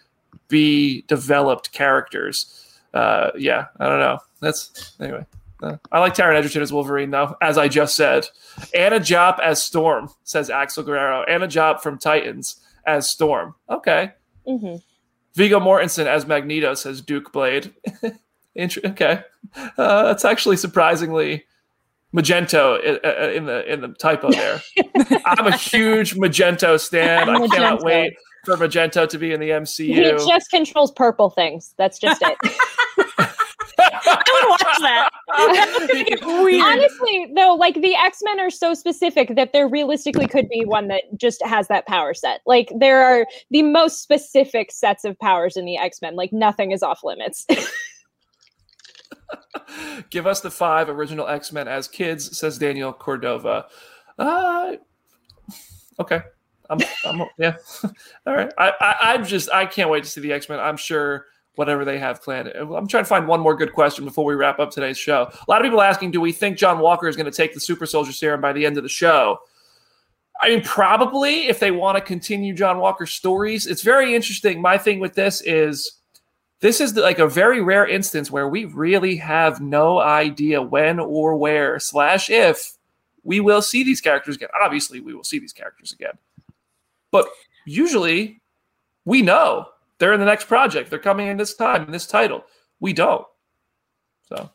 be 0.48 1.02
developed 1.08 1.72
characters. 1.72 2.78
Uh, 2.94 3.32
yeah, 3.36 3.66
I 3.80 3.90
don't 3.90 4.00
know. 4.00 4.20
That's 4.42 4.94
anyway. 5.00 5.26
Uh, 5.64 5.78
I 5.92 6.02
like 6.02 6.14
Taron 6.14 6.36
Egerton 6.36 6.62
as 6.62 6.72
Wolverine, 6.72 7.10
though, 7.10 7.36
as 7.42 7.58
I 7.58 7.68
just 7.68 7.96
said. 7.96 8.28
Anna 8.76 9.00
Diop 9.00 9.40
as 9.40 9.64
Storm, 9.64 10.12
says 10.24 10.52
Axel 10.52 10.84
Guerrero. 10.84 11.24
Anna 11.24 11.48
Diop 11.48 11.82
from 11.82 11.98
Titans 11.98 12.60
as 12.86 13.10
Storm. 13.10 13.56
Okay. 13.70 14.12
hmm 14.48 14.76
Viggo 15.36 15.60
Mortensen 15.60 16.06
as 16.06 16.28
Magneto, 16.28 16.76
says 16.76 17.02
Duke 17.02 17.32
Blade. 17.32 17.74
Inter- 18.56 18.82
okay. 18.86 19.22
Uh, 19.56 20.04
that's 20.04 20.26
actually 20.26 20.58
surprisingly 20.58 21.46
Magento 22.16 22.80
in 22.84 23.46
the 23.46 23.74
in 23.74 23.82
the 23.82 23.88
typo 23.88 24.30
there. 24.30 24.62
I'm 25.26 25.48
a 25.48 25.58
huge 25.58 26.14
Magento 26.14 26.80
stan. 26.80 27.30
I 27.30 27.48
cannot 27.48 27.80
Magento. 27.80 27.84
wait 27.84 28.14
for 28.46 28.56
Magento 28.58 29.10
to 29.10 29.18
be 29.18 29.34
in 29.34 29.40
the 29.40 29.50
MCU. 29.50 30.20
He 30.20 30.28
just 30.30 30.52
controls 30.52 30.92
purple 30.92 31.32
things. 31.32 31.74
That's 31.78 31.98
just 31.98 32.22
it. 32.22 32.38
I 34.06 34.24
would 34.34 34.50
watch 34.50 34.62
that. 34.82 35.10
Weird. 36.44 36.62
Honestly, 36.64 37.32
though, 37.36 37.56
like 37.56 37.76
the 37.76 37.96
X 37.96 38.20
Men 38.24 38.40
are 38.40 38.50
so 38.50 38.74
specific 38.74 39.36
that 39.36 39.54
there 39.54 39.68
realistically 39.68 40.28
could 40.28 40.50
be 40.50 40.66
one 40.66 40.88
that 40.88 41.04
just 41.16 41.44
has 41.46 41.68
that 41.68 41.86
power 41.86 42.14
set. 42.14 42.42
Like 42.46 42.72
there 42.76 43.04
are 43.04 43.28
the 43.52 43.62
most 43.62 44.02
specific 44.02 44.72
sets 44.72 45.06
of 45.06 45.18
powers 45.20 45.56
in 45.58 45.66
the 45.66 45.78
X 45.78 46.02
Men. 46.02 46.16
Like 46.16 46.34
nothing 46.34 46.72
is 46.72 46.82
off 46.82 47.04
limits. 47.04 47.46
Give 50.10 50.28
us 50.28 50.42
the 50.42 50.52
five 50.52 50.90
original 50.90 51.28
X 51.28 51.52
Men 51.52 51.68
as 51.68 51.88
kids, 51.88 52.38
says 52.38 52.58
Daniel 52.58 52.94
Cordova. 52.94 53.68
Uh, 54.18 54.74
okay. 56.00 56.22
I'm, 56.70 56.80
I'm 57.06 57.28
yeah. 57.38 57.56
All 58.26 58.36
right. 58.36 58.52
I, 58.58 58.72
I, 58.80 58.96
I'm 59.14 59.26
just, 59.26 59.52
I 59.52 59.66
can't 59.66 59.90
wait 59.90 60.04
to 60.04 60.10
see 60.10 60.22
the 60.22 60.34
X 60.34 60.50
Men. 60.50 60.60
I'm 60.60 60.78
sure 60.78 61.26
whatever 61.56 61.86
they 61.86 62.00
have 62.00 62.22
planned. 62.22 62.48
I'm 62.48 62.88
trying 62.88 63.04
to 63.04 63.10
find 63.10 63.28
one 63.28 63.40
more 63.40 63.56
good 63.56 63.74
question 63.74 64.06
before 64.06 64.26
we 64.26 64.34
wrap 64.34 64.60
up 64.60 64.72
today's 64.72 64.98
show. 64.98 65.32
A 65.32 65.52
lot 65.52 65.62
of 65.62 65.66
people 65.66 65.82
asking, 65.82 66.12
do 66.12 66.20
we 66.20 66.32
think 66.32 66.58
John 66.58 66.80
Walker 66.80 67.08
is 67.08 67.16
going 67.16 67.30
to 67.30 67.32
take 67.32 67.54
the 67.54 67.60
Super 67.60 67.86
Soldier 67.86 68.12
Serum 68.12 68.42
by 68.42 68.54
the 68.54 68.66
end 68.66 68.78
of 68.78 68.84
the 68.84 68.90
show? 68.90 69.40
I 70.42 70.50
mean, 70.50 70.64
probably 70.64 71.48
if 71.48 71.60
they 71.60 71.72
want 71.72 71.98
to 71.98 72.02
continue 72.02 72.54
John 72.54 72.80
Walker's 72.80 73.12
stories. 73.12 73.68
It's 73.68 73.84
very 73.84 74.16
interesting. 74.16 74.62
My 74.62 74.78
thing 74.78 75.00
with 75.00 75.14
this 75.14 75.42
is 75.42 75.94
this 76.60 76.82
is 76.82 76.96
like 76.96 77.20
a 77.20 77.28
very 77.28 77.62
rare 77.62 77.86
instance 77.86 78.32
where 78.32 78.48
we 78.48 78.66
really 78.66 79.16
have 79.18 79.62
no 79.62 80.00
idea 80.00 80.62
when 80.62 81.00
or 81.00 81.36
where 81.36 81.80
slash 81.80 82.30
if 82.30 82.78
we 83.24 83.40
will 83.40 83.62
see 83.62 83.84
these 83.84 84.02
characters 84.02 84.36
again. 84.36 84.50
Obviously, 84.62 85.00
we 85.00 85.14
will 85.14 85.24
see 85.24 85.40
these 85.40 85.54
characters 85.54 85.92
again, 85.92 86.18
but 87.12 87.28
usually 87.66 88.42
we 89.06 89.22
know 89.22 89.68
they're 90.04 90.12
in 90.12 90.20
the 90.20 90.26
next 90.26 90.50
project. 90.50 90.90
They're 90.90 91.00
coming 91.00 91.28
in 91.30 91.38
this 91.38 91.54
time 91.54 91.86
in 91.86 91.92
this 91.92 92.06
title. 92.06 92.44
We 92.82 92.92
don't. 92.92 93.26
So 94.28 94.50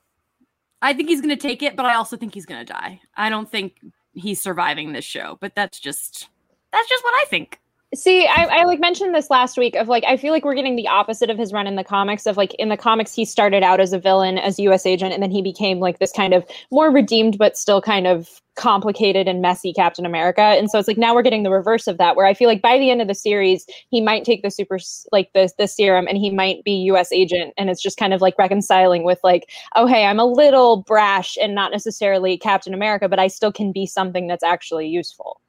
I 0.83 0.93
think 0.93 1.09
he's 1.09 1.23
gonna 1.23 1.37
take 1.37 1.63
it, 1.63 1.75
but 1.75 1.87
I 1.87 1.95
also 1.95 2.19
think 2.19 2.35
he's 2.35 2.45
gonna 2.45 2.67
die. 2.67 3.01
I 3.17 3.31
don't 3.31 3.51
think 3.51 3.81
he's 4.13 4.43
surviving 4.43 4.93
this 4.93 5.07
show, 5.07 5.39
but 5.41 5.55
that's 5.55 5.81
just 5.81 6.29
that's 6.71 6.87
just 6.87 7.03
what 7.03 7.15
I 7.23 7.25
think. 7.31 7.61
See, 7.95 8.27
I, 8.27 8.45
I 8.45 8.65
like 8.65 8.81
mentioned 8.81 9.15
this 9.15 9.31
last 9.31 9.57
week 9.57 9.75
of 9.75 9.89
like 9.89 10.05
I 10.05 10.19
feel 10.19 10.31
like 10.31 10.45
we're 10.45 10.55
getting 10.55 10.77
the 10.77 10.89
opposite 10.89 11.31
of 11.31 11.39
his 11.39 11.55
run 11.55 11.67
in 11.67 11.77
the 11.77 11.85
comics 11.85 12.27
of 12.27 12.37
like 12.37 12.53
in 12.57 12.69
the 12.69 12.77
comics 12.77 13.15
he 13.15 13.25
started 13.25 13.63
out 13.63 13.81
as 13.81 13.95
a 13.95 13.99
villain 13.99 14.37
as 14.37 14.59
US 14.59 14.85
agent 14.85 15.15
and 15.15 15.23
then 15.23 15.31
he 15.31 15.41
became 15.41 15.81
like 15.81 15.99
this 15.99 16.13
kind 16.13 16.35
of 16.35 16.45
more 16.71 16.91
redeemed 16.91 17.39
but 17.39 17.57
still 17.57 17.81
kind 17.81 18.07
of 18.07 18.43
complicated 18.57 19.27
and 19.27 19.41
messy 19.41 19.73
Captain 19.73 20.05
America 20.05 20.43
and 20.43 20.71
so 20.71 20.79
it's 20.79 20.87
like 20.87 20.99
now 20.99 21.15
we're 21.15 21.23
getting 21.23 21.45
the 21.45 21.51
reverse 21.51 21.87
of 21.87 21.97
that 21.97 22.15
where 22.15 22.27
I 22.27 22.35
feel 22.35 22.49
like 22.49 22.61
by 22.61 22.79
the 22.79 22.91
end 22.91 23.01
of 23.01 23.09
the 23.09 23.15
series 23.15 23.65
he 23.91 24.03
might 24.03 24.23
take 24.23 24.43
the 24.43 24.51
super 24.51 24.79
like 25.11 25.31
the 25.33 25.51
the 25.57 25.67
serum 25.67 26.07
and 26.07 26.19
he 26.19 26.29
might 26.29 26.63
be 26.65 26.73
US 26.91 27.11
agent 27.11 27.55
and 27.57 27.71
it's 27.71 27.81
just 27.81 27.97
kind 27.97 28.13
of 28.13 28.21
like 28.21 28.37
reconciling 28.39 29.03
with 29.03 29.19
like 29.25 29.49
oh 29.77 29.87
hey 29.87 30.05
I'm 30.05 30.21
a 30.21 30.27
little 30.27 30.83
brash 30.83 31.39
and 31.41 31.55
not 31.55 31.73
necessarily 31.73 32.37
Captain 32.37 32.75
America 32.75 33.09
but 33.09 33.19
I 33.19 33.29
still 33.29 33.53
can 33.53 33.73
be 33.73 33.87
something 33.87 34.27
that's 34.27 34.45
actually 34.45 34.89
useful. 34.89 35.41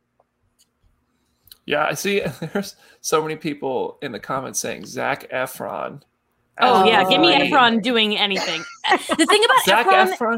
Yeah, 1.70 1.86
I 1.86 1.93
see. 1.93 2.22
There's 2.53 2.76
so 3.01 3.22
many 3.22 3.36
people 3.36 3.99
in 4.01 4.11
the 4.11 4.20
comments 4.20 4.59
saying 4.59 4.88
Zac 4.88 5.30
Efron. 5.30 6.01
Oh, 6.59 6.82
Oh, 6.82 6.84
yeah, 6.84 7.07
give 7.07 7.22
me. 7.22 7.32
Efron 7.32 7.84
doing 7.84 8.17
anything. 8.17 8.63
the 8.89 9.26
thing 9.28 9.43
about 9.45 9.65
Zac 9.65 9.86
Efron, 9.86 10.17
Efron. 10.17 10.38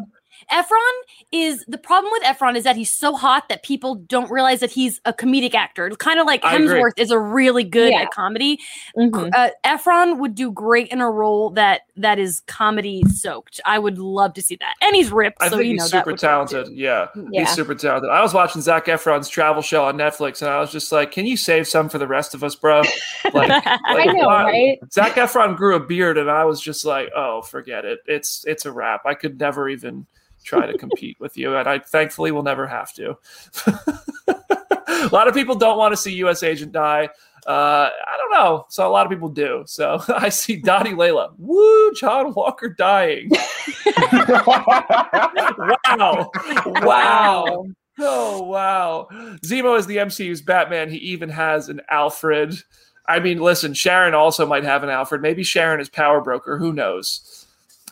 Efron 0.51 0.91
is 1.31 1.63
the 1.67 1.77
problem 1.77 2.11
with 2.11 2.23
Efron 2.23 2.55
is 2.55 2.63
that 2.63 2.75
he's 2.75 2.91
so 2.91 3.15
hot 3.15 3.49
that 3.49 3.63
people 3.63 3.95
don't 3.95 4.29
realize 4.31 4.59
that 4.61 4.71
he's 4.71 4.99
a 5.05 5.13
comedic 5.13 5.53
actor. 5.53 5.89
Kind 5.91 6.19
of 6.19 6.25
like 6.25 6.43
I. 6.45 6.57
Hemsworth 6.57 6.93
is 6.97 7.11
a 7.11 7.19
really 7.19 7.63
good 7.63 7.91
Yeah. 7.91 8.01
at 8.03 8.11
comedy. 8.11 8.59
Mhm. 8.97 9.29
Uh, 9.33 9.49
Efron 9.65 10.17
would 10.17 10.35
do 10.35 10.51
great 10.51 10.87
in 10.89 11.01
a 11.01 11.09
role 11.09 11.49
that 11.51 11.81
that 11.97 12.19
is 12.19 12.41
comedy 12.47 13.03
soaked. 13.13 13.59
I 13.65 13.77
would 13.79 13.97
love 13.97 14.33
to 14.35 14.41
see 14.41 14.55
that. 14.57 14.75
And 14.81 14.95
he's 14.95 15.11
ripped, 15.11 15.37
I 15.41 15.49
so 15.49 15.57
think 15.57 15.65
you 15.67 15.71
he's 15.73 15.79
know 15.81 15.83
that 15.85 15.91
super 15.91 16.05
would 16.05 16.11
work, 16.13 16.19
too. 16.19 16.27
talented. 16.27 16.73
Yeah, 16.73 17.07
Yeah. 17.31 17.41
he's 17.41 17.51
super 17.51 17.75
talented. 17.75 18.09
I 18.09 18.21
was 18.21 18.33
watching 18.33 18.61
Zac 18.61 18.85
Efron's 18.87 19.29
travel 19.29 19.61
show 19.61 19.85
on 19.85 19.97
Netflix, 19.97 20.41
and 20.41 20.49
I 20.49 20.59
was 20.59 20.71
just 20.71 20.91
like, 20.91 21.11
"Can 21.11 21.25
you 21.25 21.37
save 21.37 21.67
some 21.67 21.89
for 21.89 21.97
the 21.97 22.07
rest 22.07 22.33
of 22.33 22.43
us, 22.43 22.55
bro?" 22.55 22.81
Like, 23.33 23.51
I 23.65 24.05
know, 24.05 24.25
why- 24.27 24.43
right? 24.43 24.79
Zach 24.91 25.13
Efron 25.13 25.55
grew 25.55 25.75
a 25.75 25.79
beard, 25.79 26.17
and 26.17 26.29
I 26.29 26.43
was 26.45 26.59
just 26.59 26.85
like, 26.85 27.09
"Oh, 27.15 27.41
forget 27.41 27.85
it. 27.85 27.99
It's 28.07 28.43
it's 28.47 28.65
a 28.65 28.71
wrap. 28.71 29.01
I 29.05 29.13
could 29.13 29.39
never 29.39 29.69
even 29.69 30.05
try 30.43 30.65
to 30.65 30.77
compete 30.77 31.19
with 31.19 31.37
you, 31.37 31.55
and 31.55 31.67
I 31.67 31.79
thankfully 31.79 32.31
will 32.31 32.43
never 32.43 32.67
have 32.67 32.93
to." 32.93 33.17
a 34.27 35.09
lot 35.11 35.27
of 35.27 35.33
people 35.33 35.55
don't 35.55 35.77
want 35.77 35.91
to 35.91 35.97
see 35.97 36.13
U.S. 36.15 36.43
Agent 36.43 36.71
die. 36.71 37.09
Uh, 37.47 37.89
I 38.07 38.17
don't 38.17 38.31
know. 38.31 38.65
So 38.69 38.87
a 38.87 38.91
lot 38.91 39.05
of 39.05 39.11
people 39.11 39.29
do. 39.29 39.63
So 39.65 40.01
I 40.09 40.29
see 40.29 40.57
Dottie 40.57 40.91
Layla. 40.91 41.33
Woo, 41.37 41.93
John 41.93 42.33
Walker 42.33 42.69
dying. 42.69 43.31
Wow. 45.97 46.31
Wow. 46.65 47.65
Oh 47.99 48.43
wow. 48.43 49.07
Zemo 49.45 49.77
is 49.77 49.85
the 49.85 49.97
MCU's 49.97 50.41
Batman. 50.41 50.89
He 50.89 50.97
even 50.97 51.29
has 51.29 51.69
an 51.69 51.81
Alfred. 51.89 52.55
I 53.07 53.19
mean, 53.19 53.39
listen, 53.39 53.73
Sharon 53.73 54.13
also 54.13 54.45
might 54.45 54.63
have 54.63 54.83
an 54.83 54.89
Alfred. 54.89 55.21
Maybe 55.21 55.43
Sharon 55.43 55.79
is 55.79 55.89
power 55.89 56.21
broker. 56.21 56.57
Who 56.57 56.73
knows? 56.73 57.40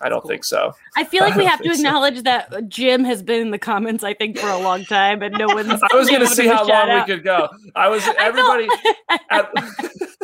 I 0.02 0.10
don't 0.10 0.26
think 0.26 0.44
so. 0.46 0.74
I 0.96 1.04
feel 1.04 1.22
like 1.24 1.34
I 1.36 1.38
we 1.38 1.46
have 1.46 1.60
to 1.60 1.64
think 1.64 1.76
so. 1.76 1.80
acknowledge 1.82 2.24
that 2.24 2.68
Jim 2.70 3.04
has 3.04 3.22
been 3.24 3.42
in 3.42 3.52
the 3.52 3.60
comments, 3.60 4.04
I 4.04 4.14
think, 4.14 4.38
for 4.38 4.48
a 4.48 4.58
long 4.60 4.86
time, 4.86 5.22
and 5.22 5.38
no 5.38 5.48
one's. 5.54 5.70
I 5.92 5.96
was 5.96 6.10
going 6.10 6.22
to 6.22 6.28
see 6.28 6.48
how 6.48 6.60
long 6.60 6.68
shout 6.68 7.08
we 7.08 7.14
could 7.16 7.24
go. 7.24 7.50
I 7.76 7.88
was 7.90 8.02
I 8.04 8.06
felt- 8.06 8.18
everybody. 8.20 8.68
at- 9.30 9.50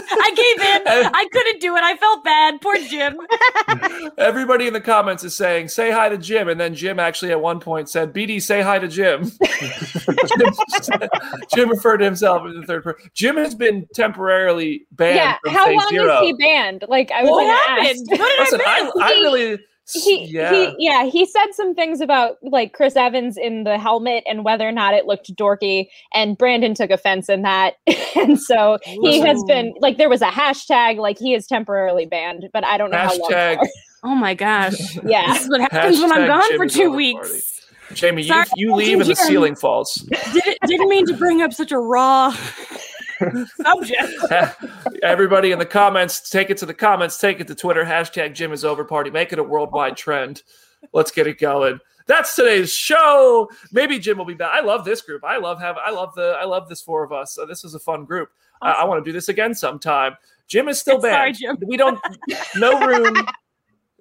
I 0.07 0.32
gave 0.36 0.65
in. 0.65 1.11
I 1.15 1.28
couldn't 1.32 1.61
do 1.61 1.76
it. 1.76 1.84
I 1.84 1.97
felt 1.97 2.23
bad. 2.23 2.61
Poor 2.61 2.76
Jim. 2.76 3.17
everybody 4.17 4.67
in 4.67 4.73
the 4.73 4.82
comments 4.82 5.23
is 5.23 5.36
saying, 5.36 5.69
"Say 5.69 5.89
hi 5.91 6.09
to 6.09 6.17
Jim," 6.17 6.47
and 6.47 6.59
then 6.59 6.76
Jim 6.76 6.99
actually 6.99 7.32
at 7.32 7.41
one 7.41 7.59
point 7.59 7.89
said, 7.89 8.13
"BD, 8.13 8.39
say 8.41 8.61
hi 8.61 8.78
to 8.78 8.88
Jim." 8.88 9.32
Jim, 10.38 10.53
Jim 11.53 11.69
referred 11.69 11.97
to 11.97 12.05
himself 12.05 12.45
in 12.45 12.59
the 12.59 12.65
third 12.67 12.84
person. 12.84 13.09
Jim 13.13 13.38
has 13.38 13.55
been 13.55 13.88
temporarily 13.93 14.86
banned. 14.91 15.15
yeah. 15.15 15.38
from 15.43 15.53
How 15.53 15.65
Phase 15.65 15.78
long 15.78 15.88
Zero. 15.89 16.13
is 16.15 16.21
he 16.21 16.34
banned? 16.34 16.84
Like 16.88 17.11
I 17.11 17.23
was 17.23 17.32
What 17.32 17.43
gonna 17.45 17.82
happened? 17.84 18.07
What 18.07 18.17
did 18.19 18.39
Listen, 18.39 18.61
I 18.65 18.80
I, 18.80 18.84
miss? 18.84 18.93
I 19.01 19.13
He- 19.13 19.21
really. 19.21 19.59
He 19.88 20.26
yeah. 20.26 20.52
he 20.52 20.76
yeah 20.80 21.06
he 21.06 21.26
said 21.26 21.48
some 21.54 21.76
things 21.76 22.02
about 22.02 22.38
like 22.42 22.74
chris 22.74 22.96
evans 22.96 23.38
in 23.38 23.66
the 23.66 23.78
helmet 23.78 24.24
and 24.28 24.44
whether 24.44 24.68
or 24.68 24.72
not 24.72 24.94
it 24.94 25.06
looked 25.06 25.34
dorky 25.36 25.88
and 26.14 26.38
brandon 26.38 26.74
took 26.74 26.90
offense 26.90 27.30
in 27.30 27.44
that 27.44 27.76
and 28.16 28.42
so 28.42 28.80
he 28.84 29.20
has 29.20 29.44
been 29.44 29.74
like 29.80 29.98
there 29.98 30.10
was 30.10 30.22
a 30.22 30.30
hashtag 30.30 30.98
like 30.98 31.20
he 31.20 31.36
is 31.36 31.46
temporarily 31.46 32.06
banned 32.06 32.50
but 32.52 32.66
i 32.66 32.78
don't 32.78 32.90
know 32.90 32.98
how 32.98 33.16
long 33.18 33.68
Oh 34.06 34.14
my 34.14 34.36
gosh. 34.36 34.96
yeah 35.04 35.34
This 35.34 35.44
is 35.44 35.50
what 35.50 35.62
happens 35.62 36.00
when 36.00 36.12
I'm 36.12 36.28
gone 36.28 36.44
Jim 36.50 36.58
for 36.58 36.68
two 36.68 36.84
over 36.84 36.96
weeks. 36.96 37.52
Jamie, 37.94 38.24
you, 38.24 38.28
Sorry, 38.28 38.46
you 38.56 38.76
leave 38.76 39.00
and 39.00 39.10
the 39.10 39.16
ceiling 39.16 39.56
falls. 39.56 39.96
Didn't, 40.34 40.58
didn't 40.66 40.90
mean 40.90 41.06
to 41.08 41.14
bring 41.16 41.42
up 41.42 41.54
such 41.54 41.72
a 41.72 41.78
raw 41.78 42.36
subject. 43.20 44.57
Everybody 45.03 45.51
in 45.51 45.59
the 45.59 45.66
comments, 45.66 46.30
take 46.30 46.49
it 46.49 46.57
to 46.57 46.66
the 46.66 46.74
comments, 46.74 47.18
take 47.18 47.39
it 47.39 47.47
to 47.47 47.55
Twitter, 47.55 47.84
hashtag 47.84 48.34
Jim 48.34 48.51
is 48.51 48.66
over 48.66 48.84
party, 48.84 49.09
make 49.09 49.34
it 49.34 49.39
a 49.39 49.43
worldwide 49.43 49.97
trend. 49.97 50.43
Let's 50.93 51.11
get 51.11 51.28
it 51.28 51.39
going. 51.39 51.80
That's 52.07 52.36
today's 52.36 52.72
show. 52.72 53.49
Maybe 53.72 53.97
Jim 53.97 54.18
will 54.18 54.26
be 54.26 54.36
back. 54.36 54.51
I 54.53 54.61
love 54.61 54.86
this 54.86 55.01
group. 55.01 55.24
I 55.24 55.38
love 55.38 55.59
have 55.59 55.78
I 55.78 55.89
love 55.89 56.13
the 56.16 56.38
I 56.39 56.45
love 56.45 56.70
this 56.70 56.82
four 56.82 57.03
of 57.03 57.11
us. 57.11 57.34
So 57.34 57.45
this 57.45 57.63
is 57.63 57.74
a 57.74 57.80
fun 57.80 58.05
group. 58.05 58.30
I- 58.61 58.72
I, 58.72 58.84
want 58.86 59.03
to 59.03 59.09
do 59.09 59.13
this 59.13 59.28
again 59.28 59.53
sometime. 59.55 60.16
Jim 60.47 60.68
is 60.70 60.80
still 60.80 61.01
Sorry. 61.01 61.34
Jim. 61.34 61.57
We 61.66 61.78
don't 61.78 61.99
no 62.55 62.86
room, 62.86 63.16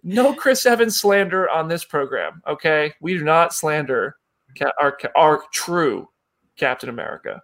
no 0.03 0.35
Chris 0.35 0.67
Evans 0.67 1.01
slander 1.01 1.49
on 1.49 1.69
this 1.69 1.85
program. 1.85 2.43
Okay, 2.47 2.93
we 3.01 3.15
do 3.15 3.25
not 3.25 3.55
slander 3.55 4.17
ca- 4.59 4.73
our 4.79 4.99
our 5.17 5.43
true 5.53 6.09
Captain 6.57 6.91
America. 6.91 7.41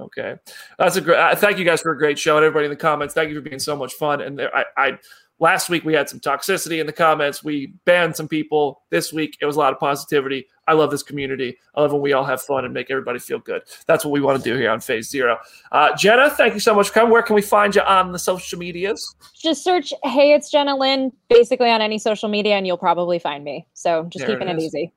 Okay, 0.00 0.34
that's 0.78 0.96
a 0.96 1.00
great. 1.00 1.18
Uh, 1.18 1.36
thank 1.36 1.58
you 1.58 1.64
guys 1.64 1.80
for 1.80 1.92
a 1.92 1.98
great 1.98 2.18
show, 2.18 2.36
and 2.36 2.44
everybody 2.44 2.66
in 2.66 2.70
the 2.70 2.76
comments. 2.76 3.14
Thank 3.14 3.30
you 3.30 3.36
for 3.36 3.48
being 3.48 3.60
so 3.60 3.76
much 3.76 3.94
fun. 3.94 4.20
And 4.20 4.36
there, 4.36 4.54
I, 4.54 4.64
I 4.76 4.98
last 5.38 5.68
week 5.68 5.84
we 5.84 5.94
had 5.94 6.08
some 6.08 6.18
toxicity 6.18 6.80
in 6.80 6.86
the 6.86 6.92
comments. 6.92 7.44
We 7.44 7.74
banned 7.84 8.16
some 8.16 8.26
people. 8.26 8.82
This 8.90 9.12
week 9.12 9.36
it 9.40 9.46
was 9.46 9.54
a 9.54 9.60
lot 9.60 9.72
of 9.72 9.78
positivity. 9.78 10.48
I 10.66 10.72
love 10.72 10.90
this 10.90 11.04
community. 11.04 11.56
I 11.76 11.82
love 11.82 11.92
when 11.92 12.00
we 12.00 12.12
all 12.12 12.24
have 12.24 12.42
fun 12.42 12.64
and 12.64 12.74
make 12.74 12.90
everybody 12.90 13.20
feel 13.20 13.38
good. 13.38 13.62
That's 13.86 14.04
what 14.04 14.10
we 14.10 14.20
want 14.20 14.42
to 14.42 14.50
do 14.50 14.58
here 14.58 14.70
on 14.70 14.80
Phase 14.80 15.10
Zero. 15.10 15.38
Uh, 15.70 15.94
Jenna, 15.94 16.28
thank 16.30 16.54
you 16.54 16.60
so 16.60 16.74
much 16.74 16.88
for 16.88 16.94
coming. 16.94 17.12
Where 17.12 17.22
can 17.22 17.36
we 17.36 17.42
find 17.42 17.74
you 17.74 17.82
on 17.82 18.10
the 18.10 18.18
social 18.18 18.58
medias? 18.58 19.14
just 19.40 19.62
search 19.62 19.92
hey 20.04 20.32
it's 20.32 20.50
jenna 20.50 20.74
lynn 20.74 21.12
basically 21.28 21.68
on 21.68 21.82
any 21.82 21.98
social 21.98 22.30
media 22.30 22.54
and 22.54 22.66
you'll 22.66 22.78
probably 22.78 23.18
find 23.18 23.44
me 23.44 23.66
so 23.74 24.04
just 24.04 24.24
There 24.24 24.34
keeping 24.34 24.48
it 24.48 24.58
it, 24.58 24.62
easy 24.62 24.92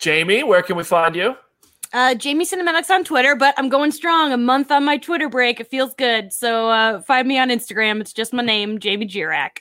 Jamie, 0.00 0.42
where 0.42 0.62
can 0.62 0.76
we 0.76 0.82
find 0.82 1.14
you? 1.14 1.36
Uh, 1.92 2.14
Jamie 2.14 2.46
Cinematics 2.46 2.90
on 2.90 3.02
Twitter, 3.04 3.34
but 3.34 3.54
I'm 3.58 3.68
going 3.68 3.90
strong. 3.90 4.32
A 4.32 4.36
month 4.36 4.70
on 4.70 4.84
my 4.84 4.96
Twitter 4.96 5.28
break. 5.28 5.58
It 5.58 5.68
feels 5.68 5.92
good. 5.94 6.32
So 6.32 6.68
uh, 6.68 7.00
find 7.02 7.26
me 7.26 7.38
on 7.38 7.48
Instagram. 7.48 8.00
It's 8.00 8.12
just 8.12 8.32
my 8.32 8.42
name, 8.42 8.78
Jamie 8.78 9.08
Jirak. 9.08 9.58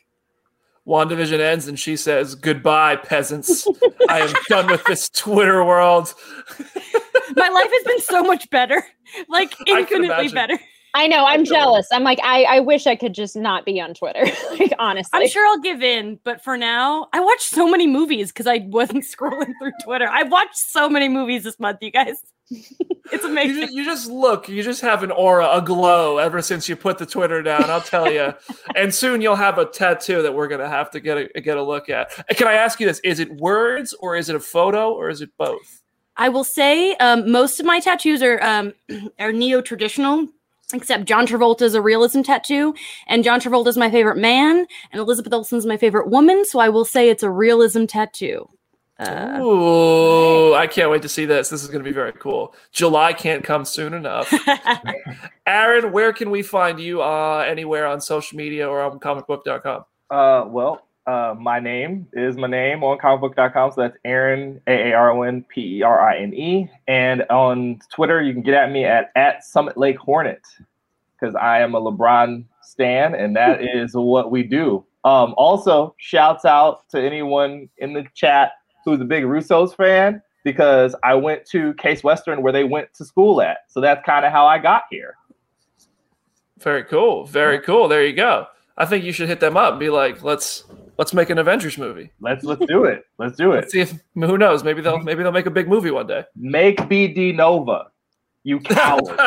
WandaVision 0.87 1.39
ends 1.39 1.67
and 1.67 1.79
she 1.79 1.95
says, 1.95 2.35
Goodbye, 2.35 2.95
peasants. 2.97 3.67
I 4.09 4.21
am 4.21 4.33
done 4.47 4.67
with 4.67 4.83
this 4.85 5.09
Twitter 5.09 5.63
world. 5.63 6.13
My 7.35 7.49
life 7.49 7.69
has 7.71 7.83
been 7.85 8.01
so 8.01 8.23
much 8.23 8.49
better. 8.49 8.83
Like 9.27 9.55
infinitely 9.67 10.29
better. 10.29 10.59
I 10.93 11.07
know 11.07 11.25
i'm 11.25 11.45
jealous 11.45 11.87
i'm 11.91 12.03
like 12.03 12.19
i 12.23 12.43
i 12.43 12.59
wish 12.59 12.87
i 12.87 12.95
could 12.95 13.13
just 13.13 13.35
not 13.35 13.65
be 13.65 13.79
on 13.79 13.93
twitter 13.93 14.25
like 14.59 14.73
honestly 14.79 15.09
I'm 15.19 15.27
sure 15.27 15.45
I'll 15.47 15.59
give 15.59 15.81
in, 15.83 16.19
but 16.23 16.43
for 16.43 16.57
now, 16.57 17.07
I 17.13 17.19
watched 17.19 17.49
so 17.49 17.67
many 17.69 17.87
movies 17.87 18.31
because 18.31 18.47
I 18.47 18.59
wasn't 18.67 19.03
scrolling 19.15 19.53
through 19.59 19.71
Twitter. 19.83 20.07
I 20.07 20.23
watched 20.23 20.57
so 20.57 20.89
many 20.89 21.09
movies 21.09 21.43
this 21.43 21.59
month, 21.59 21.79
you 21.81 21.91
guys. 21.91 22.15
It's 22.49 22.79
You 23.23 23.29
amazing. 23.29 23.61
just, 23.61 23.73
you 23.73 23.85
just 23.85 24.09
look, 24.09 24.47
you 24.49 24.63
just 24.63 24.81
have 24.81 25.03
an 25.03 25.11
aura, 25.11 25.49
a 25.51 25.61
glow 25.61 26.17
ever 26.17 26.41
since 26.41 26.69
you 26.69 26.75
put 26.75 26.97
the 26.97 27.05
Twitter 27.05 27.41
down. 27.41 27.69
I'll 27.69 27.81
tell 27.81 28.11
you. 28.11 28.33
and 28.75 28.93
soon 28.93 29.21
you'll 29.21 29.35
have 29.35 29.57
a 29.57 29.65
tattoo 29.65 30.21
that 30.21 30.33
we're 30.33 30.47
going 30.47 30.61
to 30.61 30.69
have 30.69 30.89
to 30.91 30.99
get 30.99 31.29
a, 31.35 31.41
get 31.41 31.57
a 31.57 31.63
look 31.63 31.89
at. 31.89 32.11
Can 32.29 32.47
I 32.47 32.53
ask 32.53 32.79
you 32.79 32.87
this? 32.87 32.99
Is 33.03 33.19
it 33.19 33.29
words 33.37 33.93
or 33.99 34.15
is 34.15 34.29
it 34.29 34.35
a 34.35 34.39
photo 34.39 34.91
or 34.93 35.09
is 35.09 35.21
it 35.21 35.29
both? 35.37 35.81
I 36.17 36.29
will 36.29 36.43
say 36.43 36.95
um, 36.95 37.31
most 37.31 37.59
of 37.59 37.65
my 37.65 37.79
tattoos 37.79 38.21
are 38.21 38.41
um, 38.43 38.73
are 39.19 39.31
neo 39.31 39.61
traditional, 39.61 40.27
except 40.73 41.05
John 41.05 41.25
Travolta 41.25 41.63
is 41.63 41.75
a 41.75 41.81
realism 41.81 42.21
tattoo, 42.21 42.73
and 43.07 43.23
John 43.23 43.39
Travolta 43.39 43.67
is 43.67 43.77
my 43.77 43.89
favorite 43.89 44.17
man, 44.17 44.65
and 44.91 44.99
Elizabeth 44.99 45.33
Olsen's 45.33 45.65
my 45.65 45.77
favorite 45.77 46.09
woman. 46.09 46.45
So 46.45 46.59
I 46.59 46.69
will 46.69 46.85
say 46.85 47.09
it's 47.09 47.23
a 47.23 47.31
realism 47.31 47.85
tattoo. 47.85 48.49
Uh, 48.99 49.39
Ooh, 49.41 50.53
I 50.53 50.67
can't 50.67 50.91
wait 50.91 51.01
to 51.03 51.09
see 51.09 51.25
this. 51.25 51.49
This 51.49 51.63
is 51.63 51.69
going 51.69 51.79
to 51.79 51.89
be 51.89 51.93
very 51.93 52.11
cool. 52.11 52.53
July 52.73 53.13
can't 53.13 53.45
come 53.45 53.63
soon 53.63 53.93
enough. 53.93 54.33
Aaron, 55.47 55.93
where 55.93 56.11
can 56.11 56.29
we 56.29 56.41
find 56.41 56.81
you 56.81 57.01
uh, 57.01 57.45
anywhere 57.47 57.87
on 57.87 58.01
social 58.01 58.37
media 58.37 58.67
or 58.67 58.81
on 58.81 58.99
comicbook.com? 58.99 59.85
Uh, 60.09 60.45
well, 60.49 60.88
uh, 61.09 61.33
my 61.33 61.59
name 61.59 62.07
is 62.13 62.37
my 62.37 62.47
name 62.47 62.83
on 62.83 62.99
comicbook.com. 62.99 63.71
So 63.71 63.81
that's 63.81 63.97
Aaron, 64.05 64.61
A 64.67 64.91
A 64.91 64.93
R 64.93 65.11
O 65.11 65.23
N 65.23 65.43
P 65.49 65.77
E 65.77 65.81
R 65.81 66.07
I 66.07 66.19
N 66.19 66.35
E. 66.35 66.69
And 66.87 67.23
on 67.31 67.79
Twitter, 67.91 68.21
you 68.21 68.31
can 68.31 68.43
get 68.43 68.53
at 68.53 68.71
me 68.71 68.85
at, 68.85 69.11
at 69.15 69.43
Summit 69.43 69.75
Lake 69.75 69.97
Hornet 69.97 70.43
because 71.19 71.33
I 71.33 71.61
am 71.61 71.73
a 71.73 71.81
LeBron 71.81 72.45
stan 72.61 73.15
and 73.15 73.35
that 73.35 73.59
is 73.75 73.95
what 73.95 74.29
we 74.29 74.43
do. 74.43 74.85
Um, 75.03 75.33
also, 75.35 75.95
shouts 75.97 76.45
out 76.45 76.87
to 76.89 77.01
anyone 77.01 77.69
in 77.79 77.93
the 77.93 78.05
chat 78.13 78.51
who's 78.85 79.01
a 79.01 79.05
big 79.05 79.25
Russo's 79.25 79.73
fan 79.73 80.21
because 80.43 80.93
I 81.03 81.15
went 81.15 81.43
to 81.47 81.73
Case 81.75 82.03
Western 82.03 82.43
where 82.43 82.53
they 82.53 82.65
went 82.65 82.93
to 82.95 83.05
school 83.05 83.41
at. 83.41 83.59
So 83.69 83.81
that's 83.81 84.05
kind 84.05 84.25
of 84.25 84.31
how 84.31 84.45
I 84.45 84.59
got 84.59 84.83
here. 84.91 85.15
Very 86.59 86.83
cool. 86.83 87.25
Very 87.25 87.59
cool. 87.61 87.87
There 87.87 88.05
you 88.05 88.13
go. 88.13 88.45
I 88.77 88.85
think 88.85 89.03
you 89.03 89.11
should 89.11 89.27
hit 89.27 89.39
them 89.39 89.57
up 89.57 89.71
and 89.71 89.79
be 89.79 89.89
like, 89.89 90.23
let's 90.23 90.65
let's 90.99 91.13
make 91.13 91.29
an 91.31 91.39
Avengers 91.39 91.77
movie. 91.77 92.11
Let's 92.19 92.43
let's 92.43 92.63
do 92.67 92.83
it. 92.83 93.05
Let's 93.17 93.37
do 93.37 93.53
it. 93.53 93.61
Let's 93.61 93.71
see 93.71 93.79
if 93.79 93.93
who 94.13 94.37
knows. 94.37 94.63
Maybe 94.63 94.81
they'll 94.81 94.99
maybe 94.99 95.23
they'll 95.23 95.31
make 95.31 95.47
a 95.47 95.51
big 95.51 95.67
movie 95.67 95.89
one 95.89 96.05
day. 96.05 96.25
Make 96.35 96.77
BD 96.77 97.33
Nova. 97.33 97.85
You 98.43 98.59
coward. 98.63 99.03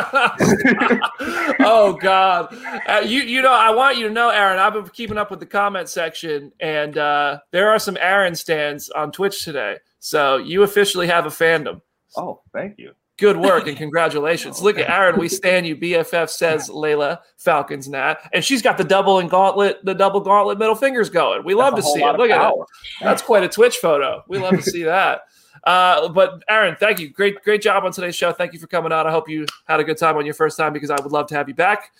oh 1.60 1.98
God! 2.00 2.54
Uh, 2.86 3.02
you 3.04 3.22
you 3.22 3.42
know 3.42 3.52
I 3.52 3.70
want 3.70 3.96
you 3.96 4.06
to 4.08 4.12
know, 4.12 4.28
Aaron. 4.28 4.58
I've 4.58 4.74
been 4.74 4.88
keeping 4.88 5.18
up 5.18 5.30
with 5.30 5.40
the 5.40 5.46
comment 5.46 5.88
section, 5.88 6.52
and 6.60 6.96
uh, 6.96 7.40
there 7.50 7.70
are 7.70 7.78
some 7.78 7.96
Aaron 8.00 8.34
stands 8.34 8.88
on 8.90 9.10
Twitch 9.10 9.44
today. 9.44 9.78
So 9.98 10.36
you 10.36 10.62
officially 10.62 11.06
have 11.08 11.26
a 11.26 11.30
fandom. 11.30 11.80
oh, 12.16 12.42
thank 12.52 12.78
you. 12.78 12.92
Good 13.22 13.36
work 13.36 13.68
and 13.68 13.76
congratulations. 13.86 14.60
Look 14.60 14.78
at 14.78 14.90
Aaron. 14.90 15.16
We 15.16 15.28
stand 15.28 15.64
you. 15.64 15.76
BFF 15.76 16.28
says 16.28 16.68
Layla 16.68 17.20
Falcons 17.36 17.88
Nat, 17.88 18.16
and 18.32 18.44
she's 18.44 18.62
got 18.62 18.76
the 18.76 18.82
double 18.82 19.20
and 19.20 19.30
gauntlet, 19.30 19.78
the 19.84 19.94
double 19.94 20.18
gauntlet 20.18 20.58
middle 20.58 20.74
fingers 20.74 21.08
going. 21.08 21.44
We 21.44 21.54
love 21.54 21.76
That's 21.76 21.86
to 21.86 21.92
see 22.00 22.02
it. 22.02 22.16
Look 22.16 22.30
at 22.30 22.50
it. 22.50 22.58
That's 23.00 23.22
quite 23.22 23.44
a 23.44 23.48
Twitch 23.48 23.76
photo. 23.76 24.24
We 24.26 24.38
love 24.38 24.56
to 24.56 24.62
see 24.62 24.82
that. 24.82 25.22
Uh, 25.64 26.08
but 26.08 26.42
Aaron, 26.48 26.74
thank 26.74 26.98
you. 26.98 27.08
Great, 27.08 27.40
great 27.44 27.62
job 27.62 27.84
on 27.84 27.92
today's 27.92 28.16
show. 28.16 28.32
Thank 28.32 28.52
you 28.52 28.58
for 28.58 28.66
coming 28.66 28.90
on. 28.90 29.06
I 29.06 29.12
hope 29.12 29.28
you 29.28 29.46
had 29.66 29.78
a 29.78 29.84
good 29.84 29.96
time 29.96 30.16
on 30.16 30.24
your 30.24 30.34
first 30.34 30.56
time 30.56 30.72
because 30.72 30.90
I 30.90 31.00
would 31.00 31.12
love 31.12 31.28
to 31.28 31.36
have 31.36 31.46
you 31.46 31.54
back. 31.54 31.92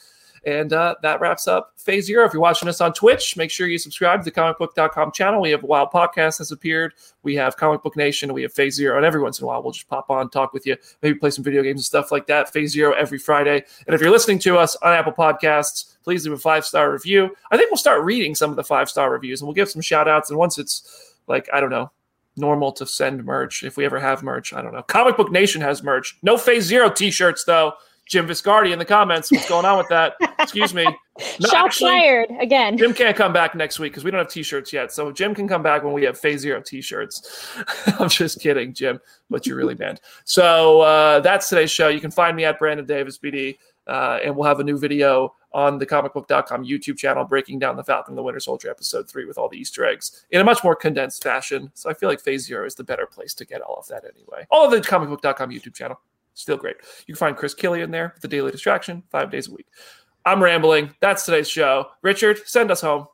And 0.45 0.73
uh, 0.73 0.97
that 1.03 1.21
wraps 1.21 1.47
up 1.47 1.73
Phase 1.77 2.07
Zero. 2.07 2.25
If 2.25 2.33
you're 2.33 2.43
watching 2.43 2.69
us 2.69 2.81
on 2.81 2.93
Twitch, 2.93 3.37
make 3.37 3.51
sure 3.51 3.69
you 3.69 3.79
subscribe 3.79 4.21
to 4.21 4.25
the 4.25 4.33
comicbook.com 4.33 5.13
channel. 5.13 5.41
We 5.41 5.51
have 5.51 5.63
a 5.63 5.67
Wild 5.67 5.91
Podcast 5.91 6.39
that's 6.39 6.51
appeared. 6.51 6.95
We 7.23 7.37
have 7.37 7.57
Comic 7.57 7.83
Book 7.83 7.97
Nation. 7.97 8.33
We 8.33 8.43
have 8.43 8.53
Phase 8.53 8.75
Zero. 8.75 8.97
And 8.97 9.07
every 9.07 9.21
once 9.23 9.39
in 9.39 9.45
a 9.45 9.47
while, 9.47 9.63
we'll 9.63 9.73
just 9.73 9.89
pop 9.89 10.11
on, 10.11 10.31
talk 10.31 10.53
with 10.53 10.67
you, 10.67 10.77
maybe 11.01 11.17
play 11.19 11.31
some 11.31 11.45
video 11.45 11.63
games 11.63 11.79
and 11.79 11.85
stuff 11.85 12.11
like 12.11 12.27
that. 12.27 12.53
Phase 12.53 12.73
Zero 12.73 12.93
every 12.93 13.19
Friday. 13.19 13.65
And 13.87 13.95
if 13.95 14.01
you're 14.01 14.11
listening 14.11 14.41
to 14.41 14.59
us 14.59 14.75
on 14.77 14.93
Apple 14.93 15.13
Podcasts, 15.13 15.97
please 16.03 16.25
leave 16.25 16.35
a 16.35 16.39
five 16.39 16.65
star 16.65 16.91
review. 16.91 17.31
I 17.53 17.57
think 17.57 17.71
we'll 17.71 17.77
start 17.79 18.03
reading 18.03 18.35
some 18.35 18.51
of 18.51 18.57
the 18.57 18.65
five 18.65 18.91
star 18.91 19.11
reviews 19.11 19.41
and 19.41 19.47
we'll 19.47 19.55
give 19.55 19.71
some 19.71 19.83
shout 19.83 20.09
outs. 20.09 20.31
And 20.31 20.39
once 20.39 20.59
it's 20.59 21.15
like, 21.29 21.49
I 21.53 21.61
don't 21.61 21.71
know, 21.71 21.93
normal 22.37 22.73
to 22.73 22.87
send 22.87 23.25
merch 23.25 23.63
if 23.63 23.77
we 23.77 23.85
ever 23.85 24.01
have 24.01 24.23
merch. 24.23 24.53
I 24.53 24.63
don't 24.63 24.73
know. 24.73 24.83
Comic 24.83 25.17
Book 25.17 25.31
Nation 25.31 25.61
has 25.61 25.83
merch. 25.83 26.19
No 26.23 26.37
Phase 26.37 26.65
Zero 26.65 26.91
t 26.91 27.11
shirts, 27.11 27.45
though. 27.45 27.75
Jim 28.07 28.27
Viscardi 28.27 28.73
in 28.73 28.79
the 28.79 28.85
comments. 28.85 29.31
What's 29.31 29.49
going 29.49 29.65
on 29.65 29.79
with 29.79 29.89
that? 29.89 30.15
Excuse 30.39 30.75
me. 30.75 30.85
No, 30.85 31.49
Shots 31.49 31.55
actually, 31.55 31.91
fired 31.91 32.31
again. 32.41 32.77
Jim 32.79 32.95
can't 32.95 33.17
come 33.17 33.33
back 33.33 33.55
next 33.55 33.79
week 33.79 33.93
because 33.93 34.03
we 34.03 34.11
don't 34.11 34.19
have 34.19 34.29
t-shirts 34.29 34.73
yet. 34.73 34.93
So 34.93 35.13
Jim 35.13 35.35
can 35.35 35.47
come 35.47 35.63
back 35.63 35.85
when 35.85 35.93
we 35.93 36.05
have 36.05 36.19
Phase 36.19 36.41
Zero 36.41 36.61
t-shirts. 36.61 37.55
I'm 37.99 38.09
just 38.09 38.41
kidding, 38.41 38.73
Jim, 38.73 39.01
but 39.31 39.47
you're 39.47 39.57
really 39.57 39.75
banned. 39.75 40.01
So 40.25 40.81
uh, 40.81 41.21
that's 41.21 41.49
today's 41.49 41.71
show. 41.71 41.89
You 41.89 42.01
can 42.01 42.11
find 42.11 42.37
me 42.37 42.45
at 42.45 42.59
Brandon 42.59 42.87
Davis 42.87 43.19
BD, 43.19 43.59
uh, 43.87 44.21
and 44.25 44.35
we'll 44.35 44.49
have 44.49 44.61
a 44.61 44.65
new 44.65 44.79
video 44.79 45.35
on 45.53 45.79
the 45.79 45.87
comicbook.com 45.87 46.65
YouTube 46.65 46.97
channel 46.97 47.25
breaking 47.25 47.59
down 47.59 47.77
the 47.77 47.85
Falcon 47.85 48.13
and 48.13 48.19
the 48.19 48.23
Winter 48.23 48.41
Soldier 48.41 48.71
episode 48.71 49.09
three 49.09 49.27
with 49.27 49.37
all 49.37 49.51
the 49.51 49.59
Easter 49.59 49.85
eggs 49.85 50.25
in 50.31 50.41
a 50.41 50.45
much 50.45 50.65
more 50.65 50.75
condensed 50.75 51.23
fashion. 51.23 51.71
So 51.75 51.91
I 51.91 51.95
feel 51.95 52.09
like 52.09 52.21
Phase 52.21 52.47
Zero 52.47 52.67
is 52.67 52.75
the 52.75 52.85
better 52.85 53.07
place 53.07 53.35
to 53.35 53.45
get 53.45 53.61
all 53.61 53.77
of 53.77 53.87
that 53.89 54.05
anyway. 54.05 54.47
All 54.51 54.65
of 54.65 54.71
the 54.71 54.81
comicbook.com 54.81 55.51
YouTube 55.51 55.75
channel. 55.75 56.01
Still 56.35 56.57
great. 56.57 56.77
You 57.07 57.15
can 57.15 57.19
find 57.19 57.37
Chris 57.37 57.55
Killian 57.55 57.85
in 57.85 57.91
there, 57.91 58.13
with 58.15 58.23
the 58.23 58.29
Daily 58.29 58.51
Distraction, 58.51 59.03
five 59.11 59.31
days 59.31 59.49
a 59.49 59.53
week. 59.53 59.67
I'm 60.25 60.43
rambling. 60.43 60.95
That's 61.01 61.25
today's 61.25 61.49
show. 61.49 61.87
Richard, 62.03 62.47
send 62.47 62.71
us 62.71 62.81
home. 62.81 63.07